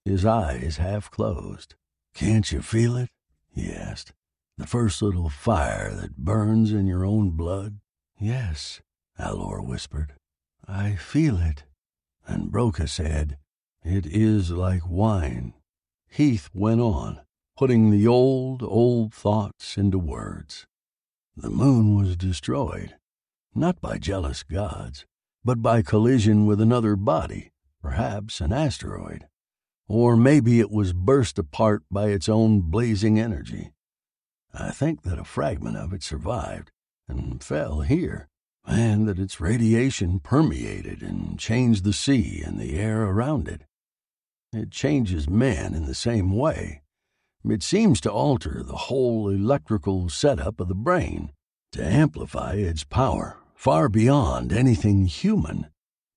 his 0.05 0.23
eyes 0.23 0.77
half 0.77 1.09
closed. 1.09 1.73
Can't 2.13 2.51
you 2.51 2.61
feel 2.61 2.95
it? 2.95 3.09
he 3.49 3.71
asked. 3.71 4.13
The 4.59 4.67
first 4.67 5.01
little 5.01 5.29
fire 5.29 5.91
that 5.95 6.17
burns 6.17 6.71
in 6.71 6.85
your 6.85 7.03
own 7.03 7.31
blood? 7.31 7.79
Yes, 8.19 8.81
Alor 9.19 9.65
whispered. 9.65 10.13
I 10.67 10.93
feel 10.93 11.38
it. 11.38 11.63
And 12.27 12.51
Broca 12.51 12.88
said, 12.88 13.39
It 13.84 14.05
is 14.05 14.51
like 14.51 14.88
wine. 14.88 15.55
Heath 16.07 16.51
went 16.53 16.81
on, 16.81 17.21
putting 17.57 17.89
the 17.89 18.05
old, 18.05 18.61
old 18.61 19.11
thoughts 19.11 19.75
into 19.75 19.97
words. 19.97 20.67
The 21.39 21.51
moon 21.51 21.95
was 21.95 22.18
destroyed, 22.18 22.95
not 23.53 23.80
by 23.80 23.99
jealous 23.99 24.41
gods, 24.41 25.05
but 25.45 25.61
by 25.61 25.84
collision 25.84 26.47
with 26.47 26.59
another 26.59 26.95
body, 26.95 27.51
perhaps 27.80 28.41
an 28.41 28.51
asteroid. 28.51 29.27
Or 29.88 30.18
maybe 30.18 30.59
it 30.59 30.72
was 30.72 30.93
burst 30.93 31.38
apart 31.38 31.84
by 31.91 32.07
its 32.07 32.27
own 32.27 32.61
blazing 32.61 33.19
energy. 33.19 33.72
I 34.51 34.72
think 34.72 35.03
that 35.03 35.19
a 35.19 35.23
fragment 35.23 35.77
of 35.77 35.93
it 35.93 36.01
survived 36.01 36.72
and 37.07 37.43
fell 37.43 37.81
here, 37.81 38.27
and 38.65 39.07
that 39.07 39.19
its 39.19 39.39
radiation 39.39 40.19
permeated 40.19 41.03
and 41.03 41.38
changed 41.38 41.84
the 41.84 41.93
sea 41.93 42.41
and 42.43 42.59
the 42.59 42.80
air 42.80 43.03
around 43.03 43.47
it. 43.47 43.61
It 44.51 44.72
changes 44.72 45.30
man 45.30 45.76
in 45.76 45.85
the 45.85 45.93
same 45.93 46.35
way. 46.35 46.81
It 47.49 47.63
seems 47.63 48.01
to 48.01 48.11
alter 48.11 48.61
the 48.63 48.75
whole 48.75 49.29
electrical 49.29 50.09
setup 50.09 50.59
of 50.59 50.67
the 50.67 50.75
brain, 50.75 51.31
to 51.71 51.83
amplify 51.83 52.53
its 52.53 52.83
power 52.83 53.37
far 53.55 53.89
beyond 53.89 54.53
anything 54.53 55.05
human. 55.05 55.67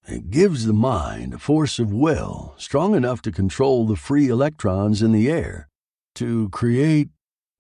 It 0.07 0.31
gives 0.31 0.67
the 0.67 0.73
mind 0.73 1.35
a 1.35 1.39
force 1.39 1.79
of 1.79 1.93
will 1.93 2.55
strong 2.59 2.95
enough 2.95 3.23
to 3.23 3.33
control 3.33 3.87
the 3.87 3.97
free 3.97 4.29
electrons 4.29 5.03
in 5.03 5.13
the 5.13 5.31
air, 5.31 5.69
to 6.17 6.49
create 6.51 7.09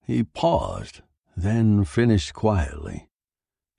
he 0.05 0.25
paused, 0.25 1.03
then 1.37 1.85
finished 1.85 2.35
quietly. 2.35 3.09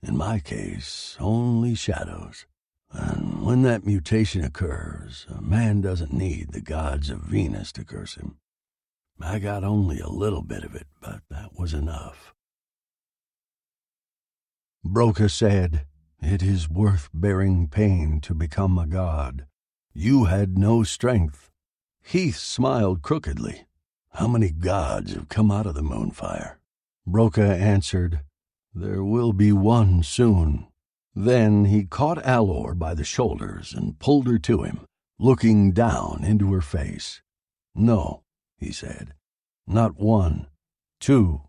In 0.02 0.16
my 0.16 0.38
case, 0.38 1.16
only 1.20 1.74
shadows. 1.74 2.46
And 2.90 3.44
when 3.44 3.62
that 3.62 3.86
mutation 3.86 4.42
occurs, 4.42 5.26
a 5.28 5.40
man 5.40 5.80
doesn't 5.80 6.12
need 6.12 6.52
the 6.52 6.60
gods 6.60 7.10
of 7.10 7.20
Venus 7.20 7.72
to 7.72 7.84
curse 7.84 8.16
him. 8.16 8.38
I 9.20 9.38
got 9.38 9.64
only 9.64 10.00
a 10.00 10.08
little 10.08 10.42
bit 10.42 10.64
of 10.64 10.74
it, 10.74 10.86
but 11.00 11.20
that 11.30 11.58
was 11.58 11.74
enough. 11.74 12.34
Broca 14.84 15.28
said, 15.28 15.86
It 16.20 16.42
is 16.42 16.68
worth 16.68 17.08
bearing 17.14 17.68
pain 17.68 18.20
to 18.22 18.34
become 18.34 18.78
a 18.78 18.86
god. 18.86 19.46
You 19.94 20.24
had 20.24 20.58
no 20.58 20.82
strength. 20.82 21.50
Heath 22.02 22.36
smiled 22.36 23.02
crookedly. 23.02 23.66
How 24.14 24.26
many 24.26 24.50
gods 24.50 25.14
have 25.14 25.28
come 25.28 25.50
out 25.50 25.66
of 25.66 25.74
the 25.74 25.82
moonfire? 25.82 26.58
Broca 27.06 27.54
answered, 27.54 28.20
There 28.74 29.04
will 29.04 29.32
be 29.32 29.52
one 29.52 30.02
soon. 30.02 30.66
Then 31.14 31.66
he 31.66 31.84
caught 31.84 32.18
Alor 32.24 32.78
by 32.78 32.94
the 32.94 33.04
shoulders 33.04 33.72
and 33.72 33.98
pulled 33.98 34.26
her 34.26 34.38
to 34.40 34.62
him, 34.62 34.80
looking 35.18 35.72
down 35.72 36.24
into 36.24 36.52
her 36.52 36.60
face. 36.60 37.22
No, 37.74 38.22
he 38.62 38.72
said, 38.72 39.14
not 39.66 39.98
one, 39.98 40.46
two, 41.00 41.42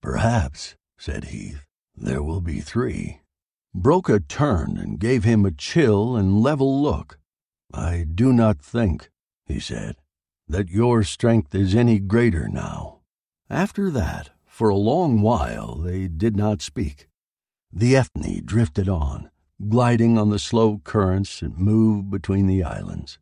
perhaps, 0.00 0.76
said 0.98 1.24
Heath. 1.24 1.66
There 1.96 2.22
will 2.22 2.40
be 2.40 2.60
three. 2.60 3.20
Broca 3.74 4.20
turned 4.20 4.78
and 4.78 4.98
gave 4.98 5.24
him 5.24 5.44
a 5.44 5.50
chill 5.50 6.16
and 6.16 6.40
level 6.40 6.82
look. 6.82 7.18
I 7.72 8.04
do 8.12 8.32
not 8.32 8.60
think, 8.60 9.10
he 9.46 9.60
said, 9.60 9.96
that 10.48 10.68
your 10.68 11.02
strength 11.02 11.54
is 11.54 11.74
any 11.74 11.98
greater 11.98 12.48
now. 12.48 13.00
After 13.48 13.90
that, 13.90 14.30
for 14.46 14.68
a 14.68 14.76
long 14.76 15.22
while 15.22 15.76
they 15.76 16.08
did 16.08 16.36
not 16.36 16.62
speak. 16.62 17.08
The 17.72 17.96
Ethne 17.96 18.42
drifted 18.44 18.88
on, 18.88 19.30
gliding 19.68 20.18
on 20.18 20.30
the 20.30 20.38
slow 20.38 20.80
currents 20.84 21.40
that 21.40 21.58
moved 21.58 22.10
between 22.10 22.46
the 22.46 22.64
islands. 22.64 23.18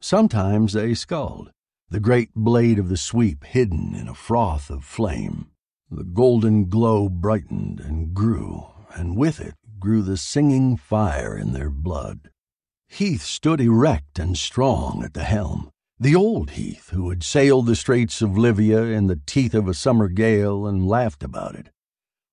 Sometimes 0.00 0.74
they 0.74 0.94
sculled, 0.94 1.50
the 1.90 2.00
great 2.00 2.32
blade 2.36 2.78
of 2.78 2.88
the 2.88 2.96
sweep 2.96 3.42
hidden 3.44 3.96
in 3.96 4.06
a 4.06 4.14
froth 4.14 4.70
of 4.70 4.84
flame. 4.84 5.50
The 5.90 6.04
golden 6.04 6.68
glow 6.68 7.08
brightened 7.08 7.80
and 7.80 8.14
grew, 8.14 8.68
and 8.94 9.16
with 9.16 9.40
it 9.40 9.54
grew 9.80 10.02
the 10.02 10.16
singing 10.16 10.76
fire 10.76 11.36
in 11.36 11.52
their 11.52 11.68
blood. 11.68 12.30
Heath 12.88 13.22
stood 13.22 13.60
erect 13.60 14.20
and 14.20 14.38
strong 14.38 15.02
at 15.04 15.14
the 15.14 15.24
helm, 15.24 15.70
the 15.98 16.14
old 16.14 16.52
Heath 16.52 16.90
who 16.90 17.10
had 17.10 17.24
sailed 17.24 17.66
the 17.66 17.74
straits 17.74 18.22
of 18.22 18.38
Livia 18.38 18.82
in 18.82 19.08
the 19.08 19.20
teeth 19.26 19.54
of 19.54 19.66
a 19.66 19.74
summer 19.74 20.08
gale 20.08 20.68
and 20.68 20.86
laughed 20.86 21.24
about 21.24 21.56
it. 21.56 21.70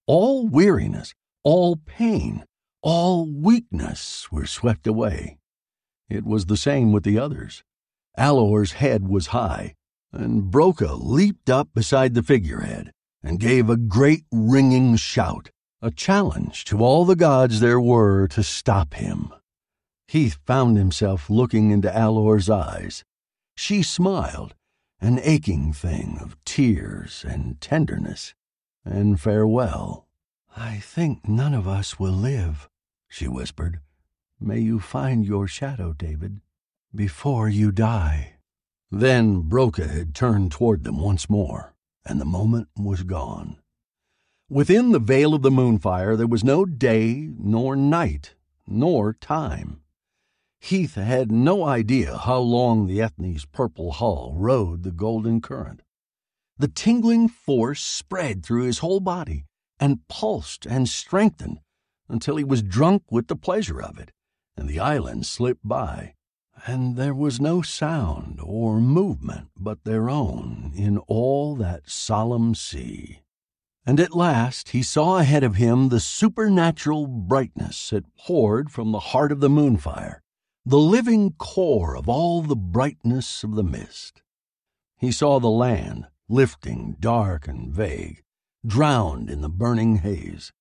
All 0.05 0.47
weariness, 0.47 1.15
all 1.43 1.77
pain, 1.77 2.45
all 2.83 3.25
weakness 3.25 4.31
were 4.31 4.45
swept 4.45 4.85
away. 4.85 5.39
It 6.09 6.25
was 6.25 6.45
the 6.45 6.57
same 6.57 6.91
with 6.91 7.03
the 7.03 7.17
others. 7.17 7.63
Alor's 8.17 8.73
head 8.73 9.07
was 9.07 9.27
high, 9.27 9.75
and 10.11 10.49
Broca 10.49 10.93
leaped 10.95 11.51
up 11.51 11.69
beside 11.75 12.15
the 12.15 12.23
figurehead 12.23 12.91
and 13.21 13.39
gave 13.39 13.69
a 13.69 13.77
great 13.77 14.23
ringing 14.31 14.95
shout, 14.95 15.51
a 15.83 15.91
challenge 15.91 16.65
to 16.65 16.79
all 16.79 17.05
the 17.05 17.15
gods 17.15 17.59
there 17.59 17.79
were 17.79 18.27
to 18.29 18.41
stop 18.41 18.95
him. 18.95 19.31
Heath 20.07 20.39
found 20.45 20.77
himself 20.77 21.29
looking 21.29 21.69
into 21.69 21.95
Alor's 21.95 22.49
eyes. 22.49 23.03
She 23.55 23.83
smiled, 23.83 24.55
an 24.99 25.19
aching 25.21 25.71
thing 25.71 26.17
of 26.19 26.43
tears 26.43 27.23
and 27.27 27.61
tenderness 27.61 28.33
and 28.83 29.19
farewell. 29.19 30.07
I 30.55 30.77
think 30.77 31.27
none 31.27 31.53
of 31.53 31.67
us 31.67 31.99
will 31.99 32.13
live, 32.13 32.67
she 33.07 33.27
whispered. 33.27 33.81
May 34.39 34.59
you 34.59 34.79
find 34.79 35.23
your 35.25 35.47
shadow, 35.47 35.93
David 35.93 36.41
before 36.95 37.49
you 37.49 37.71
die. 37.71 38.33
Then 38.89 39.41
Broca 39.41 39.87
had 39.87 40.15
turned 40.15 40.51
toward 40.51 40.83
them 40.83 40.99
once 40.99 41.29
more, 41.29 41.73
and 42.05 42.19
the 42.19 42.25
moment 42.25 42.69
was 42.77 43.03
gone. 43.03 43.57
Within 44.49 44.91
the 44.91 44.99
veil 44.99 45.33
of 45.33 45.41
the 45.41 45.51
moonfire 45.51 46.15
there 46.15 46.27
was 46.27 46.43
no 46.43 46.65
day, 46.65 47.29
nor 47.37 47.75
night, 47.75 48.35
nor 48.65 49.13
time. 49.13 49.81
Heath 50.59 50.95
had 50.95 51.31
no 51.31 51.65
idea 51.65 52.17
how 52.17 52.39
long 52.39 52.87
the 52.87 53.01
Ethne's 53.01 53.45
purple 53.45 53.91
hull 53.91 54.33
rode 54.35 54.83
the 54.83 54.91
golden 54.91 55.41
current. 55.41 55.81
The 56.57 56.67
tingling 56.67 57.27
force 57.27 57.83
spread 57.83 58.43
through 58.43 58.63
his 58.63 58.79
whole 58.79 59.01
body 59.01 59.45
and 59.79 60.07
pulsed 60.07 60.65
and 60.65 60.89
strengthened 60.89 61.59
until 62.09 62.37
he 62.37 62.43
was 62.43 62.63
drunk 62.63 63.03
with 63.11 63.27
the 63.27 63.35
pleasure 63.35 63.81
of 63.81 63.99
it, 63.99 64.11
and 64.55 64.67
the 64.67 64.79
island 64.79 65.25
slipped 65.25 65.67
by 65.67 66.15
and 66.65 66.95
there 66.95 67.13
was 67.13 67.39
no 67.39 67.61
sound 67.61 68.39
or 68.41 68.79
movement 68.79 69.49
but 69.59 69.83
their 69.83 70.09
own 70.09 70.71
in 70.75 70.97
all 71.07 71.55
that 71.55 71.89
solemn 71.89 72.55
sea. 72.55 73.19
And 73.85 73.99
at 73.99 74.15
last 74.15 74.69
he 74.69 74.83
saw 74.83 75.17
ahead 75.17 75.43
of 75.43 75.55
him 75.55 75.89
the 75.89 75.99
supernatural 75.99 77.07
brightness 77.07 77.91
that 77.91 78.15
poured 78.17 78.71
from 78.71 78.91
the 78.91 78.99
heart 78.99 79.31
of 79.31 79.39
the 79.39 79.49
moonfire, 79.49 80.21
the 80.65 80.77
living 80.77 81.31
core 81.33 81.95
of 81.95 82.09
all 82.09 82.41
the 82.41 82.55
brightness 82.55 83.43
of 83.43 83.55
the 83.55 83.63
mist. 83.63 84.21
He 84.97 85.11
saw 85.11 85.39
the 85.39 85.49
land 85.49 86.07
lifting 86.27 86.97
dark 86.99 87.47
and 87.47 87.71
vague, 87.71 88.23
drowned 88.65 89.29
in 89.29 89.41
the 89.41 89.49
burning 89.49 89.97
haze, 89.97 90.51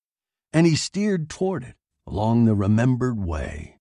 and 0.53 0.65
he 0.65 0.75
steered 0.75 1.29
toward 1.29 1.63
it 1.63 1.75
along 2.05 2.45
the 2.45 2.55
remembered 2.55 3.19
way. 3.19 3.76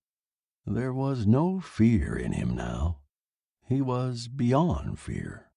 There 0.66 0.92
was 0.92 1.26
no 1.26 1.60
fear 1.60 2.16
in 2.16 2.32
him 2.32 2.56
now. 2.56 2.98
He 3.68 3.80
was 3.80 4.26
beyond 4.26 4.98
fear. 4.98 5.52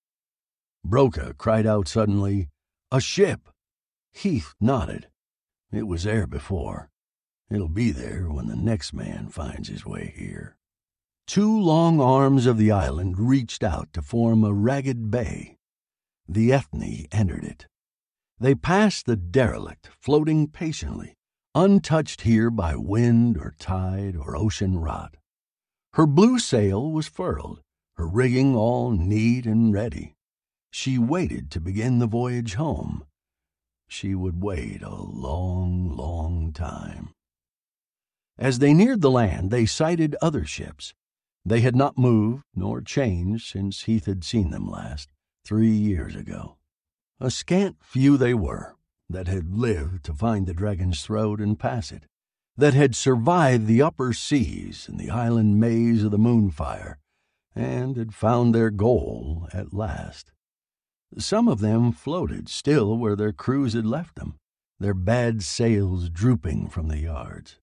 Broca 0.85 1.33
cried 1.35 1.65
out 1.65 1.87
suddenly, 1.87 2.49
A 2.91 3.01
ship! 3.01 3.49
Heath 4.13 4.53
nodded. 4.61 5.07
It 5.71 5.87
was 5.87 6.03
there 6.03 6.27
before. 6.27 6.89
It'll 7.49 7.69
be 7.69 7.91
there 7.91 8.29
when 8.29 8.47
the 8.47 8.55
next 8.55 8.93
man 8.93 9.29
finds 9.29 9.69
his 9.69 9.85
way 9.85 10.13
here. 10.15 10.57
Two 11.25 11.59
long 11.59 11.99
arms 11.99 12.45
of 12.45 12.57
the 12.57 12.71
island 12.71 13.17
reached 13.17 13.63
out 13.63 13.91
to 13.93 14.01
form 14.01 14.43
a 14.43 14.53
ragged 14.53 15.09
bay. 15.09 15.57
The 16.27 16.53
Ethne 16.53 17.07
entered 17.11 17.43
it. 17.43 17.67
They 18.39 18.55
passed 18.55 19.05
the 19.05 19.15
derelict, 19.15 19.89
floating 19.99 20.47
patiently, 20.47 21.17
untouched 21.55 22.21
here 22.21 22.49
by 22.49 22.75
wind 22.75 23.37
or 23.37 23.55
tide 23.59 24.15
or 24.15 24.35
ocean 24.35 24.79
rot. 24.79 25.17
Her 25.93 26.05
blue 26.05 26.39
sail 26.39 26.91
was 26.91 27.07
furled, 27.07 27.61
her 27.95 28.07
rigging 28.07 28.55
all 28.55 28.91
neat 28.91 29.45
and 29.45 29.73
ready. 29.73 30.15
She 30.71 30.97
waited 30.97 31.49
to 31.51 31.59
begin 31.59 31.99
the 31.99 32.07
voyage 32.07 32.53
home. 32.53 33.05
She 33.87 34.13
would 34.13 34.43
wait 34.43 34.83
a 34.83 34.95
long, 34.95 35.95
long 35.95 36.53
time. 36.53 37.09
As 38.37 38.59
they 38.59 38.73
neared 38.73 39.01
the 39.01 39.11
land, 39.11 39.49
they 39.49 39.65
sighted 39.65 40.15
other 40.21 40.45
ships. 40.45 40.93
They 41.43 41.61
had 41.61 41.75
not 41.75 41.97
moved 41.97 42.43
nor 42.53 42.81
changed 42.81 43.47
since 43.47 43.83
Heath 43.83 44.05
had 44.05 44.23
seen 44.23 44.51
them 44.51 44.69
last, 44.69 45.09
three 45.43 45.71
years 45.71 46.15
ago. 46.15 46.57
A 47.19 47.31
scant 47.31 47.77
few 47.81 48.15
they 48.15 48.33
were, 48.33 48.75
that 49.09 49.27
had 49.27 49.57
lived 49.57 50.03
to 50.05 50.13
find 50.13 50.45
the 50.45 50.53
dragon's 50.53 51.03
throat 51.03 51.39
and 51.39 51.59
pass 51.59 51.91
it, 51.91 52.03
that 52.55 52.73
had 52.73 52.95
survived 52.95 53.65
the 53.65 53.81
upper 53.81 54.13
seas 54.13 54.87
and 54.87 54.99
the 54.99 55.09
island 55.09 55.59
maze 55.59 56.03
of 56.03 56.11
the 56.11 56.17
moonfire, 56.17 56.97
and 57.55 57.97
had 57.97 58.13
found 58.13 58.53
their 58.53 58.69
goal 58.69 59.47
at 59.53 59.73
last. 59.73 60.31
Some 61.17 61.47
of 61.47 61.59
them 61.59 61.91
floated 61.91 62.47
still 62.49 62.97
where 62.97 63.15
their 63.15 63.33
crews 63.33 63.73
had 63.73 63.85
left 63.85 64.15
them, 64.15 64.35
their 64.79 64.93
bad 64.93 65.41
sails 65.41 66.09
drooping 66.09 66.69
from 66.69 66.87
the 66.87 66.99
yards. 66.99 67.57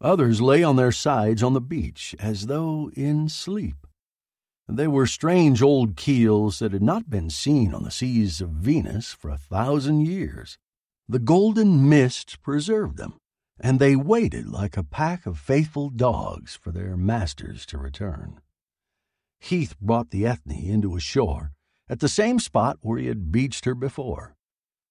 Others 0.00 0.40
lay 0.40 0.62
on 0.62 0.76
their 0.76 0.92
sides 0.92 1.42
on 1.42 1.52
the 1.52 1.60
beach 1.60 2.14
as 2.18 2.46
though 2.46 2.90
in 2.94 3.28
sleep. 3.28 3.83
They 4.68 4.88
were 4.88 5.06
strange 5.06 5.60
old 5.60 5.94
keels 5.94 6.58
that 6.58 6.72
had 6.72 6.82
not 6.82 7.10
been 7.10 7.28
seen 7.28 7.74
on 7.74 7.84
the 7.84 7.90
seas 7.90 8.40
of 8.40 8.50
Venus 8.50 9.12
for 9.12 9.28
a 9.28 9.36
thousand 9.36 10.06
years. 10.06 10.56
The 11.06 11.18
golden 11.18 11.86
mist 11.86 12.40
preserved 12.40 12.96
them, 12.96 13.18
and 13.60 13.78
they 13.78 13.94
waited 13.94 14.48
like 14.48 14.78
a 14.78 14.82
pack 14.82 15.26
of 15.26 15.38
faithful 15.38 15.90
dogs 15.90 16.56
for 16.56 16.72
their 16.72 16.96
masters 16.96 17.66
to 17.66 17.78
return. 17.78 18.40
Heath 19.38 19.78
brought 19.80 20.10
the 20.10 20.26
Ethne 20.26 20.52
into 20.52 20.96
a 20.96 21.00
shore 21.00 21.52
at 21.86 22.00
the 22.00 22.08
same 22.08 22.38
spot 22.38 22.78
where 22.80 22.98
he 22.98 23.08
had 23.08 23.30
beached 23.30 23.66
her 23.66 23.74
before. 23.74 24.34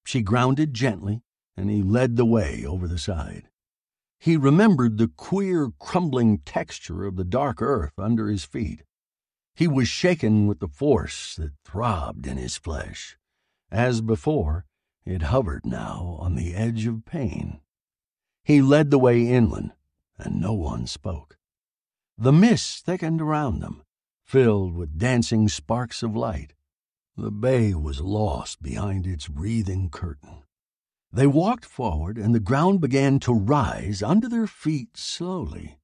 She 0.05 0.21
grounded 0.21 0.75
gently, 0.75 1.23
and 1.57 1.71
he 1.71 1.81
led 1.81 2.15
the 2.15 2.25
way 2.25 2.63
over 2.63 2.87
the 2.87 2.99
side. 2.99 3.49
He 4.19 4.37
remembered 4.37 4.99
the 4.99 5.07
queer, 5.07 5.71
crumbling 5.79 6.37
texture 6.39 7.05
of 7.05 7.15
the 7.15 7.23
dark 7.23 7.59
earth 7.59 7.93
under 7.97 8.27
his 8.27 8.45
feet 8.45 8.83
he 9.55 9.67
was 9.67 9.87
shaken 9.87 10.47
with 10.47 10.59
the 10.59 10.67
force 10.67 11.35
that 11.35 11.51
throbbed 11.63 12.25
in 12.25 12.37
his 12.37 12.57
flesh. 12.57 13.17
As 13.71 14.01
before, 14.01 14.65
it 15.05 15.23
hovered 15.23 15.65
now 15.65 16.17
on 16.19 16.35
the 16.35 16.55
edge 16.55 16.85
of 16.87 17.05
pain. 17.05 17.59
He 18.43 18.61
led 18.61 18.89
the 18.89 18.99
way 18.99 19.27
inland, 19.27 19.73
and 20.17 20.41
no 20.41 20.53
one 20.53 20.87
spoke. 20.87 21.37
The 22.17 22.31
mist 22.31 22.85
thickened 22.85 23.21
around 23.21 23.59
them, 23.59 23.83
filled 24.23 24.73
with 24.73 24.97
dancing 24.97 25.47
sparks 25.49 26.01
of 26.01 26.15
light. 26.15 26.53
The 27.15 27.31
bay 27.31 27.75
was 27.75 28.01
lost 28.01 28.63
behind 28.63 29.05
its 29.05 29.29
wreathing 29.29 29.89
curtain. 29.89 30.43
They 31.11 31.27
walked 31.27 31.65
forward, 31.65 32.17
and 32.17 32.33
the 32.33 32.39
ground 32.39 32.81
began 32.81 33.19
to 33.19 33.33
rise 33.33 34.01
under 34.01 34.27
their 34.27 34.47
feet 34.47 34.97
slowly. 34.97 35.77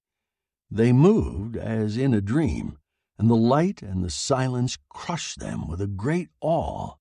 They 0.72 0.91
moved 0.91 1.56
as 1.56 1.98
in 1.98 2.16
a 2.16 2.22
dream, 2.22 2.79
and 3.20 3.30
the 3.30 3.36
light 3.36 3.82
and 3.82 4.04
the 4.04 4.10
silence 4.10 4.78
crushed 4.88 5.40
them 5.40 5.68
with 5.68 5.82
a 5.82 5.88
great 5.88 6.30
awe. 6.40 6.94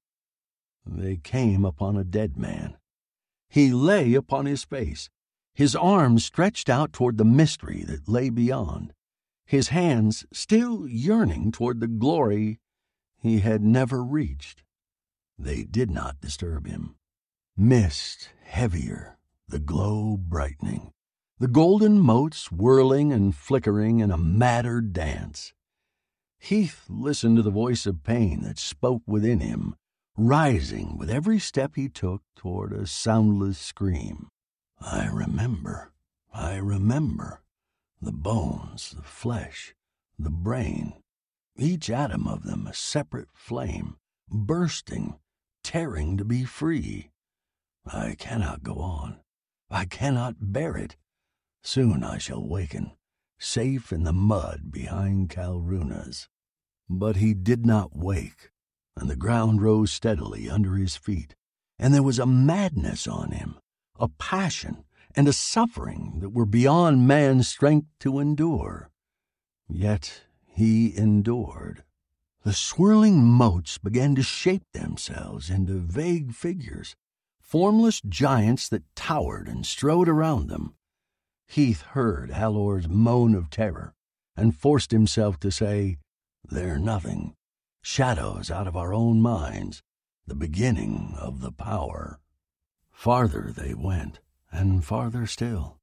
They 0.84 1.16
came 1.16 1.64
upon 1.64 1.96
a 1.96 2.02
dead 2.02 2.36
man. 2.36 2.76
He 3.48 3.72
lay 3.72 4.14
upon 4.14 4.46
his 4.46 4.64
face, 4.64 5.08
his 5.54 5.76
arms 5.76 6.24
stretched 6.24 6.68
out 6.68 6.92
toward 6.92 7.18
the 7.18 7.24
mystery 7.24 7.84
that 7.84 8.08
lay 8.08 8.30
beyond, 8.30 8.92
his 9.46 9.68
hands 9.68 10.26
still 10.32 10.88
yearning 10.88 11.52
toward 11.52 11.80
the 11.80 11.86
glory 11.86 12.58
he 13.20 13.38
had 13.40 13.62
never 13.62 14.02
reached. 14.02 14.62
They 15.38 15.62
did 15.62 15.90
not 15.90 16.20
disturb 16.20 16.66
him. 16.66 16.96
Mist 17.56 18.30
heavier, 18.42 19.18
the 19.48 19.60
glow 19.60 20.16
brightening, 20.16 20.92
the 21.38 21.48
golden 21.48 22.00
motes 22.00 22.50
whirling 22.50 23.12
and 23.12 23.34
flickering 23.34 24.00
in 24.00 24.10
a 24.10 24.18
madder 24.18 24.80
dance. 24.80 25.52
Heath 26.38 26.84
listened 26.88 27.36
to 27.36 27.42
the 27.42 27.50
voice 27.50 27.84
of 27.86 28.04
pain 28.04 28.42
that 28.42 28.58
spoke 28.58 29.02
within 29.06 29.40
him, 29.40 29.74
rising 30.16 30.96
with 30.96 31.10
every 31.10 31.38
step 31.38 31.74
he 31.74 31.88
took 31.88 32.22
toward 32.36 32.72
a 32.72 32.86
soundless 32.86 33.58
scream. 33.58 34.28
I 34.80 35.06
remember, 35.06 35.92
I 36.32 36.56
remember. 36.56 37.42
The 38.00 38.12
bones, 38.12 38.92
the 38.92 39.02
flesh, 39.02 39.74
the 40.18 40.30
brain. 40.30 40.94
each 41.56 41.90
atom 41.90 42.28
of 42.28 42.44
them 42.44 42.66
a 42.68 42.74
separate 42.74 43.28
flame, 43.34 43.96
bursting, 44.28 45.18
tearing 45.64 46.16
to 46.16 46.24
be 46.24 46.44
free. 46.44 47.10
I 47.84 48.14
cannot 48.16 48.62
go 48.62 48.74
on. 48.74 49.20
I 49.70 49.84
cannot 49.84 50.36
bear 50.40 50.76
it. 50.76 50.96
Soon 51.62 52.04
I 52.04 52.18
shall 52.18 52.46
waken, 52.46 52.92
safe 53.38 53.92
in 53.92 54.04
the 54.04 54.12
mud 54.12 54.70
behind 54.70 55.30
Kalruna's. 55.30 56.28
But 56.88 57.16
he 57.16 57.34
did 57.34 57.64
not 57.64 57.96
wake, 57.96 58.50
and 58.96 59.08
the 59.08 59.16
ground 59.16 59.62
rose 59.62 59.92
steadily 59.92 60.48
under 60.50 60.74
his 60.76 60.96
feet, 60.96 61.34
and 61.78 61.94
there 61.94 62.02
was 62.02 62.18
a 62.18 62.26
madness 62.26 63.06
on 63.06 63.30
him, 63.30 63.58
a 63.98 64.08
passion 64.08 64.84
and 65.14 65.28
a 65.28 65.32
suffering 65.32 66.18
that 66.20 66.30
were 66.30 66.46
beyond 66.46 67.06
man's 67.06 67.48
strength 67.48 67.88
to 68.00 68.18
endure. 68.18 68.90
Yet 69.68 70.22
he 70.46 70.96
endured. 70.96 71.84
The 72.44 72.52
swirling 72.52 73.24
motes 73.24 73.78
began 73.78 74.14
to 74.14 74.22
shape 74.22 74.64
themselves 74.72 75.50
into 75.50 75.78
vague 75.78 76.32
figures, 76.32 76.96
formless 77.40 78.00
giants 78.00 78.68
that 78.68 78.84
towered 78.94 79.48
and 79.48 79.66
strode 79.66 80.08
around 80.08 80.48
them. 80.48 80.74
Heath 81.48 81.80
heard 81.80 82.30
Alor's 82.30 82.88
moan 82.88 83.34
of 83.34 83.48
terror 83.50 83.94
and 84.36 84.54
forced 84.54 84.92
himself 84.92 85.40
to 85.40 85.50
say, 85.50 85.96
They're 86.44 86.78
nothing. 86.78 87.34
Shadows 87.82 88.50
out 88.50 88.68
of 88.68 88.76
our 88.76 88.92
own 88.92 89.22
minds, 89.22 89.82
the 90.26 90.34
beginning 90.34 91.14
of 91.18 91.40
the 91.40 91.50
power. 91.50 92.20
Farther 92.90 93.50
they 93.56 93.72
went, 93.72 94.20
and 94.52 94.84
farther 94.84 95.26
still. 95.26 95.78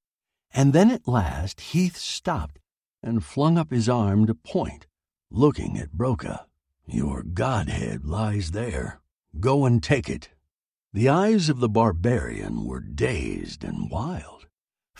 And 0.54 0.72
then 0.72 0.92
at 0.92 1.08
last 1.08 1.60
Heath 1.60 1.98
stopped 1.98 2.60
and 3.02 3.26
flung 3.26 3.58
up 3.58 3.72
his 3.72 3.90
arm 3.90 4.28
to 4.28 4.36
point, 4.36 4.86
looking 5.32 5.78
at 5.78 5.94
Broca. 5.94 6.46
Your 6.86 7.24
godhead 7.24 8.06
lies 8.06 8.52
there. 8.52 9.02
Go 9.40 9.66
and 9.66 9.82
take 9.82 10.10
it. 10.10 10.30
The 10.94 11.10
eyes 11.10 11.50
of 11.50 11.60
the 11.60 11.70
barbarian 11.70 12.66
were 12.66 12.80
dazed 12.80 13.64
and 13.64 13.90
wild, 13.90 14.46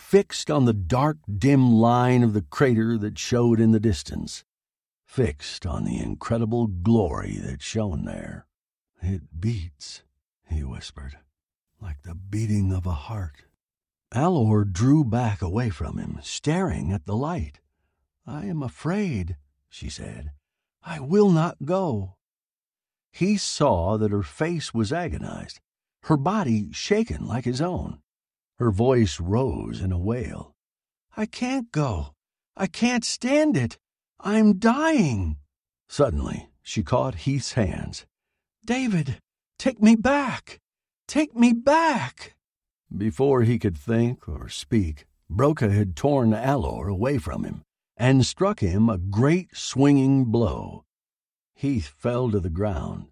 fixed 0.06 0.52
on 0.52 0.66
the 0.66 0.72
dark, 0.72 1.16
dim 1.36 1.72
line 1.72 2.22
of 2.22 2.32
the 2.32 2.40
crater 2.40 2.96
that 2.96 3.18
showed 3.18 3.58
in 3.58 3.72
the 3.72 3.80
distance, 3.80 4.44
fixed 5.04 5.66
on 5.66 5.82
the 5.82 5.98
incredible 5.98 6.68
glory 6.68 7.38
that 7.42 7.60
shone 7.60 8.04
there. 8.04 8.46
It 9.02 9.40
beats, 9.40 10.04
he 10.48 10.62
whispered, 10.62 11.18
like 11.82 12.02
the 12.02 12.14
beating 12.14 12.72
of 12.72 12.86
a 12.86 12.92
heart. 12.92 13.46
Alor 14.14 14.70
drew 14.72 15.02
back 15.02 15.42
away 15.42 15.70
from 15.70 15.98
him, 15.98 16.20
staring 16.22 16.92
at 16.92 17.04
the 17.04 17.16
light. 17.16 17.58
I 18.24 18.44
am 18.44 18.62
afraid, 18.62 19.36
she 19.68 19.88
said. 19.90 20.30
I 20.84 21.00
will 21.00 21.30
not 21.30 21.64
go. 21.64 22.14
He 23.10 23.36
saw 23.36 23.96
that 23.96 24.12
her 24.12 24.22
face 24.22 24.72
was 24.72 24.92
agonized, 24.92 25.58
her 26.02 26.16
body 26.16 26.70
shaken 26.70 27.26
like 27.26 27.44
his 27.44 27.60
own. 27.60 27.98
Her 28.58 28.70
voice 28.70 29.20
rose 29.20 29.82
in 29.82 29.92
a 29.92 29.98
wail. 29.98 30.54
I 31.14 31.26
can't 31.26 31.70
go. 31.72 32.14
I 32.56 32.66
can't 32.66 33.04
stand 33.04 33.56
it. 33.56 33.76
I'm 34.18 34.58
dying. 34.58 35.36
Suddenly, 35.88 36.48
she 36.62 36.82
caught 36.82 37.26
Heath's 37.26 37.52
hands. 37.52 38.06
David, 38.64 39.18
take 39.58 39.82
me 39.82 39.94
back. 39.94 40.58
Take 41.06 41.36
me 41.36 41.52
back. 41.52 42.34
Before 42.96 43.42
he 43.42 43.58
could 43.58 43.76
think 43.76 44.26
or 44.26 44.48
speak, 44.48 45.04
Broca 45.28 45.70
had 45.70 45.94
torn 45.94 46.30
Alor 46.30 46.90
away 46.90 47.18
from 47.18 47.44
him 47.44 47.62
and 47.96 48.24
struck 48.24 48.60
him 48.60 48.88
a 48.88 48.98
great 48.98 49.54
swinging 49.54 50.24
blow. 50.24 50.84
Heath 51.54 51.88
fell 51.88 52.30
to 52.30 52.40
the 52.40 52.50
ground, 52.50 53.08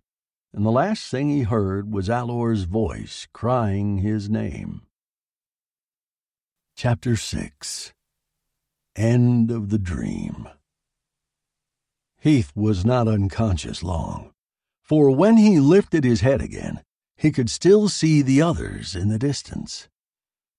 and 0.53 0.65
the 0.65 0.71
last 0.71 1.11
thing 1.11 1.29
he 1.29 1.43
heard 1.43 1.93
was 1.93 2.09
Alor's 2.09 2.65
voice 2.65 3.27
crying 3.33 3.99
his 3.99 4.31
name. 4.31 4.87
Chapter 6.77 7.15
6 7.15 7.93
End 8.97 9.51
of 9.53 9.69
the 9.71 9.79
Dream 9.79 10.49
Heath 12.19 12.51
was 12.57 12.85
not 12.85 13.07
unconscious 13.07 13.85
long, 13.85 14.33
for 14.83 15.11
when 15.13 15.37
he 15.37 15.61
lifted 15.61 16.03
his 16.03 16.23
head 16.23 16.43
again, 16.43 16.83
he 17.17 17.31
could 17.31 17.49
still 17.49 17.89
see 17.89 18.23
the 18.23 18.43
others 18.43 18.97
in 18.97 19.09
the 19.09 19.21
distance. 19.21 19.89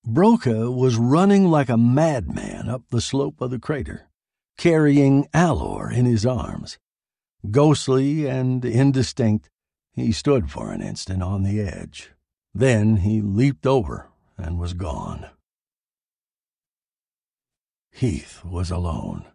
Broca 0.05 0.71
was 0.71 0.95
running 0.95 1.49
like 1.49 1.67
a 1.67 1.77
madman 1.77 2.69
up 2.69 2.83
the 2.89 3.01
slope 3.01 3.41
of 3.41 3.51
the 3.51 3.59
crater 3.59 4.07
carrying 4.57 5.27
Alor 5.33 5.91
in 5.91 6.05
his 6.05 6.25
arms. 6.25 6.77
Ghostly 7.51 8.25
and 8.25 8.63
indistinct, 8.63 9.49
he 9.91 10.13
stood 10.13 10.49
for 10.49 10.71
an 10.71 10.81
instant 10.81 11.21
on 11.21 11.43
the 11.43 11.59
edge. 11.59 12.11
Then 12.53 12.97
he 12.97 13.21
leaped 13.21 13.67
over 13.67 14.07
and 14.37 14.57
was 14.57 14.73
gone. 14.73 15.29
Heath 17.95 18.43
was 18.43 18.71
alone. 18.71 19.25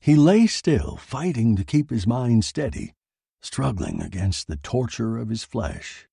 He 0.00 0.16
lay 0.16 0.48
still, 0.48 0.96
fighting 0.96 1.54
to 1.54 1.62
keep 1.62 1.90
his 1.90 2.04
mind 2.04 2.44
steady, 2.44 2.94
struggling 3.40 4.02
against 4.02 4.48
the 4.48 4.56
torture 4.56 5.16
of 5.18 5.28
his 5.28 5.44
flesh. 5.44 6.08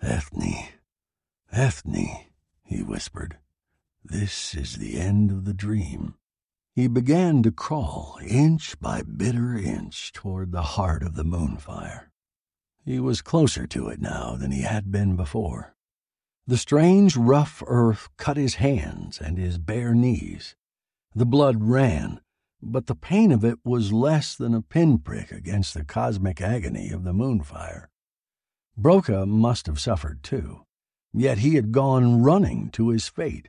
Ethne, 0.00 0.68
Ethne, 1.50 2.26
he 2.62 2.80
whispered, 2.80 3.38
this 4.04 4.54
is 4.54 4.76
the 4.76 5.00
end 5.00 5.32
of 5.32 5.44
the 5.46 5.52
dream. 5.52 6.14
He 6.76 6.86
began 6.86 7.42
to 7.42 7.50
crawl, 7.50 8.20
inch 8.24 8.78
by 8.78 9.02
bitter 9.02 9.58
inch, 9.58 10.12
toward 10.12 10.52
the 10.52 10.62
heart 10.62 11.02
of 11.02 11.16
the 11.16 11.24
moonfire. 11.24 12.12
He 12.84 13.00
was 13.00 13.20
closer 13.20 13.66
to 13.66 13.88
it 13.88 14.00
now 14.00 14.36
than 14.36 14.52
he 14.52 14.62
had 14.62 14.92
been 14.92 15.16
before. 15.16 15.74
The 16.46 16.56
strange, 16.56 17.16
rough 17.16 17.64
earth 17.66 18.10
cut 18.16 18.36
his 18.36 18.56
hands 18.56 19.20
and 19.20 19.38
his 19.38 19.58
bare 19.58 19.92
knees. 19.92 20.54
The 21.16 21.24
blood 21.24 21.62
ran, 21.62 22.20
but 22.60 22.88
the 22.88 22.94
pain 22.94 23.32
of 23.32 23.42
it 23.42 23.58
was 23.64 23.90
less 23.90 24.36
than 24.36 24.52
a 24.52 24.60
pinprick 24.60 25.32
against 25.32 25.72
the 25.72 25.82
cosmic 25.82 26.42
agony 26.42 26.90
of 26.90 27.04
the 27.04 27.14
moonfire. 27.14 27.88
Broca 28.76 29.24
must 29.24 29.64
have 29.64 29.80
suffered 29.80 30.22
too, 30.22 30.66
yet 31.14 31.38
he 31.38 31.54
had 31.54 31.72
gone 31.72 32.22
running 32.22 32.68
to 32.72 32.90
his 32.90 33.08
fate. 33.08 33.48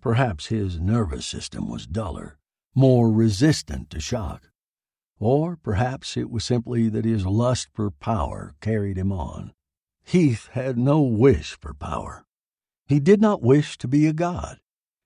Perhaps 0.00 0.46
his 0.46 0.80
nervous 0.80 1.24
system 1.24 1.68
was 1.68 1.86
duller, 1.86 2.36
more 2.74 3.12
resistant 3.12 3.88
to 3.90 4.00
shock. 4.00 4.50
Or 5.20 5.54
perhaps 5.54 6.16
it 6.16 6.32
was 6.32 6.44
simply 6.44 6.88
that 6.88 7.04
his 7.04 7.24
lust 7.24 7.68
for 7.72 7.92
power 7.92 8.56
carried 8.60 8.98
him 8.98 9.12
on. 9.12 9.52
Heath 10.02 10.48
had 10.50 10.76
no 10.76 11.00
wish 11.00 11.56
for 11.60 11.74
power. 11.74 12.26
He 12.88 12.98
did 12.98 13.20
not 13.20 13.40
wish 13.40 13.78
to 13.78 13.86
be 13.86 14.08
a 14.08 14.12
god. 14.12 14.58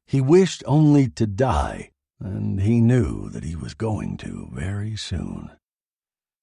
He 0.06 0.20
wished 0.20 0.62
only 0.66 1.08
to 1.10 1.26
die, 1.26 1.90
and 2.20 2.60
he 2.60 2.80
knew 2.80 3.28
that 3.30 3.44
he 3.44 3.56
was 3.56 3.74
going 3.74 4.16
to 4.18 4.48
very 4.52 4.96
soon. 4.96 5.50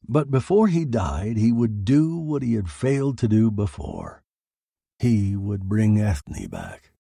But 0.08 0.30
before 0.30 0.68
he 0.68 0.86
died, 0.86 1.38
he 1.38 1.52
would 1.52 1.86
do 1.86 2.18
what 2.18 2.44
he 2.44 2.56
had 2.56 2.70
failed 2.70 3.18
to 3.20 3.28
do 3.28 3.50
before. 3.50 4.24
He 5.00 5.36
would 5.36 5.70
bring 5.70 6.00
Ethne 6.00 6.48
back 6.48 6.94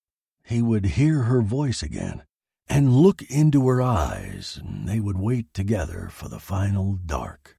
he 0.45 0.61
would 0.61 0.85
hear 0.85 1.23
her 1.23 1.41
voice 1.41 1.81
again 1.81 2.23
and 2.67 2.95
look 2.95 3.21
into 3.23 3.67
her 3.67 3.81
eyes, 3.81 4.59
and 4.61 4.87
they 4.87 4.99
would 4.99 5.17
wait 5.17 5.53
together 5.53 6.09
for 6.11 6.29
the 6.29 6.39
final 6.39 6.99
dark. 7.05 7.57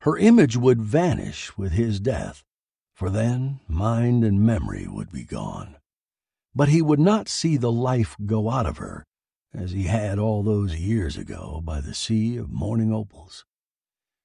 Her 0.00 0.16
image 0.16 0.56
would 0.56 0.82
vanish 0.82 1.56
with 1.56 1.72
his 1.72 2.00
death, 2.00 2.44
for 2.94 3.10
then 3.10 3.60
mind 3.68 4.24
and 4.24 4.40
memory 4.40 4.86
would 4.86 5.12
be 5.12 5.24
gone. 5.24 5.76
But 6.54 6.68
he 6.68 6.82
would 6.82 7.00
not 7.00 7.28
see 7.28 7.56
the 7.56 7.72
life 7.72 8.16
go 8.26 8.50
out 8.50 8.66
of 8.66 8.78
her 8.78 9.04
as 9.54 9.72
he 9.72 9.84
had 9.84 10.18
all 10.18 10.42
those 10.42 10.76
years 10.76 11.16
ago 11.16 11.60
by 11.64 11.80
the 11.80 11.94
sea 11.94 12.36
of 12.36 12.50
morning 12.50 12.92
opals. 12.92 13.44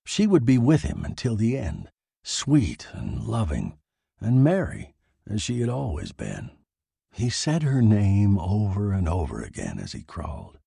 She 0.05 0.27
would 0.27 0.45
be 0.45 0.57
with 0.57 0.83
him 0.83 1.03
until 1.03 1.35
the 1.35 1.57
end, 1.57 1.89
sweet 2.23 2.87
and 2.93 3.23
loving 3.23 3.77
and 4.19 4.43
merry 4.43 4.93
as 5.29 5.41
she 5.41 5.59
had 5.59 5.69
always 5.69 6.11
been. 6.11 6.51
He 7.11 7.29
said 7.29 7.63
her 7.63 7.81
name 7.81 8.37
over 8.37 8.93
and 8.93 9.07
over 9.07 9.41
again 9.41 9.79
as 9.79 9.93
he 9.93 10.03
crawled. 10.03 10.59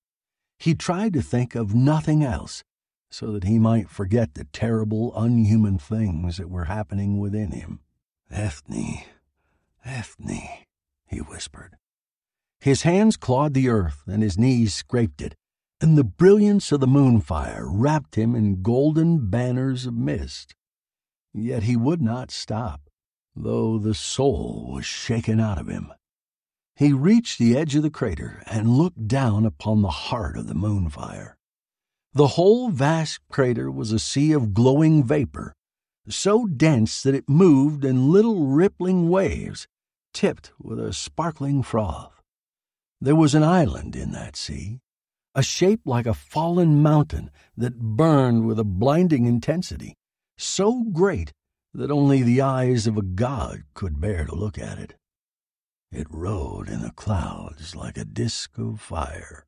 He 0.59 0.75
tried 0.75 1.13
to 1.15 1.23
think 1.23 1.55
of 1.55 1.75
nothing 1.75 2.23
else 2.23 2.65
so 3.11 3.33
that 3.33 3.45
he 3.45 3.59
might 3.59 3.89
forget 3.89 4.35
the 4.35 4.45
terrible, 4.45 5.17
unhuman 5.17 5.79
things 5.79 6.37
that 6.37 6.51
were 6.51 6.65
happening 6.65 7.19
within 7.19 7.53
him. 7.53 7.81
Ethne, 8.31 9.03
Ethne, 9.85 10.67
he 11.11 11.19
whispered. 11.19 11.77
His 12.61 12.83
hands 12.83 13.17
clawed 13.17 13.55
the 13.55 13.69
earth 13.69 14.03
and 14.07 14.23
his 14.23 14.39
knees 14.39 14.75
scraped 14.75 15.21
it, 15.21 15.35
and 15.81 15.97
the 15.97 16.05
brilliance 16.05 16.73
of 16.73 16.81
the 16.81 16.87
moonfire 16.87 17.67
wrapped 17.67 18.15
him 18.17 18.35
in 18.35 18.63
golden 18.63 19.29
banners 19.29 19.87
of 19.87 19.95
mist. 19.95 20.55
Yet 21.33 21.65
he 21.65 21.77
would 21.77 22.03
not 22.03 22.31
stop, 22.31 22.83
though 23.35 23.79
the 23.79 23.95
soul 23.95 24.71
was 24.75 24.85
shaken 24.85 25.41
out 25.41 25.59
of 25.59 25.69
him. 25.69 25.93
He 26.77 26.93
reached 26.93 27.39
the 27.39 27.57
edge 27.57 27.77
of 27.77 27.83
the 27.83 27.91
crater 27.91 28.43
and 28.47 28.79
looked 28.79 29.07
down 29.09 29.45
upon 29.45 29.83
the 29.83 29.89
heart 29.89 30.37
of 30.37 30.47
the 30.47 30.55
moonfire. 30.55 31.37
The 32.13 32.29
whole 32.29 32.71
vast 32.71 33.21
crater 33.31 33.71
was 33.71 33.93
a 33.93 33.99
sea 33.99 34.33
of 34.33 34.53
glowing 34.53 35.05
vapor, 35.05 35.55
so 36.09 36.47
dense 36.47 37.03
that 37.03 37.15
it 37.15 37.29
moved 37.29 37.85
in 37.85 38.11
little 38.11 38.47
rippling 38.47 39.09
waves, 39.09 39.69
tipped 40.13 40.53
with 40.59 40.79
a 40.79 40.93
sparkling 40.93 41.63
froth. 41.63 42.23
There 43.01 43.17
was 43.17 43.35
an 43.35 43.43
island 43.43 43.97
in 43.97 44.13
that 44.13 44.37
sea, 44.37 44.81
a 45.35 45.43
shape 45.43 45.81
like 45.85 46.07
a 46.07 46.15
fallen 46.15 46.83
mountain 46.83 47.31
that 47.57 47.79
burned 47.79 48.47
with 48.47 48.59
a 48.59 48.65
blinding 48.65 49.27
intensity, 49.27 49.97
so 50.37 50.85
great 50.93 51.33
that 51.73 51.91
only 51.91 52.23
the 52.23 52.41
eyes 52.41 52.87
of 52.87 52.97
a 52.97 53.03
god 53.03 53.63
could 53.75 54.01
bear 54.01 54.25
to 54.25 54.35
look 54.35 54.59
at 54.59 54.79
it. 54.79 54.95
It 55.93 56.07
rode 56.11 56.69
in 56.69 56.83
the 56.83 56.93
clouds 56.93 57.75
like 57.75 57.97
a 57.97 58.05
disk 58.05 58.59
of 58.59 58.81
fire. 58.81 59.47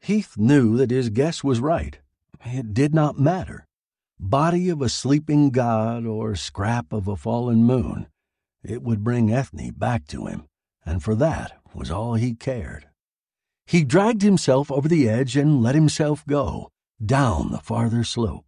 Heath 0.00 0.36
knew 0.36 0.76
that 0.76 0.90
his 0.90 1.10
guess 1.10 1.42
was 1.42 1.60
right. 1.60 1.98
It 2.44 2.72
did 2.72 2.94
not 2.94 3.18
matter. 3.18 3.66
Body 4.20 4.68
of 4.68 4.82
a 4.82 4.88
sleeping 4.88 5.50
god 5.50 6.06
or 6.06 6.34
scrap 6.34 6.92
of 6.92 7.06
a 7.06 7.16
fallen 7.16 7.64
moon, 7.64 8.06
it 8.62 8.82
would 8.82 9.04
bring 9.04 9.32
Ethne 9.32 9.70
back 9.70 10.06
to 10.08 10.26
him, 10.26 10.46
and 10.84 11.02
for 11.02 11.14
that 11.14 11.58
was 11.74 11.90
all 11.90 12.14
he 12.14 12.34
cared. 12.34 12.88
He 13.66 13.84
dragged 13.84 14.22
himself 14.22 14.72
over 14.72 14.88
the 14.88 15.08
edge 15.08 15.36
and 15.36 15.62
let 15.62 15.74
himself 15.74 16.24
go, 16.26 16.70
down 17.04 17.50
the 17.50 17.58
farther 17.58 18.02
slope. 18.04 18.46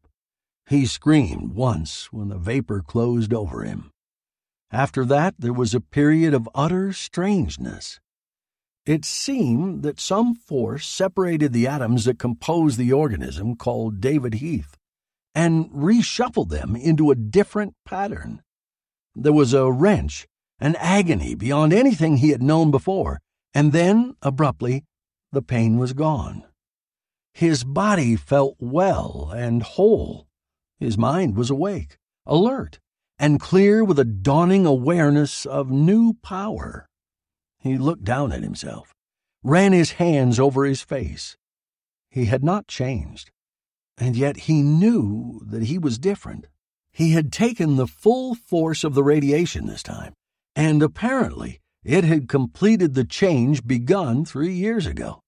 He 0.69 0.87
screamed 0.87 1.53
once 1.53 2.12
when 2.12 2.28
the 2.28 2.39
vapor 2.39 2.81
closed 2.81 3.35
over 3.35 3.62
him. 3.62 3.91
After 4.70 5.05
that, 5.05 5.35
there 5.39 5.53
was 5.53 5.74
a 5.74 5.81
period 5.81 6.32
of 6.32 6.49
utter 6.55 6.93
strangeness. 6.93 8.01
It 8.87 9.05
seemed 9.05 9.82
that 9.82 10.01
some 10.01 10.35
force 10.35 10.87
separated 10.87 11.53
the 11.53 11.66
atoms 11.66 12.05
that 12.05 12.19
composed 12.19 12.78
the 12.78 12.93
organism 12.93 13.57
called 13.57 14.01
David 14.01 14.35
Heath 14.35 14.77
and 15.35 15.70
reshuffled 15.70 16.49
them 16.49 16.74
into 16.77 17.11
a 17.11 17.15
different 17.16 17.74
pattern. 17.85 18.43
There 19.23 19.35
was 19.35 19.53
a 19.53 19.71
wrench, 19.71 20.27
an 20.61 20.77
agony 20.77 21.35
beyond 21.35 21.75
anything 21.75 22.17
he 22.17 22.31
had 22.31 22.43
known 22.43 22.71
before, 22.71 23.21
and 23.53 23.71
then, 23.71 24.17
abruptly, 24.23 24.87
the 25.31 25.43
pain 25.43 25.77
was 25.77 25.93
gone. 25.93 26.45
His 27.35 27.63
body 27.63 28.17
felt 28.17 28.57
well 28.59 29.31
and 29.37 29.63
whole. 29.63 30.27
His 30.79 30.97
mind 30.97 31.37
was 31.37 31.51
awake, 31.51 31.99
alert, 32.25 32.79
and 33.19 33.39
clear 33.39 33.85
with 33.85 33.99
a 33.99 34.07
dawning 34.07 34.65
awareness 34.65 35.45
of 35.45 35.71
new 35.71 36.15
power. 36.23 36.89
He 37.59 37.77
looked 37.77 38.05
down 38.05 38.33
at 38.33 38.43
himself, 38.43 38.95
ran 39.43 39.75
his 39.75 39.93
hands 39.93 40.41
over 40.41 40.65
his 40.65 40.81
face. 40.81 41.37
He 42.09 42.25
had 42.25 42.43
not 42.43 42.69
changed, 42.69 43.31
and 43.99 44.17
yet 44.17 44.49
he 44.49 44.63
knew 44.63 45.43
that 45.45 45.65
he 45.65 45.77
was 45.77 45.99
different. 45.99 46.47
He 46.93 47.12
had 47.12 47.33
taken 47.33 47.77
the 47.77 47.87
full 47.87 48.35
force 48.35 48.85
of 48.85 48.95
the 48.95 49.05
radiation 49.05 49.67
this 49.67 49.83
time, 49.83 50.12
and 50.55 50.83
apparently 50.83 51.61
it 51.85 52.05
had 52.05 52.29
completed 52.29 52.95
the 52.95 53.05
change 53.05 53.67
begun 53.67 54.25
three 54.25 54.53
years 54.53 54.87
ago. 54.87 55.23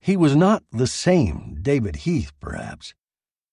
He 0.00 0.16
was 0.16 0.36
not 0.36 0.62
the 0.70 0.86
same 0.86 1.58
David 1.60 1.96
Heath, 1.96 2.32
perhaps, 2.40 2.94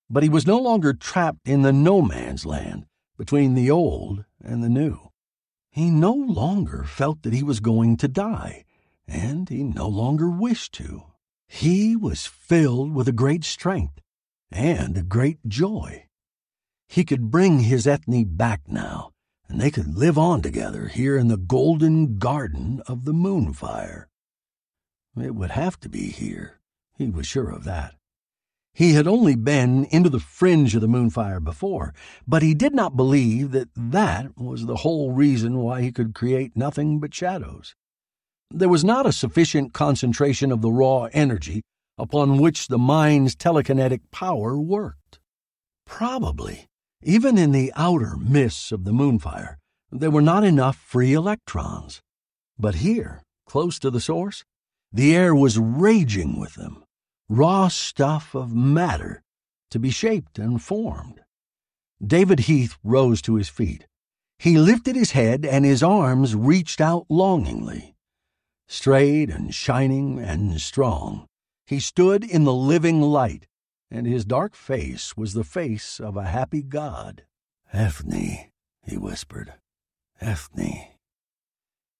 but 0.10 0.24
he 0.24 0.30
was 0.30 0.46
no 0.46 0.60
longer 0.60 0.94
trapped 0.94 1.48
in 1.48 1.62
the 1.62 1.74
no 1.74 2.02
man's 2.02 2.46
land 2.46 2.86
between 3.18 3.54
the 3.54 3.72
old 3.72 4.26
and 4.44 4.64
the 4.64 4.70
new. 4.70 5.12
He 5.70 5.90
no 5.90 6.14
longer 6.14 6.84
felt 6.84 7.24
that 7.24 7.34
he 7.34 7.44
was 7.44 7.60
going 7.60 7.96
to 7.98 8.08
die, 8.08 8.66
and 9.08 9.48
he 9.48 9.64
no 9.64 9.88
longer 9.88 10.30
wished 10.30 10.74
to. 10.74 11.04
He 11.48 11.96
was 11.96 12.26
filled 12.26 12.94
with 12.94 13.08
a 13.08 13.14
great 13.14 13.44
strength 13.44 14.02
and 14.52 14.98
a 14.98 15.04
great 15.04 15.40
joy. 15.48 16.08
He 16.92 17.06
could 17.06 17.32
bring 17.32 17.62
his 17.62 17.88
Ethne 17.88 18.26
back 18.26 18.64
now, 18.68 19.12
and 19.48 19.62
they 19.62 19.72
could 19.72 19.98
live 19.98 20.18
on 20.18 20.42
together 20.42 20.90
here 20.90 21.18
in 21.18 21.30
the 21.30 21.38
golden 21.38 22.18
garden 22.18 22.82
of 22.86 23.06
the 23.06 23.14
moonfire. 23.14 24.08
It 25.16 25.34
would 25.34 25.52
have 25.52 25.80
to 25.80 25.90
be 25.90 26.08
here, 26.08 26.60
he 26.98 27.10
was 27.10 27.26
sure 27.26 27.50
of 27.50 27.64
that. 27.64 27.96
He 28.74 28.92
had 28.92 29.08
only 29.08 29.38
been 29.38 29.86
into 29.86 30.10
the 30.10 30.20
fringe 30.20 30.76
of 30.76 30.82
the 30.82 30.90
moonfire 30.90 31.42
before, 31.42 31.94
but 32.28 32.44
he 32.44 32.54
did 32.54 32.76
not 32.76 32.98
believe 32.98 33.52
that 33.52 33.70
that 33.74 34.38
was 34.38 34.66
the 34.66 34.78
whole 34.84 35.14
reason 35.14 35.60
why 35.60 35.82
he 35.82 35.94
could 35.94 36.14
create 36.14 36.58
nothing 36.58 37.00
but 37.00 37.16
shadows. 37.16 37.74
There 38.50 38.68
was 38.68 38.84
not 38.84 39.06
a 39.06 39.14
sufficient 39.14 39.72
concentration 39.72 40.52
of 40.52 40.62
the 40.62 40.74
raw 40.74 41.08
energy 41.14 41.62
upon 41.98 42.38
which 42.38 42.68
the 42.68 42.78
mind's 42.78 43.34
telekinetic 43.34 44.02
power 44.12 44.60
worked. 44.60 45.20
Probably, 45.86 46.68
even 47.04 47.38
in 47.38 47.52
the 47.52 47.72
outer 47.76 48.16
mists 48.18 48.72
of 48.72 48.84
the 48.84 48.92
moonfire, 48.92 49.58
there 49.92 50.12
were 50.12 50.22
not 50.22 50.44
enough 50.44 50.78
free 50.78 51.14
electrons. 51.14 52.02
But 52.58 52.76
here, 52.76 53.24
close 53.46 53.80
to 53.80 53.90
the 53.90 54.00
source, 54.00 54.44
the 54.94 55.16
air 55.16 55.34
was 55.34 55.58
raging 55.58 56.40
with 56.40 56.56
them 56.56 56.84
raw 57.32 57.70
stuff 57.70 58.36
of 58.36 58.54
matter 58.54 59.24
to 59.70 59.80
be 59.80 59.90
shaped 59.90 60.38
and 60.38 60.62
formed. 60.62 61.22
David 62.06 62.42
Heath 62.42 62.78
rose 62.84 63.22
to 63.22 63.36
his 63.36 63.48
feet. 63.48 63.88
He 64.38 64.58
lifted 64.58 64.98
his 64.98 65.12
head 65.12 65.46
and 65.46 65.64
his 65.64 65.82
arms 65.82 66.36
reached 66.36 66.82
out 66.82 67.06
longingly. 67.10 67.96
Straight 68.68 69.30
and 69.30 69.54
shining 69.56 70.20
and 70.20 70.60
strong, 70.60 71.26
he 71.66 71.80
stood 71.80 72.26
in 72.26 72.44
the 72.44 72.54
living 72.54 73.02
light, 73.02 73.48
and 73.92 74.08
his 74.08 74.26
dark 74.26 74.56
face 74.56 75.18
was 75.18 75.34
the 75.34 75.44
face 75.44 76.00
of 76.00 76.16
a 76.16 76.24
happy 76.24 76.64
god. 76.64 77.24
Ethne, 77.74 78.50
he 78.84 78.98
whispered. 78.98 79.54
Ethne. 80.20 80.88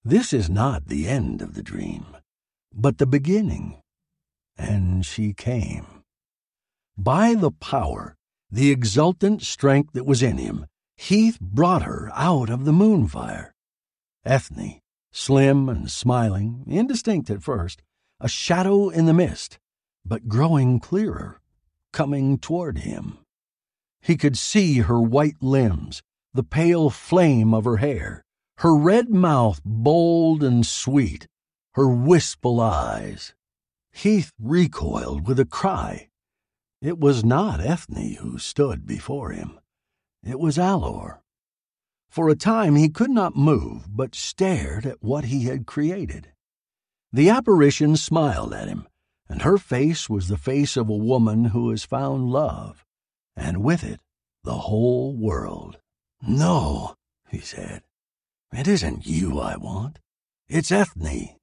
This 0.04 0.34
is 0.34 0.50
not 0.50 0.88
the 0.88 1.08
end 1.08 1.42
of 1.42 1.54
the 1.54 1.62
dream, 1.62 2.18
but 2.74 2.98
the 2.98 3.06
beginning 3.06 3.82
and 4.58 5.06
she 5.06 5.34
came. 5.34 6.04
By 6.98 7.34
the 7.34 7.52
power, 7.52 8.16
the 8.50 8.70
exultant 8.70 9.42
strength 9.42 9.94
that 9.94 10.06
was 10.06 10.22
in 10.22 10.38
him, 10.38 10.66
Heath 10.96 11.40
brought 11.40 11.84
her 11.84 12.12
out 12.14 12.50
of 12.50 12.66
the 12.66 12.72
moonfire. 12.72 13.54
Ethne, 14.24 14.82
slim 15.12 15.68
and 15.68 15.90
smiling, 15.90 16.64
indistinct 16.68 17.30
at 17.30 17.42
first, 17.42 17.82
a 18.20 18.28
shadow 18.28 18.90
in 18.90 19.08
the 19.08 19.14
mist, 19.14 19.58
but 20.06 20.28
growing 20.28 20.80
clearer, 20.80 21.41
coming 21.92 22.38
toward 22.38 22.80
him. 22.80 23.18
He 24.02 24.18
could 24.18 24.38
see 24.38 24.80
her 24.80 25.00
white 25.00 25.42
limbs, 25.42 26.02
the 26.34 26.44
pale 26.44 26.90
flame 26.90 27.54
of 27.54 27.66
her 27.66 27.78
hair, 27.78 28.24
her 28.58 28.76
red 28.76 29.10
mouth 29.10 29.62
bold 29.66 30.44
and 30.44 30.66
sweet, 30.66 31.28
her 31.74 31.88
wistful 31.88 32.60
eyes. 32.60 33.34
Heath 33.92 34.32
recoiled 34.40 35.28
with 35.28 35.40
a 35.40 35.46
cry. 35.46 36.10
It 36.82 37.00
was 37.00 37.24
not 37.24 37.60
Ethne 37.60 38.16
who 38.16 38.40
stood 38.40 38.86
before 38.86 39.32
him. 39.32 39.60
It 40.24 40.40
was 40.40 40.58
Alor. 40.58 41.20
For 42.10 42.30
a 42.30 42.36
time 42.36 42.76
he 42.76 42.90
could 42.90 43.12
not 43.12 43.36
move, 43.36 43.96
but 43.96 44.16
stared 44.16 44.86
at 44.86 45.04
what 45.04 45.26
he 45.26 45.46
had 45.46 45.66
created. 45.66 46.32
The 47.14 47.30
apparition 47.30 47.96
smiled 47.98 48.54
at 48.54 48.68
him, 48.68 48.88
and 49.32 49.44
her 49.44 49.58
face 49.58 50.10
was 50.10 50.28
the 50.28 50.38
face 50.38 50.76
of 50.76 50.90
a 50.90 50.94
woman 50.94 51.46
who 51.46 51.70
has 51.70 51.86
found 51.86 52.30
love, 52.30 52.84
and 53.34 53.64
with 53.64 53.82
it 53.82 54.02
the 54.44 54.58
whole 54.58 55.16
world. 55.16 55.78
No, 56.22 56.96
he 57.30 57.40
said. 57.40 57.82
It 58.52 58.68
isn't 58.68 59.08
you 59.08 59.40
I 59.40 59.56
want. 59.56 60.00
It's 60.50 60.70
Ethne. 60.70 61.38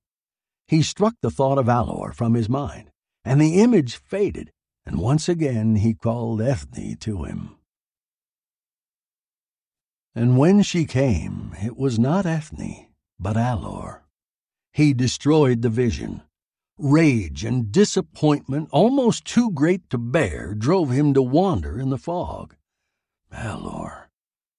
He 0.67 0.83
struck 0.83 1.15
the 1.23 1.31
thought 1.31 1.57
of 1.57 1.65
Alor 1.65 2.15
from 2.15 2.35
his 2.35 2.47
mind, 2.51 2.91
and 3.25 3.41
the 3.41 3.59
image 3.63 3.97
faded, 3.97 4.53
and 4.85 4.99
once 4.99 5.27
again 5.27 5.77
he 5.77 5.95
called 5.95 6.43
Ethne 6.43 6.97
to 6.97 7.25
him. 7.25 7.57
And 10.15 10.37
when 10.37 10.63
she 10.63 10.85
came, 10.85 11.55
it 11.63 11.79
was 11.79 11.99
not 11.99 12.27
Ethne, 12.27 12.89
but 13.19 13.37
Alor. 13.37 14.01
He 14.75 14.93
destroyed 14.93 15.63
the 15.63 15.71
vision. 15.71 16.23
Rage 16.79 17.45
and 17.45 17.73
disappointment, 17.73 18.69
almost 18.71 19.25
too 19.25 19.51
great 19.51 19.91
to 19.91 19.99
bear, 19.99 20.55
drove 20.55 20.91
him 20.91 21.13
to 21.15 21.23
wander 21.23 21.81
in 21.81 21.91
the 21.91 21.99
fog. 21.99 22.55
Alor, 23.33 24.05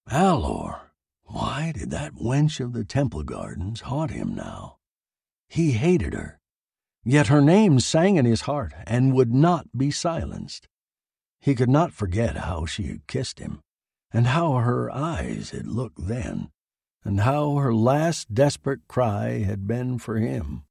Alor, 0.10 0.82
why 1.24 1.72
did 1.74 1.91
that 1.91 2.16
wench 2.16 2.60
of 2.60 2.74
the 2.74 2.84
temple 2.84 3.24
gardens 3.24 3.82
haunt 3.82 4.12
him 4.12 4.36
now? 4.36 4.78
He 5.48 5.72
hated 5.72 6.14
her. 6.14 6.40
Yet 7.06 7.28
her 7.28 7.41
name 7.41 7.80
sang 7.80 8.18
in 8.18 8.26
his 8.26 8.41
heart 8.41 8.74
and 8.86 9.14
would 9.14 9.34
not 9.34 9.68
be 9.78 9.90
silenced. 9.90 10.68
He 11.40 11.56
could 11.56 11.70
not 11.70 11.94
forget 11.94 12.36
how 12.36 12.66
she 12.66 12.84
had 12.88 13.08
kissed 13.08 13.40
him, 13.40 13.62
and 14.12 14.28
how 14.28 14.56
her 14.56 14.91
eyes 14.91 15.52
had 15.52 15.68
looked 15.68 16.06
then, 16.08 16.50
and 17.06 17.22
how 17.22 17.56
her 17.56 17.74
last 17.74 18.34
desperate 18.34 18.82
cry 18.90 19.44
had 19.44 19.66
been 19.66 19.98
for 20.00 20.18
him. 20.18 20.64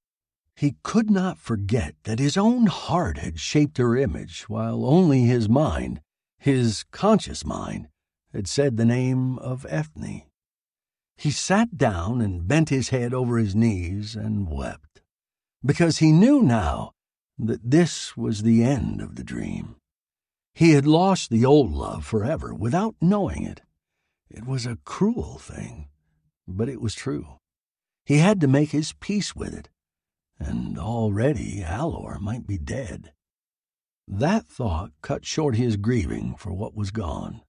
He 0.59 0.75
could 0.83 1.09
not 1.09 1.39
forget 1.39 1.95
that 2.03 2.19
his 2.19 2.37
own 2.37 2.67
heart 2.67 3.17
had 3.19 3.39
shaped 3.39 3.79
her 3.79 3.97
image, 3.97 4.49
while 4.49 4.85
only 4.85 5.21
his 5.23 5.49
mind, 5.49 6.01
his 6.37 6.83
conscious 6.91 7.45
mind, 7.45 7.87
had 8.33 8.49
said 8.49 8.77
the 8.77 8.85
name 8.85 9.39
of 9.39 9.65
Ethne. 9.69 10.23
He 11.17 11.31
sat 11.31 11.79
down 11.79 12.21
and 12.21 12.49
bent 12.49 12.71
his 12.71 12.89
head 12.89 13.15
over 13.15 13.39
his 13.39 13.55
knees 13.55 14.17
and 14.17 14.51
wept, 14.51 15.01
because 15.65 15.99
he 15.99 16.11
knew 16.11 16.43
now 16.43 16.91
that 17.39 17.71
this 17.71 18.17
was 18.17 18.43
the 18.43 18.65
end 18.65 19.01
of 19.01 19.15
the 19.15 19.23
dream. 19.23 19.77
He 20.55 20.71
had 20.71 20.89
lost 20.89 21.31
the 21.31 21.45
old 21.45 21.71
love 21.71 22.05
forever 22.05 22.53
without 22.53 22.97
knowing 23.01 23.45
it. 23.45 23.61
It 24.29 24.45
was 24.45 24.67
a 24.67 24.79
cruel 24.85 25.39
thing, 25.39 25.89
but 26.49 26.69
it 26.69 26.81
was 26.81 26.97
true. 26.97 27.39
He 28.05 28.19
had 28.19 28.41
to 28.41 28.49
make 28.49 28.73
his 28.73 28.93
peace 28.95 29.37
with 29.37 29.55
it 29.55 29.69
and 30.39 30.79
already 30.79 31.63
Alor 31.67 32.21
might 32.21 32.47
be 32.47 32.59
dead. 32.59 33.13
That 34.07 34.47
thought 34.47 34.93
cut 35.03 35.25
short 35.25 35.57
his 35.57 35.77
grieving 35.77 36.35
for 36.37 36.53
what 36.53 36.75
was 36.75 36.91
gone. 36.91 37.43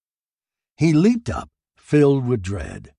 He 0.76 0.92
leaped 0.92 1.30
up, 1.30 1.48
filled 1.76 2.26
with 2.26 2.42
dread. 2.42 2.92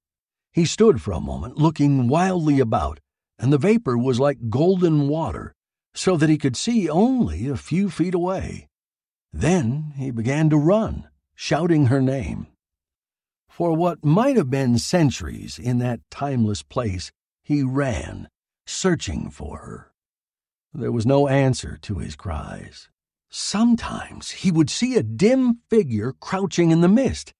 He 0.51 0.65
stood 0.65 1.01
for 1.01 1.11
a 1.11 1.19
moment, 1.19 1.57
looking 1.57 2.07
wildly 2.07 2.59
about, 2.59 2.99
and 3.37 3.53
the 3.53 3.57
vapor 3.57 3.97
was 3.97 4.19
like 4.19 4.49
golden 4.49 5.07
water, 5.07 5.53
so 5.93 6.17
that 6.17 6.29
he 6.29 6.37
could 6.37 6.55
see 6.55 6.89
only 6.89 7.47
a 7.47 7.57
few 7.57 7.89
feet 7.89 8.13
away. 8.13 8.67
Then 9.31 9.93
he 9.95 10.11
began 10.11 10.49
to 10.49 10.57
run, 10.57 11.07
shouting 11.35 11.87
her 11.87 12.01
name. 12.01 12.47
For 13.49 13.75
what 13.75 14.03
might 14.03 14.37
have 14.37 14.49
been 14.49 14.77
centuries 14.77 15.59
in 15.59 15.77
that 15.79 16.01
timeless 16.09 16.63
place, 16.63 17.11
he 17.43 17.63
ran, 17.63 18.27
searching 18.65 19.29
for 19.29 19.57
her. 19.57 19.91
There 20.73 20.91
was 20.91 21.05
no 21.05 21.27
answer 21.27 21.77
to 21.81 21.95
his 21.95 22.15
cries. 22.15 22.89
Sometimes 23.29 24.31
he 24.31 24.51
would 24.51 24.69
see 24.69 24.95
a 24.95 25.03
dim 25.03 25.59
figure 25.69 26.13
crouching 26.13 26.71
in 26.71 26.81
the 26.81 26.87
mist, 26.87 27.33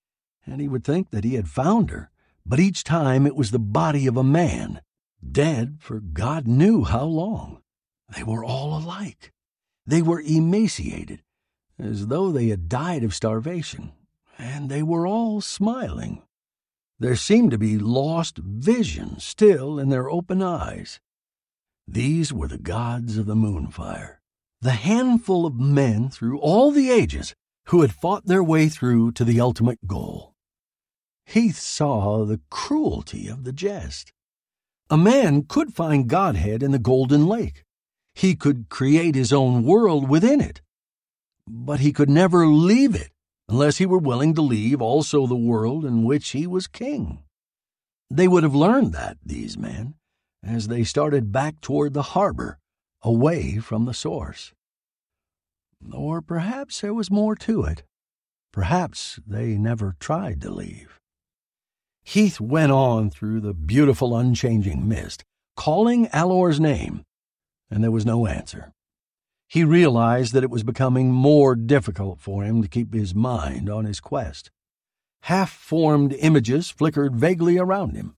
and 0.46 0.62
he 0.62 0.68
would 0.68 0.84
think 0.84 1.10
that 1.12 1.24
he 1.24 1.36
had 1.36 1.50
found 1.50 1.90
her, 1.90 2.10
but 2.46 2.60
each 2.60 2.84
time 2.84 3.26
it 3.26 3.36
was 3.36 3.52
the 3.52 3.60
body 3.60 4.08
of 4.08 4.18
a 4.18 4.24
man, 4.24 4.82
dead 5.32 5.78
for 5.80 6.00
God 6.00 6.48
knew 6.48 6.84
how 6.84 7.06
long. 7.06 7.62
They 8.16 8.24
were 8.24 8.44
all 8.44 8.78
alike. 8.78 9.32
They 9.86 10.02
were 10.02 10.22
emaciated, 10.22 11.24
as 11.80 12.08
though 12.08 12.32
they 12.32 12.48
had 12.48 12.70
died 12.70 13.04
of 13.04 13.16
starvation, 13.16 13.94
and 14.38 14.70
they 14.70 14.84
were 14.84 15.08
all 15.08 15.42
smiling. 15.42 16.24
There 17.00 17.16
seemed 17.16 17.52
to 17.52 17.58
be 17.58 17.78
lost 17.78 18.38
vision 18.38 19.20
still 19.20 19.80
in 19.80 19.90
their 19.90 20.10
open 20.10 20.42
eyes. 20.42 21.00
These 21.88 22.32
were 22.32 22.48
the 22.48 22.58
gods 22.58 23.18
of 23.18 23.26
the 23.26 23.36
moonfire, 23.36 24.22
the 24.62 24.72
handful 24.72 25.46
of 25.46 25.60
men 25.60 26.10
through 26.10 26.40
all 26.40 26.72
the 26.72 26.90
ages 26.90 27.36
who 27.68 27.82
had 27.82 27.94
fought 27.94 28.26
their 28.26 28.44
way 28.44 28.70
through 28.70 29.12
to 29.14 29.24
the 29.24 29.40
ultimate 29.40 29.88
goal. 29.88 30.36
Heath 31.26 31.60
saw 31.60 32.26
the 32.26 32.42
cruelty 32.50 33.28
of 33.28 33.44
the 33.44 33.54
jest. 33.54 34.12
A 34.90 34.98
man 34.98 35.44
could 35.44 35.74
find 35.74 36.10
Godhead 36.10 36.62
in 36.62 36.72
the 36.72 36.80
Golden 36.80 37.26
Lake. 37.26 37.64
He 38.14 38.36
could 38.36 38.68
create 38.70 39.16
his 39.16 39.32
own 39.32 39.64
world 39.64 40.10
within 40.10 40.42
it. 40.42 40.62
But 41.48 41.80
he 41.80 41.94
could 41.94 42.10
never 42.10 42.46
leave 42.48 42.96
it 42.96 43.12
unless 43.48 43.78
he 43.78 43.86
were 43.86 43.98
willing 43.98 44.34
to 44.36 44.42
leave 44.42 44.82
also 44.82 45.28
the 45.28 45.36
world 45.36 45.86
in 45.86 46.04
which 46.04 46.30
he 46.30 46.46
was 46.46 46.68
king. 46.68 47.24
They 48.10 48.28
would 48.28 48.44
have 48.44 48.56
learned 48.56 48.94
that, 48.94 49.18
these 49.26 49.58
men, 49.58 49.96
as 50.44 50.68
they 50.68 50.84
started 50.84 51.32
back 51.32 51.62
toward 51.62 51.94
the 51.94 52.14
harbor, 52.14 52.58
away 53.02 53.58
from 53.58 53.86
the 53.86 53.94
source. 53.94 54.54
Or 55.94 56.22
perhaps 56.22 56.82
there 56.82 56.94
was 56.94 57.12
more 57.12 57.36
to 57.38 57.64
it. 57.64 57.84
Perhaps 58.52 59.20
they 59.26 59.58
never 59.58 59.96
tried 60.00 60.42
to 60.42 60.52
leave. 60.52 61.00
Heath 62.04 62.42
went 62.42 62.72
on 62.72 63.10
through 63.10 63.42
the 63.42 63.54
beautiful 63.54 64.16
unchanging 64.18 64.88
mist, 64.88 65.24
calling 65.56 66.08
Alor's 66.08 66.60
name, 66.60 67.04
and 67.70 67.84
there 67.84 67.92
was 67.92 68.06
no 68.06 68.28
answer. 68.28 68.72
He 69.48 69.64
realized 69.64 70.34
that 70.34 70.44
it 70.44 70.50
was 70.50 70.64
becoming 70.64 71.12
more 71.12 71.56
difficult 71.56 72.20
for 72.20 72.44
him 72.44 72.62
to 72.62 72.68
keep 72.68 72.94
his 72.94 73.14
mind 73.14 73.70
on 73.70 73.86
his 73.86 74.00
quest. 74.00 74.50
Half 75.24 75.52
formed 75.52 76.14
images 76.14 76.70
flickered 76.70 77.16
vaguely 77.16 77.58
around 77.58 77.96
him. 77.96 78.16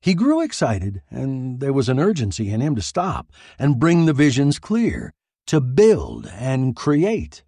He 0.00 0.14
grew 0.14 0.40
excited, 0.40 1.02
and 1.10 1.60
there 1.60 1.72
was 1.72 1.88
an 1.88 1.98
urgency 1.98 2.50
in 2.50 2.60
him 2.60 2.74
to 2.76 2.82
stop 2.82 3.32
and 3.58 3.78
bring 3.78 4.06
the 4.06 4.12
visions 4.12 4.58
clear, 4.58 5.12
to 5.46 5.60
build 5.60 6.26
and 6.26 6.76
create. 6.76 7.42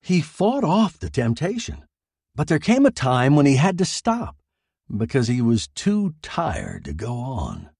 He 0.00 0.20
fought 0.20 0.64
off 0.64 0.98
the 0.98 1.10
temptation, 1.10 1.84
but 2.34 2.46
there 2.48 2.58
came 2.58 2.86
a 2.86 2.90
time 2.90 3.34
when 3.34 3.46
he 3.46 3.56
had 3.56 3.78
to 3.78 3.84
stop 3.84 4.36
because 4.96 5.28
he 5.28 5.42
was 5.42 5.68
too 5.68 6.14
tired 6.22 6.84
to 6.84 6.92
go 6.92 7.14
on. 7.14 7.70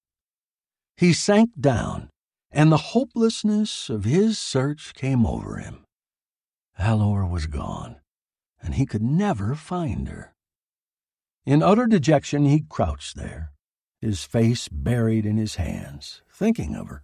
He 0.97 1.13
sank 1.13 1.51
down, 1.59 2.09
and 2.51 2.71
the 2.71 2.93
hopelessness 2.93 3.89
of 3.89 4.03
his 4.03 4.37
search 4.37 4.93
came 4.93 5.25
over 5.25 5.57
him. 5.57 5.85
Alor 6.77 7.29
was 7.29 7.47
gone, 7.47 7.97
and 8.61 8.75
he 8.75 8.85
could 8.85 9.01
never 9.01 9.55
find 9.55 10.07
her. 10.09 10.33
In 11.45 11.63
utter 11.63 11.87
dejection, 11.87 12.45
he 12.45 12.65
crouched 12.67 13.15
there, 13.15 13.51
his 14.01 14.23
face 14.23 14.67
buried 14.67 15.25
in 15.25 15.37
his 15.37 15.55
hands, 15.55 16.21
thinking 16.31 16.75
of 16.75 16.87
her. 16.87 17.03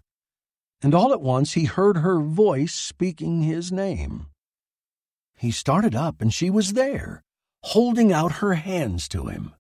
And 0.82 0.94
all 0.94 1.12
at 1.12 1.22
once 1.22 1.54
he 1.54 1.66
heard 1.66 1.98
her 1.98 2.20
voice 2.20 2.74
speaking 2.74 3.42
his 3.42 3.72
name. 3.72 4.28
He 5.36 5.52
started 5.52 5.96
up, 5.96 6.22
and 6.22 6.34
she 6.34 6.50
was 6.50 6.74
there, 6.74 7.24
holding 7.64 8.14
out 8.14 8.34
her 8.34 8.54
hands 8.54 9.08
to 9.10 9.28
him. 9.28 9.54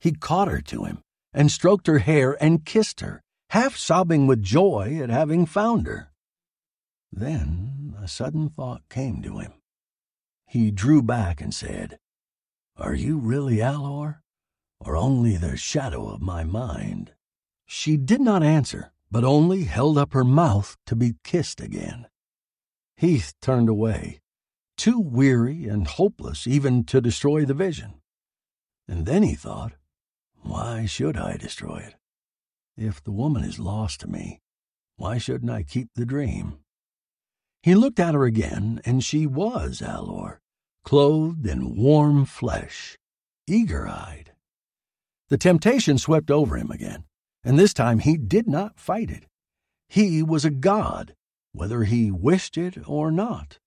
He 0.00 0.12
caught 0.12 0.48
her 0.48 0.60
to 0.62 0.84
him, 0.84 1.02
and 1.32 1.50
stroked 1.50 1.86
her 1.86 1.98
hair 1.98 2.36
and 2.42 2.64
kissed 2.64 3.00
her, 3.00 3.22
half 3.50 3.76
sobbing 3.76 4.26
with 4.26 4.42
joy 4.42 5.00
at 5.02 5.10
having 5.10 5.46
found 5.46 5.86
her. 5.86 6.12
Then 7.10 7.96
a 8.00 8.08
sudden 8.08 8.48
thought 8.48 8.88
came 8.88 9.22
to 9.22 9.38
him. 9.38 9.52
He 10.46 10.70
drew 10.70 11.02
back 11.02 11.40
and 11.40 11.54
said, 11.54 11.98
Are 12.76 12.94
you 12.94 13.18
really 13.18 13.56
Alor? 13.56 14.21
Or 14.84 14.96
only 14.96 15.36
the 15.36 15.56
shadow 15.56 16.08
of 16.08 16.20
my 16.20 16.44
mind? 16.44 17.12
She 17.66 17.96
did 17.96 18.20
not 18.20 18.42
answer, 18.42 18.92
but 19.10 19.24
only 19.24 19.64
held 19.64 19.98
up 19.98 20.12
her 20.12 20.24
mouth 20.24 20.76
to 20.86 20.96
be 20.96 21.14
kissed 21.24 21.60
again. 21.60 22.06
Heath 22.96 23.34
turned 23.40 23.68
away, 23.68 24.20
too 24.76 24.98
weary 24.98 25.66
and 25.68 25.86
hopeless 25.86 26.46
even 26.46 26.84
to 26.84 27.00
destroy 27.00 27.44
the 27.44 27.54
vision. 27.54 28.00
And 28.88 29.06
then 29.06 29.22
he 29.22 29.34
thought, 29.34 29.72
why 30.42 30.86
should 30.86 31.16
I 31.16 31.36
destroy 31.36 31.78
it? 31.78 31.94
If 32.76 33.02
the 33.02 33.12
woman 33.12 33.44
is 33.44 33.58
lost 33.58 34.00
to 34.00 34.08
me, 34.08 34.40
why 34.96 35.18
shouldn't 35.18 35.50
I 35.50 35.62
keep 35.62 35.88
the 35.94 36.06
dream? 36.06 36.58
He 37.62 37.74
looked 37.74 38.00
at 38.00 38.14
her 38.14 38.24
again, 38.24 38.80
and 38.84 39.04
she 39.04 39.26
was 39.26 39.80
Alor, 39.80 40.38
clothed 40.84 41.46
in 41.46 41.76
warm 41.76 42.24
flesh, 42.24 42.98
eager 43.46 43.86
eyed. 43.86 44.31
The 45.28 45.38
temptation 45.38 45.98
swept 45.98 46.30
over 46.30 46.56
him 46.56 46.70
again, 46.70 47.04
and 47.44 47.58
this 47.58 47.72
time 47.72 48.00
he 48.00 48.16
did 48.16 48.46
not 48.46 48.78
fight 48.78 49.10
it. 49.10 49.26
He 49.88 50.22
was 50.22 50.44
a 50.44 50.50
god, 50.50 51.14
whether 51.52 51.84
he 51.84 52.10
wished 52.10 52.56
it 52.56 52.78
or 52.88 53.10
not. 53.10 53.58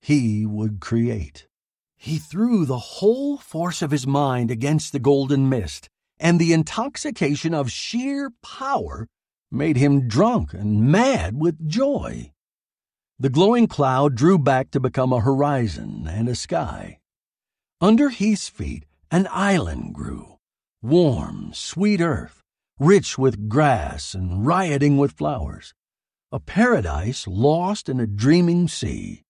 He 0.00 0.44
would 0.44 0.80
create. 0.80 1.46
He 1.96 2.18
threw 2.18 2.66
the 2.66 2.78
whole 2.78 3.38
force 3.38 3.80
of 3.80 3.90
his 3.90 4.06
mind 4.06 4.50
against 4.50 4.92
the 4.92 4.98
golden 4.98 5.48
mist, 5.48 5.88
and 6.18 6.38
the 6.38 6.52
intoxication 6.52 7.54
of 7.54 7.70
sheer 7.70 8.30
power 8.42 9.06
made 9.50 9.76
him 9.76 10.06
drunk 10.08 10.52
and 10.52 10.82
mad 10.82 11.40
with 11.40 11.68
joy. 11.68 12.32
The 13.18 13.30
glowing 13.30 13.68
cloud 13.68 14.16
drew 14.16 14.38
back 14.38 14.70
to 14.72 14.80
become 14.80 15.12
a 15.12 15.20
horizon 15.20 16.06
and 16.06 16.28
a 16.28 16.34
sky. 16.34 16.98
Under 17.80 18.10
Heath's 18.10 18.48
feet, 18.48 18.84
an 19.10 19.28
island 19.30 19.94
grew 19.94 20.33
warm, 20.84 21.50
sweet 21.54 21.98
earth, 21.98 22.42
rich 22.78 23.16
with 23.16 23.48
grass 23.48 24.12
and 24.12 24.46
rioting 24.46 24.98
with 24.98 25.12
flowers, 25.12 25.72
a 26.30 26.38
paradise 26.38 27.26
lost 27.26 27.88
in 27.88 27.98
a 27.98 28.06
dreaming 28.06 28.68
sea. 28.68 29.22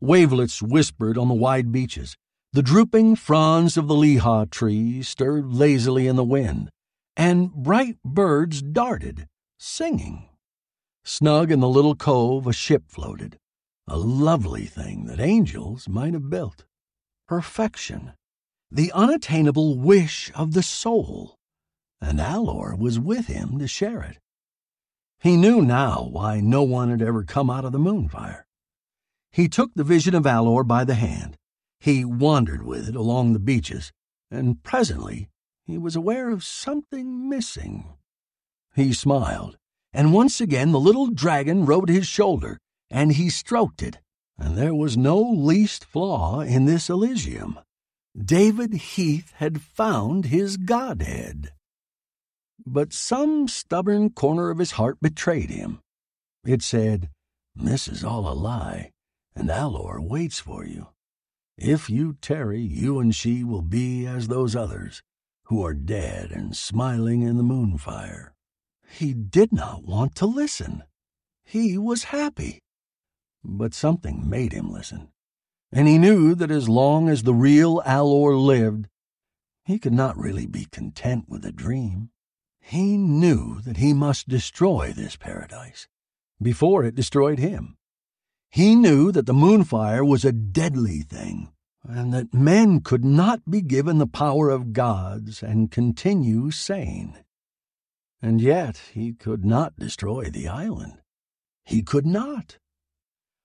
Wavelets 0.00 0.62
whispered 0.62 1.18
on 1.18 1.28
the 1.28 1.34
wide 1.34 1.70
beaches. 1.70 2.16
The 2.54 2.62
drooping 2.62 3.16
fronds 3.16 3.76
of 3.76 3.86
the 3.86 3.94
liha 3.94 4.50
tree 4.50 5.02
stirred 5.02 5.52
lazily 5.52 6.06
in 6.06 6.16
the 6.16 6.24
wind, 6.24 6.70
and 7.18 7.52
bright 7.52 7.98
birds 8.02 8.62
darted, 8.62 9.26
singing. 9.58 10.28
Snug 11.04 11.52
in 11.52 11.60
the 11.60 11.68
little 11.68 11.94
cove, 11.94 12.46
a 12.46 12.52
ship 12.52 12.84
floated, 12.88 13.36
a 13.86 13.98
lovely 13.98 14.64
thing 14.64 15.04
that 15.04 15.20
angels 15.20 15.86
might 15.88 16.14
have 16.14 16.30
built. 16.30 16.64
Perfection 17.28 18.12
the 18.74 18.90
unattainable 18.92 19.76
wish 19.78 20.32
of 20.34 20.54
the 20.54 20.62
soul, 20.62 21.36
and 22.00 22.18
Alor 22.18 22.78
was 22.78 22.98
with 22.98 23.26
him 23.26 23.58
to 23.58 23.68
share 23.68 24.00
it. 24.00 24.18
He 25.20 25.36
knew 25.36 25.60
now 25.60 26.08
why 26.10 26.40
no 26.40 26.62
one 26.62 26.88
had 26.88 27.02
ever 27.02 27.22
come 27.22 27.50
out 27.50 27.66
of 27.66 27.72
the 27.72 27.78
moonfire. 27.78 28.46
He 29.30 29.46
took 29.46 29.74
the 29.74 29.84
vision 29.84 30.14
of 30.14 30.24
Alor 30.24 30.66
by 30.66 30.84
the 30.84 30.94
hand. 30.94 31.36
He 31.80 32.02
wandered 32.02 32.64
with 32.64 32.88
it 32.88 32.96
along 32.96 33.34
the 33.34 33.38
beaches, 33.38 33.92
and 34.30 34.62
presently 34.62 35.28
he 35.66 35.76
was 35.76 35.94
aware 35.94 36.30
of 36.30 36.42
something 36.42 37.28
missing. 37.28 37.92
He 38.74 38.94
smiled, 38.94 39.58
and 39.92 40.14
once 40.14 40.40
again 40.40 40.72
the 40.72 40.80
little 40.80 41.08
dragon 41.08 41.66
rode 41.66 41.90
his 41.90 42.06
shoulder, 42.06 42.58
and 42.90 43.12
he 43.12 43.28
stroked 43.28 43.82
it, 43.82 43.98
and 44.38 44.56
there 44.56 44.74
was 44.74 44.96
no 44.96 45.20
least 45.20 45.84
flaw 45.84 46.40
in 46.40 46.64
this 46.64 46.88
Elysium. 46.88 47.58
David 48.16 48.74
Heath 48.74 49.32
had 49.36 49.62
found 49.62 50.26
his 50.26 50.58
godhead. 50.58 51.52
But 52.66 52.92
some 52.92 53.48
stubborn 53.48 54.10
corner 54.10 54.50
of 54.50 54.58
his 54.58 54.72
heart 54.72 54.98
betrayed 55.00 55.48
him. 55.48 55.80
It 56.44 56.62
said, 56.62 57.08
This 57.54 57.88
is 57.88 58.04
all 58.04 58.30
a 58.30 58.34
lie, 58.34 58.90
and 59.34 59.48
Alor 59.48 60.06
waits 60.06 60.40
for 60.40 60.64
you. 60.64 60.88
If 61.56 61.88
you 61.88 62.14
tarry, 62.20 62.60
you 62.60 62.98
and 62.98 63.14
she 63.14 63.44
will 63.44 63.62
be 63.62 64.06
as 64.06 64.28
those 64.28 64.54
others, 64.54 65.02
who 65.44 65.64
are 65.64 65.74
dead 65.74 66.32
and 66.32 66.56
smiling 66.56 67.22
in 67.22 67.38
the 67.38 67.42
moonfire. 67.42 68.32
He 68.88 69.14
did 69.14 69.52
not 69.52 69.84
want 69.84 70.14
to 70.16 70.26
listen. 70.26 70.82
He 71.44 71.78
was 71.78 72.04
happy. 72.04 72.58
But 73.42 73.74
something 73.74 74.28
made 74.28 74.52
him 74.52 74.70
listen 74.70 75.11
and 75.72 75.88
he 75.88 75.98
knew 75.98 76.34
that 76.34 76.50
as 76.50 76.68
long 76.68 77.08
as 77.08 77.22
the 77.22 77.34
real 77.34 77.80
Alor 77.86 78.38
lived, 78.38 78.88
he 79.64 79.78
could 79.78 79.92
not 79.92 80.18
really 80.18 80.46
be 80.46 80.66
content 80.66 81.24
with 81.28 81.44
a 81.44 81.52
dream. 81.52 82.10
He 82.60 82.96
knew 82.96 83.60
that 83.62 83.78
he 83.78 83.92
must 83.92 84.28
destroy 84.28 84.92
this 84.92 85.16
paradise 85.16 85.88
before 86.40 86.84
it 86.84 86.94
destroyed 86.94 87.38
him. 87.38 87.76
He 88.50 88.74
knew 88.74 89.12
that 89.12 89.26
the 89.26 89.32
moonfire 89.32 90.06
was 90.06 90.24
a 90.24 90.32
deadly 90.32 91.00
thing, 91.00 91.52
and 91.82 92.12
that 92.12 92.34
men 92.34 92.80
could 92.80 93.04
not 93.04 93.50
be 93.50 93.62
given 93.62 93.98
the 93.98 94.06
power 94.06 94.50
of 94.50 94.72
gods 94.72 95.42
and 95.42 95.70
continue 95.70 96.50
sane. 96.50 97.24
And 98.20 98.40
yet 98.40 98.80
he 98.92 99.14
could 99.14 99.44
not 99.44 99.78
destroy 99.78 100.24
the 100.24 100.48
island. 100.48 101.00
He 101.64 101.82
could 101.82 102.06
not. 102.06 102.58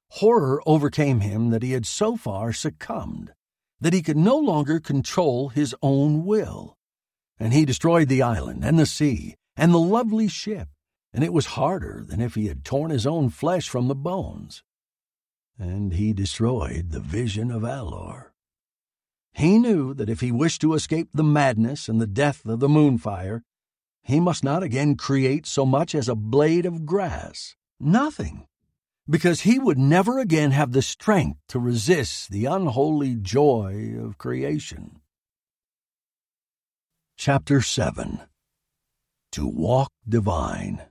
Horror 0.10 0.62
overcame 0.66 1.20
him 1.20 1.50
that 1.50 1.64
he 1.64 1.72
had 1.72 1.86
so 1.86 2.16
far 2.18 2.54
succumbed, 2.54 3.34
that 3.80 3.94
he 3.94 4.02
could 4.02 4.18
no 4.18 4.38
longer 4.38 4.80
control 4.80 5.50
his 5.50 5.76
own 5.82 6.26
will. 6.26 6.78
And 7.40 7.54
he 7.54 7.66
destroyed 7.66 8.08
the 8.08 8.22
island 8.22 8.64
and 8.64 8.80
the 8.80 8.86
sea 8.86 9.36
and 9.56 9.74
the 9.74 9.80
lovely 9.80 10.28
ship, 10.28 10.70
and 11.14 11.24
it 11.24 11.34
was 11.34 11.58
harder 11.58 12.04
than 12.08 12.22
if 12.22 12.36
he 12.36 12.48
had 12.48 12.64
torn 12.64 12.92
his 12.92 13.06
own 13.06 13.30
flesh 13.30 13.70
from 13.70 13.88
the 13.88 13.96
bones. 13.96 14.64
And 15.60 15.94
he 15.94 16.14
destroyed 16.14 16.92
the 16.92 17.00
vision 17.00 17.52
of 17.52 17.64
Alor. 17.64 18.32
He 19.34 19.60
knew 19.60 19.94
that 19.94 20.10
if 20.10 20.22
he 20.22 20.32
wished 20.32 20.62
to 20.62 20.74
escape 20.74 21.10
the 21.14 21.24
madness 21.24 21.88
and 21.88 22.02
the 22.02 22.08
death 22.08 22.46
of 22.46 22.60
the 22.60 22.68
moonfire, 22.68 23.42
he 24.02 24.20
must 24.20 24.44
not 24.44 24.64
again 24.64 24.96
create 24.96 25.46
so 25.46 25.66
much 25.66 25.94
as 25.94 26.08
a 26.08 26.16
blade 26.16 26.66
of 26.66 26.86
grass. 26.86 27.56
Nothing 27.80 28.48
because 29.10 29.42
he 29.42 29.58
would 29.58 29.78
never 29.78 30.20
again 30.20 30.52
have 30.52 30.74
the 30.74 30.82
strength 30.82 31.40
to 31.48 31.60
resist 31.60 32.30
the 32.30 32.46
unholy 32.46 33.16
joy 33.16 33.96
of 33.98 34.18
creation. 34.18 35.00
Chapter 37.16 37.62
7 37.62 38.22
To 39.32 39.48
Walk 39.48 39.92
Divine 40.08 40.82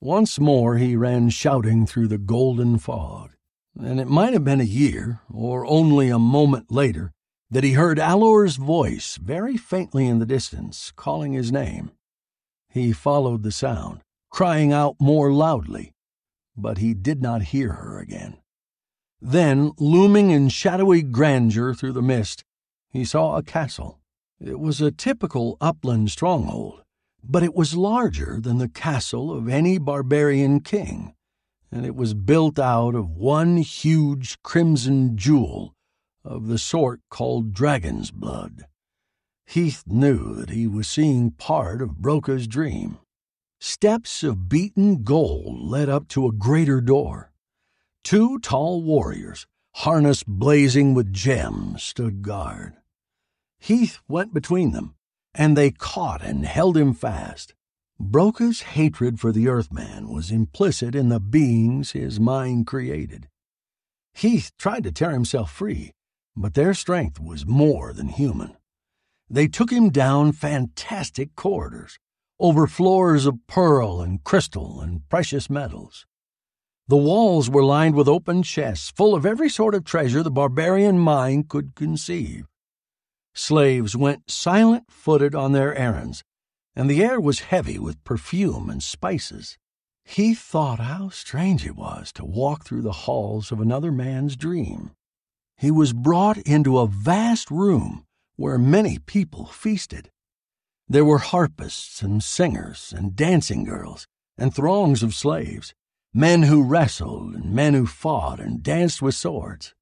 Once 0.00 0.38
more 0.38 0.76
he 0.76 0.96
ran 0.96 1.30
shouting 1.30 1.86
through 1.86 2.08
the 2.08 2.18
golden 2.18 2.78
fog, 2.78 3.30
and 3.78 3.98
it 3.98 4.08
might 4.08 4.34
have 4.34 4.44
been 4.44 4.60
a 4.60 4.64
year, 4.64 5.20
or 5.32 5.64
only 5.66 6.10
a 6.10 6.18
moment 6.18 6.70
later, 6.70 7.12
that 7.50 7.64
he 7.64 7.72
heard 7.72 7.98
Alor's 7.98 8.56
voice 8.56 9.16
very 9.16 9.56
faintly 9.56 10.06
in 10.06 10.18
the 10.18 10.26
distance, 10.26 10.92
calling 10.94 11.32
his 11.32 11.50
name. 11.50 11.90
He 12.68 12.92
followed 12.92 13.42
the 13.42 13.52
sound, 13.52 14.02
crying 14.30 14.72
out 14.72 14.96
more 14.98 15.32
loudly 15.32 15.91
but 16.56 16.78
he 16.78 16.94
did 16.94 17.22
not 17.22 17.42
hear 17.42 17.72
her 17.74 17.98
again. 17.98 18.38
Then, 19.20 19.72
looming 19.78 20.30
in 20.30 20.48
shadowy 20.48 21.02
grandeur 21.02 21.74
through 21.74 21.92
the 21.92 22.02
mist, 22.02 22.44
he 22.90 23.04
saw 23.04 23.36
a 23.36 23.42
castle. 23.42 24.00
It 24.40 24.58
was 24.58 24.80
a 24.80 24.90
typical 24.90 25.56
upland 25.60 26.10
stronghold, 26.10 26.82
but 27.22 27.42
it 27.42 27.54
was 27.54 27.76
larger 27.76 28.40
than 28.40 28.58
the 28.58 28.68
castle 28.68 29.32
of 29.32 29.48
any 29.48 29.78
barbarian 29.78 30.60
king, 30.60 31.14
and 31.70 31.86
it 31.86 31.94
was 31.94 32.14
built 32.14 32.58
out 32.58 32.94
of 32.94 33.10
one 33.10 33.58
huge 33.58 34.42
crimson 34.42 35.16
jewel 35.16 35.74
of 36.24 36.48
the 36.48 36.58
sort 36.58 37.00
called 37.08 37.52
dragon's 37.52 38.10
blood. 38.10 38.64
Heath 39.46 39.84
knew 39.86 40.34
that 40.34 40.50
he 40.50 40.66
was 40.66 40.88
seeing 40.88 41.30
part 41.30 41.80
of 41.82 41.98
Broca's 41.98 42.46
dream. 42.46 42.98
Steps 43.64 44.24
of 44.24 44.48
beaten 44.48 45.04
gold 45.04 45.56
led 45.62 45.88
up 45.88 46.08
to 46.08 46.26
a 46.26 46.32
greater 46.32 46.80
door. 46.80 47.30
Two 48.02 48.40
tall 48.40 48.82
warriors, 48.82 49.46
harness 49.74 50.24
blazing 50.24 50.94
with 50.94 51.12
gems, 51.12 51.80
stood 51.80 52.22
guard. 52.22 52.74
Heath 53.60 54.00
went 54.08 54.34
between 54.34 54.72
them, 54.72 54.96
and 55.32 55.56
they 55.56 55.70
caught 55.70 56.22
and 56.22 56.44
held 56.44 56.76
him 56.76 56.92
fast. 56.92 57.54
Broca's 58.00 58.62
hatred 58.62 59.20
for 59.20 59.30
the 59.30 59.46
Earthman 59.46 60.08
was 60.08 60.32
implicit 60.32 60.96
in 60.96 61.08
the 61.08 61.20
beings 61.20 61.92
his 61.92 62.18
mind 62.18 62.66
created. 62.66 63.28
Heath 64.12 64.50
tried 64.58 64.82
to 64.82 64.90
tear 64.90 65.12
himself 65.12 65.52
free, 65.52 65.92
but 66.34 66.54
their 66.54 66.74
strength 66.74 67.20
was 67.20 67.46
more 67.46 67.92
than 67.92 68.08
human. 68.08 68.56
They 69.30 69.46
took 69.46 69.70
him 69.70 69.90
down 69.90 70.32
fantastic 70.32 71.36
corridors, 71.36 72.00
over 72.42 72.66
floors 72.66 73.24
of 73.24 73.38
pearl 73.46 74.00
and 74.00 74.24
crystal 74.24 74.80
and 74.80 75.08
precious 75.08 75.48
metals. 75.48 76.04
The 76.88 76.96
walls 76.96 77.48
were 77.48 77.62
lined 77.62 77.94
with 77.94 78.08
open 78.08 78.42
chests 78.42 78.90
full 78.90 79.14
of 79.14 79.24
every 79.24 79.48
sort 79.48 79.76
of 79.76 79.84
treasure 79.84 80.24
the 80.24 80.30
barbarian 80.30 80.98
mind 80.98 81.48
could 81.48 81.76
conceive. 81.76 82.46
Slaves 83.32 83.96
went 83.96 84.28
silent 84.28 84.90
footed 84.90 85.36
on 85.36 85.52
their 85.52 85.72
errands, 85.76 86.24
and 86.74 86.90
the 86.90 87.04
air 87.04 87.20
was 87.20 87.52
heavy 87.52 87.78
with 87.78 88.02
perfume 88.02 88.68
and 88.68 88.82
spices. 88.82 89.56
He 90.04 90.34
thought 90.34 90.80
how 90.80 91.10
strange 91.10 91.64
it 91.64 91.76
was 91.76 92.12
to 92.14 92.24
walk 92.24 92.64
through 92.64 92.82
the 92.82 93.06
halls 93.06 93.52
of 93.52 93.60
another 93.60 93.92
man's 93.92 94.34
dream. 94.34 94.90
He 95.56 95.70
was 95.70 95.92
brought 95.92 96.38
into 96.38 96.80
a 96.80 96.88
vast 96.88 97.52
room 97.52 98.04
where 98.34 98.58
many 98.58 98.98
people 98.98 99.46
feasted. 99.46 100.10
There 100.92 101.06
were 101.06 101.20
harpists 101.20 102.02
and 102.02 102.22
singers 102.22 102.92
and 102.94 103.16
dancing 103.16 103.64
girls 103.64 104.06
and 104.36 104.54
throngs 104.54 105.02
of 105.02 105.14
slaves, 105.14 105.72
men 106.12 106.42
who 106.42 106.62
wrestled 106.62 107.34
and 107.34 107.54
men 107.54 107.72
who 107.72 107.86
fought 107.86 108.38
and 108.38 108.62
danced 108.62 109.00
with 109.00 109.14
swords. 109.14 109.72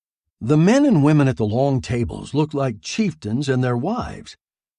The 0.41 0.57
men 0.57 0.85
and 0.85 1.03
women 1.03 1.27
at 1.27 1.37
the 1.37 1.45
long 1.45 1.81
tables 1.81 2.33
looked 2.33 2.55
like 2.55 2.81
chieftains 2.81 3.49
and 3.49 3.65
their 3.65 3.77
wives, 3.77 4.37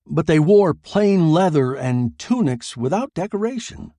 but 0.08 0.26
they 0.26 0.40
wore 0.40 0.74
plain 0.74 1.34
leather 1.34 1.76
and 1.76 2.18
tunics 2.18 2.78
without 2.78 3.14
decoration, 3.14 3.92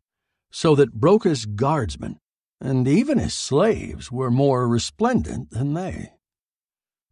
so 0.51 0.75
that 0.75 0.95
Broca's 0.95 1.45
guardsmen 1.45 2.19
and 2.63 2.89
even 2.89 3.19
his 3.19 3.35
slaves 3.35 4.11
were 4.11 4.31
more 4.31 4.67
resplendent 4.67 5.51
than 5.51 5.75
they. 5.75 6.15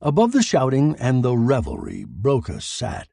Above 0.00 0.32
the 0.32 0.42
shouting 0.42 0.96
and 0.98 1.22
the 1.22 1.36
revelry, 1.36 2.06
Broca 2.08 2.62
sat, 2.62 3.09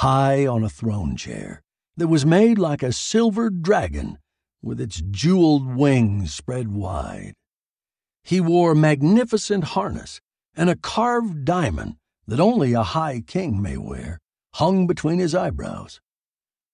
high 0.00 0.46
on 0.46 0.62
a 0.62 0.68
throne 0.68 1.16
chair 1.16 1.62
that 1.96 2.08
was 2.08 2.26
made 2.26 2.58
like 2.58 2.82
a 2.82 2.92
silver 2.92 3.48
dragon 3.48 4.18
with 4.62 4.78
its 4.78 5.00
jeweled 5.10 5.74
wings 5.74 6.34
spread 6.34 6.70
wide. 6.70 7.32
He 8.22 8.38
wore 8.38 8.74
magnificent 8.74 9.64
harness, 9.64 10.20
and 10.54 10.68
a 10.68 10.76
carved 10.76 11.46
diamond 11.46 11.96
that 12.26 12.40
only 12.40 12.74
a 12.74 12.82
high 12.82 13.22
king 13.26 13.62
may 13.62 13.78
wear 13.78 14.18
hung 14.56 14.86
between 14.86 15.18
his 15.18 15.34
eyebrows. 15.34 15.98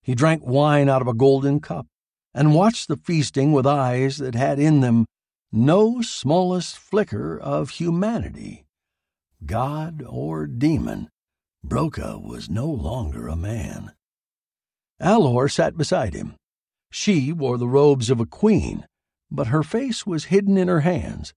He 0.02 0.16
drank 0.16 0.44
wine 0.44 0.88
out 0.88 1.02
of 1.02 1.06
a 1.06 1.14
golden 1.14 1.60
cup 1.60 1.86
and 2.34 2.54
watched 2.54 2.88
the 2.88 2.96
feasting 2.96 3.52
with 3.52 3.66
eyes 3.68 4.16
that 4.16 4.34
had 4.34 4.58
in 4.58 4.80
them 4.80 5.06
no 5.52 6.02
smallest 6.02 6.76
flicker 6.76 7.38
of 7.38 7.70
humanity. 7.70 8.64
God 9.46 10.02
or 10.08 10.48
demon, 10.48 11.08
Broca 11.64 12.18
was 12.18 12.50
no 12.50 12.66
longer 12.66 13.28
a 13.28 13.36
man. 13.36 13.92
Alor 15.00 15.50
sat 15.50 15.76
beside 15.76 16.14
him. 16.14 16.34
She 16.90 17.32
wore 17.32 17.58
the 17.58 17.68
robes 17.68 18.10
of 18.10 18.20
a 18.20 18.26
queen, 18.26 18.86
but 19.30 19.46
her 19.46 19.62
face 19.62 20.06
was 20.06 20.26
hidden 20.26 20.56
in 20.56 20.68
her 20.68 20.80
hands, 20.80 21.32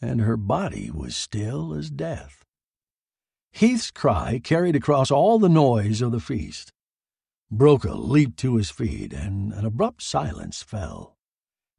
and 0.00 0.20
her 0.20 0.36
body 0.36 0.90
was 0.90 1.16
still 1.16 1.74
as 1.74 1.90
death. 1.90 2.44
Heath's 3.52 3.90
cry 3.90 4.40
carried 4.42 4.74
across 4.74 5.10
all 5.10 5.38
the 5.38 5.48
noise 5.48 6.00
of 6.00 6.12
the 6.12 6.20
feast. 6.20 6.72
Broca 7.50 7.94
leaped 7.94 8.38
to 8.38 8.56
his 8.56 8.70
feet, 8.70 9.12
and 9.12 9.52
an 9.52 9.64
abrupt 9.64 10.02
silence 10.02 10.62
fell. 10.62 11.16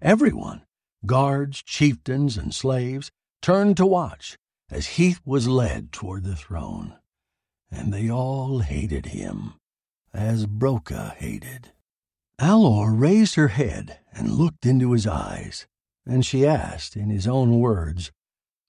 Everyone, 0.01 0.63
guards, 1.05 1.63
chieftains, 1.63 2.37
and 2.37 2.53
slaves, 2.53 3.11
turned 3.41 3.77
to 3.77 3.85
watch 3.85 4.37
as 4.69 4.87
Heath 4.87 5.21
was 5.25 5.47
led 5.47 5.91
toward 5.91 6.23
the 6.23 6.35
throne. 6.35 6.95
And 7.71 7.93
they 7.93 8.09
all 8.09 8.59
hated 8.59 9.07
him, 9.07 9.53
as 10.13 10.45
Broca 10.45 11.15
hated. 11.17 11.71
Alor 12.39 12.99
raised 12.99 13.35
her 13.35 13.49
head 13.49 13.99
and 14.13 14.31
looked 14.31 14.65
into 14.65 14.91
his 14.91 15.07
eyes, 15.07 15.67
and 16.05 16.25
she 16.25 16.45
asked 16.45 16.95
in 16.95 17.09
his 17.09 17.27
own 17.27 17.59
words, 17.59 18.11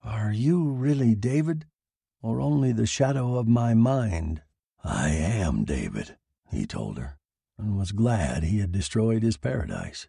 Are 0.03 0.33
you 0.33 0.69
really 0.69 1.15
David, 1.15 1.67
or 2.23 2.41
only 2.41 2.73
the 2.73 2.87
shadow 2.87 3.37
of 3.37 3.49
my 3.49 3.75
mind? 3.75 4.43
I 4.83 5.09
am 5.11 5.65
David, 5.65 6.17
he 6.51 6.67
told 6.67 6.99
her, 6.99 7.19
and 7.59 7.77
was 7.77 7.93
glad 7.93 8.45
he 8.45 8.61
had 8.61 8.73
destroyed 8.73 9.23
his 9.23 9.37
paradise. 9.37 10.09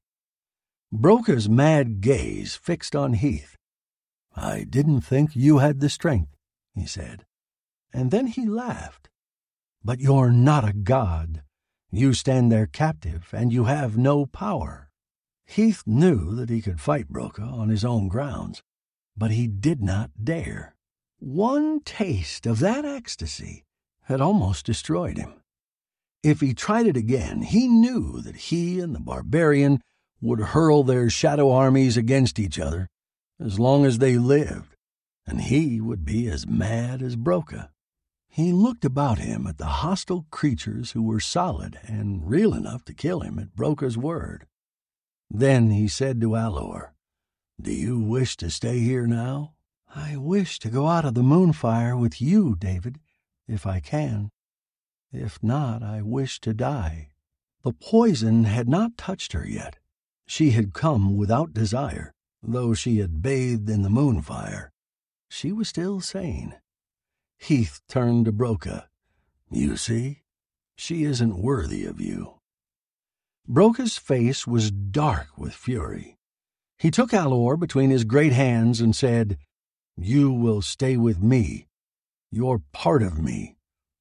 Broca's 0.92 1.50
mad 1.50 2.00
gaze 2.00 2.56
fixed 2.56 2.96
on 2.96 3.14
Heath. 3.14 3.58
I 4.36 4.64
didn't 4.64 5.02
think 5.02 5.36
you 5.36 5.58
had 5.58 5.80
the 5.80 5.90
strength, 5.90 6.36
he 6.76 6.86
said. 6.86 7.26
And 7.98 8.12
then 8.12 8.28
he 8.28 8.46
laughed. 8.46 9.10
But 9.84 10.00
you're 10.00 10.30
not 10.30 10.64
a 10.64 10.72
god. 10.72 11.42
You 11.90 12.14
stand 12.14 12.52
there 12.52 12.68
captive, 12.68 13.30
and 13.34 13.52
you 13.52 13.64
have 13.64 13.98
no 13.98 14.28
power. 14.28 14.92
Heath 15.48 15.82
knew 15.88 16.36
that 16.36 16.52
he 16.52 16.62
could 16.62 16.80
fight 16.80 17.10
Broca 17.10 17.42
on 17.42 17.70
his 17.70 17.84
own 17.84 18.08
grounds, 18.08 18.62
but 19.18 19.32
he 19.32 19.48
did 19.48 19.82
not 19.82 20.12
dare. 20.24 20.76
One 21.18 21.80
taste 21.80 22.46
of 22.46 22.60
that 22.60 22.86
ecstasy 22.86 23.66
had 24.04 24.22
almost 24.22 24.68
destroyed 24.68 25.18
him. 25.18 25.42
If 26.22 26.40
he 26.40 26.54
tried 26.54 26.86
it 26.86 26.98
again, 26.98 27.42
he 27.42 27.68
knew 27.68 28.22
that 28.22 28.36
he 28.36 28.80
and 28.80 28.94
the 28.94 29.00
barbarian 29.00 29.82
would 30.22 30.40
hurl 30.40 30.84
their 30.84 31.10
shadow 31.10 31.50
armies 31.50 31.98
against 31.98 32.38
each 32.38 32.60
other 32.60 32.90
as 33.40 33.60
long 33.60 33.88
as 33.88 33.98
they 33.98 34.20
lived, 34.20 34.76
and 35.26 35.42
he 35.42 35.82
would 35.82 36.06
be 36.06 36.28
as 36.28 36.46
mad 36.46 37.02
as 37.02 37.16
Broca. 37.16 37.72
He 38.38 38.54
looked 38.54 38.86
about 38.86 39.18
him 39.18 39.48
at 39.48 39.58
the 39.58 39.66
hostile 39.66 40.28
creatures 40.30 40.92
who 40.92 41.02
were 41.02 41.20
solid 41.20 41.80
and 41.88 42.30
real 42.30 42.54
enough 42.54 42.86
to 42.86 42.94
kill 42.94 43.22
him 43.22 43.40
at 43.40 43.56
Broca's 43.56 43.98
word. 43.98 44.46
Then 45.28 45.72
he 45.72 45.88
said 45.88 46.22
to 46.22 46.36
Alor, 46.36 46.90
Do 47.60 47.72
you 47.72 48.00
wish 48.00 48.38
to 48.38 48.52
stay 48.52 48.78
here 48.78 49.08
now? 49.08 49.56
I 49.96 50.18
wish 50.18 50.60
to 50.60 50.70
go 50.70 50.86
out 50.86 51.04
of 51.04 51.16
the 51.16 51.24
moonfire 51.24 52.00
with 52.00 52.22
you, 52.22 52.56
David, 52.56 53.00
if 53.48 53.66
I 53.66 53.80
can. 53.80 54.30
If 55.12 55.42
not, 55.42 55.82
I 55.82 56.04
wish 56.04 56.40
to 56.42 56.54
die. 56.54 57.10
The 57.64 57.74
poison 57.74 58.44
had 58.44 58.70
not 58.70 58.98
touched 58.98 59.34
her 59.34 59.48
yet. 59.48 59.80
She 60.28 60.52
had 60.52 60.76
come 60.76 61.18
without 61.18 61.56
desire, 61.56 62.14
though 62.44 62.76
she 62.76 63.00
had 63.00 63.24
bathed 63.24 63.68
in 63.68 63.82
the 63.82 63.90
moonfire. 63.90 64.70
She 65.28 65.52
was 65.52 65.68
still 65.68 66.02
sane. 66.02 66.54
Heath 67.38 67.82
turned 67.88 68.26
to 68.26 68.32
Broca. 68.32 68.90
You 69.50 69.78
see, 69.78 70.24
she 70.76 71.04
isn't 71.04 71.42
worthy 71.42 71.86
of 71.86 72.02
you. 72.02 72.40
Broca's 73.48 73.98
face 73.98 74.46
was 74.46 74.72
dark 74.72 75.38
with 75.38 75.54
fury. 75.54 76.18
He 76.78 76.92
took 76.92 77.12
Alor 77.12 77.60
between 77.60 77.90
his 77.90 78.04
great 78.04 78.34
hands 78.34 78.82
and 78.82 78.96
said, 78.96 79.38
You 79.96 80.32
will 80.32 80.62
stay 80.62 80.98
with 80.98 81.22
me. 81.22 81.68
You're 82.32 82.62
part 82.74 83.02
of 83.02 83.20
me. 83.20 83.56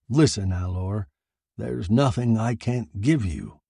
Listen, 0.08 0.50
Alor, 0.50 1.06
there's 1.56 1.90
nothing 1.90 2.36
I 2.36 2.54
can't 2.54 3.00
give 3.00 3.24
you. 3.24 3.60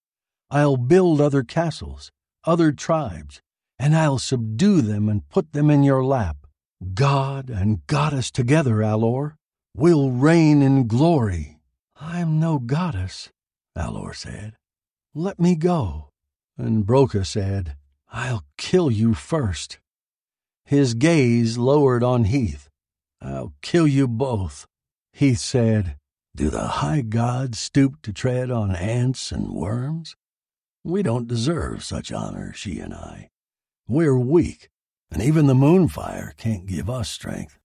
I'll 0.50 0.76
build 0.76 1.20
other 1.20 1.44
castles, 1.44 2.10
other 2.44 2.72
tribes, 2.72 3.40
and 3.78 3.94
I'll 3.94 4.18
subdue 4.18 4.80
them 4.80 5.08
and 5.08 5.28
put 5.28 5.52
them 5.52 5.70
in 5.70 5.82
your 5.82 6.04
lap. 6.04 6.38
God 6.94 7.50
and 7.50 7.86
goddess 7.86 8.30
together, 8.30 8.76
Alor. 8.76 9.35
We'll 9.78 10.10
reign 10.10 10.62
in 10.62 10.86
glory. 10.86 11.58
I'm 12.00 12.40
no 12.40 12.58
goddess, 12.58 13.28
Alor 13.76 14.14
said. 14.14 14.54
Let 15.14 15.38
me 15.38 15.54
go. 15.54 16.08
And 16.56 16.86
Broca 16.86 17.26
said, 17.26 17.76
I'll 18.10 18.44
kill 18.56 18.90
you 18.90 19.12
first. 19.12 19.78
His 20.64 20.94
gaze 20.94 21.58
lowered 21.58 22.02
on 22.02 22.24
Heath. 22.24 22.70
I'll 23.20 23.52
kill 23.60 23.86
you 23.86 24.08
both. 24.08 24.66
Heath 25.12 25.40
said, 25.40 25.96
do 26.34 26.48
the 26.48 26.68
high 26.68 27.02
gods 27.02 27.58
stoop 27.58 28.00
to 28.00 28.14
tread 28.14 28.50
on 28.50 28.74
ants 28.74 29.30
and 29.30 29.52
worms? 29.52 30.16
We 30.84 31.02
don't 31.02 31.28
deserve 31.28 31.84
such 31.84 32.10
honor, 32.10 32.54
she 32.54 32.78
and 32.78 32.94
I. 32.94 33.28
We're 33.86 34.16
weak, 34.18 34.70
and 35.10 35.22
even 35.22 35.48
the 35.48 35.54
moonfire 35.54 36.34
can't 36.38 36.64
give 36.64 36.88
us 36.88 37.10
strength. 37.10 37.58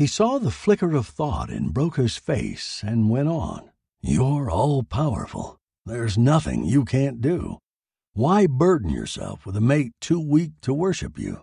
He 0.00 0.06
saw 0.06 0.38
the 0.38 0.50
flicker 0.50 0.96
of 0.96 1.06
thought 1.06 1.50
in 1.50 1.72
Broca's 1.72 2.16
face 2.16 2.82
and 2.82 3.10
went 3.10 3.28
on. 3.28 3.70
You're 4.00 4.50
all 4.50 4.82
powerful. 4.82 5.60
There's 5.84 6.16
nothing 6.16 6.64
you 6.64 6.86
can't 6.86 7.20
do. 7.20 7.58
Why 8.14 8.46
burden 8.46 8.88
yourself 8.88 9.44
with 9.44 9.58
a 9.58 9.60
mate 9.60 9.92
too 10.00 10.18
weak 10.18 10.52
to 10.62 10.72
worship 10.72 11.18
you? 11.18 11.42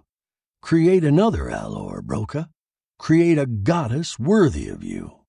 Create 0.59 1.03
another 1.03 1.51
Alor, 1.51 2.01
Broca. 2.01 2.49
Create 2.97 3.37
a 3.37 3.45
goddess 3.45 4.17
worthy 4.17 4.69
of 4.69 4.83
you. 4.83 5.19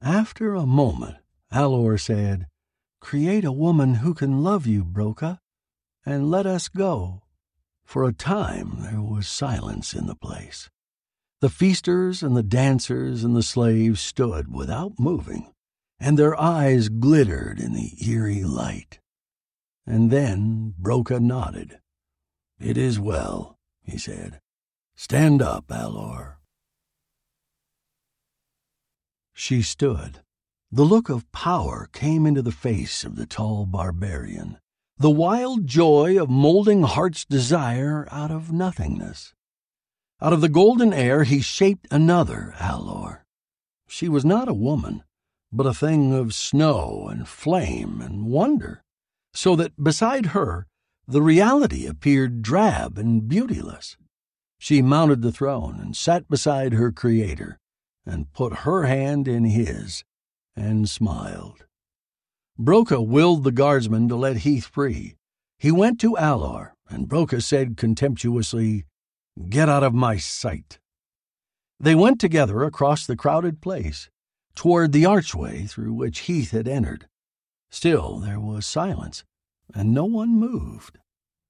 After 0.00 0.54
a 0.54 0.64
moment, 0.64 1.18
Alor 1.52 2.00
said, 2.00 2.46
Create 3.02 3.44
a 3.44 3.52
woman 3.52 3.96
who 3.96 4.14
can 4.14 4.42
love 4.42 4.66
you, 4.66 4.82
Broca, 4.82 5.40
and 6.06 6.30
let 6.30 6.46
us 6.46 6.68
go. 6.68 7.20
For 7.84 8.08
a 8.08 8.14
time 8.14 8.78
there 8.78 9.02
was 9.02 9.28
silence 9.28 9.92
in 9.92 10.06
the 10.06 10.16
place. 10.16 10.70
The 11.40 11.48
feasters 11.48 12.22
and 12.22 12.36
the 12.36 12.42
dancers 12.42 13.22
and 13.22 13.36
the 13.36 13.44
slaves 13.44 14.00
stood 14.00 14.52
without 14.52 14.98
moving, 14.98 15.52
and 16.00 16.18
their 16.18 16.38
eyes 16.40 16.88
glittered 16.88 17.60
in 17.60 17.74
the 17.74 17.92
eerie 18.04 18.42
light. 18.42 18.98
And 19.86 20.10
then 20.10 20.74
Broca 20.76 21.20
nodded. 21.20 21.78
It 22.58 22.76
is 22.76 22.98
well, 22.98 23.56
he 23.82 23.98
said. 23.98 24.40
Stand 24.96 25.40
up, 25.40 25.68
Alor. 25.68 26.38
She 29.32 29.62
stood. 29.62 30.24
The 30.72 30.82
look 30.82 31.08
of 31.08 31.30
power 31.30 31.88
came 31.92 32.26
into 32.26 32.42
the 32.42 32.50
face 32.50 33.04
of 33.04 33.14
the 33.14 33.26
tall 33.26 33.64
barbarian, 33.64 34.58
the 34.98 35.08
wild 35.08 35.68
joy 35.68 36.20
of 36.20 36.28
molding 36.28 36.82
heart's 36.82 37.24
desire 37.24 38.08
out 38.10 38.32
of 38.32 38.50
nothingness. 38.50 39.34
Out 40.20 40.32
of 40.32 40.40
the 40.40 40.48
golden 40.48 40.92
air 40.92 41.22
he 41.24 41.40
shaped 41.40 41.86
another 41.90 42.52
Alor. 42.56 43.20
She 43.86 44.08
was 44.08 44.24
not 44.24 44.48
a 44.48 44.54
woman, 44.54 45.04
but 45.52 45.66
a 45.66 45.72
thing 45.72 46.12
of 46.12 46.34
snow 46.34 47.08
and 47.08 47.28
flame 47.28 48.00
and 48.00 48.26
wonder, 48.26 48.82
so 49.32 49.54
that 49.56 49.82
beside 49.82 50.26
her 50.26 50.66
the 51.06 51.22
reality 51.22 51.86
appeared 51.86 52.42
drab 52.42 52.98
and 52.98 53.22
beautyless. 53.28 53.96
She 54.58 54.82
mounted 54.82 55.22
the 55.22 55.32
throne 55.32 55.78
and 55.80 55.96
sat 55.96 56.28
beside 56.28 56.72
her 56.72 56.90
Creator, 56.90 57.58
and 58.04 58.32
put 58.32 58.60
her 58.66 58.86
hand 58.86 59.28
in 59.28 59.44
his 59.44 60.02
and 60.56 60.88
smiled. 60.88 61.64
Broca 62.58 63.00
willed 63.00 63.44
the 63.44 63.52
guardsman 63.52 64.08
to 64.08 64.16
let 64.16 64.38
Heath 64.38 64.66
free. 64.66 65.14
He 65.58 65.70
went 65.70 66.00
to 66.00 66.16
Alor, 66.16 66.72
and 66.88 67.08
Broca 67.08 67.40
said 67.40 67.76
contemptuously, 67.76 68.84
Get 69.48 69.68
out 69.68 69.82
of 69.84 69.94
my 69.94 70.16
sight. 70.16 70.78
They 71.78 71.94
went 71.94 72.20
together 72.20 72.64
across 72.64 73.06
the 73.06 73.16
crowded 73.16 73.60
place, 73.60 74.10
toward 74.54 74.90
the 74.90 75.06
archway 75.06 75.64
through 75.66 75.92
which 75.94 76.20
Heath 76.20 76.50
had 76.50 76.66
entered. 76.66 77.06
Still 77.70 78.18
there 78.18 78.40
was 78.40 78.66
silence, 78.66 79.24
and 79.72 79.94
no 79.94 80.04
one 80.04 80.30
moved. 80.30 80.98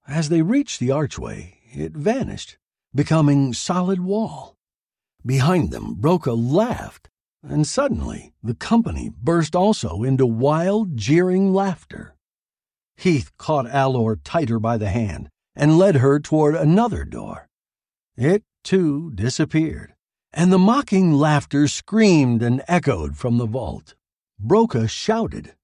As 0.06 0.28
they 0.28 0.42
reached 0.42 0.80
the 0.80 0.90
archway, 0.90 1.60
it 1.72 1.92
vanished, 1.96 2.58
becoming 2.94 3.54
solid 3.54 4.00
wall. 4.00 4.56
Behind 5.24 5.70
them, 5.70 5.94
Broca 5.94 6.32
laughed, 6.32 7.08
and 7.42 7.66
suddenly 7.66 8.34
the 8.42 8.54
company 8.54 9.10
burst 9.10 9.56
also 9.56 10.02
into 10.02 10.26
wild, 10.26 10.96
jeering 10.96 11.54
laughter. 11.54 12.14
Heath 12.96 13.30
caught 13.38 13.66
Alor 13.66 14.18
tighter 14.22 14.58
by 14.58 14.76
the 14.76 14.90
hand 14.90 15.30
and 15.56 15.78
led 15.78 15.96
her 15.96 16.20
toward 16.20 16.54
another 16.54 17.04
door. 17.04 17.47
It, 18.18 18.42
too, 18.64 19.12
disappeared, 19.14 19.94
and 20.32 20.52
the 20.52 20.58
mocking 20.58 21.12
laughter 21.12 21.68
screamed 21.68 22.42
and 22.42 22.64
echoed 22.66 23.16
from 23.16 23.38
the 23.38 23.46
vault. 23.46 23.94
Broca 24.40 24.88
shouted, 24.88 25.54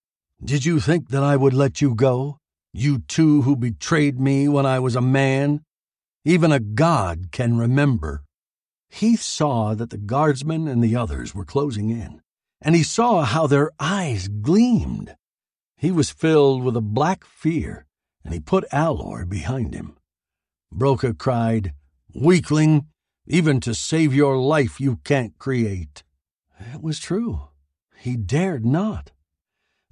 Did 0.41 0.65
you 0.65 0.79
think 0.79 1.09
that 1.09 1.25
I 1.25 1.35
would 1.35 1.53
let 1.53 1.81
you 1.81 1.97
go? 1.97 2.39
You 2.73 2.99
two 3.09 3.43
who 3.43 3.57
betrayed 3.57 4.21
me 4.21 4.47
when 4.47 4.67
I 4.67 4.79
was 4.79 4.95
a 4.95 5.01
man? 5.01 5.65
Even 6.25 6.53
a 6.53 6.61
god 6.61 7.31
can 7.33 7.59
remember. 7.59 8.23
Heath 8.89 9.23
saw 9.23 9.75
that 9.75 9.91
the 9.91 9.99
guardsmen 9.99 10.69
and 10.69 10.81
the 10.81 10.95
others 10.95 11.35
were 11.35 11.45
closing 11.45 11.91
in, 11.91 12.23
and 12.63 12.77
he 12.77 12.85
saw 12.85 13.23
how 13.25 13.49
their 13.49 13.73
eyes 13.81 14.29
gleamed. 14.29 15.17
He 15.77 15.91
was 15.91 16.11
filled 16.11 16.63
with 16.63 16.77
a 16.77 16.81
black 16.81 17.25
fear, 17.25 17.85
and 18.25 18.33
he 18.33 18.39
put 18.39 18.71
Alor 18.73 19.29
behind 19.29 19.75
him. 19.75 19.97
Broca 20.71 21.15
cried, 21.15 21.75
Weakling, 22.15 22.87
even 23.27 23.59
to 23.61 23.75
save 23.75 24.15
your 24.15 24.39
life 24.39 24.81
you 24.81 25.01
can't 25.03 25.37
create. 25.39 26.05
It 26.73 26.81
was 26.81 27.01
true. 27.01 27.49
He 27.99 28.17
dared 28.17 28.65
not. 28.65 29.11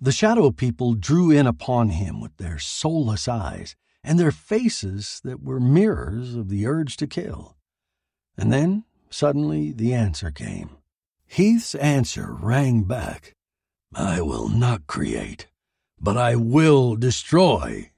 The 0.01 0.13
shadow 0.13 0.51
people 0.53 0.95
drew 0.95 1.31
in 1.31 1.47
upon 1.47 1.91
him 1.91 2.21
with 2.21 2.37
their 2.37 2.59
soulless 2.59 3.27
eyes 3.27 3.75
and 4.05 4.19
their 4.19 4.31
faces 4.31 5.21
that 5.25 5.43
were 5.43 5.61
mirrors 5.61 6.35
of 6.35 6.49
the 6.49 6.67
urge 6.67 6.97
to 6.99 7.07
kill. 7.07 7.57
And 8.37 8.53
then, 8.53 8.85
suddenly, 9.11 9.73
the 9.73 9.93
answer 9.93 10.31
came. 10.31 10.77
Heath's 11.27 11.75
answer 11.75 12.33
rang 12.33 12.85
back 12.85 13.35
I 13.95 14.23
will 14.23 14.49
not 14.49 14.87
create, 14.87 15.49
but 16.01 16.17
I 16.17 16.37
will 16.37 16.97
destroy. 16.97 17.91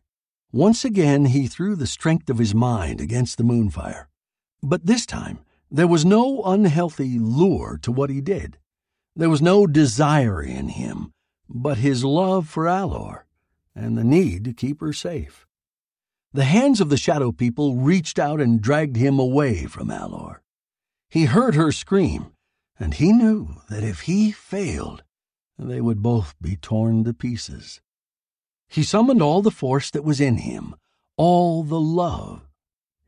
Once 0.51 0.85
again 0.85 1.27
he 1.27 1.47
threw 1.47 1.77
the 1.77 1.87
strength 1.87 2.29
of 2.31 2.39
his 2.39 2.55
mind 2.55 3.01
against 3.01 3.39
the 3.39 3.45
moonfire. 3.45 4.09
But 4.67 4.87
this 4.87 5.05
time 5.05 5.41
there 5.71 5.87
was 5.87 6.07
no 6.07 6.43
unhealthy 6.43 7.19
lure 7.19 7.79
to 7.83 7.93
what 7.93 8.09
he 8.09 8.23
did. 8.23 8.57
There 9.15 9.29
was 9.29 9.43
no 9.43 9.67
desire 9.67 10.43
in 10.43 10.69
him, 10.69 11.13
but 11.51 11.77
his 11.79 12.03
love 12.03 12.49
for 12.49 12.65
Alor 12.65 13.25
and 13.77 13.99
the 13.99 14.05
need 14.05 14.43
to 14.45 14.55
keep 14.55 14.81
her 14.81 14.95
safe. 14.95 15.47
The 16.33 16.45
hands 16.45 16.81
of 16.81 16.89
the 16.89 16.97
shadow 16.97 17.31
people 17.31 17.77
reached 17.77 18.19
out 18.19 18.41
and 18.41 18.63
dragged 18.63 18.97
him 18.97 19.19
away 19.19 19.67
from 19.67 19.89
Alor. 19.89 20.39
He 21.11 21.27
heard 21.27 21.55
her 21.55 21.71
scream, 21.71 22.33
and 22.81 22.95
he 22.95 23.13
knew 23.13 23.57
that 23.69 23.85
if 23.85 24.01
he 24.01 24.33
failed, 24.33 25.03
they 25.59 25.83
would 25.83 26.03
both 26.03 26.35
be 26.41 26.57
torn 26.57 27.05
to 27.05 27.13
pieces. 27.13 27.83
He 28.67 28.83
summoned 28.83 29.21
all 29.21 29.43
the 29.43 29.51
force 29.51 29.91
that 29.91 30.05
was 30.05 30.23
in 30.23 30.39
him, 30.39 30.75
all 31.19 31.65
the 31.65 31.81
love. 31.81 32.44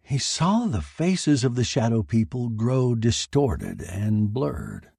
He 0.09 0.19
saw 0.19 0.67
the 0.67 0.83
faces 0.83 1.43
of 1.43 1.57
the 1.57 1.65
shadow 1.65 2.05
people 2.05 2.49
grow 2.49 2.95
distorted 2.95 3.83
and 3.83 4.33
blurred. 4.33 4.91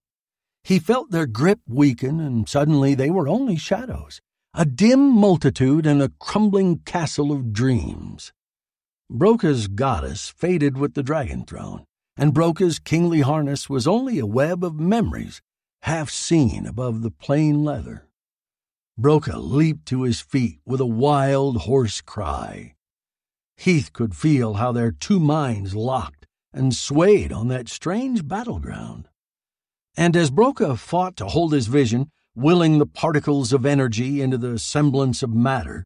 He 0.65 0.79
felt 0.79 1.11
their 1.11 1.25
grip 1.25 1.61
weaken, 1.65 2.19
and 2.19 2.49
suddenly 2.49 2.93
they 2.93 3.09
were 3.09 3.29
only 3.29 3.55
shadows, 3.55 4.19
a 4.53 4.65
dim 4.65 5.09
multitude 5.09 5.85
in 5.85 6.01
a 6.01 6.11
crumbling 6.19 6.79
castle 6.79 7.31
of 7.31 7.53
dreams. 7.53 8.33
Broca's 9.09 9.69
goddess 9.69 10.27
faded 10.27 10.77
with 10.77 10.93
the 10.93 11.03
dragon 11.03 11.45
throne, 11.45 11.85
and 12.17 12.33
Broca's 12.33 12.77
kingly 12.77 13.21
harness 13.21 13.69
was 13.69 13.87
only 13.87 14.19
a 14.19 14.25
web 14.25 14.61
of 14.61 14.77
memories 14.77 15.41
half 15.83 16.09
seen 16.09 16.65
above 16.65 17.01
the 17.01 17.11
plain 17.11 17.63
leather. 17.63 18.09
Broca 18.97 19.37
leaped 19.37 19.85
to 19.85 20.01
his 20.01 20.19
feet 20.19 20.59
with 20.65 20.81
a 20.81 20.85
wild, 20.85 21.61
hoarse 21.61 22.01
cry. 22.01 22.73
Heath 23.57 23.91
could 23.91 24.15
feel 24.15 24.55
how 24.55 24.71
their 24.71 24.91
two 24.91 25.19
minds 25.19 25.75
locked 25.75 26.25
and 26.53 26.75
swayed 26.75 27.33
on 27.33 27.47
that 27.47 27.67
strange 27.67 28.27
battleground. 28.27 29.09
And 29.95 30.15
as 30.15 30.29
Broca 30.29 30.77
fought 30.77 31.17
to 31.17 31.27
hold 31.27 31.53
his 31.53 31.67
vision, 31.67 32.11
willing 32.35 32.77
the 32.77 32.85
particles 32.85 33.51
of 33.51 33.65
energy 33.65 34.21
into 34.21 34.37
the 34.37 34.59
semblance 34.59 35.23
of 35.23 35.33
matter, 35.33 35.83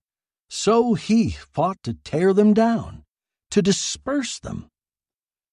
so 0.50 0.96
Heath 0.96 1.48
fought 1.52 1.78
to 1.84 1.94
tear 1.94 2.34
them 2.34 2.54
down, 2.54 3.04
to 3.52 3.62
disperse 3.62 4.38
them. 4.38 4.70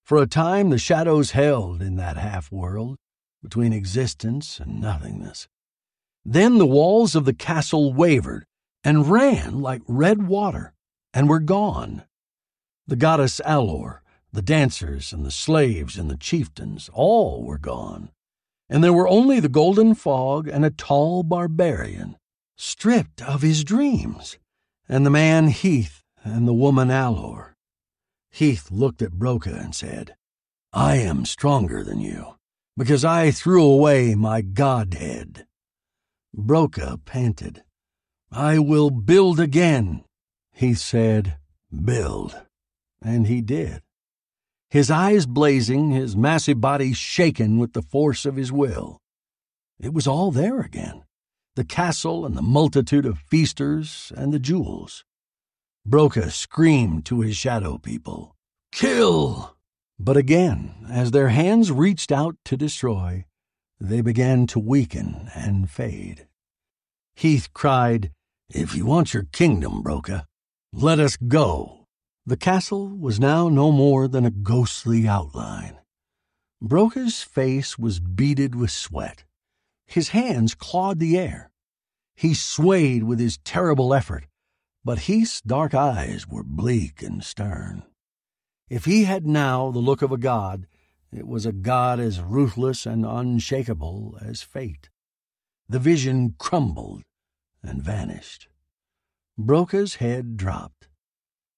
For 0.02 0.18
a 0.18 0.26
time 0.26 0.70
the 0.70 0.78
shadows 0.78 1.30
held 1.30 1.80
in 1.80 1.96
that 1.96 2.16
half 2.16 2.50
world, 2.50 2.96
between 3.42 3.72
existence 3.72 4.58
and 4.58 4.80
nothingness. 4.80 5.46
Then 6.24 6.58
the 6.58 6.66
walls 6.66 7.14
of 7.14 7.24
the 7.24 7.32
castle 7.32 7.92
wavered 7.92 8.44
and 8.82 9.06
ran 9.06 9.60
like 9.60 9.82
red 9.86 10.26
water 10.26 10.74
and 11.12 11.28
were 11.28 11.40
gone. 11.40 12.04
The 12.86 12.96
goddess 12.96 13.40
Alor, 13.44 14.00
the 14.32 14.42
dancers 14.42 15.12
and 15.12 15.24
the 15.24 15.30
slaves 15.30 15.96
and 15.96 16.10
the 16.10 16.16
chieftains, 16.16 16.90
all 16.92 17.42
were 17.44 17.58
gone. 17.58 18.10
And 18.68 18.84
there 18.84 18.92
were 18.92 19.08
only 19.08 19.40
the 19.40 19.48
golden 19.48 19.94
fog 19.94 20.48
and 20.48 20.64
a 20.64 20.70
tall 20.70 21.22
barbarian, 21.22 22.16
stripped 22.56 23.22
of 23.22 23.42
his 23.42 23.64
dreams, 23.64 24.38
and 24.88 25.06
the 25.06 25.10
man 25.10 25.48
Heath 25.48 26.02
and 26.22 26.46
the 26.46 26.54
woman 26.54 26.88
Alor. 26.88 27.54
Heath 28.30 28.70
looked 28.70 29.00
at 29.00 29.12
Broca 29.12 29.54
and 29.54 29.74
said, 29.74 30.14
I 30.72 30.96
am 30.96 31.24
stronger 31.24 31.82
than 31.82 32.00
you, 32.00 32.36
because 32.76 33.04
I 33.04 33.30
threw 33.30 33.64
away 33.64 34.14
my 34.14 34.42
godhead. 34.42 35.46
Broca 36.34 37.00
panted. 37.04 37.62
I 38.30 38.58
will 38.58 38.90
build 38.90 39.40
again. 39.40 40.04
He 40.58 40.74
said, 40.74 41.36
Build. 41.84 42.36
And 43.00 43.28
he 43.28 43.40
did. 43.40 43.80
His 44.70 44.90
eyes 44.90 45.24
blazing, 45.24 45.92
his 45.92 46.16
massive 46.16 46.60
body 46.60 46.94
shaken 46.94 47.58
with 47.58 47.74
the 47.74 47.82
force 47.82 48.26
of 48.26 48.34
his 48.34 48.50
will. 48.50 48.98
It 49.78 49.94
was 49.94 50.08
all 50.08 50.32
there 50.32 50.58
again 50.58 51.04
the 51.54 51.64
castle 51.64 52.26
and 52.26 52.36
the 52.36 52.42
multitude 52.42 53.06
of 53.06 53.20
feasters 53.20 54.12
and 54.16 54.32
the 54.32 54.40
jewels. 54.40 55.04
Broca 55.86 56.28
screamed 56.28 57.06
to 57.06 57.20
his 57.20 57.36
shadow 57.36 57.78
people, 57.78 58.34
Kill! 58.72 59.56
But 59.96 60.16
again, 60.16 60.86
as 60.90 61.12
their 61.12 61.28
hands 61.28 61.70
reached 61.70 62.10
out 62.10 62.34
to 62.46 62.56
destroy, 62.56 63.26
they 63.80 64.00
began 64.00 64.48
to 64.48 64.58
weaken 64.58 65.30
and 65.36 65.70
fade. 65.70 66.26
Heath 67.14 67.52
cried, 67.52 68.10
If 68.50 68.74
you 68.74 68.86
want 68.86 69.14
your 69.14 69.28
kingdom, 69.32 69.82
Broca, 69.82 70.26
let 70.72 71.00
us 71.00 71.16
go. 71.16 71.86
The 72.26 72.36
castle 72.36 72.88
was 72.88 73.18
now 73.18 73.48
no 73.48 73.72
more 73.72 74.06
than 74.06 74.26
a 74.26 74.30
ghostly 74.30 75.08
outline. 75.08 75.78
Broca's 76.60 77.22
face 77.22 77.78
was 77.78 78.00
beaded 78.00 78.54
with 78.54 78.70
sweat. 78.70 79.24
His 79.86 80.08
hands 80.08 80.54
clawed 80.54 80.98
the 80.98 81.16
air. 81.16 81.50
He 82.16 82.34
swayed 82.34 83.04
with 83.04 83.18
his 83.18 83.38
terrible 83.38 83.94
effort, 83.94 84.26
but 84.84 85.00
Heath's 85.00 85.40
dark 85.40 85.72
eyes 85.72 86.28
were 86.28 86.42
bleak 86.42 87.02
and 87.02 87.24
stern. 87.24 87.84
If 88.68 88.84
he 88.84 89.04
had 89.04 89.26
now 89.26 89.70
the 89.70 89.78
look 89.78 90.02
of 90.02 90.12
a 90.12 90.18
god, 90.18 90.66
it 91.10 91.26
was 91.26 91.46
a 91.46 91.52
God 91.52 91.98
as 91.98 92.20
ruthless 92.20 92.84
and 92.84 93.06
unshakable 93.06 94.18
as 94.20 94.42
fate. 94.42 94.90
The 95.68 95.78
vision 95.78 96.34
crumbled 96.38 97.02
and 97.62 97.82
vanished. 97.82 98.47
Broca's 99.38 99.94
head 99.96 100.36
dropped. 100.36 100.88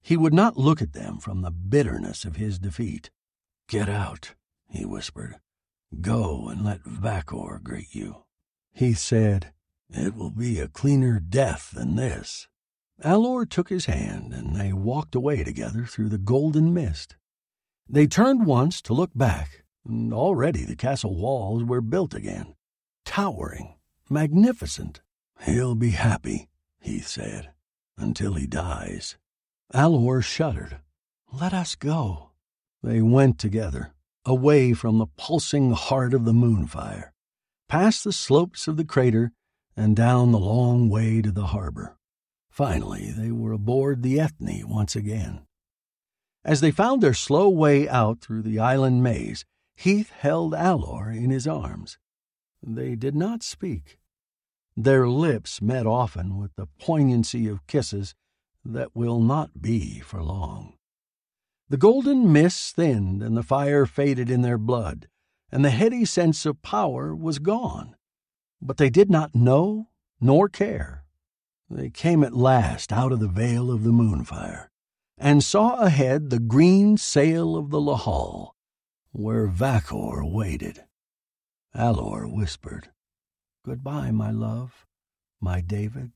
He 0.02 0.15
would 0.15 0.35
not 0.35 0.59
look 0.59 0.82
at 0.82 0.93
them 0.93 1.19
from 1.19 1.40
the 1.40 1.51
bitterness 1.51 2.27
of 2.27 2.36
his 2.36 2.59
defeat. 2.59 3.11
Get 3.69 3.89
out, 3.89 4.35
he 4.69 4.85
whispered. 4.85 5.36
Go 6.01 6.48
and 6.48 6.62
let 6.62 6.85
Vakor 6.85 7.59
greet 7.62 7.94
you. 7.94 8.24
He 8.73 8.93
said, 8.93 9.52
It 9.89 10.15
will 10.15 10.31
be 10.31 10.59
a 10.61 10.69
cleaner 10.69 11.20
death 11.20 11.70
than 11.70 11.97
this. 11.97 12.48
Alor 13.02 13.48
took 13.48 13.70
his 13.70 13.86
hand, 13.86 14.35
and 14.35 14.55
they 14.55 14.74
walked 14.74 15.15
away 15.15 15.43
together 15.43 15.86
through 15.86 16.11
the 16.11 16.19
golden 16.19 16.74
mist. 16.74 17.16
They 17.89 18.07
turned 18.07 18.44
once 18.44 18.82
to 18.82 18.93
look 18.93 19.11
back, 19.15 19.65
and 19.86 20.12
already 20.12 20.65
the 20.65 20.77
castle 20.77 21.16
walls 21.16 21.65
were 21.65 21.81
built 21.81 22.15
again, 22.15 22.55
towering, 23.07 23.77
magnificent. 24.11 25.01
He'll 25.40 25.74
be 25.74 25.90
happy, 25.93 26.51
Heath 26.78 27.07
said, 27.07 27.52
until 28.01 28.35
he 28.35 28.47
dies. 28.47 29.16
Alor 29.72 30.22
shuddered. 30.22 30.78
Let 31.32 31.52
us 31.52 31.74
go. 31.74 32.31
They 32.82 33.01
went 33.01 33.39
together, 33.39 33.93
away 34.24 34.72
from 34.72 34.98
the 34.98 35.06
pulsing 35.06 35.72
heart 35.72 36.14
of 36.14 36.24
the 36.24 36.32
moonfire, 36.32 37.12
past 37.68 38.05
the 38.05 38.12
slopes 38.12 38.66
of 38.66 38.77
the 38.77 38.85
crater, 38.85 39.32
and 39.77 39.94
down 39.94 40.32
the 40.32 40.39
long 40.39 40.89
way 40.89 41.22
to 41.22 41.31
the 41.31 41.48
harbor. 41.48 41.97
Finally, 42.51 43.12
they 43.12 43.31
were 43.31 43.52
aboard 43.52 44.02
the 44.02 44.18
Ethne 44.18 44.68
once 44.68 44.97
again. 44.97 45.47
As 46.44 46.60
they 46.60 46.70
found 46.70 47.02
their 47.02 47.14
slow 47.14 47.48
way 47.48 47.89
out 47.89 48.20
through 48.20 48.43
the 48.43 48.59
island 48.59 49.02
maze, 49.02 49.44
Heath 49.77 50.10
held 50.10 50.52
Alor 50.52 51.16
in 51.16 51.31
his 51.31 51.47
arms. 51.47 51.98
They 52.62 52.97
did 52.97 53.14
not 53.14 53.43
speak. 53.43 53.99
Their 54.76 55.09
lips 55.09 55.60
met 55.60 55.86
often 55.86 56.38
with 56.38 56.55
the 56.55 56.68
poignancy 56.78 57.48
of 57.48 57.66
kisses 57.66 58.14
that 58.64 58.94
will 58.94 59.20
not 59.20 59.60
be 59.60 60.01
for 60.01 60.22
long. 60.22 60.74
The 61.68 61.76
golden 61.76 62.32
mist 62.32 62.76
thinned 62.76 63.22
and 63.22 63.36
the 63.36 63.42
fire 63.42 63.86
faded 63.86 64.30
in 64.30 64.42
their 64.42 64.59
blood, 64.59 65.09
and 65.52 65.64
the 65.64 65.70
heady 65.70 66.05
sense 66.05 66.47
of 66.47 66.62
power 66.62 67.14
was 67.14 67.38
gone. 67.38 67.97
But 68.60 68.76
they 68.76 68.90
did 68.90 69.10
not 69.10 69.34
know 69.34 69.88
nor 70.20 70.48
care. 70.48 71.05
They 71.68 71.90
came 71.90 72.24
at 72.24 72.34
last 72.34 72.92
out 72.92 73.12
of 73.12 73.20
the 73.20 73.28
veil 73.28 73.70
of 73.70 73.84
the 73.84 73.92
moonfire 73.92 74.70
and 75.16 75.44
saw 75.44 75.76
ahead 75.76 76.30
the 76.30 76.40
green 76.40 76.97
sail 76.97 77.56
of 77.56 77.70
the 77.70 77.80
Lahal, 77.80 78.52
where 79.12 79.47
Vakor 79.47 80.24
waited. 80.24 80.84
Alor 81.76 82.32
whispered, 82.32 82.90
Goodbye, 83.65 84.11
my 84.11 84.31
love, 84.31 84.87
my 85.41 85.61
David. 85.61 86.12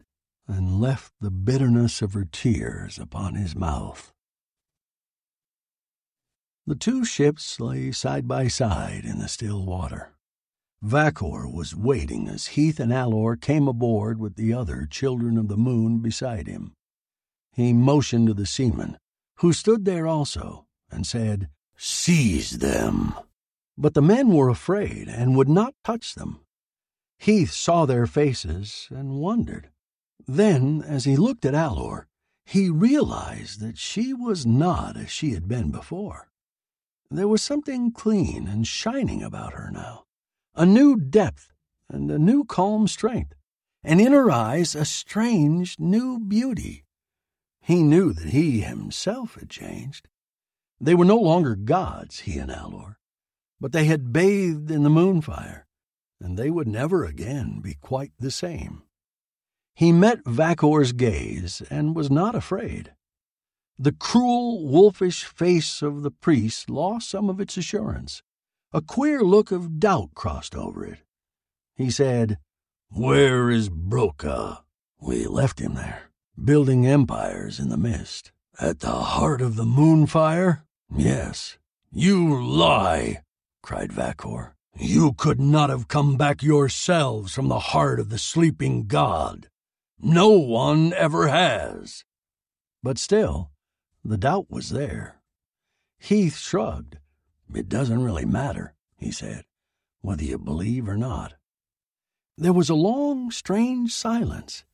and 0.46 0.80
left 0.80 1.12
the 1.20 1.30
bitterness 1.30 2.02
of 2.02 2.12
her 2.12 2.26
tears 2.30 2.98
upon 2.98 3.34
his 3.34 3.56
mouth. 3.56 4.12
The 6.66 6.74
two 6.74 7.04
ships 7.04 7.60
lay 7.60 7.92
side 7.92 8.26
by 8.28 8.48
side 8.48 9.04
in 9.04 9.18
the 9.18 9.28
still 9.28 9.64
water. 9.64 10.12
Vakor 10.82 11.50
was 11.50 11.74
waiting 11.74 12.28
as 12.28 12.48
Heath 12.48 12.78
and 12.78 12.92
Alor 12.92 13.40
came 13.40 13.68
aboard 13.68 14.18
with 14.18 14.36
the 14.36 14.52
other 14.52 14.86
children 14.86 15.38
of 15.38 15.48
the 15.48 15.56
moon 15.56 15.98
beside 15.98 16.46
him. 16.46 16.74
He 17.52 17.72
motioned 17.72 18.26
to 18.28 18.34
the 18.34 18.46
seamen, 18.46 18.98
who 19.36 19.52
stood 19.52 19.84
there 19.84 20.06
also, 20.06 20.66
and 20.90 21.06
said, 21.06 21.48
Seize 21.76 22.58
them. 22.58 23.14
But 23.78 23.94
the 23.94 24.02
men 24.02 24.28
were 24.28 24.50
afraid 24.50 25.08
and 25.08 25.36
would 25.36 25.48
not 25.48 25.74
touch 25.82 26.14
them. 26.14 26.43
Heath 27.18 27.52
saw 27.52 27.86
their 27.86 28.06
faces 28.06 28.88
and 28.90 29.20
wondered. 29.20 29.70
Then, 30.26 30.82
as 30.82 31.04
he 31.04 31.16
looked 31.16 31.44
at 31.44 31.54
Alor, 31.54 32.04
he 32.44 32.68
realized 32.70 33.60
that 33.60 33.78
she 33.78 34.12
was 34.12 34.44
not 34.44 34.96
as 34.96 35.10
she 35.10 35.30
had 35.30 35.48
been 35.48 35.70
before. 35.70 36.28
There 37.10 37.28
was 37.28 37.42
something 37.42 37.92
clean 37.92 38.48
and 38.48 38.66
shining 38.66 39.22
about 39.22 39.54
her 39.54 39.70
now, 39.70 40.04
a 40.54 40.66
new 40.66 40.96
depth 40.96 41.52
and 41.88 42.10
a 42.10 42.18
new 42.18 42.44
calm 42.44 42.88
strength, 42.88 43.34
and 43.82 44.00
in 44.00 44.12
her 44.12 44.30
eyes 44.30 44.74
a 44.74 44.84
strange 44.84 45.78
new 45.78 46.18
beauty. 46.18 46.84
He 47.60 47.82
knew 47.82 48.12
that 48.12 48.30
he 48.30 48.60
himself 48.60 49.36
had 49.36 49.48
changed. 49.48 50.08
They 50.80 50.94
were 50.94 51.04
no 51.04 51.18
longer 51.18 51.54
gods, 51.54 52.20
he 52.20 52.38
and 52.38 52.50
Alor, 52.50 52.96
but 53.60 53.72
they 53.72 53.84
had 53.84 54.12
bathed 54.12 54.70
in 54.70 54.82
the 54.82 54.90
moonfire, 54.90 55.63
and 56.24 56.38
they 56.38 56.48
would 56.48 56.66
never 56.66 57.04
again 57.04 57.60
be 57.60 57.74
quite 57.74 58.12
the 58.18 58.30
same. 58.30 58.82
He 59.74 59.92
met 59.92 60.24
Vakor's 60.24 60.92
gaze 60.92 61.62
and 61.68 61.94
was 61.94 62.10
not 62.10 62.34
afraid. 62.34 62.94
The 63.78 63.92
cruel, 63.92 64.66
wolfish 64.66 65.24
face 65.24 65.82
of 65.82 66.02
the 66.02 66.10
priest 66.10 66.70
lost 66.70 67.10
some 67.10 67.28
of 67.28 67.40
its 67.40 67.58
assurance. 67.58 68.22
A 68.72 68.80
queer 68.80 69.22
look 69.22 69.52
of 69.52 69.78
doubt 69.78 70.14
crossed 70.14 70.54
over 70.54 70.86
it. 70.86 71.00
He 71.76 71.90
said, 71.90 72.38
Where 72.88 73.50
is 73.50 73.68
Broca? 73.68 74.64
We 74.98 75.26
left 75.26 75.60
him 75.60 75.74
there, 75.74 76.04
building 76.42 76.86
empires 76.86 77.60
in 77.60 77.68
the 77.68 77.76
mist. 77.76 78.32
At 78.58 78.80
the 78.80 78.92
heart 78.92 79.42
of 79.42 79.56
the 79.56 79.64
moonfire? 79.64 80.62
Yes. 80.96 81.58
You 81.92 82.40
lie, 82.42 83.22
cried 83.62 83.90
Vakor. 83.90 84.53
You 84.76 85.12
could 85.12 85.40
not 85.40 85.70
have 85.70 85.88
come 85.88 86.16
back 86.16 86.42
yourselves 86.42 87.32
from 87.32 87.48
the 87.48 87.60
heart 87.60 88.00
of 88.00 88.08
the 88.08 88.18
sleeping 88.18 88.86
god. 88.86 89.48
No 90.00 90.30
one 90.30 90.92
ever 90.92 91.28
has. 91.28 92.04
But 92.82 92.98
still, 92.98 93.50
the 94.04 94.18
doubt 94.18 94.50
was 94.50 94.70
there. 94.70 95.20
Heath 95.98 96.36
shrugged. 96.36 96.98
It 97.54 97.68
doesn't 97.68 98.02
really 98.02 98.24
matter, 98.24 98.74
he 98.98 99.12
said, 99.12 99.44
whether 100.00 100.24
you 100.24 100.38
believe 100.38 100.88
or 100.88 100.96
not. 100.96 101.34
There 102.36 102.52
was 102.52 102.68
a 102.68 102.74
long, 102.74 103.30
strange 103.30 103.92
silence. 103.92 104.64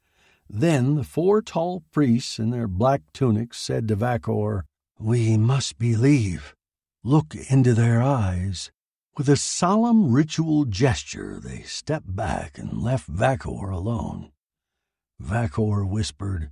Then 0.49 0.95
the 0.95 1.05
four 1.05 1.43
tall 1.43 1.85
priests 1.93 2.39
in 2.39 2.51
their 2.51 2.67
black 2.67 3.03
tunics 3.13 3.61
said 3.61 3.87
to 3.89 3.97
Vakor, 3.97 4.63
We 4.99 5.37
must 5.37 5.79
believe. 5.79 6.57
Look 7.05 7.35
into 7.49 7.75
their 7.75 8.03
eyes. 8.03 8.71
With 9.21 9.29
a 9.29 9.37
solemn 9.37 10.13
ritual 10.13 10.65
gesture, 10.65 11.39
they 11.45 11.61
stepped 11.61 12.17
back 12.17 12.57
and 12.57 12.83
left 12.83 13.07
Vakor 13.07 13.71
alone. 13.71 14.33
Vakor 15.23 15.87
whispered, 15.87 16.51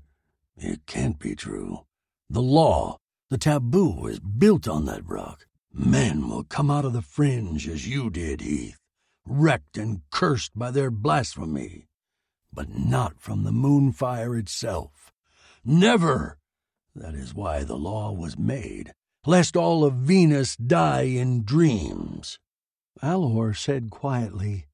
It 0.55 0.85
can't 0.85 1.19
be 1.19 1.35
true. 1.35 1.86
The 2.28 2.43
law, 2.43 2.99
the 3.31 3.39
taboo, 3.39 4.07
is 4.07 4.20
built 4.20 4.69
on 4.69 4.85
that 4.85 5.09
rock. 5.09 5.47
Men 5.73 6.28
will 6.28 6.45
come 6.45 6.70
out 6.70 6.85
of 6.85 6.93
the 6.93 7.01
fringe 7.01 7.66
as 7.66 7.89
you 7.89 8.11
did, 8.11 8.43
Heath, 8.43 8.77
wrecked 9.24 9.78
and 9.78 10.03
cursed 10.11 10.53
by 10.55 10.70
their 10.70 10.90
blasphemy. 10.90 11.86
But 12.53 12.69
not 12.69 13.19
from 13.19 13.45
the 13.45 13.51
moonfire 13.51 14.39
itself. 14.39 15.11
Never! 15.65 16.36
That 16.95 17.15
is 17.15 17.35
why 17.35 17.65
the 17.65 17.78
law 17.78 18.12
was 18.12 18.36
made, 18.36 18.93
lest 19.24 19.57
all 19.57 19.86
of 19.86 19.95
Venus 19.95 20.55
die 20.55 21.05
in 21.05 21.45
dreams. 21.45 22.39
Alor 23.02 23.56
said 23.56 23.90
quietly, 23.90 24.66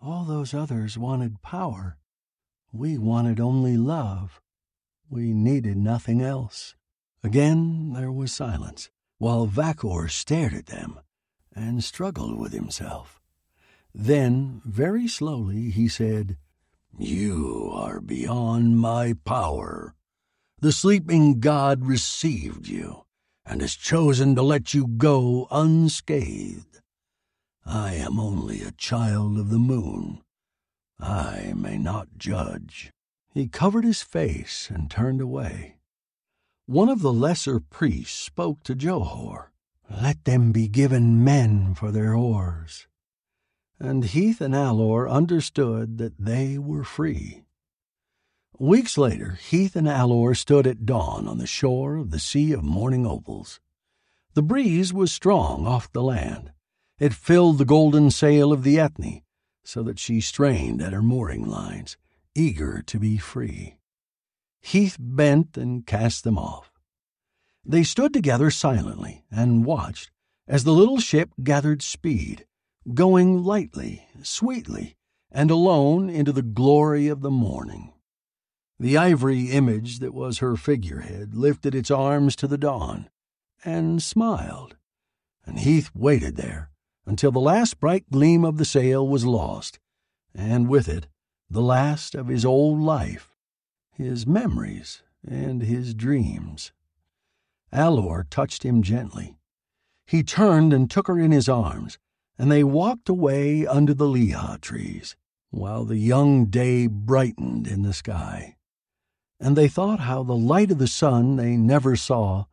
All 0.00 0.24
those 0.24 0.54
others 0.54 0.96
wanted 0.96 1.42
power. 1.42 1.98
We 2.72 2.96
wanted 2.96 3.40
only 3.40 3.76
love. 3.76 4.40
We 5.08 5.32
needed 5.32 5.76
nothing 5.76 6.20
else. 6.20 6.76
Again 7.24 7.92
there 7.92 8.12
was 8.12 8.32
silence, 8.32 8.90
while 9.18 9.46
Vakor 9.46 10.08
stared 10.08 10.54
at 10.54 10.66
them 10.66 11.00
and 11.54 11.82
struggled 11.82 12.38
with 12.38 12.52
himself. 12.52 13.20
Then, 13.94 14.60
very 14.64 15.08
slowly, 15.08 15.70
he 15.70 15.88
said, 15.88 16.36
You 16.98 17.70
are 17.72 18.00
beyond 18.00 18.78
my 18.78 19.14
power. 19.24 19.94
The 20.60 20.72
sleeping 20.72 21.40
god 21.40 21.84
received 21.84 22.68
you 22.68 23.06
and 23.44 23.60
has 23.60 23.74
chosen 23.74 24.34
to 24.34 24.42
let 24.42 24.74
you 24.74 24.86
go 24.86 25.48
unscathed. 25.50 26.82
I 27.66 27.94
am 27.94 28.20
only 28.20 28.62
a 28.62 28.70
child 28.70 29.38
of 29.38 29.50
the 29.50 29.58
moon. 29.58 30.22
I 31.00 31.52
may 31.56 31.78
not 31.78 32.16
judge. 32.16 32.92
He 33.34 33.48
covered 33.48 33.84
his 33.84 34.02
face 34.02 34.70
and 34.70 34.88
turned 34.88 35.20
away. 35.20 35.76
One 36.66 36.88
of 36.88 37.00
the 37.00 37.12
lesser 37.12 37.58
priests 37.58 38.18
spoke 38.18 38.62
to 38.62 38.76
Johor. 38.76 39.50
Let 39.90 40.24
them 40.24 40.52
be 40.52 40.68
given 40.68 41.24
men 41.24 41.74
for 41.74 41.90
their 41.90 42.14
oars. 42.14 42.86
And 43.80 44.04
Heath 44.04 44.40
and 44.40 44.54
Alor 44.54 45.10
understood 45.10 45.98
that 45.98 46.18
they 46.18 46.58
were 46.58 46.84
free. 46.84 47.44
Weeks 48.58 48.96
later, 48.96 49.32
Heath 49.32 49.76
and 49.76 49.86
Alor 49.86 50.36
stood 50.36 50.66
at 50.66 50.86
dawn 50.86 51.28
on 51.28 51.38
the 51.38 51.46
shore 51.46 51.96
of 51.96 52.10
the 52.10 52.18
Sea 52.20 52.52
of 52.52 52.62
Morning 52.62 53.06
Opals. 53.06 53.60
The 54.34 54.42
breeze 54.42 54.92
was 54.92 55.12
strong 55.12 55.66
off 55.66 55.92
the 55.92 56.02
land. 56.02 56.52
It 56.98 57.12
filled 57.12 57.58
the 57.58 57.66
golden 57.66 58.10
sail 58.10 58.54
of 58.54 58.62
the 58.62 58.78
Ethne, 58.80 59.20
so 59.64 59.82
that 59.82 59.98
she 59.98 60.22
strained 60.22 60.80
at 60.80 60.94
her 60.94 61.02
mooring 61.02 61.44
lines, 61.44 61.98
eager 62.34 62.82
to 62.86 62.98
be 62.98 63.18
free. 63.18 63.76
Heath 64.62 64.96
bent 64.98 65.58
and 65.58 65.86
cast 65.86 66.24
them 66.24 66.38
off. 66.38 66.72
They 67.66 67.82
stood 67.82 68.14
together 68.14 68.50
silently 68.50 69.24
and 69.30 69.66
watched 69.66 70.10
as 70.48 70.64
the 70.64 70.72
little 70.72 70.98
ship 70.98 71.32
gathered 71.42 71.82
speed, 71.82 72.46
going 72.94 73.44
lightly, 73.44 74.08
sweetly, 74.22 74.96
and 75.30 75.50
alone 75.50 76.08
into 76.08 76.32
the 76.32 76.42
glory 76.42 77.08
of 77.08 77.20
the 77.20 77.30
morning. 77.30 77.92
The 78.78 78.96
ivory 78.96 79.50
image 79.50 79.98
that 79.98 80.14
was 80.14 80.38
her 80.38 80.56
figurehead 80.56 81.34
lifted 81.34 81.74
its 81.74 81.90
arms 81.90 82.36
to 82.36 82.46
the 82.46 82.58
dawn 82.58 83.10
and 83.64 84.02
smiled, 84.02 84.76
and 85.44 85.58
Heath 85.58 85.90
waited 85.94 86.36
there 86.36 86.70
until 87.06 87.30
the 87.30 87.38
last 87.38 87.80
bright 87.80 88.10
gleam 88.10 88.44
of 88.44 88.58
the 88.58 88.64
sail 88.64 89.06
was 89.06 89.24
lost, 89.24 89.78
and 90.34 90.68
with 90.68 90.88
it 90.88 91.06
the 91.48 91.62
last 91.62 92.14
of 92.14 92.28
his 92.28 92.44
old 92.44 92.80
life 92.80 93.36
his 93.96 94.26
memories, 94.26 95.02
and 95.26 95.62
his 95.62 95.94
dreams. 95.94 96.72
Alor 97.72 98.28
touched 98.28 98.62
him 98.62 98.82
gently. 98.82 99.38
He 100.06 100.22
turned 100.22 100.72
and 100.74 100.90
took 100.90 101.06
her 101.06 101.18
in 101.18 101.32
his 101.32 101.48
arms, 101.48 101.98
and 102.38 102.50
they 102.50 102.62
walked 102.62 103.08
away 103.08 103.66
under 103.66 103.94
the 103.94 104.06
liha 104.06 104.60
trees, 104.60 105.16
while 105.50 105.84
the 105.84 105.96
young 105.96 106.46
day 106.46 106.86
brightened 106.86 107.66
in 107.66 107.82
the 107.82 107.94
sky. 107.94 108.56
And 109.40 109.56
they 109.56 109.68
thought 109.68 110.00
how 110.00 110.22
the 110.22 110.36
light 110.36 110.70
of 110.70 110.78
the 110.78 110.86
sun 110.86 111.36
they 111.36 111.56
never 111.56 111.96
saw 111.96 112.44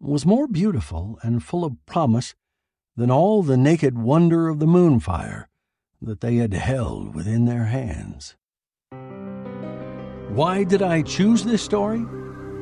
was 0.00 0.26
more 0.26 0.48
beautiful 0.48 1.18
and 1.22 1.44
full 1.44 1.64
of 1.64 1.84
promise 1.86 2.34
than 2.98 3.12
all 3.12 3.44
the 3.44 3.56
naked 3.56 3.96
wonder 3.96 4.48
of 4.48 4.58
the 4.58 4.66
moonfire 4.66 5.44
that 6.02 6.20
they 6.20 6.34
had 6.34 6.52
held 6.52 7.14
within 7.14 7.44
their 7.44 7.66
hands. 7.66 8.34
Why 10.30 10.64
did 10.64 10.82
I 10.82 11.02
choose 11.02 11.44
this 11.44 11.62
story? 11.62 12.04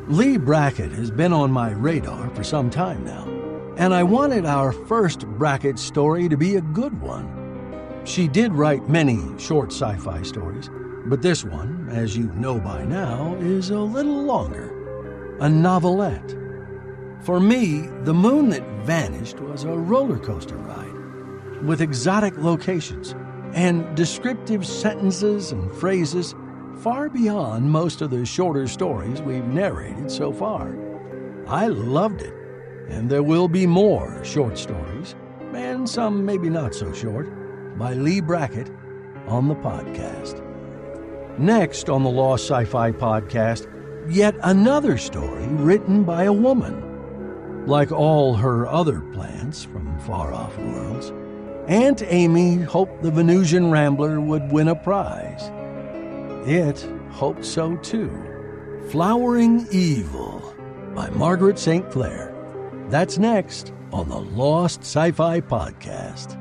Leigh 0.08 0.36
Brackett 0.36 0.92
has 0.92 1.10
been 1.10 1.32
on 1.32 1.50
my 1.50 1.70
radar 1.70 2.28
for 2.34 2.44
some 2.44 2.68
time 2.68 3.02
now, 3.02 3.24
and 3.78 3.94
I 3.94 4.02
wanted 4.02 4.44
our 4.44 4.72
first 4.72 5.26
Brackett 5.26 5.78
story 5.78 6.28
to 6.28 6.36
be 6.36 6.56
a 6.56 6.60
good 6.60 7.00
one. 7.00 8.02
She 8.04 8.28
did 8.28 8.52
write 8.52 8.90
many 8.90 9.18
short 9.38 9.72
sci 9.72 9.96
fi 9.96 10.20
stories, 10.20 10.68
but 11.06 11.22
this 11.22 11.44
one, 11.44 11.88
as 11.90 12.14
you 12.14 12.30
know 12.34 12.60
by 12.60 12.84
now, 12.84 13.34
is 13.40 13.70
a 13.70 13.80
little 13.80 14.22
longer 14.22 14.74
a 15.40 15.48
novelette. 15.48 16.45
For 17.22 17.40
me, 17.40 17.88
The 18.04 18.14
Moon 18.14 18.50
That 18.50 18.64
Vanished 18.84 19.40
was 19.40 19.64
a 19.64 19.76
roller 19.76 20.18
coaster 20.18 20.56
ride 20.56 21.64
with 21.64 21.80
exotic 21.80 22.36
locations 22.36 23.14
and 23.52 23.96
descriptive 23.96 24.66
sentences 24.66 25.52
and 25.52 25.72
phrases 25.72 26.34
far 26.80 27.08
beyond 27.08 27.70
most 27.70 28.02
of 28.02 28.10
the 28.10 28.26
shorter 28.26 28.68
stories 28.68 29.22
we've 29.22 29.46
narrated 29.46 30.10
so 30.10 30.32
far. 30.32 30.76
I 31.48 31.68
loved 31.68 32.20
it, 32.22 32.34
and 32.88 33.10
there 33.10 33.22
will 33.22 33.48
be 33.48 33.66
more 33.66 34.22
short 34.24 34.58
stories, 34.58 35.14
and 35.54 35.88
some 35.88 36.24
maybe 36.24 36.50
not 36.50 36.74
so 36.74 36.92
short, 36.92 37.28
by 37.78 37.94
Leigh 37.94 38.20
Brackett 38.20 38.70
on 39.26 39.48
the 39.48 39.54
podcast. 39.54 40.42
Next 41.38 41.88
on 41.88 42.02
the 42.02 42.10
Lost 42.10 42.44
Sci 42.44 42.64
Fi 42.66 42.92
podcast, 42.92 43.66
yet 44.08 44.36
another 44.42 44.98
story 44.98 45.46
written 45.46 46.04
by 46.04 46.24
a 46.24 46.32
woman. 46.32 46.85
Like 47.66 47.90
all 47.90 48.34
her 48.34 48.68
other 48.68 49.00
plants 49.00 49.64
from 49.64 49.98
far 50.00 50.32
off 50.32 50.56
worlds, 50.56 51.12
Aunt 51.66 52.00
Amy 52.04 52.58
hoped 52.58 53.02
the 53.02 53.10
Venusian 53.10 53.72
Rambler 53.72 54.20
would 54.20 54.52
win 54.52 54.68
a 54.68 54.76
prize. 54.76 55.50
It 56.48 56.88
hoped 57.10 57.44
so 57.44 57.76
too. 57.78 58.10
Flowering 58.90 59.66
Evil 59.72 60.54
by 60.94 61.10
Margaret 61.10 61.58
St. 61.58 61.90
Clair. 61.90 62.32
That's 62.88 63.18
next 63.18 63.72
on 63.92 64.08
the 64.08 64.20
Lost 64.20 64.82
Sci 64.82 65.10
Fi 65.10 65.40
Podcast. 65.40 66.40